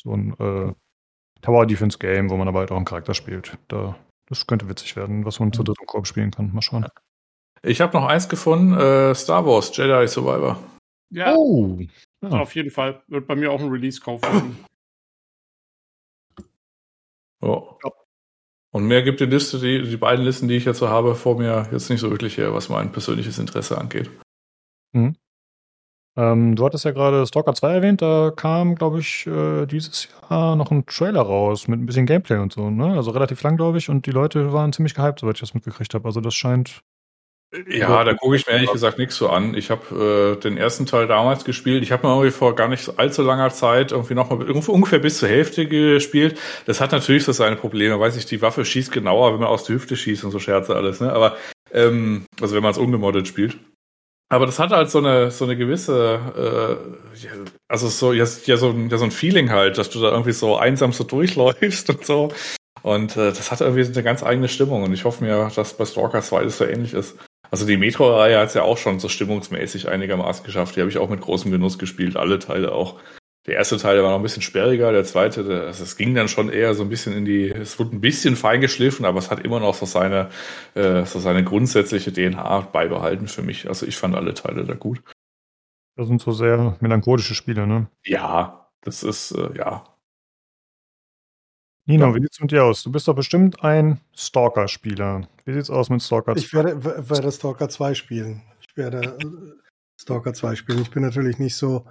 [0.00, 0.72] So ein äh,
[1.42, 3.58] Tower Defense Game, wo man aber halt auch einen Charakter spielt.
[3.68, 6.52] Da, das könnte witzig werden, was man zu dritt im Korb spielen kann.
[6.52, 6.86] Mal schauen.
[7.62, 10.58] Ich habe noch eins gefunden, äh, Star Wars Jedi Survivor.
[11.10, 11.78] Ja, Oh!
[12.22, 12.30] Ja.
[12.40, 13.02] auf jeden Fall.
[13.06, 14.56] Wird bei mir auch ein Release-Kauf werden.
[17.42, 17.62] Ja.
[18.76, 21.38] Und mehr gibt die Liste, die, die beiden Listen, die ich jetzt so habe, vor
[21.38, 24.10] mir jetzt nicht so wirklich her, was mein persönliches Interesse angeht.
[26.14, 30.56] Ähm, du hattest ja gerade Stalker 2 erwähnt, da kam, glaube ich, äh, dieses Jahr
[30.56, 32.92] noch ein Trailer raus mit ein bisschen Gameplay und so, ne?
[32.92, 35.94] Also relativ lang, glaube ich, und die Leute waren ziemlich gehypt, soweit ich das mitgekriegt
[35.94, 36.04] habe.
[36.04, 36.82] Also das scheint.
[37.68, 39.54] Ja, da gucke ich mir ehrlich gesagt nichts so an.
[39.54, 41.82] Ich habe äh, den ersten Teil damals gespielt.
[41.82, 45.18] Ich habe mal irgendwie vor gar nicht allzu langer Zeit irgendwie noch mal ungefähr bis
[45.18, 46.38] zur Hälfte gespielt.
[46.66, 47.98] Das hat natürlich so seine Probleme.
[47.98, 50.74] Weiß ich, die Waffe schießt genauer, wenn man aus der Hüfte schießt und so Scherze
[50.74, 51.00] alles.
[51.00, 51.12] Ne?
[51.12, 51.36] Aber
[51.72, 53.58] ähm, also wenn man es ungemoddet spielt.
[54.28, 57.24] Aber das hat halt so eine so eine gewisse, äh,
[57.68, 60.32] also so ja, ja so ein ja so ein Feeling halt, dass du da irgendwie
[60.32, 62.32] so einsam so durchläufst und so.
[62.82, 64.82] Und äh, das hat irgendwie eine ganz eigene Stimmung.
[64.84, 67.16] Und ich hoffe mir, dass bei Stalker 2 das so ähnlich ist.
[67.50, 70.76] Also die Metro-Reihe hat es ja auch schon so stimmungsmäßig einigermaßen geschafft.
[70.76, 73.00] Die habe ich auch mit großem Genuss gespielt, alle Teile auch.
[73.46, 76.14] Der erste Teil der war noch ein bisschen sperriger, der zweite, der, also es ging
[76.16, 79.20] dann schon eher so ein bisschen in die, es wurde ein bisschen fein geschliffen, aber
[79.20, 80.30] es hat immer noch so seine,
[80.74, 83.68] äh, so seine grundsätzliche DNA beibehalten für mich.
[83.68, 85.00] Also ich fand alle Teile da gut.
[85.94, 87.86] Das sind so sehr melancholische Spiele, ne?
[88.04, 89.84] Ja, das ist, äh, ja.
[91.88, 92.82] Nino, wie sieht's mit dir aus?
[92.82, 95.28] Du bist doch bestimmt ein Stalker-Spieler.
[95.44, 96.40] Wie sieht's aus mit Stalker 2?
[96.40, 98.42] Ich werde, werde Stalker 2 spielen.
[98.60, 99.26] Ich werde äh,
[99.96, 100.82] Stalker 2 spielen.
[100.82, 101.86] Ich bin natürlich nicht so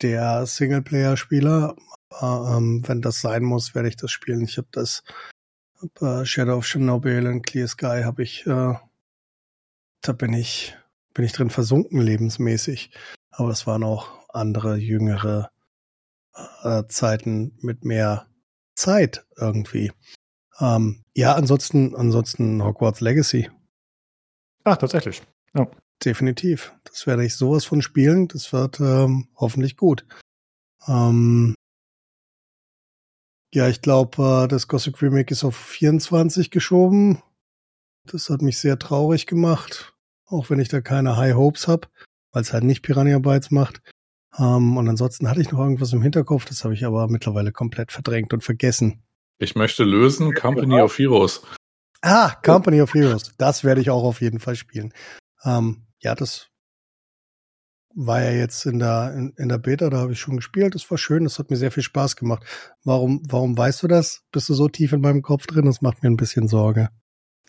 [0.00, 1.76] der Singleplayer-Spieler.
[2.08, 4.44] Aber, ähm, wenn das sein muss, werde ich das spielen.
[4.44, 5.04] Ich habe das
[5.82, 8.74] hab, äh, Shadow of Chernobyl und Clear Sky habe ich, äh,
[10.00, 10.74] da bin ich,
[11.12, 12.92] bin ich drin versunken lebensmäßig.
[13.30, 15.50] Aber es waren auch andere, jüngere
[16.62, 18.26] äh, Zeiten mit mehr
[18.74, 19.92] Zeit irgendwie.
[20.60, 23.50] Ähm, ja, ansonsten, ansonsten Hogwarts Legacy.
[24.64, 25.22] Ach, tatsächlich.
[25.54, 25.68] Ja.
[26.04, 26.74] Definitiv.
[26.84, 28.28] Das werde ich sowas von spielen.
[28.28, 30.04] Das wird ähm, hoffentlich gut.
[30.86, 31.54] Ähm,
[33.54, 37.22] ja, ich glaube, äh, das Gothic Remake ist auf 24 geschoben.
[38.06, 39.94] Das hat mich sehr traurig gemacht,
[40.26, 41.88] auch wenn ich da keine High Hopes habe,
[42.32, 43.80] weil es halt nicht Piranha Bytes macht.
[44.38, 47.92] Ähm, und ansonsten hatte ich noch irgendwas im Hinterkopf, das habe ich aber mittlerweile komplett
[47.92, 49.02] verdrängt und vergessen.
[49.38, 51.42] Ich möchte lösen Company of Heroes.
[52.02, 53.34] Ah, Company of Heroes.
[53.38, 54.92] Das werde ich auch auf jeden Fall spielen.
[55.44, 56.48] Ähm, ja, das
[57.94, 60.74] war ja jetzt in der, in, in der Beta, da habe ich schon gespielt.
[60.74, 62.44] Das war schön, das hat mir sehr viel Spaß gemacht.
[62.84, 64.22] Warum, warum weißt du das?
[64.32, 65.66] Bist du so tief in meinem Kopf drin?
[65.66, 66.90] Das macht mir ein bisschen Sorge.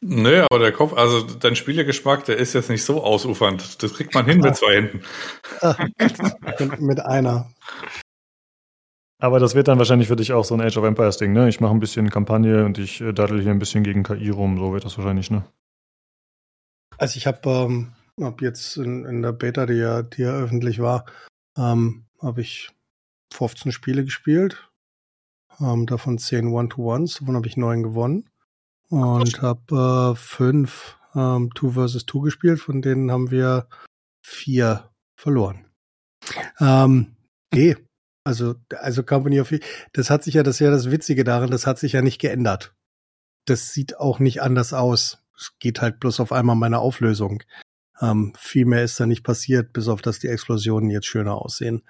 [0.01, 3.81] Nö, aber der Kopf, also dein Spielergeschmack, der ist jetzt nicht so ausufernd.
[3.81, 5.03] Das kriegt man hin mit zwei Händen.
[6.85, 7.49] mit einer.
[9.19, 11.47] Aber das wird dann wahrscheinlich für dich auch so ein Age of Empires Ding, ne?
[11.47, 14.57] Ich mache ein bisschen Kampagne und ich äh, daddel hier ein bisschen gegen KI rum,
[14.57, 15.45] so wird das wahrscheinlich, ne?
[16.97, 20.79] Also ich habe ähm, hab jetzt in, in der Beta, die ja, die ja öffentlich
[20.79, 21.05] war,
[21.57, 22.69] ähm, habe ich
[23.33, 24.69] 15 Spiele gespielt.
[25.59, 28.29] Ähm, davon 10 One-to-Ones, davon habe ich 9 gewonnen.
[28.89, 32.05] Und habe äh, fünf ähm, Two vs.
[32.05, 33.67] Two gespielt, von denen haben wir
[34.21, 35.65] vier verloren.
[36.59, 37.15] Ähm,
[37.53, 37.75] nee,
[38.23, 39.53] also, also Company of
[39.93, 42.19] das hat sich ja, das ist ja das Witzige daran, das hat sich ja nicht
[42.19, 42.75] geändert.
[43.45, 45.23] Das sieht auch nicht anders aus.
[45.37, 47.43] Es geht halt bloß auf einmal meine Auflösung.
[48.01, 51.83] Ähm, viel mehr ist da nicht passiert, bis auf dass die Explosionen jetzt schöner aussehen.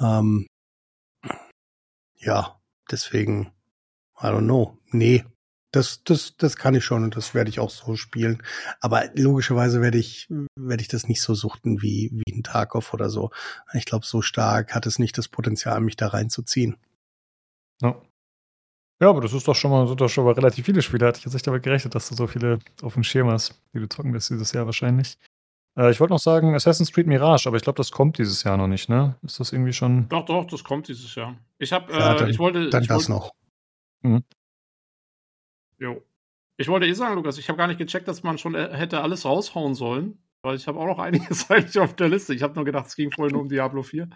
[0.00, 0.46] Ähm,
[2.16, 3.52] ja, deswegen,
[4.20, 4.78] I don't know.
[4.90, 5.24] Nee,
[5.72, 8.42] das, das, das kann ich schon und das werde ich auch so spielen.
[8.80, 13.10] Aber logischerweise werde ich, werde ich das nicht so suchten wie, wie ein Tarkov oder
[13.10, 13.30] so.
[13.72, 16.76] Ich glaube, so stark hat es nicht das Potenzial, mich da reinzuziehen.
[17.80, 18.00] Ja.
[19.00, 21.06] Ja, aber das ist doch schon mal, sind doch schon mal relativ viele Spiele.
[21.06, 23.80] Hatte ich jetzt nicht damit gerechnet, dass du so viele auf dem Schirm hast, die
[23.80, 25.18] du zocken wirst dieses Jahr wahrscheinlich.
[25.76, 28.56] Äh, ich wollte noch sagen Assassin's Creed Mirage, aber ich glaube, das kommt dieses Jahr
[28.56, 29.16] noch nicht, ne?
[29.22, 30.08] Ist das irgendwie schon.
[30.08, 31.34] Doch, doch, das kommt dieses Jahr.
[31.58, 32.70] Ich habe, Ja, äh, dann- ich wollte.
[32.70, 33.12] Dann ich das wollte,
[34.04, 34.22] noch.
[35.82, 36.00] Jo.
[36.58, 39.00] Ich wollte eh sagen, Lukas, ich habe gar nicht gecheckt, dass man schon äh, hätte
[39.00, 40.18] alles raushauen sollen.
[40.42, 42.34] Weil ich habe auch noch einiges eigentlich auf der Liste.
[42.34, 44.08] Ich habe nur gedacht, es ging vorhin nur um Diablo 4.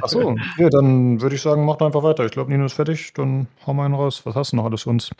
[0.00, 2.24] Ach so, ja, dann würde ich sagen, mach doch einfach weiter.
[2.24, 4.24] Ich glaube, Nino ist fertig, dann hau mal einen raus.
[4.24, 5.10] Was hast du noch alles für uns?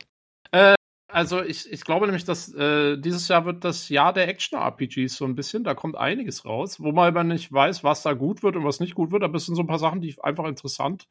[1.11, 5.25] Also ich, ich glaube nämlich, dass äh, dieses Jahr wird das Jahr der Action-RPGs so
[5.25, 5.63] ein bisschen.
[5.63, 8.95] Da kommt einiges raus, wo man nicht weiß, was da gut wird und was nicht
[8.95, 9.21] gut wird.
[9.21, 11.07] Aber es sind so ein paar Sachen, die ich einfach interessant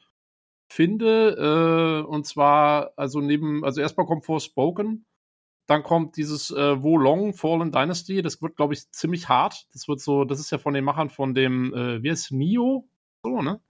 [0.68, 2.05] finde.
[2.05, 5.06] Äh, und zwar, also neben, also erstmal kommt Forspoken,
[5.66, 8.22] dann kommt dieses äh, Wo Long Fallen Dynasty.
[8.22, 9.66] Das wird, glaube ich, ziemlich hart.
[9.72, 12.88] Das wird so, das ist ja von den Machern von dem, äh, wie heißt Nio?
[13.22, 13.60] So, ne?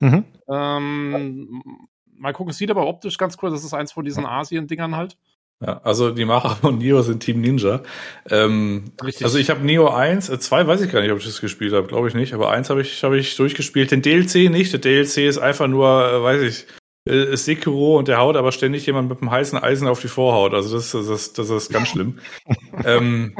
[0.00, 0.24] Mhm.
[0.48, 1.62] Ähm,
[2.04, 3.50] mal gucken, es sieht aber optisch ganz cool.
[3.50, 5.18] Das ist eins von diesen Asien-Dingern halt.
[5.60, 7.82] Ja, also die Macher von Neo sind Team Ninja.
[8.30, 9.24] Ähm, Richtig.
[9.24, 11.72] also ich habe Neo 1, äh, 2 weiß ich gar nicht, ob ich das gespielt
[11.72, 13.90] habe, glaube ich nicht, aber 1 habe ich, hab ich durchgespielt.
[13.90, 14.72] Den DLC nicht.
[14.72, 16.66] Der DLC ist einfach nur, äh, weiß ich,
[17.08, 20.54] äh, Sekiro und der haut aber ständig jemand mit einem heißen Eisen auf die Vorhaut.
[20.54, 22.18] Also das, das, das, das ist ganz schlimm.
[22.84, 23.34] ähm,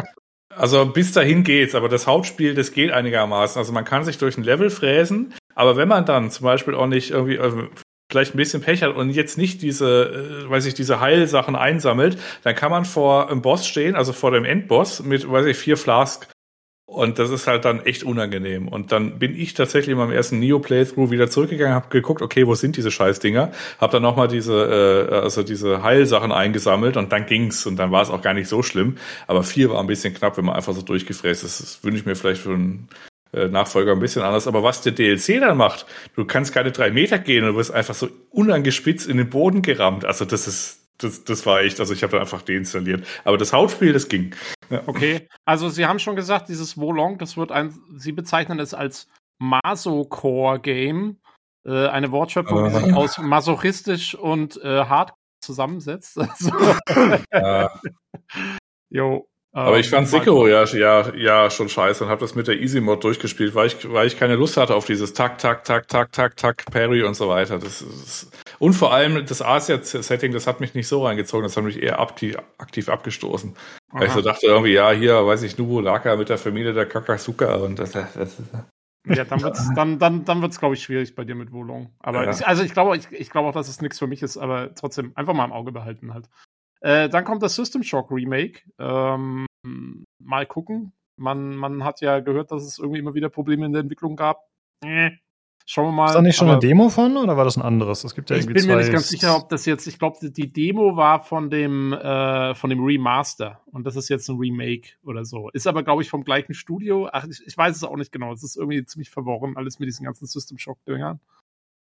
[0.51, 3.61] also bis dahin geht's, aber das Hauptspiel, das geht einigermaßen.
[3.61, 6.89] Also man kann sich durch ein Level fräsen, aber wenn man dann zum Beispiel auch
[6.89, 7.69] nicht irgendwie, also
[8.11, 12.19] vielleicht ein bisschen Pech hat und jetzt nicht diese, äh, weiß ich, diese Heilsachen einsammelt,
[12.43, 15.77] dann kann man vor einem Boss stehen, also vor dem Endboss mit, weiß ich, vier
[15.77, 16.27] Flask.
[16.87, 18.67] Und das ist halt dann echt unangenehm.
[18.67, 22.55] Und dann bin ich tatsächlich in meinem ersten Neo-Playthrough wieder zurückgegangen, habe geguckt, okay, wo
[22.55, 23.53] sind diese Scheißdinger?
[23.79, 28.01] Habe dann nochmal diese, äh, also diese Heilsachen eingesammelt und dann ging's und dann war
[28.01, 28.97] es auch gar nicht so schlimm.
[29.27, 31.61] Aber vier war ein bisschen knapp, wenn man einfach so durchgefräst ist.
[31.61, 32.79] Das wünsche ich mir vielleicht für äh,
[33.33, 34.47] Nachfolger ein bisschen anders.
[34.47, 37.73] Aber was der DLC dann macht, du kannst keine drei Meter gehen und du wirst
[37.73, 40.05] einfach so unangespitzt in den Boden gerammt.
[40.05, 43.07] Also das ist, das, das war echt, also ich habe dann einfach deinstalliert.
[43.25, 44.35] Aber das Hauptspiel, das ging.
[44.71, 44.83] Ja.
[44.87, 49.09] Okay, also Sie haben schon gesagt, dieses Wolong, das wird ein, Sie bezeichnen es als
[49.39, 51.19] Masocore-Game.
[51.65, 56.17] Äh, eine Wortschöpfung, die sich aus masochistisch und äh, hart zusammensetzt.
[56.29, 56.51] Also,
[57.33, 57.81] Ja.
[58.91, 59.29] jo,
[59.67, 62.47] Aber ich ähm, fand mal- Sekiro ja, ja, ja schon scheiße und habe das mit
[62.49, 65.65] der Easy Mod durchgespielt, weil ich, weil ich keine Lust hatte auf dieses Tak, Tak,
[65.65, 67.59] Tak, Tak, Tak, Tak, Parry und so weiter.
[67.59, 71.65] Das ist, und vor allem das Asia-Setting, das hat mich nicht so reingezogen, das hat
[71.65, 73.55] mich eher aktiv, aktiv abgestoßen.
[73.93, 74.19] Weil ich Aha.
[74.19, 77.93] so dachte irgendwie, ja, hier, weiß ich, Nubulaka mit der Familie der Kakasuka und das,
[77.93, 78.37] das, das
[79.07, 81.95] Ja, dann wird's, dann, dann, dann wird's, glaube ich, schwierig bei dir mit Wolong.
[82.01, 82.31] Aber Ja.
[82.31, 84.75] ich, also ich glaube, ich, ich glaube auch, dass es nichts für mich ist, aber
[84.75, 86.29] trotzdem einfach mal im Auge behalten halt.
[86.81, 88.61] Äh, dann kommt das System Shock Remake.
[88.79, 89.47] Ähm,
[90.19, 90.93] mal gucken.
[91.17, 94.49] Man, man hat ja gehört, dass es irgendwie immer wieder Probleme in der Entwicklung gab.
[94.85, 95.11] Äh,
[95.67, 96.07] schauen wir mal.
[96.07, 98.05] Ist da nicht schon Aber eine Demo von oder war das ein anderes?
[98.05, 100.19] Es gibt ja ich irgendwie bin mir nicht ganz sicher, ob das jetzt, ich glaube,
[100.31, 104.91] die Demo war von dem, äh, von dem Remaster und das ist jetzt ein Remake
[105.03, 105.51] oder so.
[105.51, 107.09] Ist aber, glaube ich, vom gleichen Studio.
[107.13, 108.33] Ach, ich, ich weiß es auch nicht genau.
[108.33, 111.21] Es ist irgendwie ziemlich verworren, alles mit diesen ganzen System Shock-Dingern.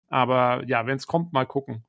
[0.09, 1.83] Aber ja, wenn es kommt, mal gucken.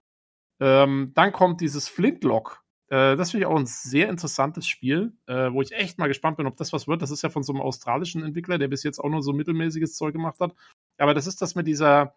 [0.60, 2.64] Ähm, dann kommt dieses Flintlock.
[2.90, 6.36] Äh, das finde ich auch ein sehr interessantes Spiel, äh, wo ich echt mal gespannt
[6.36, 7.02] bin, ob das was wird.
[7.02, 9.94] Das ist ja von so einem australischen Entwickler, der bis jetzt auch nur so mittelmäßiges
[9.96, 10.54] Zeug gemacht hat.
[10.98, 12.14] Aber das ist das mit dieser,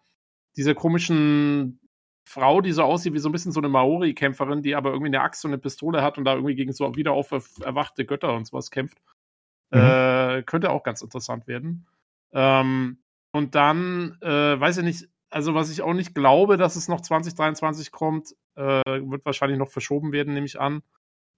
[0.56, 1.80] dieser komischen
[2.24, 5.20] Frau, die so aussieht wie so ein bisschen so eine Maori-Kämpferin, die aber irgendwie eine
[5.20, 8.46] Axt und eine Pistole hat und da irgendwie gegen so wieder auf erwachte Götter und
[8.46, 8.98] sowas kämpft.
[9.70, 9.80] Mhm.
[9.80, 11.86] Äh, könnte auch ganz interessant werden.
[12.32, 12.98] Ähm,
[13.32, 17.00] und dann, äh, weiß ich nicht, also was ich auch nicht glaube, dass es noch
[17.00, 20.82] 2023 kommt, äh, wird wahrscheinlich noch verschoben werden, nehme ich an.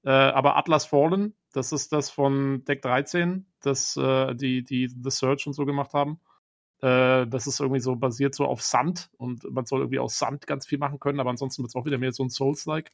[0.04, 5.10] Äh, aber Atlas Fallen, das ist das von Deck 13, das äh, die, die The
[5.10, 6.20] Search und so gemacht haben.
[6.82, 10.46] Äh, das ist irgendwie so basiert so auf Sand und man soll irgendwie aus Sand
[10.46, 12.92] ganz viel machen können, aber ansonsten wird es auch wieder mehr so ein Souls-like.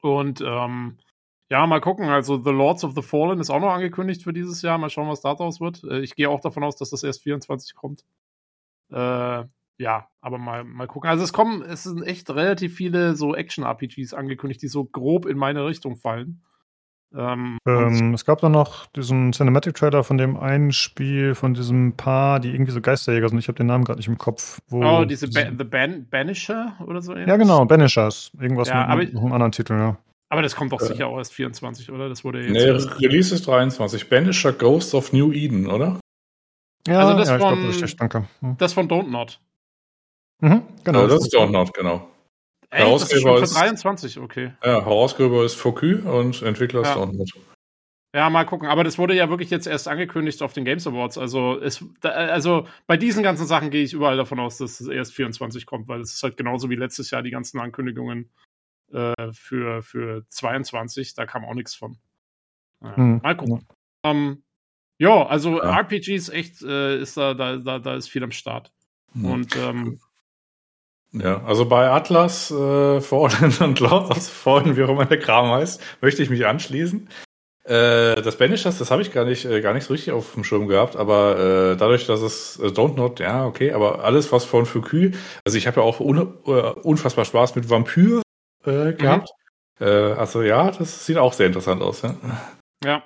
[0.00, 0.98] Und ähm,
[1.50, 2.08] ja, mal gucken.
[2.08, 4.78] Also The Lords of the Fallen ist auch noch angekündigt für dieses Jahr.
[4.78, 5.84] Mal schauen, was daraus wird.
[5.84, 8.04] Äh, ich gehe auch davon aus, dass das erst 24 kommt.
[8.90, 9.44] Äh,
[9.80, 11.08] ja, aber mal, mal gucken.
[11.08, 15.38] Also es kommen, es sind echt relativ viele so Action-RPGs angekündigt, die so grob in
[15.38, 16.42] meine Richtung fallen.
[17.16, 22.38] Ähm, Ähm, es gab dann noch diesen Cinematic-Trailer von dem einen Spiel, von diesem Paar,
[22.38, 23.38] die irgendwie so Geisterjäger sind.
[23.38, 24.60] Ich habe den Namen gerade nicht im Kopf.
[24.68, 27.12] Wo oh, diese ba The Ban Banisher oder so.
[27.14, 27.38] Ja, ähnlich?
[27.38, 28.30] genau, Banishers.
[28.40, 29.96] Irgendwas Ja, aber mit, ich- mit einem anderen Titel, ja.
[30.28, 30.84] Aber das kommt doch Äh.
[30.86, 32.08] sicher auch erst 24, oder?
[32.08, 32.52] Das wurde jetzt.
[32.52, 34.08] Nee, Release ist 23.
[34.08, 35.98] Banisher Ghost of New Eden, oder?
[36.86, 38.24] Ja, Also das ja, ich glaube, von- richtig, danke.
[38.40, 38.56] Hm.
[38.58, 39.40] das von Don't Not.
[40.40, 41.02] Mhm, genau.
[41.02, 42.08] Ja, das ist Don't Not, genau.
[42.70, 44.52] Ey, ist Herausgeber ist- 23, okay.
[44.64, 46.96] Ja, Herausgeber ist Focus und Entwickler ist Ja.
[46.96, 47.30] Don't Not.
[48.14, 48.66] Ja, mal gucken.
[48.68, 51.16] Aber das wurde ja wirklich jetzt erst angekündigt auf den Games Awards.
[51.16, 54.88] Also, es, da, also bei diesen ganzen Sachen gehe ich überall davon aus, dass es
[54.88, 58.30] erst 24 kommt, weil es ist halt genauso wie letztes Jahr die ganzen Ankündigungen
[58.92, 61.14] äh, für, für 22.
[61.14, 61.98] Da kam auch nichts von.
[62.82, 63.64] Ja, Hm, Mal gucken.
[64.04, 64.42] Ähm,
[64.98, 65.78] ja, also Ja.
[65.80, 68.72] RPGs echt ist ist da, da, da, da ist viel am Start.
[69.12, 69.24] Hm.
[69.24, 70.00] Und ähm,
[71.12, 75.50] Ja, also bei Atlas, äh, Fallen und Lords of Fallen, wie auch immer der Kram
[75.50, 77.08] heißt, möchte ich mich anschließen.
[77.64, 80.44] Äh, das Banishers, das habe ich gar nicht, äh, gar nicht so richtig auf dem
[80.44, 84.44] Schirm gehabt, aber äh, dadurch, dass es äh, Don't Not, ja, okay, aber alles, was
[84.44, 85.14] von Foucault,
[85.44, 88.22] also ich habe ja auch un äh, unfassbar Spaß mit Vampyr
[88.64, 89.30] äh, gehabt.
[89.78, 92.14] Äh, also ja, das sieht auch sehr interessant aus, ja.
[92.84, 93.04] Ja.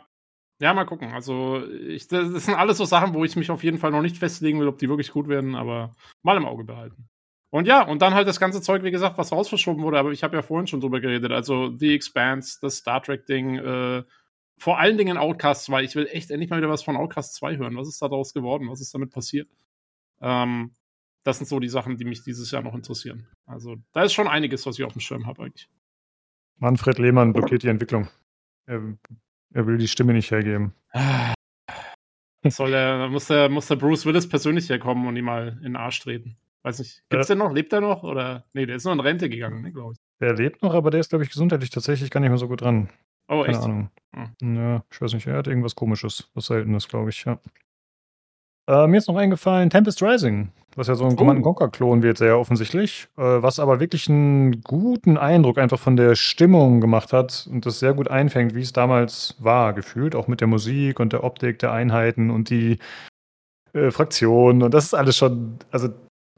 [0.61, 1.13] Ja, mal gucken.
[1.13, 4.03] Also, ich, das das sind alles so Sachen, wo ich mich auf jeden Fall noch
[4.03, 5.93] nicht festlegen will, ob die wirklich gut werden, aber
[6.23, 7.09] mal im Auge behalten.
[7.55, 10.25] Und ja, und dann halt das ganze Zeug, wie gesagt, was rausverschoben wurde, aber ich
[10.25, 11.31] habe ja vorhin schon drüber geredet.
[11.31, 14.03] Also The Expanse, das Star Trek-Ding, äh,
[14.59, 15.85] vor allen Dingen Outcast 2.
[15.85, 17.77] Ich will echt endlich mal wieder was von Outcast 2 hören.
[17.77, 18.69] Was ist da daraus geworden?
[18.69, 19.49] Was ist damit passiert?
[20.21, 20.73] Ähm,
[21.23, 23.29] das sind so die Sachen, die mich dieses Jahr noch interessieren.
[23.47, 25.69] Also, da ist schon einiges, was ich auf dem Schirm habe eigentlich.
[26.57, 28.09] Manfred Lehmann blockiert die Entwicklung.
[28.67, 28.99] Er,
[29.53, 30.75] er will die Stimme nicht hergeben.
[32.49, 35.63] Soll der, da muss der, muss der Bruce Willis persönlich herkommen und ihm mal in
[35.63, 36.37] den Arsch treten.
[36.65, 37.35] Weiß nicht, gibt's Ja.
[37.35, 37.53] den noch?
[37.53, 38.03] Lebt er noch?
[38.03, 38.45] Oder?
[38.55, 39.99] Nee, der ist nur in Rente gegangen, ne, glaube ich.
[40.21, 42.63] Der lebt noch, aber der ist, glaube ich, gesundheitlich tatsächlich gar nicht mehr so gut
[42.63, 42.89] dran.
[43.29, 43.63] Oh, Keine echt?
[43.65, 43.91] Ahnung.
[44.15, 44.57] Hm.
[44.57, 47.39] Ja, ich weiß nicht, er hat irgendwas komisches, was selten ist, glaube ich, ja.
[48.67, 51.17] Äh, mir ist noch eingefallen Tempest Rising, was ja so ein Oh.
[51.17, 53.09] Command Conquer-Klon wird, sehr offensichtlich.
[53.19, 57.79] Äh, was aber wirklich einen guten Eindruck einfach von der Stimmung gemacht hat und das
[57.79, 60.15] sehr gut einfängt, wie es damals war, gefühlt.
[60.17, 62.79] Auch mit der Musik und der Optik der Einheiten und die
[63.75, 64.63] äh, Fraktionen.
[64.63, 65.89] Und das ist alles schon, also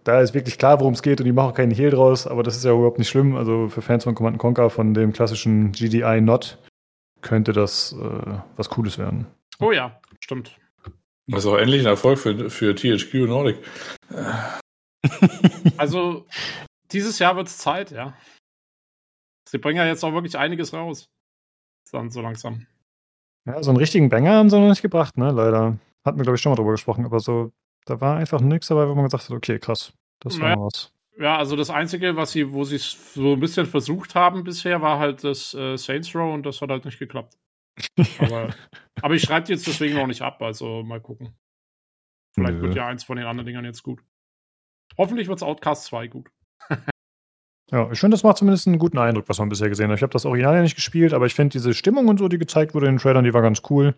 [0.06, 2.44] da ist wirklich klar, worum es geht und die machen auch keinen Hehl draus, aber
[2.44, 3.34] das ist ja überhaupt nicht schlimm.
[3.34, 6.58] Also für Fans von Command Conquer, von dem klassischen GDI Not,
[7.22, 9.26] könnte das äh, was Cooles werden.
[9.58, 10.56] Oh ja, stimmt.
[11.26, 13.58] Das ist auch endlich ein Erfolg für, für THQ Nordic.
[15.76, 16.26] Also,
[16.90, 18.16] dieses Jahr wird es Zeit, ja.
[19.48, 21.08] Sie bringen ja jetzt auch wirklich einiges raus.
[21.92, 22.66] Dann so langsam.
[23.46, 25.30] Ja, so einen richtigen Banger haben sie noch nicht gebracht, ne?
[25.30, 25.78] Leider.
[26.04, 27.52] Hatten wir, glaube ich, schon mal drüber gesprochen, aber so,
[27.84, 30.92] da war einfach nichts dabei, wo man gesagt hat, okay, krass, das war was.
[31.18, 34.82] Ja, also das Einzige, was sie, wo sie es so ein bisschen versucht haben bisher,
[34.82, 37.38] war halt das äh, Saints Row und das hat halt nicht geklappt.
[38.18, 38.54] Aber,
[39.02, 41.34] aber ich schreibe die jetzt deswegen noch nicht ab, also mal gucken.
[42.34, 42.62] Vielleicht Nö.
[42.62, 44.02] wird ja eins von den anderen Dingern jetzt gut.
[44.98, 46.28] Hoffentlich wird Outcast 2 gut.
[47.72, 49.96] Ja, ich finde, das macht zumindest einen guten Eindruck, was man bisher gesehen hat.
[49.96, 52.38] Ich habe das Original ja nicht gespielt, aber ich finde diese Stimmung und so, die
[52.38, 53.96] gezeigt wurde in den Trailern, die war ganz cool.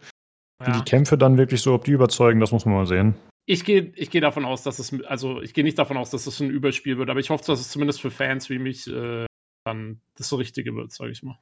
[0.65, 0.79] Wie Ja.
[0.79, 3.15] die Kämpfe dann wirklich so, ob die überzeugen, das muss man mal sehen.
[3.51, 6.27] Ich gehe ich geh davon aus, dass es, also ich gehe nicht davon aus, dass
[6.27, 9.25] es ein Überspiel wird, aber ich hoffe, dass es zumindest für Fans wie mich äh,
[9.65, 11.39] dann das so Richtige wird, sage ich mal.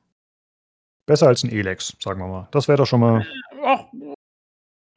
[1.07, 2.49] Besser als ein Elex, sagen wir mal.
[2.53, 3.27] Das wäre doch schon mal.
[3.61, 3.87] Ach,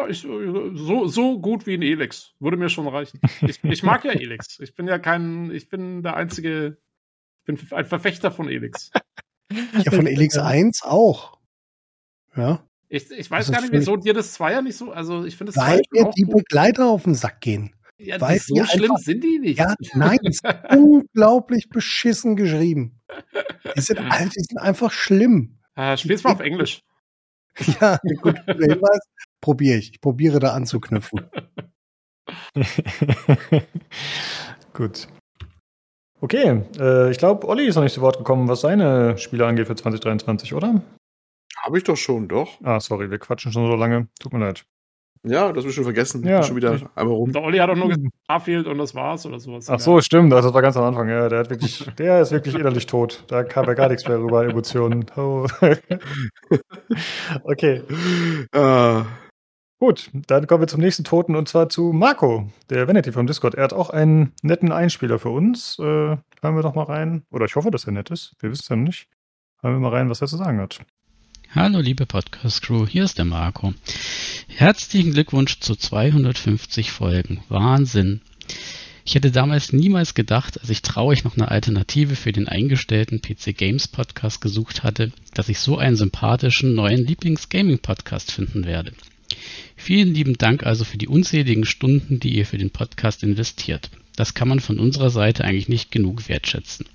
[0.07, 2.35] ich, so, so gut wie ein Elex.
[2.39, 3.19] Würde mir schon reichen.
[3.41, 4.59] Ich, ich mag ja Elex.
[4.59, 6.77] Ich bin ja kein, ich bin der einzige,
[7.39, 8.91] ich bin ein Verfechter von Elex.
[9.51, 11.39] Ja, von Elix 1 auch.
[12.35, 12.68] Ja.
[12.89, 15.63] Ich, ich weiß gar nicht, wieso dir das Zweier nicht so, also ich finde das
[15.63, 17.75] Weil mir die Begleiter auf den Sack gehen.
[17.99, 19.59] ja, weil so schlimm einfach- sind die nicht.
[19.59, 20.41] Ja, nein, ist
[20.75, 22.99] unglaublich beschissen geschrieben.
[23.75, 25.59] Die sind, die sind einfach schlimm.
[25.75, 26.81] äh, spiel's mal auf Englisch.
[27.81, 28.99] Ja, gut, guter Hinweis.
[29.41, 29.91] Probiere ich.
[29.91, 31.29] Ich probiere da anzuknüpfen.
[34.73, 35.07] Gut.
[36.21, 39.67] Okay, äh, ich glaube, Olli ist noch nicht zu Wort gekommen, was seine Spiele angeht
[39.67, 40.81] für 2023, oder?
[41.63, 42.59] Habe ich doch schon, doch.
[42.63, 44.07] Ah, sorry, wir quatschen schon so lange.
[44.19, 44.65] Tut mir leid.
[45.23, 46.25] Ja, das habe ich schon vergessen.
[46.25, 46.39] Ja.
[46.39, 47.33] Bin schon wieder einmal rum.
[47.33, 49.69] Der Olli hat auch nur gesagt, Starfield und das war's oder sowas.
[49.69, 51.09] Ach so, stimmt, also das war ganz am Anfang.
[51.09, 53.25] Ja, der hat wirklich, der ist wirklich innerlich tot.
[53.27, 55.05] Da kam ja gar nichts mehr rüber, Emotionen.
[55.17, 55.45] Oh.
[57.43, 57.83] okay.
[58.53, 59.05] Ah,
[59.81, 63.55] Gut, dann kommen wir zum nächsten Toten und zwar zu Marco, der Vanity vom Discord.
[63.55, 65.79] Er hat auch einen netten Einspieler für uns.
[65.79, 67.23] Äh, hören wir doch mal rein.
[67.31, 68.35] Oder ich hoffe, dass er nett ist.
[68.39, 69.07] Wir wissen es ja noch nicht.
[69.61, 70.81] Hören wir mal rein, was er zu sagen hat.
[71.55, 73.73] Hallo liebe Podcast-Crew, hier ist der Marco.
[74.49, 77.43] Herzlichen Glückwunsch zu 250 Folgen.
[77.49, 78.21] Wahnsinn.
[79.03, 83.57] Ich hätte damals niemals gedacht, als ich traurig noch eine Alternative für den eingestellten PC
[83.57, 88.93] Games Podcast gesucht hatte, dass ich so einen sympathischen neuen Lieblings-Gaming-Podcast finden werde.
[89.75, 93.89] Vielen lieben Dank also für die unzähligen Stunden, die ihr für den Podcast investiert.
[94.15, 96.85] Das kann man von unserer Seite eigentlich nicht genug wertschätzen.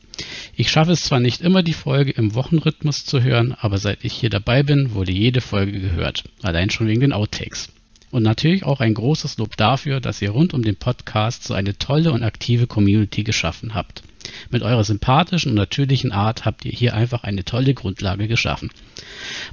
[0.56, 4.12] Ich schaffe es zwar nicht immer, die Folge im Wochenrhythmus zu hören, aber seit ich
[4.12, 6.24] hier dabei bin, wurde jede Folge gehört.
[6.42, 7.70] Allein schon wegen den Outtakes.
[8.10, 11.76] Und natürlich auch ein großes Lob dafür, dass ihr rund um den Podcast so eine
[11.76, 14.04] tolle und aktive Community geschaffen habt.
[14.50, 18.70] Mit eurer sympathischen und natürlichen Art habt ihr hier einfach eine tolle Grundlage geschaffen.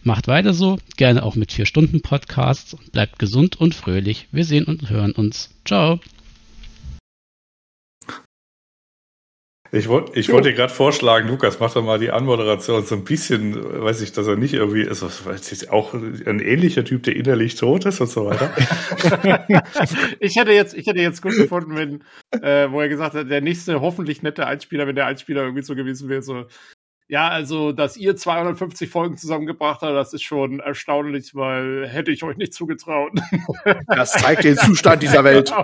[0.04, 2.78] Macht weiter so, gerne auch mit 4-Stunden-Podcasts.
[2.92, 4.28] Bleibt gesund und fröhlich.
[4.32, 5.50] Wir sehen und hören uns.
[5.66, 6.00] Ciao.
[9.74, 13.06] Ich, wollt, ich wollte dir gerade vorschlagen, Lukas, mach doch mal die Anmoderation so ein
[13.06, 17.16] bisschen, weiß ich, dass er nicht irgendwie ist, weiß ich, auch ein ähnlicher Typ, der
[17.16, 18.52] innerlich tot ist und so weiter.
[20.20, 22.04] ich hätte jetzt, ich hätte jetzt gut gefunden, wenn,
[22.42, 25.74] äh, wo er gesagt hat, der nächste hoffentlich nette Einspieler, wenn der Einspieler irgendwie so
[25.74, 26.48] gewesen wäre, so,
[27.12, 32.24] ja, also, dass ihr 250 Folgen zusammengebracht habt, das ist schon erstaunlich, weil hätte ich
[32.24, 33.12] euch nicht zugetraut.
[33.88, 35.54] das zeigt den Zustand dieser Welt.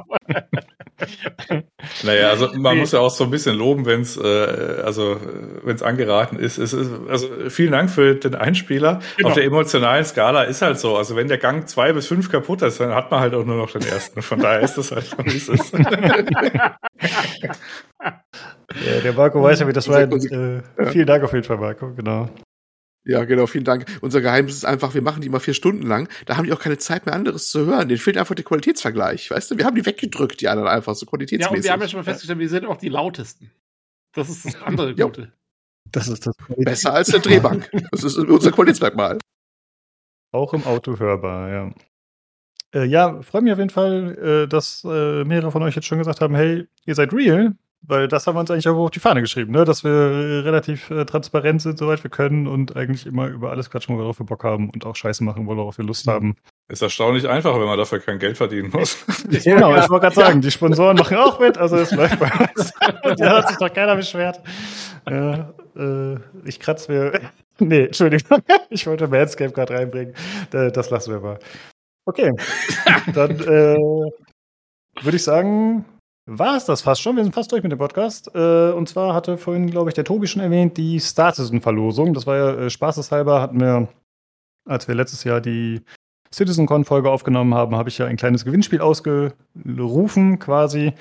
[2.01, 2.79] Naja, also man Nee.
[2.81, 5.19] muss ja auch so ein bisschen loben, wenn es äh, also
[5.63, 6.57] wenn es angeraten ist.
[6.57, 6.89] Es ist.
[7.07, 8.99] Also vielen Dank für den Einspieler.
[9.17, 9.29] Genau.
[9.29, 10.97] Auf der emotionalen Skala ist halt so.
[10.97, 13.57] Also wenn der Gang zwei bis fünf kaputt ist, dann hat man halt auch nur
[13.57, 14.23] noch den ersten.
[14.23, 15.71] Von daher ist das halt schon, wie es ist.
[18.85, 20.01] Ja, der Marco weiß ja, wie das war.
[20.01, 20.85] Äh, Ja.
[20.91, 21.93] Vielen Dank auf jeden Fall, Marco.
[21.93, 22.29] Genau.
[23.05, 23.85] Ja, genau, vielen Dank.
[24.01, 26.09] Unser Geheimnis ist einfach, wir machen die mal vier Stunden lang.
[26.25, 27.87] Da haben die auch keine Zeit mehr, anderes zu hören.
[27.87, 29.31] Denen fehlt einfach der Qualitätsvergleich.
[29.31, 31.57] Weißt du, wir haben die weggedrückt, die anderen einfach so ja, qualitätsmäßig.
[31.57, 33.49] und wir haben ja schon mal festgestellt, wir sind auch die lautesten.
[34.13, 35.05] Das ist das andere Ja.
[35.05, 35.31] Gute.
[35.89, 36.35] Das ist das.
[36.57, 37.69] Besser als der Drehbank.
[37.91, 39.19] Das ist unser Qualitätsmerkmal.
[40.33, 41.71] Auch im Auto hörbar, ja.
[42.73, 45.99] Äh, ja, freue mich auf jeden Fall, äh, dass äh, mehrere von euch jetzt schon
[45.99, 48.99] gesagt haben, hey, ihr seid real, weil das haben wir uns eigentlich auch auf die
[48.99, 49.63] Fahne geschrieben, ne?
[49.63, 53.69] dass wir äh, relativ äh, transparent sind, soweit wir können und eigentlich immer über alles
[53.69, 56.11] quatschen, worauf wir Bock haben und auch Scheiße machen, worauf wir Lust Mhm.
[56.11, 56.35] haben.
[56.69, 58.97] Ist erstaunlich einfach, wenn man dafür kein Geld verdienen muss.
[59.43, 62.73] Genau, ich wollte gerade sagen, die Sponsoren machen auch mit, also es läuft bei uns.
[63.17, 64.41] da hat sich doch keiner beschwert.
[65.09, 66.15] Ja, äh,
[66.45, 67.21] ich kratze mir.
[67.59, 68.37] Nee, Entschuldigung.
[68.69, 70.13] Ich wollte Manscape gerade reinbringen.
[70.51, 71.39] Das lassen wir mal.
[72.05, 72.31] Okay.
[73.15, 73.75] Dann äh,
[75.01, 75.83] würde ich sagen,
[76.27, 77.15] war es das fast schon.
[77.15, 78.29] Wir sind fast durch mit dem Podcast.
[78.35, 82.13] Äh, und zwar hatte vorhin, glaube ich, der Tobi schon erwähnt, die Star Citizen-Verlosung.
[82.13, 83.87] Das war ja äh, spaßeshalber, hatten wir,
[84.65, 85.81] als wir letztes Jahr die
[86.33, 90.93] CitizenCon-Folge aufgenommen haben, habe ich ja ein kleines Gewinnspiel ausgerufen quasi.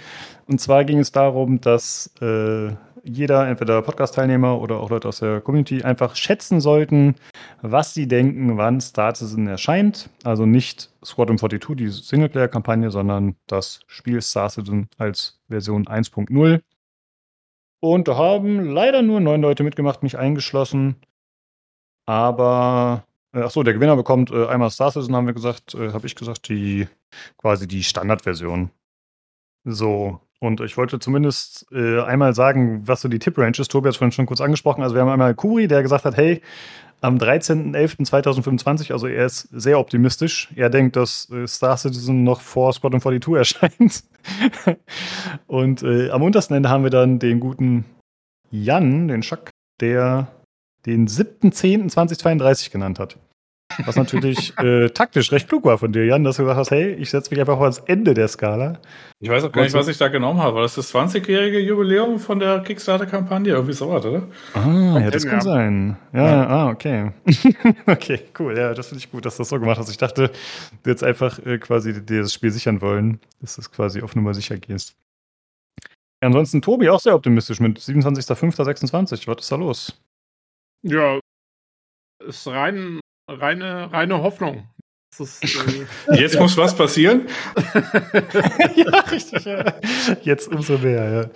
[0.47, 2.71] Und zwar ging es darum, dass äh,
[3.07, 7.15] jeder, entweder Podcast-Teilnehmer oder auch Leute aus der Community, einfach schätzen sollten,
[7.63, 10.11] was sie denken, wann Star Citizen erscheint.
[10.25, 16.61] Also nicht Squadron 42, die Singleplayer-Kampagne, sondern das Spiel Star Citizen als Version 1.0.
[17.81, 20.97] Und da haben leider nur neun Leute mitgemacht, mich eingeschlossen.
[22.07, 25.93] Aber äh, Ach so, der Gewinner bekommt äh, einmal Star Citizen, haben wir gesagt, äh,
[25.93, 26.89] habe ich gesagt, die
[27.39, 28.71] quasi die Standardversion.
[29.65, 33.71] So, und ich wollte zumindest äh, einmal sagen, was so die Tipp-Range ist.
[33.71, 34.83] Tobi hat es vorhin schon kurz angesprochen.
[34.83, 36.43] Also wir haben einmal Kuri, der gesagt hat, hey,
[37.01, 40.49] am 13.11.2025, also er ist sehr optimistisch.
[40.57, 44.05] Er denkt, dass äh, Star Citizen noch vor Squadron 42 erscheint.
[45.47, 47.85] und äh, am untersten Ende haben wir dann den guten
[48.51, 49.51] Jan, den Schack,
[49.81, 50.29] der
[50.85, 53.19] den 7.10.2032 genannt hat.
[53.85, 56.93] Was natürlich äh, taktisch recht klug war von dir, Jan, dass du gesagt hast, hey,
[56.95, 58.79] ich setze mich einfach mal ans Ende der Skala.
[59.19, 60.55] Ich weiß auch gar nicht, was ich da genommen habe.
[60.57, 63.53] War das das 20-jährige Jubiläum von der Kickstarter-Kampagne?
[63.53, 64.29] Irgendwie sowas, oder?
[64.55, 65.97] Ah, ja, das kann sein.
[66.13, 66.47] Ja, Ja.
[66.47, 67.13] ah, okay.
[67.87, 68.57] okay, cool.
[68.57, 69.91] Ja, das finde ich gut, dass du das so gemacht hast.
[69.91, 70.31] Ich dachte,
[70.83, 74.15] du jetzt einfach äh, quasi dir das Spiel sichern wollen, dass du es quasi auf
[74.17, 74.97] Nummer sicher gehst.
[76.23, 79.27] Ja, ansonsten Tobi auch sehr optimistisch mit 27.05.26.
[79.27, 80.01] Was ist da los?
[80.83, 81.19] Ja,
[82.27, 84.69] ist rein, reine, reine Hoffnung.
[85.19, 85.87] Das ist, äh,
[86.21, 87.27] Jetzt muss was passieren.
[88.77, 89.45] ja, richtig.
[89.45, 89.75] Ja.
[90.23, 91.29] Jetzt umso mehr, äh,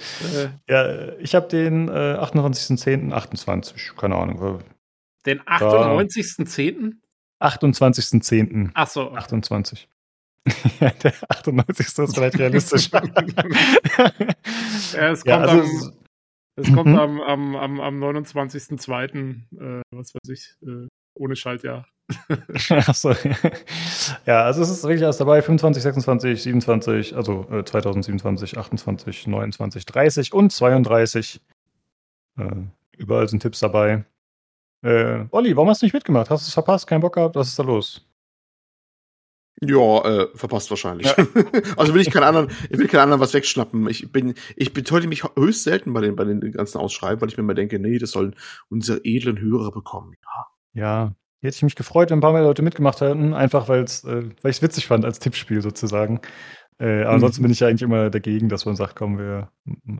[0.69, 0.69] ja.
[0.69, 3.97] Ja, ich habe den äh, 28.10.28.
[3.97, 4.63] Keine Ahnung.
[5.25, 6.95] den 98.10.
[7.41, 8.71] 28.10.
[8.75, 9.89] Achso, 28.
[10.81, 11.87] ja, der 98.
[11.87, 12.91] ist vielleicht realistisch.
[12.91, 13.03] ja,
[15.11, 15.93] es kommt, ja, also, am,
[16.57, 16.99] es kommt Mhm.
[16.99, 20.89] am, am, am, am 29.02., äh, was weiß ich, äh,
[21.21, 21.87] ohne Schaltjahr.
[22.71, 23.15] Achso.
[24.27, 25.43] Ja, also es ist wirklich alles dabei.
[25.43, 31.41] 25, 26, 27, also äh, 2027, 28, 29, 30 und 32.
[32.39, 32.51] Äh,
[32.97, 34.05] überall sind Tipps dabei.
[34.83, 36.31] Äh, Olli, warum hast du nicht mitgemacht?
[36.31, 36.87] Hast du es verpasst?
[36.87, 37.37] Keinen Bock gehabt?
[37.37, 38.07] Was ist da los?
[39.63, 41.07] Ja, äh, verpasst wahrscheinlich.
[41.77, 43.89] also will ich keinen anderen, ich will keinen anderen was wegschnappen.
[43.91, 47.37] Ich bin, ich beteute mich höchst selten bei den, bei den ganzen Ausschreiben, weil ich
[47.37, 48.35] mir immer denke, nee, das sollen
[48.71, 50.17] unsere edlen Hörer bekommen.
[50.25, 50.47] Ja.
[50.75, 54.05] Ja, hier hätte ich mich gefreut, wenn ein paar mehr Leute mitgemacht hätten, einfach weil's,
[54.05, 56.21] äh, weil ich es witzig fand als Tippspiel sozusagen.
[56.79, 57.45] Äh, aber ansonsten Mhm.
[57.45, 59.51] bin ich ja eigentlich immer dagegen, dass man sagt, komm, wir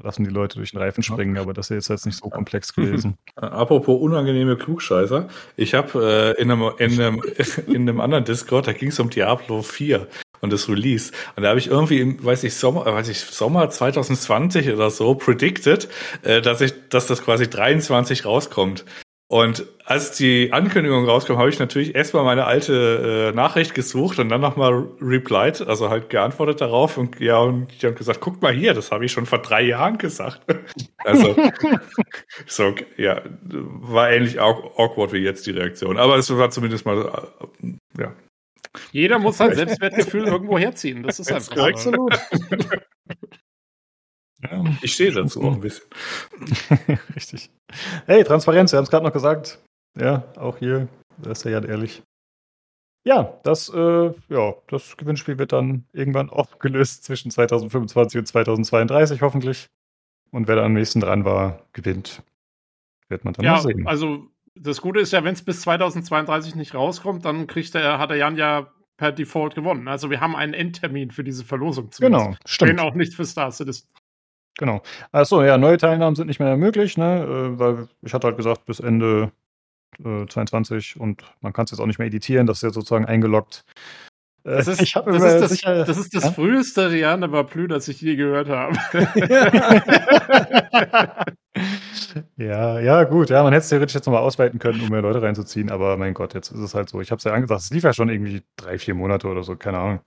[0.03, 3.17] lassen die Leute durch den Reifen springen, aber das ist jetzt nicht so komplex gewesen.
[3.37, 5.29] Äh, Apropos unangenehme Klugscheißer.
[5.57, 7.23] Ich habe äh, in, einem, in, einem,
[7.67, 10.07] in einem anderen Discord, da ging es um Diablo 4
[10.41, 11.13] und das Release.
[11.37, 15.15] Und da habe ich irgendwie im, weiß ich, Sommer, weiß ich, Sommer 2020 oder so
[15.15, 15.87] predicted,
[16.23, 18.87] äh, dass ich, dass das quasi 23 rauskommt.
[19.31, 24.29] Und als die Ankündigung rauskam, habe ich natürlich erstmal meine alte äh, Nachricht gesucht und
[24.29, 28.53] dann nochmal replied, also halt geantwortet darauf und ja, und die haben gesagt, guck mal
[28.53, 30.43] hier, das habe ich schon vor drei Jahren gesagt.
[31.03, 31.35] Also
[32.47, 35.97] so, ja, war ähnlich awkward wie jetzt die Reaktion.
[35.97, 37.31] Aber es war zumindest mal,
[37.63, 38.13] äh, ja.
[38.93, 41.03] Jeder muss sein Selbstwertgefühl irgendwo herziehen.
[41.03, 41.63] Das ist einfach so.
[41.63, 42.19] Absolut.
[44.43, 44.65] Ja.
[44.83, 45.87] Ich stehe dazu auch ein bisschen.
[47.17, 47.51] Richtig.
[48.07, 49.59] Hey, Transparenz, wir haben es gerade noch gesagt.
[49.99, 50.89] Ja, auch hier,
[51.19, 52.03] da ist der Jan ehrlich.
[53.05, 59.67] Ja, das, äh, ja, das Gewinnspiel wird dann irgendwann aufgelöst zwischen 2025 und 2032 hoffentlich.
[60.33, 62.23] Und wer da am nächsten dran war, gewinnt.
[63.09, 63.87] Wird man dann Ja, sehen.
[63.89, 68.11] also das Gute ist ja, wenn es bis 2032 nicht rauskommt, dann kriegt der, hat
[68.11, 69.89] der Jan ja per Default gewonnen.
[69.89, 71.91] Also wir haben einen Endtermin für diese Verlosung.
[71.99, 72.81] genau, Den stimmt.
[72.81, 73.89] auch nicht für Star Citizen.
[74.61, 74.83] Genau.
[75.11, 77.23] Achso, ja, neue Teilnahmen sind nicht mehr möglich, ne?
[77.25, 79.33] äh, weil ich hatte halt gesagt, bis Ende
[80.05, 83.07] äh, 22 und man kann es jetzt auch nicht mehr editieren, das ist ja sozusagen
[83.07, 83.65] eingeloggt.
[84.45, 86.33] Äh, Das ist, ich hab das, ist das, sicher- das, ist das Ja?
[86.33, 88.77] früheste Rihanna Baplu, das ich je gehört habe.
[92.37, 93.31] ja, ja, gut.
[93.31, 96.15] Ja, man hätte es theoretisch jetzt nochmal ausweiten können, um mehr Leute reinzuziehen, aber mein
[96.15, 97.01] Gott, jetzt ist es halt so.
[97.01, 99.57] Ich habe es ja angesagt, es lief ja schon irgendwie drei, vier Monate oder so,
[99.57, 100.01] keine Ahnung.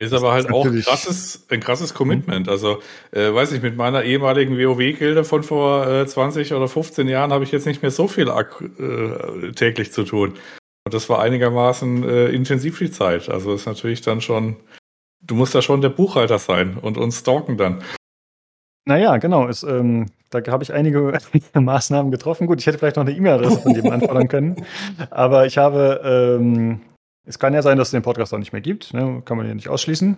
[0.00, 2.48] Ist aber halt auch natürlich- krasses, ein krasses Commitment.
[2.48, 2.80] Also,
[3.12, 7.44] äh, weiß ich, mit meiner ehemaligen WoW-Gilde von vor äh, 20 oder 15 Jahren habe
[7.44, 10.34] ich jetzt nicht mehr so viel äh, täglich zu tun.
[10.86, 13.28] Und das war einigermaßen äh, intensiv die Zeit.
[13.28, 14.56] Also ist natürlich dann schon,
[15.20, 17.82] du musst ja schon der Buchhalter sein und uns stalken dann.
[18.86, 19.48] Naja, genau.
[19.48, 21.12] Es, ähm, da habe ich einige
[21.54, 22.46] Maßnahmen getroffen.
[22.46, 24.64] Gut, ich hätte vielleicht noch eine E-Mail-Adresse von jedem anfordern können.
[25.10, 26.00] Aber ich habe,
[26.40, 26.80] ähm,
[27.26, 28.94] es kann ja sein, dass es den Podcast auch nicht mehr gibt.
[28.94, 29.22] Ne?
[29.24, 30.16] Kann man ja nicht ausschließen.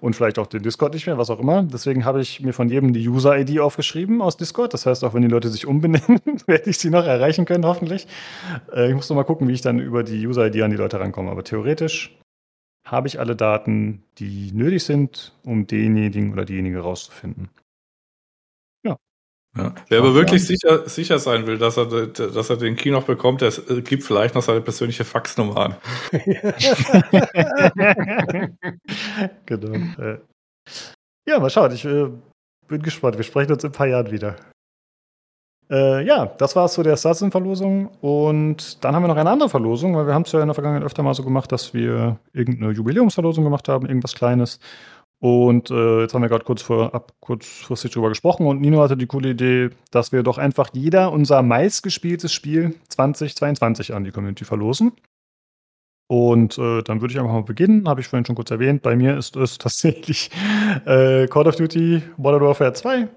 [0.00, 1.62] Und vielleicht auch den Discord nicht mehr, was auch immer.
[1.62, 4.72] Deswegen habe ich mir von jedem die User-ID aufgeschrieben aus Discord.
[4.72, 8.06] Das heißt, auch wenn die Leute sich umbenennen, werde ich sie noch erreichen können, hoffentlich.
[8.72, 11.00] Äh, ich muss noch mal gucken, wie ich dann über die User-ID an die Leute
[11.00, 11.30] rankomme.
[11.30, 12.16] Aber theoretisch
[12.86, 17.50] habe ich alle Daten, die nötig sind, um denjenigen oder diejenige rauszufinden.
[19.56, 19.72] Ja.
[19.88, 23.40] Wer aber wirklich sicher, sicher sein will, dass er, dass er den Key noch bekommt,
[23.40, 23.52] der
[23.82, 25.76] gibt vielleicht noch seine persönliche Faxnummer an.
[29.46, 29.76] genau.
[31.26, 31.72] Ja, mal schauen.
[31.72, 32.08] Ich äh,
[32.66, 33.16] bin gespannt.
[33.16, 34.34] Wir sprechen uns in ein paar Jahren wieder.
[35.70, 37.88] Äh, ja, das war es zu der Assassin-Verlosung.
[38.00, 40.54] Und dann haben wir noch eine andere Verlosung, weil wir haben es ja in der
[40.54, 44.58] Vergangenheit öfter mal so gemacht, dass wir irgendeine Jubiläumsverlosung gemacht haben, irgendwas Kleines.
[45.24, 49.06] Und äh, jetzt haben wir gerade kurz vor, kurzfristig drüber gesprochen und Nino hatte die
[49.06, 54.92] coole Idee, dass wir doch einfach jeder unser meistgespieltes Spiel 2022 an die Community verlosen.
[56.08, 58.82] Und äh, dann würde ich einfach mal beginnen, habe ich vorhin schon kurz erwähnt.
[58.82, 60.30] Bei mir ist es tatsächlich
[60.84, 63.08] äh, Call of Duty Modern Warfare 2.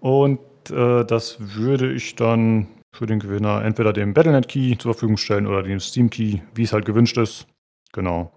[0.00, 5.16] Und äh, das würde ich dann für den Gewinner entweder den Battlenet Key zur Verfügung
[5.16, 7.46] stellen oder den Steam Key, wie es halt gewünscht ist.
[7.92, 8.32] Genau.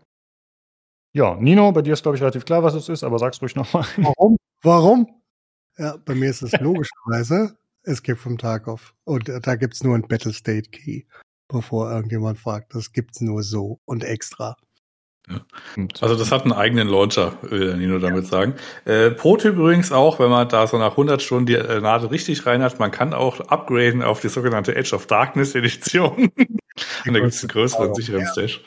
[1.15, 3.55] Ja, Nino, bei dir ist, glaube ich, relativ klar, was es ist, aber sag's ruhig
[3.55, 3.85] nochmal.
[3.97, 4.37] Warum?
[4.63, 5.07] Warum?
[5.77, 8.93] Ja, bei mir ist es logischerweise Escape from Tarkov.
[9.03, 11.03] Und äh, da gibt's nur einen Battle State Key,
[11.47, 12.73] bevor irgendjemand fragt.
[12.73, 14.55] Das gibt's nur so und extra.
[15.29, 15.39] Ja.
[16.01, 18.29] Also das hat einen eigenen Launcher, will Nino damit ja.
[18.29, 18.55] sagen.
[18.85, 22.45] Äh, Pro-Typ übrigens auch, wenn man da so nach 100 Stunden die äh, Nadel richtig
[22.45, 26.29] rein hat, man kann auch upgraden auf die sogenannte Edge of Darkness Edition.
[27.05, 28.31] und da gibt's einen größeren, sicheren ja.
[28.31, 28.61] Stash.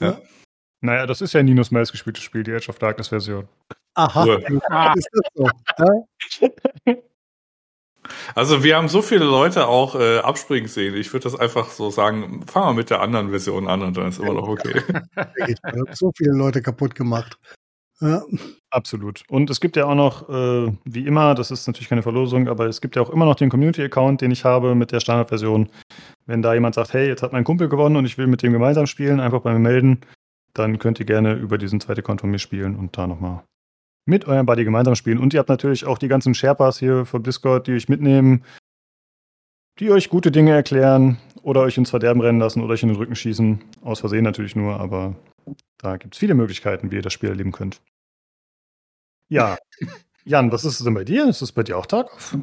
[0.00, 0.18] Ja.
[0.84, 3.48] Naja, das ist ja Ninos meistgespieltes Spiel, die Edge of Darkness Version.
[3.94, 4.36] Aha.
[4.94, 5.48] ist das so?
[5.78, 6.94] Ja?
[8.34, 10.94] Also wir haben so viele Leute auch äh, abspringen sehen.
[10.94, 14.08] Ich würde das einfach so sagen, fangen wir mit der anderen Version an und dann
[14.08, 14.82] ist immer noch okay.
[15.46, 17.38] Ich habe so viele Leute kaputt gemacht.
[18.00, 18.22] Ja.
[18.68, 19.22] Absolut.
[19.30, 22.66] Und es gibt ja auch noch, äh, wie immer, das ist natürlich keine Verlosung, aber
[22.66, 25.70] es gibt ja auch immer noch den Community-Account, den ich habe mit der Standardversion.
[26.26, 28.52] Wenn da jemand sagt, hey, jetzt hat mein Kumpel gewonnen und ich will mit dem
[28.52, 30.02] gemeinsam spielen, einfach bei mir melden
[30.54, 33.44] dann könnt ihr gerne über diesen zweiten Konto mitspielen und da nochmal
[34.06, 35.18] mit eurem Buddy gemeinsam spielen.
[35.18, 38.44] Und ihr habt natürlich auch die ganzen Sherpas hier vom Discord, die euch mitnehmen,
[39.78, 42.98] die euch gute Dinge erklären oder euch ins Verderben rennen lassen oder euch in den
[42.98, 43.62] Rücken schießen.
[43.82, 45.16] Aus Versehen natürlich nur, aber
[45.78, 47.80] da gibt es viele Möglichkeiten, wie ihr das Spiel erleben könnt.
[49.28, 49.56] Ja.
[50.24, 51.28] Jan, was ist es denn bei dir?
[51.28, 52.36] Ist es bei dir auch Tag auf?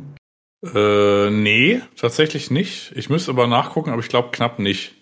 [0.63, 2.91] Äh, nee, tatsächlich nicht.
[2.95, 5.00] Ich müsste aber nachgucken, aber ich glaube knapp nicht.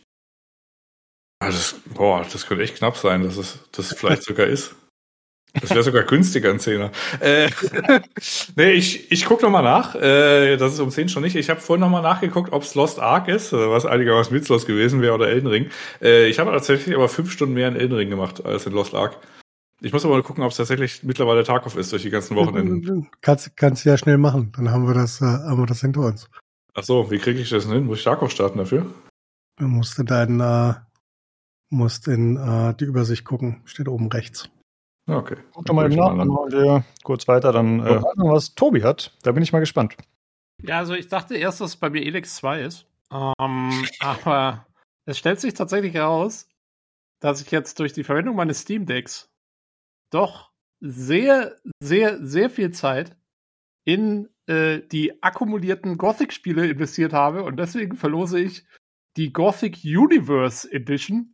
[1.39, 4.75] Ah, das, boah, das könnte echt knapp sein, dass es das vielleicht sogar ist.
[5.53, 6.91] Das wäre sogar günstiger, ein Zehner.
[7.19, 7.49] Äh,
[8.55, 9.95] nee, ich, ich gucke nochmal nach.
[9.95, 11.35] Äh, das ist um 10 schon nicht.
[11.35, 15.15] Ich habe vorhin nochmal nachgeguckt, ob es Lost Ark ist, was einigermaßen witzlos gewesen wäre,
[15.15, 15.69] oder Elden Ring.
[16.01, 18.93] Äh, ich habe tatsächlich aber fünf Stunden mehr in Elden Ring gemacht als in Lost
[18.93, 19.17] Ark.
[19.81, 23.09] Ich muss aber mal gucken, ob es tatsächlich mittlerweile Tarkov ist durch die ganzen Wochenenden.
[23.21, 24.51] Kannst, kannst du ja schnell machen.
[24.55, 26.29] Dann haben wir das, äh, haben wir das hinter uns.
[26.75, 27.85] Ach so, wie kriege ich das denn hin?
[27.85, 28.85] Muss ich Tarkov starten dafür?
[29.57, 30.73] Du musst deinen äh,
[31.69, 33.61] musst in äh, die Übersicht gucken.
[33.65, 34.49] Steht oben rechts.
[35.07, 35.37] Okay.
[35.53, 39.17] Guck doch mal eben nach, dann machen wir kurz weiter, dann äh, was Tobi hat.
[39.23, 39.95] Da bin ich mal gespannt.
[40.61, 42.85] Ja, also ich dachte erst, dass es bei mir Elex 2 ist.
[43.11, 44.67] Ähm, aber
[45.05, 46.47] es stellt sich tatsächlich heraus,
[47.19, 49.29] dass ich jetzt durch die Verwendung meines Steam Decks
[50.11, 53.17] doch sehr, sehr, sehr viel Zeit
[53.85, 58.65] in äh, die akkumulierten Gothic-Spiele investiert habe und deswegen verlose ich
[59.17, 61.33] die Gothic Universe Edition.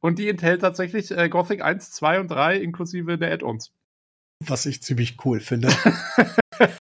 [0.00, 3.72] und die enthält tatsächlich äh, Gothic 1, 2 und 3 inklusive der Add-ons.
[4.46, 5.68] Was ich ziemlich cool finde.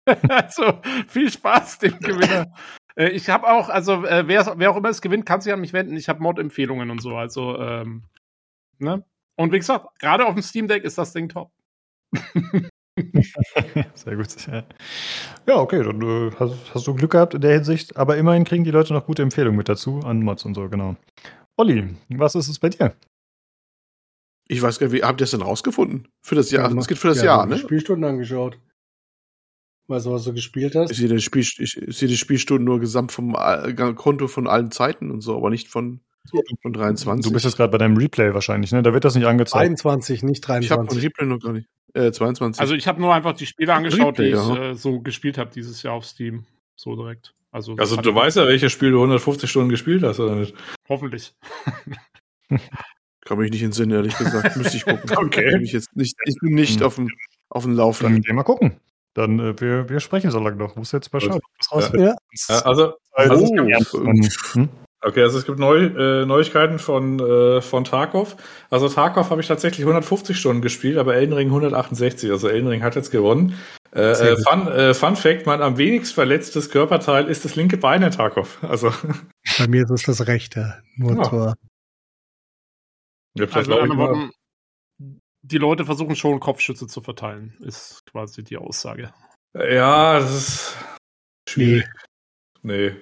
[0.29, 2.53] also viel Spaß dem Gewinner.
[2.95, 5.61] äh, ich habe auch, also äh, wer, wer, auch immer es gewinnt, kann sich an
[5.61, 5.97] mich wenden.
[5.97, 7.15] Ich habe Mod-Empfehlungen und so.
[7.15, 8.03] Also, ähm,
[8.79, 9.05] ne?
[9.35, 11.51] Und wie gesagt, gerade auf dem Steam Deck ist das Ding top.
[13.95, 14.27] Sehr gut.
[15.47, 18.63] Ja, okay, dann äh, hast, hast, du Glück gehabt in der Hinsicht, aber immerhin kriegen
[18.63, 20.95] die Leute noch gute Empfehlungen mit dazu an Mods und so, genau.
[21.57, 22.95] Olli, was ist es bei dir?
[24.47, 26.07] Ich weiß gar nicht, wie habt ihr das denn rausgefunden?
[26.21, 27.57] Für das Jahr, es geht für das ja, Jahr, ne?
[27.57, 28.59] Spielstunden angeschaut.
[29.87, 30.91] Weißt du, was du gespielt hast?
[30.91, 35.11] Ich sehe, Spiel, ich sehe die Spielstunden nur gesamt vom äh, Konto von allen Zeiten
[35.11, 35.99] und so, aber nicht von,
[36.61, 37.23] von 23.
[37.25, 38.81] Du bist jetzt gerade bei deinem Replay wahrscheinlich, ne?
[38.83, 39.61] Da wird das nicht angezeigt.
[39.67, 40.65] 23, nicht 23.
[40.65, 41.67] Ich habe ein Replay noch gar nicht.
[41.93, 42.59] Äh, 22.
[42.61, 45.49] Also ich habe nur einfach die Spiele angeschaut, Replay, die ich äh, so gespielt habe
[45.53, 46.45] dieses Jahr auf Steam.
[46.75, 47.33] So direkt.
[47.51, 50.53] Also, Also du weißt ja, welches Spiel du 150 Stunden gespielt hast, oder nicht?
[50.89, 51.33] Hoffentlich.
[53.21, 54.55] Kann mich nicht entsinnen, ehrlich gesagt.
[54.57, 55.09] Müsste ich gucken.
[55.17, 55.51] Okay.
[55.51, 56.85] Bin Ich, jetzt nicht, ich bin nicht Hm.
[56.85, 57.09] auf dem,
[57.49, 58.15] auf dem Dann Laufenden.
[58.21, 58.79] gehen wir mal gucken.
[59.13, 60.75] Dann, äh, wir, wir sprechen so lange noch.
[60.75, 62.03] Muss jetzt mal schauen, was rausfällt.
[62.03, 62.15] Ja.
[62.49, 67.83] Ja, also, Also, also, Oh, okay, also es gibt Neu, äh, Neuigkeiten von, äh, von
[67.83, 68.35] Tarkov.
[68.69, 72.29] Also Tarkov habe ich tatsächlich 150 Stunden gespielt, aber Elden Ring 168.
[72.31, 73.57] Also Elden Ring hat jetzt gewonnen.
[73.93, 74.37] Äh, äh.
[74.43, 78.61] Fun, äh, Fun Fact, mein am wenigst verletztes Körperteil ist das linke Bein in Tarkov.
[78.63, 78.91] Also,
[79.57, 80.81] Bei mir ist es das rechte.
[80.97, 81.23] Nur Ja.
[81.23, 81.55] zur.
[83.39, 84.31] hab Also Worten,
[85.43, 89.13] die Leute versuchen schon Kopfschütze zu verteilen, ist quasi die Aussage.
[89.53, 90.77] ja, das ist
[91.55, 91.83] Nee.
[91.83, 91.89] schwierig.
[92.63, 92.95] Nee.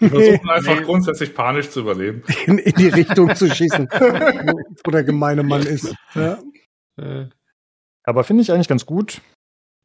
[0.00, 0.82] Die versuchen einfach Nee.
[0.84, 2.22] grundsätzlich panisch zu überleben.
[2.46, 3.88] In, in die Richtung zu schießen,
[4.84, 5.94] wo, der gemeine Mann ist.
[6.14, 6.38] Ja.
[7.00, 7.26] Äh,
[8.04, 9.20] Aber finde ich eigentlich ganz gut,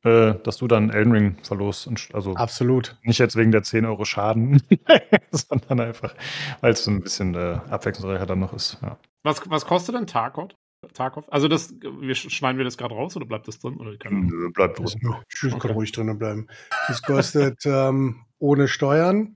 [0.03, 1.89] äh, dass du dann Elden Ring verlost.
[2.13, 2.97] Also Absolut.
[3.03, 4.61] nicht jetzt wegen der 10 Euro Schaden,
[5.31, 6.15] sondern einfach,
[6.61, 8.77] weil es so ein bisschen äh, abwechslungsreicher dann noch ist.
[8.81, 8.97] Ja.
[9.23, 10.49] was, was kostet denn Tarkov?
[10.93, 11.31] Tarkov?
[11.31, 13.77] Also das, wir sch- schneiden wir das gerade raus oder bleibt das drin?
[13.77, 13.91] Oder.
[14.09, 15.13] Nö, Bleibt Das, drin.
[15.29, 15.59] das Okay.
[15.59, 16.47] kann ruhig drinnen bleiben.
[16.87, 19.35] Das kostet ähm, ohne Steuern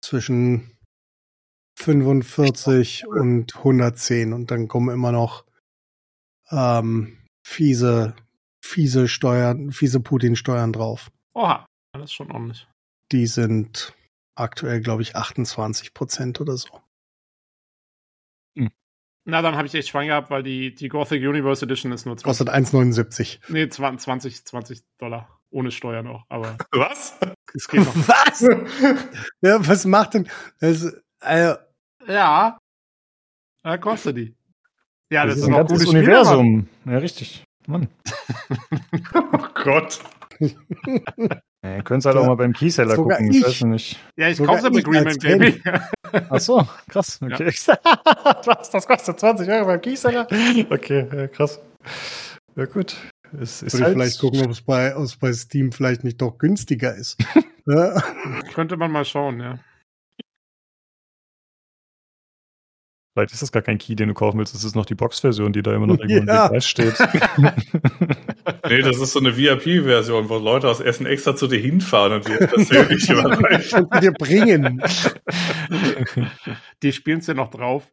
[0.00, 0.76] zwischen
[1.78, 5.44] 45 und 110 und dann kommen immer noch
[6.50, 8.14] ähm, fiese,
[8.64, 11.10] fiese Steuern, fiese Putin-Steuern drauf.
[11.34, 12.66] Oha, das ist schon ordentlich.
[13.12, 13.94] Die sind
[14.34, 16.80] aktuell, glaube ich, 28 Prozent oder so.
[19.28, 22.16] Na, dann habe ich echt Schwein gehabt, weil die, die Gothic Universe Edition ist nur
[22.16, 23.40] 20, Kostet 1,79.
[23.48, 25.37] nee, 20, 20 Dollar.
[25.50, 27.18] Ohne Steuer noch, aber Was?
[27.54, 27.94] es geht noch.
[28.08, 28.40] Was?
[29.40, 30.28] Ja, was macht denn
[30.60, 30.94] das?
[31.22, 31.54] Äh,
[32.06, 32.58] ja.
[33.62, 34.34] Da kostet die.
[35.10, 36.02] Ja, das, das ist ein auch ganzes gute Spiele.
[36.04, 36.68] Universum.
[36.84, 37.44] ja, richtig.
[37.66, 37.88] Mann.
[39.14, 40.00] Oh Gott.
[40.40, 42.28] Ja, ihr könnt halt auch Ja.
[42.28, 43.30] mal beim Keyseller Sogar gucken.
[43.32, 43.38] ich.
[43.38, 43.98] Ich weiß nicht.
[44.16, 45.62] Ja, ich kaufe ich Agreement, als Baby.
[46.30, 47.18] Ach so, krass.
[47.22, 47.46] Okay.
[47.46, 48.70] Was?
[48.70, 50.26] Das kostet 20 Euro beim Keyseller?
[50.70, 51.60] Okay, ja, krass.
[52.56, 52.96] Ja, gut.
[53.40, 56.38] Es ist Würde ich halt, vielleicht gucken, ob es bei, bei Steam vielleicht nicht doch
[56.38, 57.18] günstiger ist.
[57.66, 58.00] ja.
[58.54, 59.58] Könnte man mal schauen, ja.
[63.14, 64.54] Vielleicht ist das gar kein Key, den du kaufen willst.
[64.54, 66.46] Das ist noch die Box-Version, die da immer noch irgendwo Ja.
[66.46, 66.94] im Preis steht.
[68.68, 72.28] Nee, das ist so eine VIP-Version, wo Leute aus Essen extra zu dir hinfahren und
[72.28, 73.84] dir persönlich überreichen.
[73.86, 74.82] Und dir bringen.
[76.82, 77.90] Die spielen es ja noch drauf,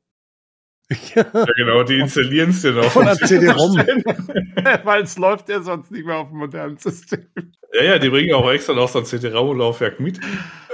[0.89, 1.25] ja.
[1.33, 2.91] Ja, genau, die installieren es dir noch.
[2.91, 3.75] Von der CD-ROM.
[4.83, 7.27] weil es läuft ja sonst nicht mehr auf dem modernen System.
[7.73, 10.19] Ja, ja, die bringen auch extra noch so ein CD-RAW-Laufwerk mit.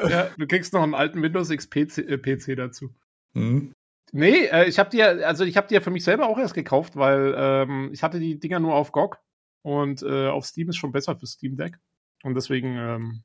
[0.07, 2.93] Ja, du kriegst noch einen alten Windows XP C- äh, PC dazu.
[3.33, 3.71] Hm.
[4.11, 6.37] Nee, äh, ich habe die ja, also ich habe die ja für mich selber auch
[6.37, 9.17] erst gekauft, weil ähm, ich hatte die Dinger nur auf GOG
[9.61, 11.77] und äh, auf Steam ist schon besser für Steam Deck.
[12.23, 13.23] Und deswegen, ähm,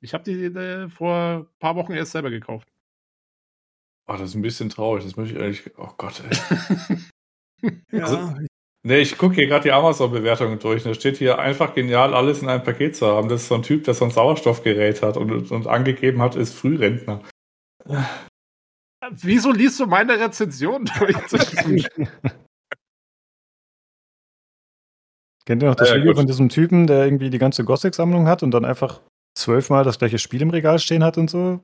[0.00, 2.68] ich habe die äh, vor ein paar Wochen erst selber gekauft.
[4.10, 5.04] Oh, das ist ein bisschen traurig.
[5.04, 5.70] Das möchte ich eigentlich.
[5.78, 6.36] Oh Gott, ey.
[7.92, 8.36] ja.
[8.82, 10.82] Nee, ich gucke hier gerade die Amazon-Bewertungen durch.
[10.82, 13.28] Da steht hier einfach genial, alles in einem Paket zu haben.
[13.28, 16.54] Das ist so ein Typ, der so ein Sauerstoffgerät hat und, und angegeben hat, ist
[16.54, 17.22] Frührentner.
[19.10, 21.14] Wieso liest du meine Rezension durch?
[25.46, 26.16] Kennt ihr noch das Ja, Video gut.
[26.16, 29.02] von diesem Typen, der irgendwie die ganze Gothic-Sammlung hat und dann einfach
[29.38, 31.60] zwölfmal das gleiche Spiel im Regal stehen hat und so?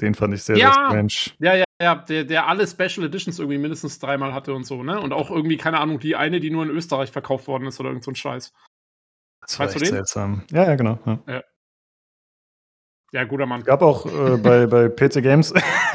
[0.00, 0.72] Den fand ich sehr, Ja.
[0.72, 0.72] sehr
[1.08, 1.36] strange.
[1.40, 5.00] ja, ja, ja, der, der alle Special Editions irgendwie mindestens dreimal hatte und so, ne?
[5.00, 7.88] Und auch irgendwie, keine Ahnung, die eine, die nur in Österreich verkauft worden ist oder
[7.90, 8.52] irgend so ein Scheiß.
[9.40, 9.94] Das war Weißt du echt den?
[9.96, 10.42] seltsam.
[10.50, 10.98] Ja, ja, genau.
[11.26, 11.42] Ja.
[13.10, 13.62] Ja, guter Mann.
[13.62, 15.52] gab auch äh, bei, bei PC Games,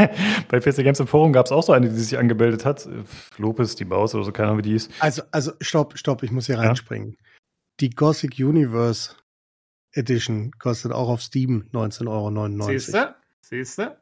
[0.48, 2.90] bei PC Games im Forum gab es auch so eine, die sich angemeldet hat.
[3.38, 4.90] Lopez, die Baus oder so, keine Ahnung, wie die hieß.
[4.99, 6.61] Also, also, stopp, stopp, ich muss hier Ja?
[6.61, 7.15] reinspringen.
[7.80, 9.15] Die Gothic Universe
[9.93, 12.67] Edition kostet auch auf Steam 19,99 Euro.
[12.72, 13.12] Siehste?
[13.43, 14.01] Siehste?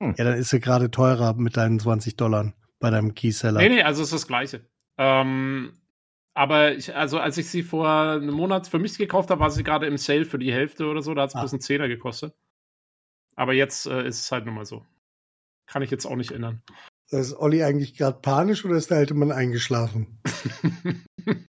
[0.00, 3.60] Ja, dann ist sie gerade teurer mit deinen 20 Dollar bei deinem Keyseller.
[3.60, 4.64] Nee, nee, also es ist das Gleiche.
[4.96, 5.72] Ähm,
[6.34, 9.64] aber ich, also als ich sie vor einem Monat für mich gekauft habe, war sie
[9.64, 11.14] gerade im Sale für die Hälfte oder so.
[11.14, 11.40] Da hat es Ah.
[11.40, 12.34] bloß einen Zehner gekostet.
[13.34, 14.86] Aber jetzt äh, ist es halt nun mal so.
[15.66, 16.62] Kann ich jetzt auch nicht ändern.
[17.10, 20.20] Ist Olli eigentlich gerade panisch oder ist der alte Mann eingeschlafen?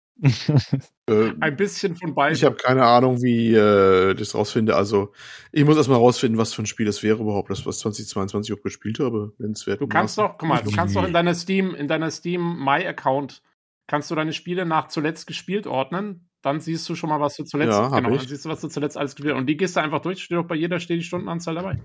[1.10, 2.36] Äh, Ein bisschen von beiden.
[2.36, 4.76] ich habe keine Ahnung, wie äh, das rausfinde.
[4.76, 5.14] Also,
[5.52, 8.62] ich muss erstmal rausfinden, was für ein Spiel das wäre überhaupt, das was 2022 auch
[8.62, 9.34] gespielt habe.
[9.38, 9.80] Nennenswert.
[9.82, 12.86] Du kannst doch, guck mal, du kannst doch in deiner Steam, in deiner Steam My
[12.86, 13.42] Account
[13.88, 16.30] kannst du deine Spiele nach zuletzt gespielt ordnen.
[16.42, 18.20] Dann siehst du schon mal, was du zuletzt, Ja, genau, ich.
[18.20, 19.40] dann siehst du, was du zuletzt alles gespielt hast.
[19.40, 21.80] Und die gehst du einfach durch, steht auch bei jeder steht die Stundenanzahl dabei.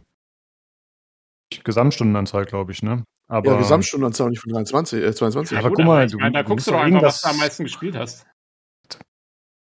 [1.65, 3.05] Gesamtstundenanzahl, glaube ich, ne?
[3.29, 5.57] Aber Ja, Gesamtstundenanzahl nicht von 23, äh, 22.
[5.59, 7.29] Aber Gut, guck mal, du- meine, da du guckst du doch einfach, was irgendwas- du
[7.29, 8.27] am meisten gespielt hast.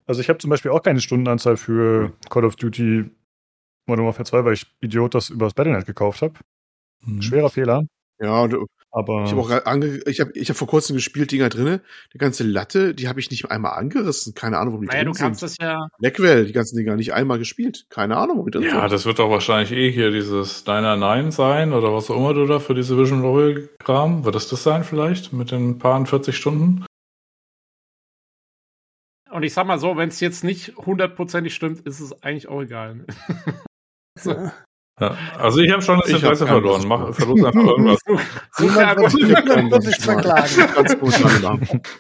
[0.07, 3.11] Also ich habe zum Beispiel auch keine Stundenanzahl für Call of Duty
[3.87, 6.35] Modern Warfare 2, weil ich Idiot das übers Battlenet gekauft habe.
[7.03, 7.23] Mhm.
[7.23, 7.87] Schwerer Fehler.
[8.21, 8.55] Ja, und
[8.97, 11.83] Aber ich habe auch ange ich habe ich hab vor kurzem gespielt, Dinger drinne.
[12.13, 14.35] Die ganze Latte, die habe ich nicht einmal angerissen.
[14.35, 15.51] Keine Ahnung, wo die Naja, drin du kannst sind.
[15.61, 15.89] das ja.
[15.99, 17.87] Blackwell, die ganzen Dinger nicht einmal gespielt.
[17.91, 18.93] Keine Ahnung, wo die drin Ja, sind.
[18.93, 22.61] das wird doch wahrscheinlich eh hier dieses 999 sein oder was auch immer du da
[22.61, 24.25] für diese Vision Royal Kram.
[24.25, 26.85] Wird das das sein vielleicht mit den paar 40 Stunden?
[29.31, 32.63] Und ich sag mal so, wenn es jetzt nicht hundertprozentig stimmt, ist es eigentlich auch
[32.63, 32.95] egal.
[32.95, 33.05] ne?
[34.25, 34.53] Ja.
[34.97, 36.87] Also ich habe schon das Interesse verloren.
[36.87, 37.99] Mach, versuch einfach irgendwas.
[38.53, 39.69] Such dir, einfach, verklagen.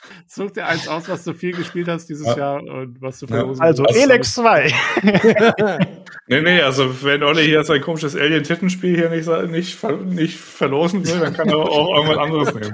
[0.29, 2.37] Such dir eins aus, was du viel gespielt hast dieses Ja.
[2.37, 3.39] Jahr und was du Ja.
[3.39, 4.01] verlosen also willst.
[4.03, 4.73] Elex 2.
[6.27, 11.21] Nee, nee, also wenn Olli hier sein komisches Alien-Tittenspiel hier nicht, nicht, nicht verlosen will,
[11.21, 12.73] dann kann er auch irgendwas anderes nehmen.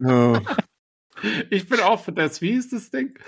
[0.00, 0.42] Ja.
[1.48, 2.42] Ich bin auch für das.
[2.42, 3.18] Wie ist das Ding?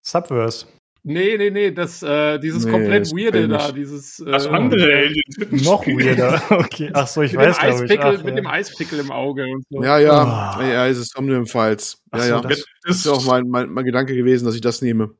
[0.00, 0.68] Subverse.
[1.02, 4.20] Nee, nee, nee, das, äh, dieses Nee, komplett das Weirde da, dieses.
[4.20, 5.70] Äh, Das andere Alien-Tittenspiel.
[5.70, 6.42] Noch weirder.
[6.50, 6.90] Okay.
[6.92, 7.68] Ach so, ich mit weiß, dem.
[7.68, 8.34] Eispickel, Ach, mit ja.
[8.42, 9.82] dem Eispickel im Auge und so.
[9.82, 10.12] Ja, ja,
[10.58, 10.62] Ah.
[10.66, 12.02] ja, ist es Somnium Files.
[12.10, 12.40] Ach Ja, so, ja.
[12.42, 15.14] das- Das ist auch mein, mein, mein Gedanke gewesen, dass ich das nehme.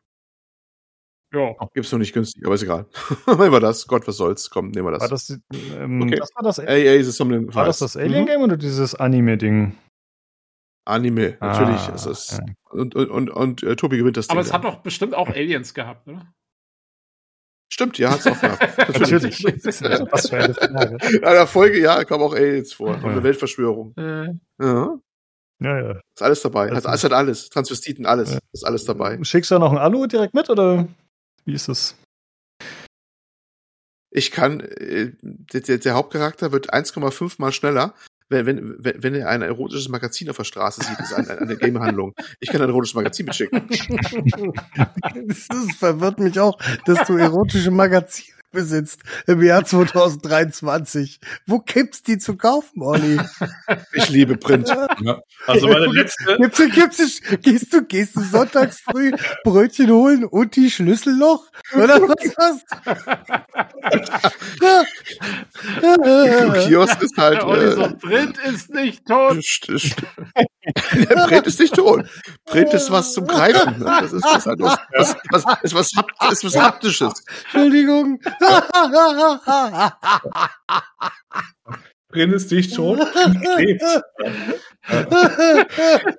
[1.32, 1.54] Ja.
[1.74, 2.86] Gibt's noch nicht günstig, aber ist egal.
[3.26, 3.86] nehmen wir das.
[3.86, 4.50] Gott, was soll's.
[4.50, 5.02] Komm, nehmen wir das.
[5.02, 5.30] War das,
[5.78, 6.16] ähm, Okay.
[6.16, 9.76] das war das, ist war das, das Alien-Game oder dieses Anime-Ding?
[10.86, 11.80] Anime, natürlich.
[11.88, 12.30] Ah, ist es.
[12.32, 12.40] ja.
[12.70, 14.32] Und, und, und, und äh, Tobi gewinnt das Ding.
[14.32, 14.62] Aber es dann.
[14.62, 16.32] hat doch bestimmt auch Aliens gehabt, oder?
[17.72, 18.60] Stimmt, ja, hat's auch gehabt.
[18.78, 19.42] Natürlich.
[19.44, 19.64] Natürlich.
[20.12, 20.96] Was für eine Frage.
[21.16, 22.96] In einer Folge, ja, kam auch Aliens vor.
[22.96, 23.04] Ja.
[23.04, 23.94] eine Weltverschwörung.
[23.96, 24.98] Äh, Ja,
[25.60, 25.90] Ja, ja.
[25.92, 26.66] ist alles dabei.
[26.70, 27.48] Hat, Also- es hat alles.
[27.50, 28.32] Transvestiten, alles.
[28.32, 28.38] Ja.
[28.52, 29.22] Ist alles dabei.
[29.22, 30.88] Schickst du da noch ein Alu direkt mit oder
[31.44, 31.96] wie ist es?
[34.12, 37.94] Ich kann, äh, der, der, der Hauptcharakter wird 1,5 mal schneller,
[38.30, 42.14] wenn, wenn, wenn er ein erotisches Magazin auf der Straße sieht, ist eine, eine Game-Handlung.
[42.38, 43.62] Ich kann ein erotisches Magazin mitschicken.
[45.38, 51.20] Das verwirrt mich auch, dass du erotische Magazine besitzt im Jahr 2023.
[51.46, 53.20] Wo gibt's die zu kaufen, Olli?
[53.92, 54.68] Ich liebe Print.
[54.68, 55.20] Ja.
[55.46, 59.12] Also meine letzte, Gibt's, gibt's, gehst du, gehst du sonntags früh
[59.44, 61.46] Brötchen holen und die Schlüssel noch?
[61.74, 62.64] Oder was hast
[65.82, 69.38] Im Kiosk ist halt, Olli so, äh, Print ist nicht tot.
[69.68, 72.04] der Print ist nicht tot.
[72.44, 73.80] Print ist was zum Greifen.
[73.80, 75.92] Das ist, das ist halt was, was, was, ist was,
[76.32, 77.24] ist was Haptisches.
[77.44, 78.20] Entschuldigung.
[82.10, 82.98] Print ist tot,
[83.56, 83.82] lebt.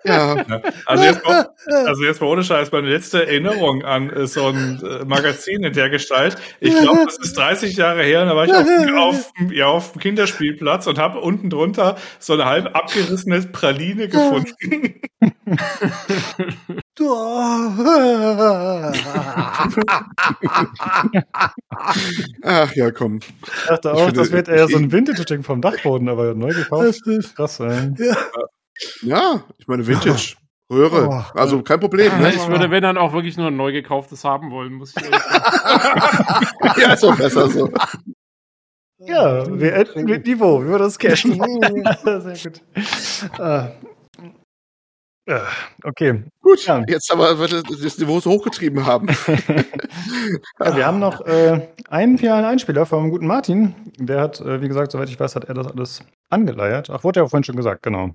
[0.05, 0.45] Ja.
[0.85, 4.81] Also jetzt mal, also jetzt mal ohne Scheiß, meine letzte Erinnerung an äh, so ein
[4.83, 6.37] äh, Magazin in der Gestalt.
[6.59, 8.67] Ich glaube, das ist 30 Jahre her, und da war ich auf,
[8.97, 15.01] auf, ja, auf dem Kinderspielplatz und habe unten drunter so eine halb abgerissene Praline gefunden.
[22.43, 23.17] Ach ja, komm.
[23.17, 26.33] Ich dachte Ich auch, finde, das wird eher so ein ich- Vintage-Ding vom Dachboden, aber
[26.33, 26.87] neu gekauft.
[26.87, 27.93] Das ist, Krass, ey.
[29.01, 30.35] Ja, ich meine Vintage.
[30.71, 31.07] Röhre.
[31.09, 31.23] Oh.
[31.37, 32.17] Also kein Problem.
[32.19, 32.29] Ne?
[32.33, 35.03] Ich würde, wenn dann auch wirklich nur ein neu gekauftes haben wollen, muss ich.
[36.77, 37.69] Ja, ist doch besser so.
[38.99, 41.33] Ja, wir enden mit Niveau, wie wir das cashen.
[42.03, 42.61] Sehr gut.
[43.37, 43.71] Ah.
[45.31, 45.47] Ja,
[45.83, 46.83] Okay, Gut, Ja.
[46.87, 49.07] jetzt aber weil wir das Niveau so hochgetrieben haben.
[50.59, 53.73] ja, wir haben noch äh, einen finalen Einspieler vom guten Martin.
[53.97, 56.89] Der hat, äh, wie gesagt, soweit ich weiß, hat er das alles angeleiert.
[56.89, 58.09] Ach, wurde ja auch vorhin schon gesagt, genau.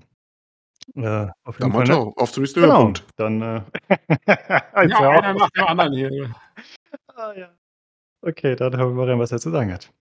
[0.95, 1.97] Äh, auf Dann jeden Fall.
[2.05, 2.13] Ne?
[2.15, 3.03] Auf zum nächsten Genau, Höhepunkt.
[3.17, 3.61] dann äh,
[4.87, 6.11] Ja, hör einer nach dem anderen hier.
[7.19, 7.49] Ah, ja.
[8.21, 9.91] Okay, dann hören wir mal rein, was er zu sagen hat.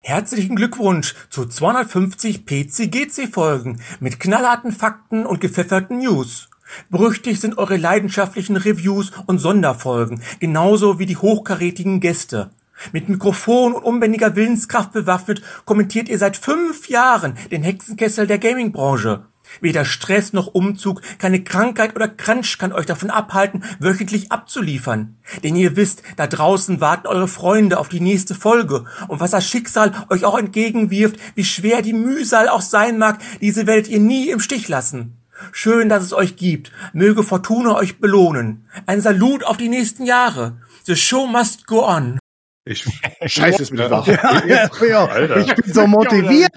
[0.00, 6.48] Herzlichen Glückwunsch zu 250 PC-GC-Folgen mit knallharten Fakten und gepfefferten News.
[6.90, 12.50] Berüchtigt sind eure leidenschaftlichen Reviews und Sonderfolgen, genauso wie die hochkarätigen Gäste.
[12.92, 19.24] Mit Mikrofon und unbändiger Willenskraft bewaffnet kommentiert ihr seit fünf Jahren den Hexenkessel der Gaming-Branche.
[19.60, 25.16] Weder Stress noch Umzug, keine Krankheit oder Crunch kann euch davon abhalten, wöchentlich abzuliefern.
[25.44, 28.84] Denn ihr wisst, da draußen warten eure Freunde auf die nächste Folge.
[29.08, 33.66] Und was das Schicksal euch auch entgegenwirft, wie schwer die Mühsal auch sein mag, diese
[33.66, 35.21] werdet ihr nie im Stich lassen.
[35.50, 36.70] Schön, dass es euch gibt.
[36.92, 38.68] Möge Fortuna euch belohnen.
[38.86, 40.56] Ein Salut auf die nächsten Jahre.
[40.84, 42.18] The show must go on.
[42.64, 42.84] Ich,
[43.26, 43.88] Scheiße, ist mit Ja.
[43.88, 44.18] der Waffe.
[44.48, 45.04] ja, ja.
[45.06, 45.36] Alter.
[45.38, 46.52] Ich bin so motiviert.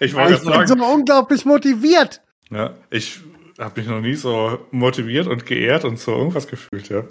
[0.00, 2.20] ich Ich bin so unglaublich motiviert.
[2.50, 3.20] ja, ich
[3.58, 7.04] habe mich noch nie so motiviert und geehrt und so irgendwas gefühlt, ja.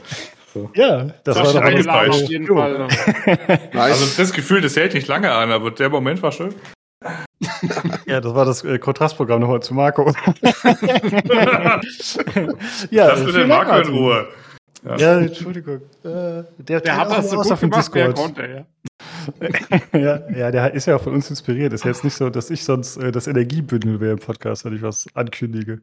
[0.53, 0.69] So.
[0.75, 2.87] Ja, das Das war ist doch ein auf jeden Fall.
[3.73, 6.53] Also das Gefühl, das hält nicht lange an, aber der Moment war schön.
[8.15, 10.09] Ja, das war das äh, Kontrastprogramm nochmal zu Marco.
[12.89, 13.93] ja, Lass mir den vielen Dank, Marco in.
[13.93, 14.27] Ruhe.
[14.85, 14.95] Ja.
[14.95, 15.81] Ja, Entschuldigung.
[16.03, 18.65] Äh, der Der hat das so gut gemacht, wie er konnte, ja.
[19.99, 21.73] ja, ja, der ist ja auch von uns inspiriert.
[21.73, 24.73] Ist ja jetzt nicht so, dass ich sonst äh, das Energiebündel wäre im Podcast, wenn
[24.73, 25.81] ich was ankündige.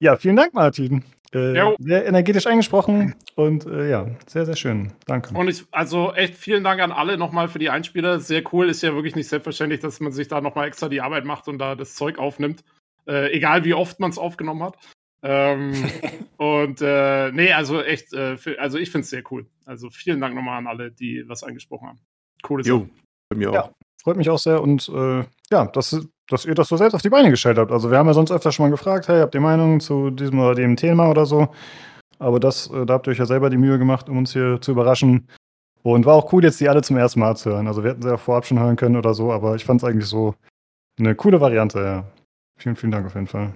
[0.00, 1.04] Ja, vielen Dank, Martin.
[1.32, 4.92] Äh, sehr energetisch eingesprochen und äh, ja, sehr, sehr schön.
[5.06, 5.32] Danke.
[5.36, 8.18] Und ich, also echt vielen Dank an alle nochmal für die Einspieler.
[8.18, 8.68] Sehr cool.
[8.68, 11.58] Ist ja wirklich nicht selbstverständlich, dass man sich da nochmal extra die Arbeit macht und
[11.58, 12.64] da das Zeug aufnimmt.
[13.06, 14.78] Äh, egal wie oft man es aufgenommen hat.
[15.22, 15.72] Ähm,
[16.38, 19.46] und äh, nee, also echt, äh, für, also ich finde es sehr cool.
[19.66, 22.00] Also vielen Dank nochmal an alle, die was eingesprochen haben.
[22.42, 22.88] Coole Jo,
[23.28, 23.54] bei mir auch.
[23.54, 23.70] Ja.
[24.02, 27.10] Freut mich auch sehr und äh, ja, dass, dass ihr das so selbst auf die
[27.10, 27.72] Beine gestellt habt.
[27.72, 30.38] Also wir haben ja sonst öfter schon mal gefragt, hey, habt ihr Meinung zu diesem
[30.38, 31.48] oder dem Thema oder so?
[32.18, 34.60] Aber das, äh, da habt ihr euch ja selber die Mühe gemacht, um uns hier
[34.60, 35.26] zu überraschen.
[35.82, 37.66] Und war auch cool, jetzt die alle zum ersten Mal zu hören.
[37.66, 39.88] Also wir hätten sie ja vorab schon hören können oder so, aber ich fand es
[39.88, 40.34] eigentlich so
[40.98, 42.04] eine coole Variante, ja.
[42.58, 43.54] Vielen, vielen Dank auf jeden Fall.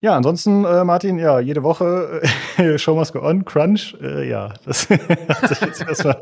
[0.00, 2.22] Ja, ansonsten, äh, Martin, ja, jede Woche
[2.56, 6.20] äh, Show must go on, Crunch, äh, ja, das hat sich jetzt erstmal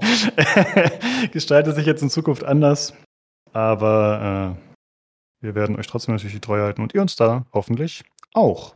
[1.32, 2.94] gestaltet sich jetzt in Zukunft anders.
[3.56, 4.58] Aber
[5.40, 8.04] äh, wir werden euch trotzdem natürlich die Treue halten und ihr uns da hoffentlich
[8.34, 8.74] auch.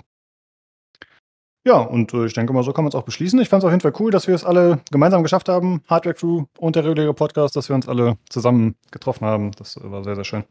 [1.67, 3.39] Ja, und äh, ich denke mal, so kann man es auch beschließen.
[3.43, 5.83] Ich fand es auf jeden Fall cool, dass wir es alle gemeinsam geschafft haben.
[5.87, 9.51] Hardware Crew und der reguläre Podcast, dass wir uns alle zusammen getroffen haben.
[9.53, 10.45] Das äh, war sehr, sehr schön.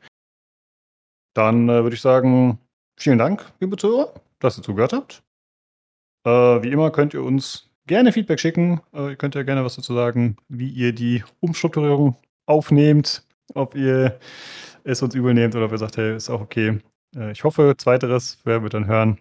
[1.34, 2.60] Dann äh, würde ich sagen,
[3.00, 5.24] vielen Dank, liebe Zuhörer, dass ihr zugehört habt.
[6.24, 8.82] Äh, wie immer könnt ihr uns gerne Feedback schicken.
[8.94, 13.24] Äh, ihr könnt ja gerne was dazu sagen, wie ihr die Umstrukturierung aufnehmt,
[13.56, 14.20] ob ihr
[14.84, 16.80] es uns übel nehmt oder ob ihr sagt, hey, ist auch okay.
[17.16, 19.20] Äh, ich hoffe, zweiteres werden wir dann hören.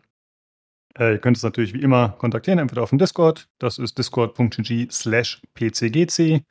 [0.99, 4.91] Äh, ihr könnt es natürlich wie immer kontaktieren, entweder auf dem Discord, das ist discord.gg
[4.91, 6.43] slash pcgc.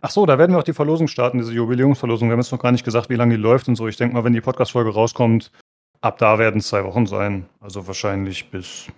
[0.00, 2.28] Ach so, da werden wir auch die Verlosung starten, diese Jubiläumsverlosung.
[2.28, 3.88] Wir haben jetzt noch gar nicht gesagt, wie lange die läuft und so.
[3.88, 5.50] Ich denke mal, wenn die Podcast-Folge rauskommt,
[6.02, 7.48] ab da werden es zwei Wochen sein.
[7.60, 8.88] Also wahrscheinlich bis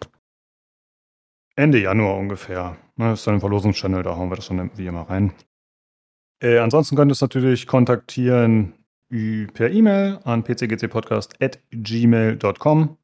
[1.54, 2.76] Ende Januar ungefähr.
[2.96, 5.32] Ne, Das ist dann ein Verlosungschannel, da hauen wir das dann wie immer rein.
[6.42, 8.72] Äh, ansonsten könnt ihr es natürlich kontaktieren
[9.08, 12.96] per E-Mail an pcgcpodcast.gmail.com.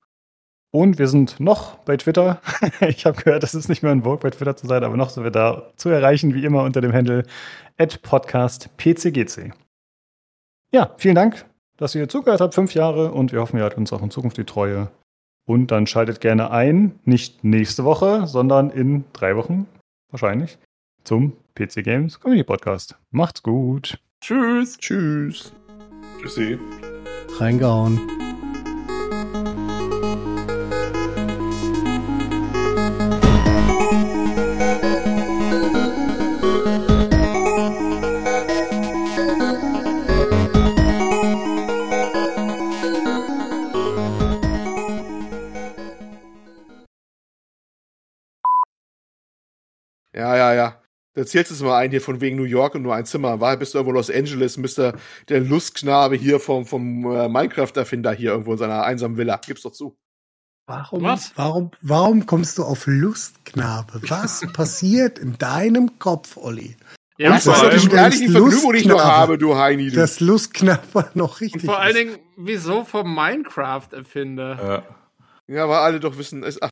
[0.74, 2.40] Und wir sind noch bei Twitter.
[2.80, 5.10] ich habe gehört, das ist nicht mehr ein Vogue bei Twitter zu sein, aber noch
[5.10, 7.24] sind wir da zu erreichen, wie immer unter dem Handle
[8.02, 9.52] podcastpcgc.
[10.72, 11.44] Ja, vielen Dank,
[11.76, 14.38] dass ihr zugehört habt, fünf Jahre, und wir hoffen, ihr haltet uns auch in Zukunft
[14.38, 14.90] die Treue.
[15.44, 19.66] Und dann schaltet gerne ein, nicht nächste Woche, sondern in drei Wochen,
[20.10, 20.56] wahrscheinlich,
[21.04, 22.96] zum PC Games Community Podcast.
[23.10, 23.98] Macht's gut.
[24.20, 24.76] Tschüss.
[24.78, 25.52] Tschüss.
[26.20, 26.58] Tschüssi.
[27.38, 28.00] Reingehauen.
[51.22, 53.40] Erzählst es mal ein hier von wegen New York und nur ein Zimmer.
[53.40, 54.94] War bist du irgendwo in Los Angeles und bist der,
[55.28, 59.36] Lustknabe hier vom, vom äh, Minecraft-Erfinder hier irgendwo in seiner einsamen Villa.
[59.36, 59.96] Gib's doch zu.
[60.66, 61.32] Warum, Was?
[61.36, 64.00] warum, warum kommst du auf Lustknabe?
[64.08, 66.76] Was passiert in deinem Kopf, Olli?
[67.18, 69.90] Ja, das ist doch die spärlichen Vergnügung, die ich noch habe, du Heini.
[69.90, 69.96] Du.
[69.96, 71.64] Das Lustknabe noch und richtig.
[71.66, 71.98] vor allen ist.
[71.98, 74.84] Dingen, wieso vom Minecraft-Erfinder?
[75.48, 75.54] Ja.
[75.54, 76.70] ja, weil alle doch wissen, es, ach,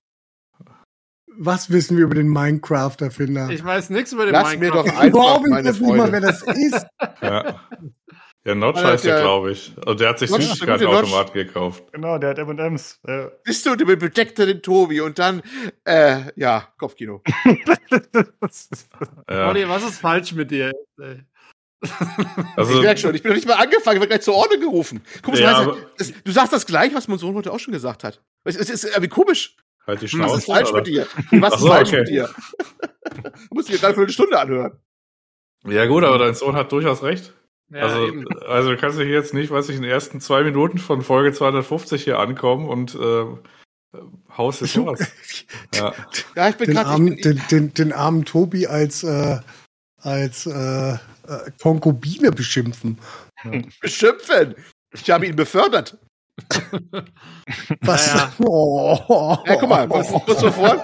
[1.38, 3.48] Was wissen wir über den Minecraft-Erfinder?
[3.50, 5.00] Ich weiß nichts über den Lass mir doch Minecraft.
[5.00, 6.12] einfach, Überhaupt meine weiß nicht mal, Freunde.
[6.12, 6.86] wer das ist.
[7.22, 7.60] Ja.
[8.42, 9.74] Ja, Notch heißt der, der- glaube ich.
[9.84, 11.84] Und der hat sich der Süßigkeitenautomat gekauft.
[11.92, 12.98] Genau, der hat M&M's.
[13.06, 15.42] Äh, Bist du, du bedeckte den Tobi und dann,
[15.84, 17.22] äh, ja, Kopfkino.
[19.28, 19.48] Ja.
[19.48, 20.72] Olli, was ist falsch mit dir?
[20.98, 21.22] ey?
[22.56, 24.60] Also, ich merk schon, ich bin noch nicht mal angefangen, ich werde gleich zur Ordnung
[24.60, 25.02] gerufen.
[25.22, 25.64] Guck Ja,
[26.24, 28.22] du sagst das gleich, was mein Sohn heute auch schon gesagt hat.
[28.44, 29.56] Es ist, es ist irgendwie komisch.
[29.90, 30.38] Halt die Was Schnauze.
[30.38, 30.78] ist falsch oder?
[30.78, 31.06] mit dir?
[31.40, 31.98] Was ist so, falsch okay.
[31.98, 32.30] mit dir?
[33.22, 34.78] du musst dir gerade für eine Stunde anhören.
[35.66, 37.34] Ja gut, aber dein Sohn hat durchaus recht.
[37.70, 38.26] Ja, also, eben.
[38.48, 41.32] also du kannst dich jetzt nicht, weiß ich, in den ersten zwei Minuten von Folge
[41.32, 43.26] 250 hier ankommen und äh,
[44.36, 45.00] haust jetzt sowas.
[45.74, 45.94] Ja.
[46.34, 46.88] Ja, ich bin Den gerade.
[46.88, 49.38] armen, den, den, den armen Tobi als, äh,
[49.98, 50.98] als äh, äh,
[51.62, 52.98] Konkubine beschimpfen.
[53.80, 54.54] beschimpfen.
[54.92, 55.96] Ich habe ihn befördert.
[57.80, 58.06] Was?
[58.06, 59.36] Ja, Oh.
[59.46, 60.76] Ja, guck mal, kurz, kurz, zuvor,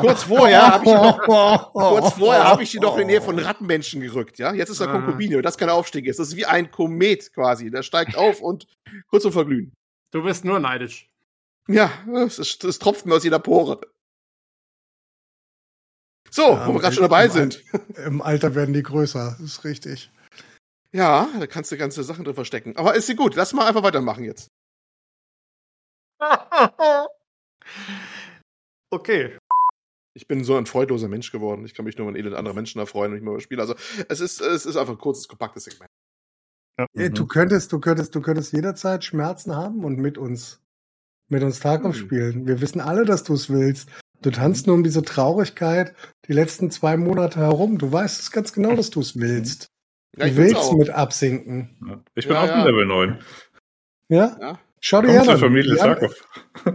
[0.00, 3.22] kurz vorher habe ich ihn noch, kurz vorher habe ich ihn noch in die Nähe
[3.22, 4.38] von Rattenmenschen gerückt.
[4.38, 4.92] Ja, jetzt ist er Ah.
[4.92, 6.18] Konkubine und das kein Aufstieg ist.
[6.18, 7.70] Das ist wie ein Komet quasi.
[7.70, 8.66] Der steigt auf und
[9.08, 9.72] kurz zum Verglühen.
[10.10, 11.08] Du bist nur neidisch.
[11.68, 11.90] Ja,
[12.26, 13.80] es, ist, es tropft mir aus jeder Pore.
[16.30, 17.62] So, Ja, wo wir gerade schon dabei im sind.
[18.04, 20.10] Im Alter werden die größer, ist richtig.
[20.92, 22.76] Ja, da kannst du ganze Sachen drin verstecken.
[22.76, 23.34] Aber ist sie gut.
[23.34, 24.48] Lass mal einfach weitermachen jetzt.
[28.90, 29.36] Okay.
[30.14, 31.64] Ich bin so ein freudloser Mensch geworden.
[31.64, 33.62] Ich kann mich nur an Elend anderer Menschen erfreuen, wenn ich mal was spiele.
[33.62, 33.74] Also
[34.08, 35.90] es ist, es ist einfach ein kurzes, kompaktes Segment.
[36.78, 37.08] Ja.
[37.08, 40.60] Du könntest, du könntest, du könntest jederzeit Schmerzen haben und mit uns,
[41.28, 42.00] mit uns Tarkov Hm.
[42.00, 42.46] spielen.
[42.46, 43.88] Wir wissen alle, dass du es willst.
[44.20, 45.94] Du tanzt nur um diese Traurigkeit
[46.28, 47.78] die letzten zwei Monate herum.
[47.78, 49.66] Du weißt es ganz genau, dass du es willst.
[50.16, 50.76] Ja, ich du will's willst auch.
[50.76, 51.76] mit absinken.
[51.88, 52.02] Ja.
[52.14, 52.64] Ich bin Ja, auch ja.
[52.64, 53.18] Level 9.
[54.08, 54.36] Ja?
[54.40, 54.60] Ja.
[54.84, 55.38] Schau dir Jan an.
[55.38, 55.96] Familie Jan.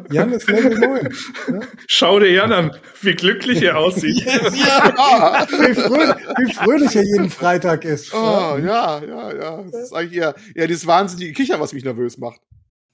[0.09, 1.09] Jan ist Level 9.
[1.49, 1.67] Ja?
[1.87, 2.71] Schau dir Jan an,
[3.01, 4.25] wie glücklich er aussieht.
[4.25, 5.45] Ja.
[5.49, 8.13] Wie, fröhlich, wie fröhlich er jeden Freitag ist.
[8.13, 9.63] Oh, ja, ja, ja.
[9.63, 12.39] Das ist eigentlich eher, eher dieses wahnsinnige Kichern, was mich nervös macht.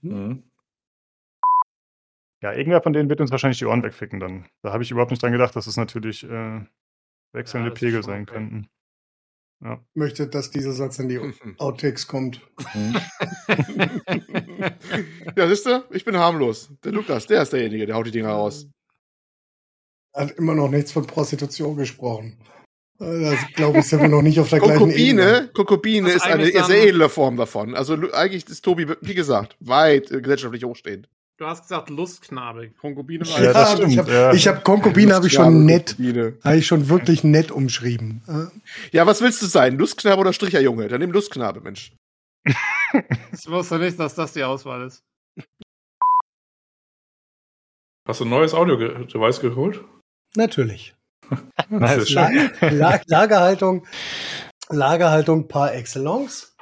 [0.01, 0.43] Mhm.
[2.42, 4.48] Ja, irgendwer von denen wird uns wahrscheinlich die Ohren wegficken dann.
[4.64, 6.61] Da habe ich überhaupt nicht dran gedacht, dass es natürlich äh,
[7.33, 8.33] wechselnde Ja, Pegel sein okay.
[8.33, 8.67] könnten.
[9.94, 11.20] Möchte, dass dieser Satz in die
[11.58, 12.42] Outtakes kommt.
[15.36, 16.70] Ja, siehst du, ich bin harmlos.
[16.84, 18.68] Der Lukas, der ist derjenige, der haut die Dinger raus.
[20.14, 22.38] Hat immer noch nichts von Prostitution gesprochen.
[23.00, 25.50] Also, glaube ich, sind wir noch nicht auf der gleichen Ebene.
[25.54, 27.76] Konkubine, Das ist eine sehr edle Form davon.
[27.76, 31.10] Also eigentlich ist Tobi, wie gesagt, weit äh, gesellschaftlich hochstehend.
[31.38, 32.70] Du hast gesagt Lustknabe.
[32.72, 34.34] Konkubine war Ja, das ich stimmt, habe ja.
[34.34, 35.98] ich hab Konkubine habe ich schon nett,
[36.44, 38.22] habe ich schon wirklich nett umschrieben.
[38.28, 39.78] Äh, Ja, was willst du sein?
[39.78, 40.88] Lustknabe oder Stricherjunge?
[40.88, 41.94] Dann nimm Lustknabe, Mensch.
[43.32, 45.03] Ich wusste nicht, dass das die Auswahl ist.
[48.08, 49.84] Hast du ein neues Audio-Device geholt?
[50.36, 50.94] Natürlich.
[51.70, 52.12] Nice.
[52.12, 52.30] La
[52.62, 53.88] La Lagerhaltung,
[54.70, 56.56] Lagerhaltung par excellence.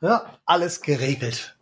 [0.00, 1.58] Ja, alles geregelt.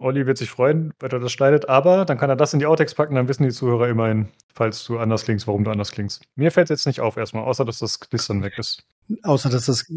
[0.00, 2.66] Olli wird sich freuen, weil er das schneidet, aber dann kann er das in die
[2.66, 6.22] Outtakes packen, dann wissen die Zuhörer immerhin, falls du anders klingst, warum du anders klingst.
[6.36, 8.82] Mir fällt es jetzt nicht auf erstmal, außer dass das Knistern weg ist.
[9.22, 9.92] Außer dass das,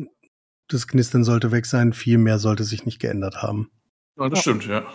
[0.68, 3.72] das Knistern sollte weg sein, viel mehr sollte sich nicht geändert haben.
[4.20, 4.86] Ja, das stimmt, ja.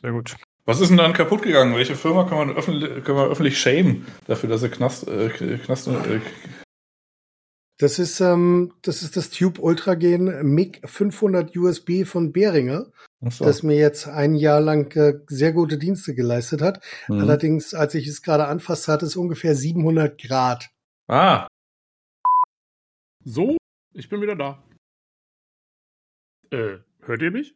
[0.00, 0.36] Sehr gut.
[0.64, 1.74] Was ist denn dann kaputt gegangen?
[1.74, 5.28] Welche Firma kann man öffentlich, kann man öffentlich shamen dafür, dass sie Knast, äh,
[5.64, 6.20] Knast äh,
[7.80, 12.92] Das ist, ähm, das ist das Tube Ultragen MiG 500 USB von Behringer,
[13.22, 13.46] achso.
[13.46, 16.84] das mir jetzt ein Jahr lang äh, sehr gute Dienste geleistet hat.
[17.08, 17.20] Mhm.
[17.20, 20.68] Allerdings, als ich es gerade anfasst hatte, es ungefähr 700 Grad.
[21.08, 21.46] Ah,
[23.24, 23.56] So,
[23.94, 24.62] ich bin wieder da.
[26.50, 27.54] Äh, hört ihr mich?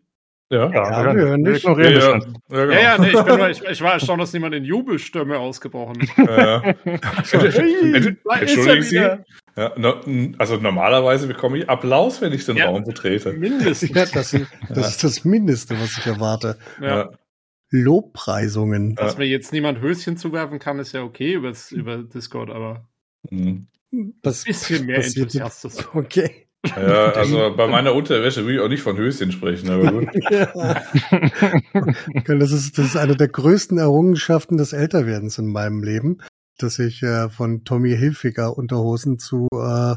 [0.51, 0.71] Ja.
[0.71, 1.63] Ja, wir hören dich.
[1.63, 2.19] Ja, ja.
[2.19, 2.73] genau.
[2.73, 6.13] Ja, ja, nee, ich, bin ich, ich war erstaunt, dass niemand in Jubelstimme ausgebrochen ist.
[7.33, 8.97] Entschuldigen Sie.
[8.97, 10.01] Ja, no,
[10.39, 12.67] also normalerweise bekomme ich Applaus, wenn ich den Ja.
[12.67, 13.33] Raum betrete.
[13.33, 13.91] Mindestens.
[13.91, 16.59] Ja, das, ist- das ist das Mindeste, was ich erwarte.
[16.81, 17.11] Ja.
[17.71, 18.95] Lobpreisungen.
[18.95, 22.89] Dass mir jetzt niemand Höschen zuwerfen kann, ist ja okay über Discord, aber
[23.31, 23.69] Mhm.
[24.23, 25.89] Was ein bisschen mehr Enthusiasmus.
[25.95, 26.44] Okay.
[26.65, 30.09] Ja, also bei meiner Unterwäsche will ich auch nicht von Höschen sprechen, aber gut.
[30.31, 30.83] Ja.
[32.27, 36.19] das, ist, das ist eine der größten Errungenschaften des Älterwerdens in meinem Leben,
[36.59, 39.97] dass ich äh, von Tommy Hilfiger Unterhosen zu, äh,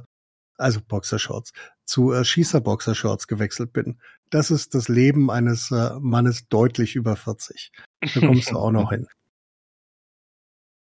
[0.57, 1.53] also Boxershorts,
[1.85, 3.99] zu äh, Schießer-Boxershorts gewechselt bin.
[4.29, 7.71] Das ist das Leben eines äh, Mannes deutlich über 40.
[8.01, 9.07] Da kommst du auch noch hin.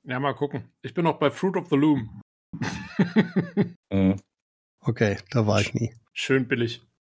[0.05, 0.73] Ja, mal gucken.
[0.83, 2.20] Ich bin noch bei Fruit of the Loom.
[3.91, 4.17] Mhm.
[4.83, 5.94] Okay, da war ich nie.
[6.12, 6.83] Schön billig.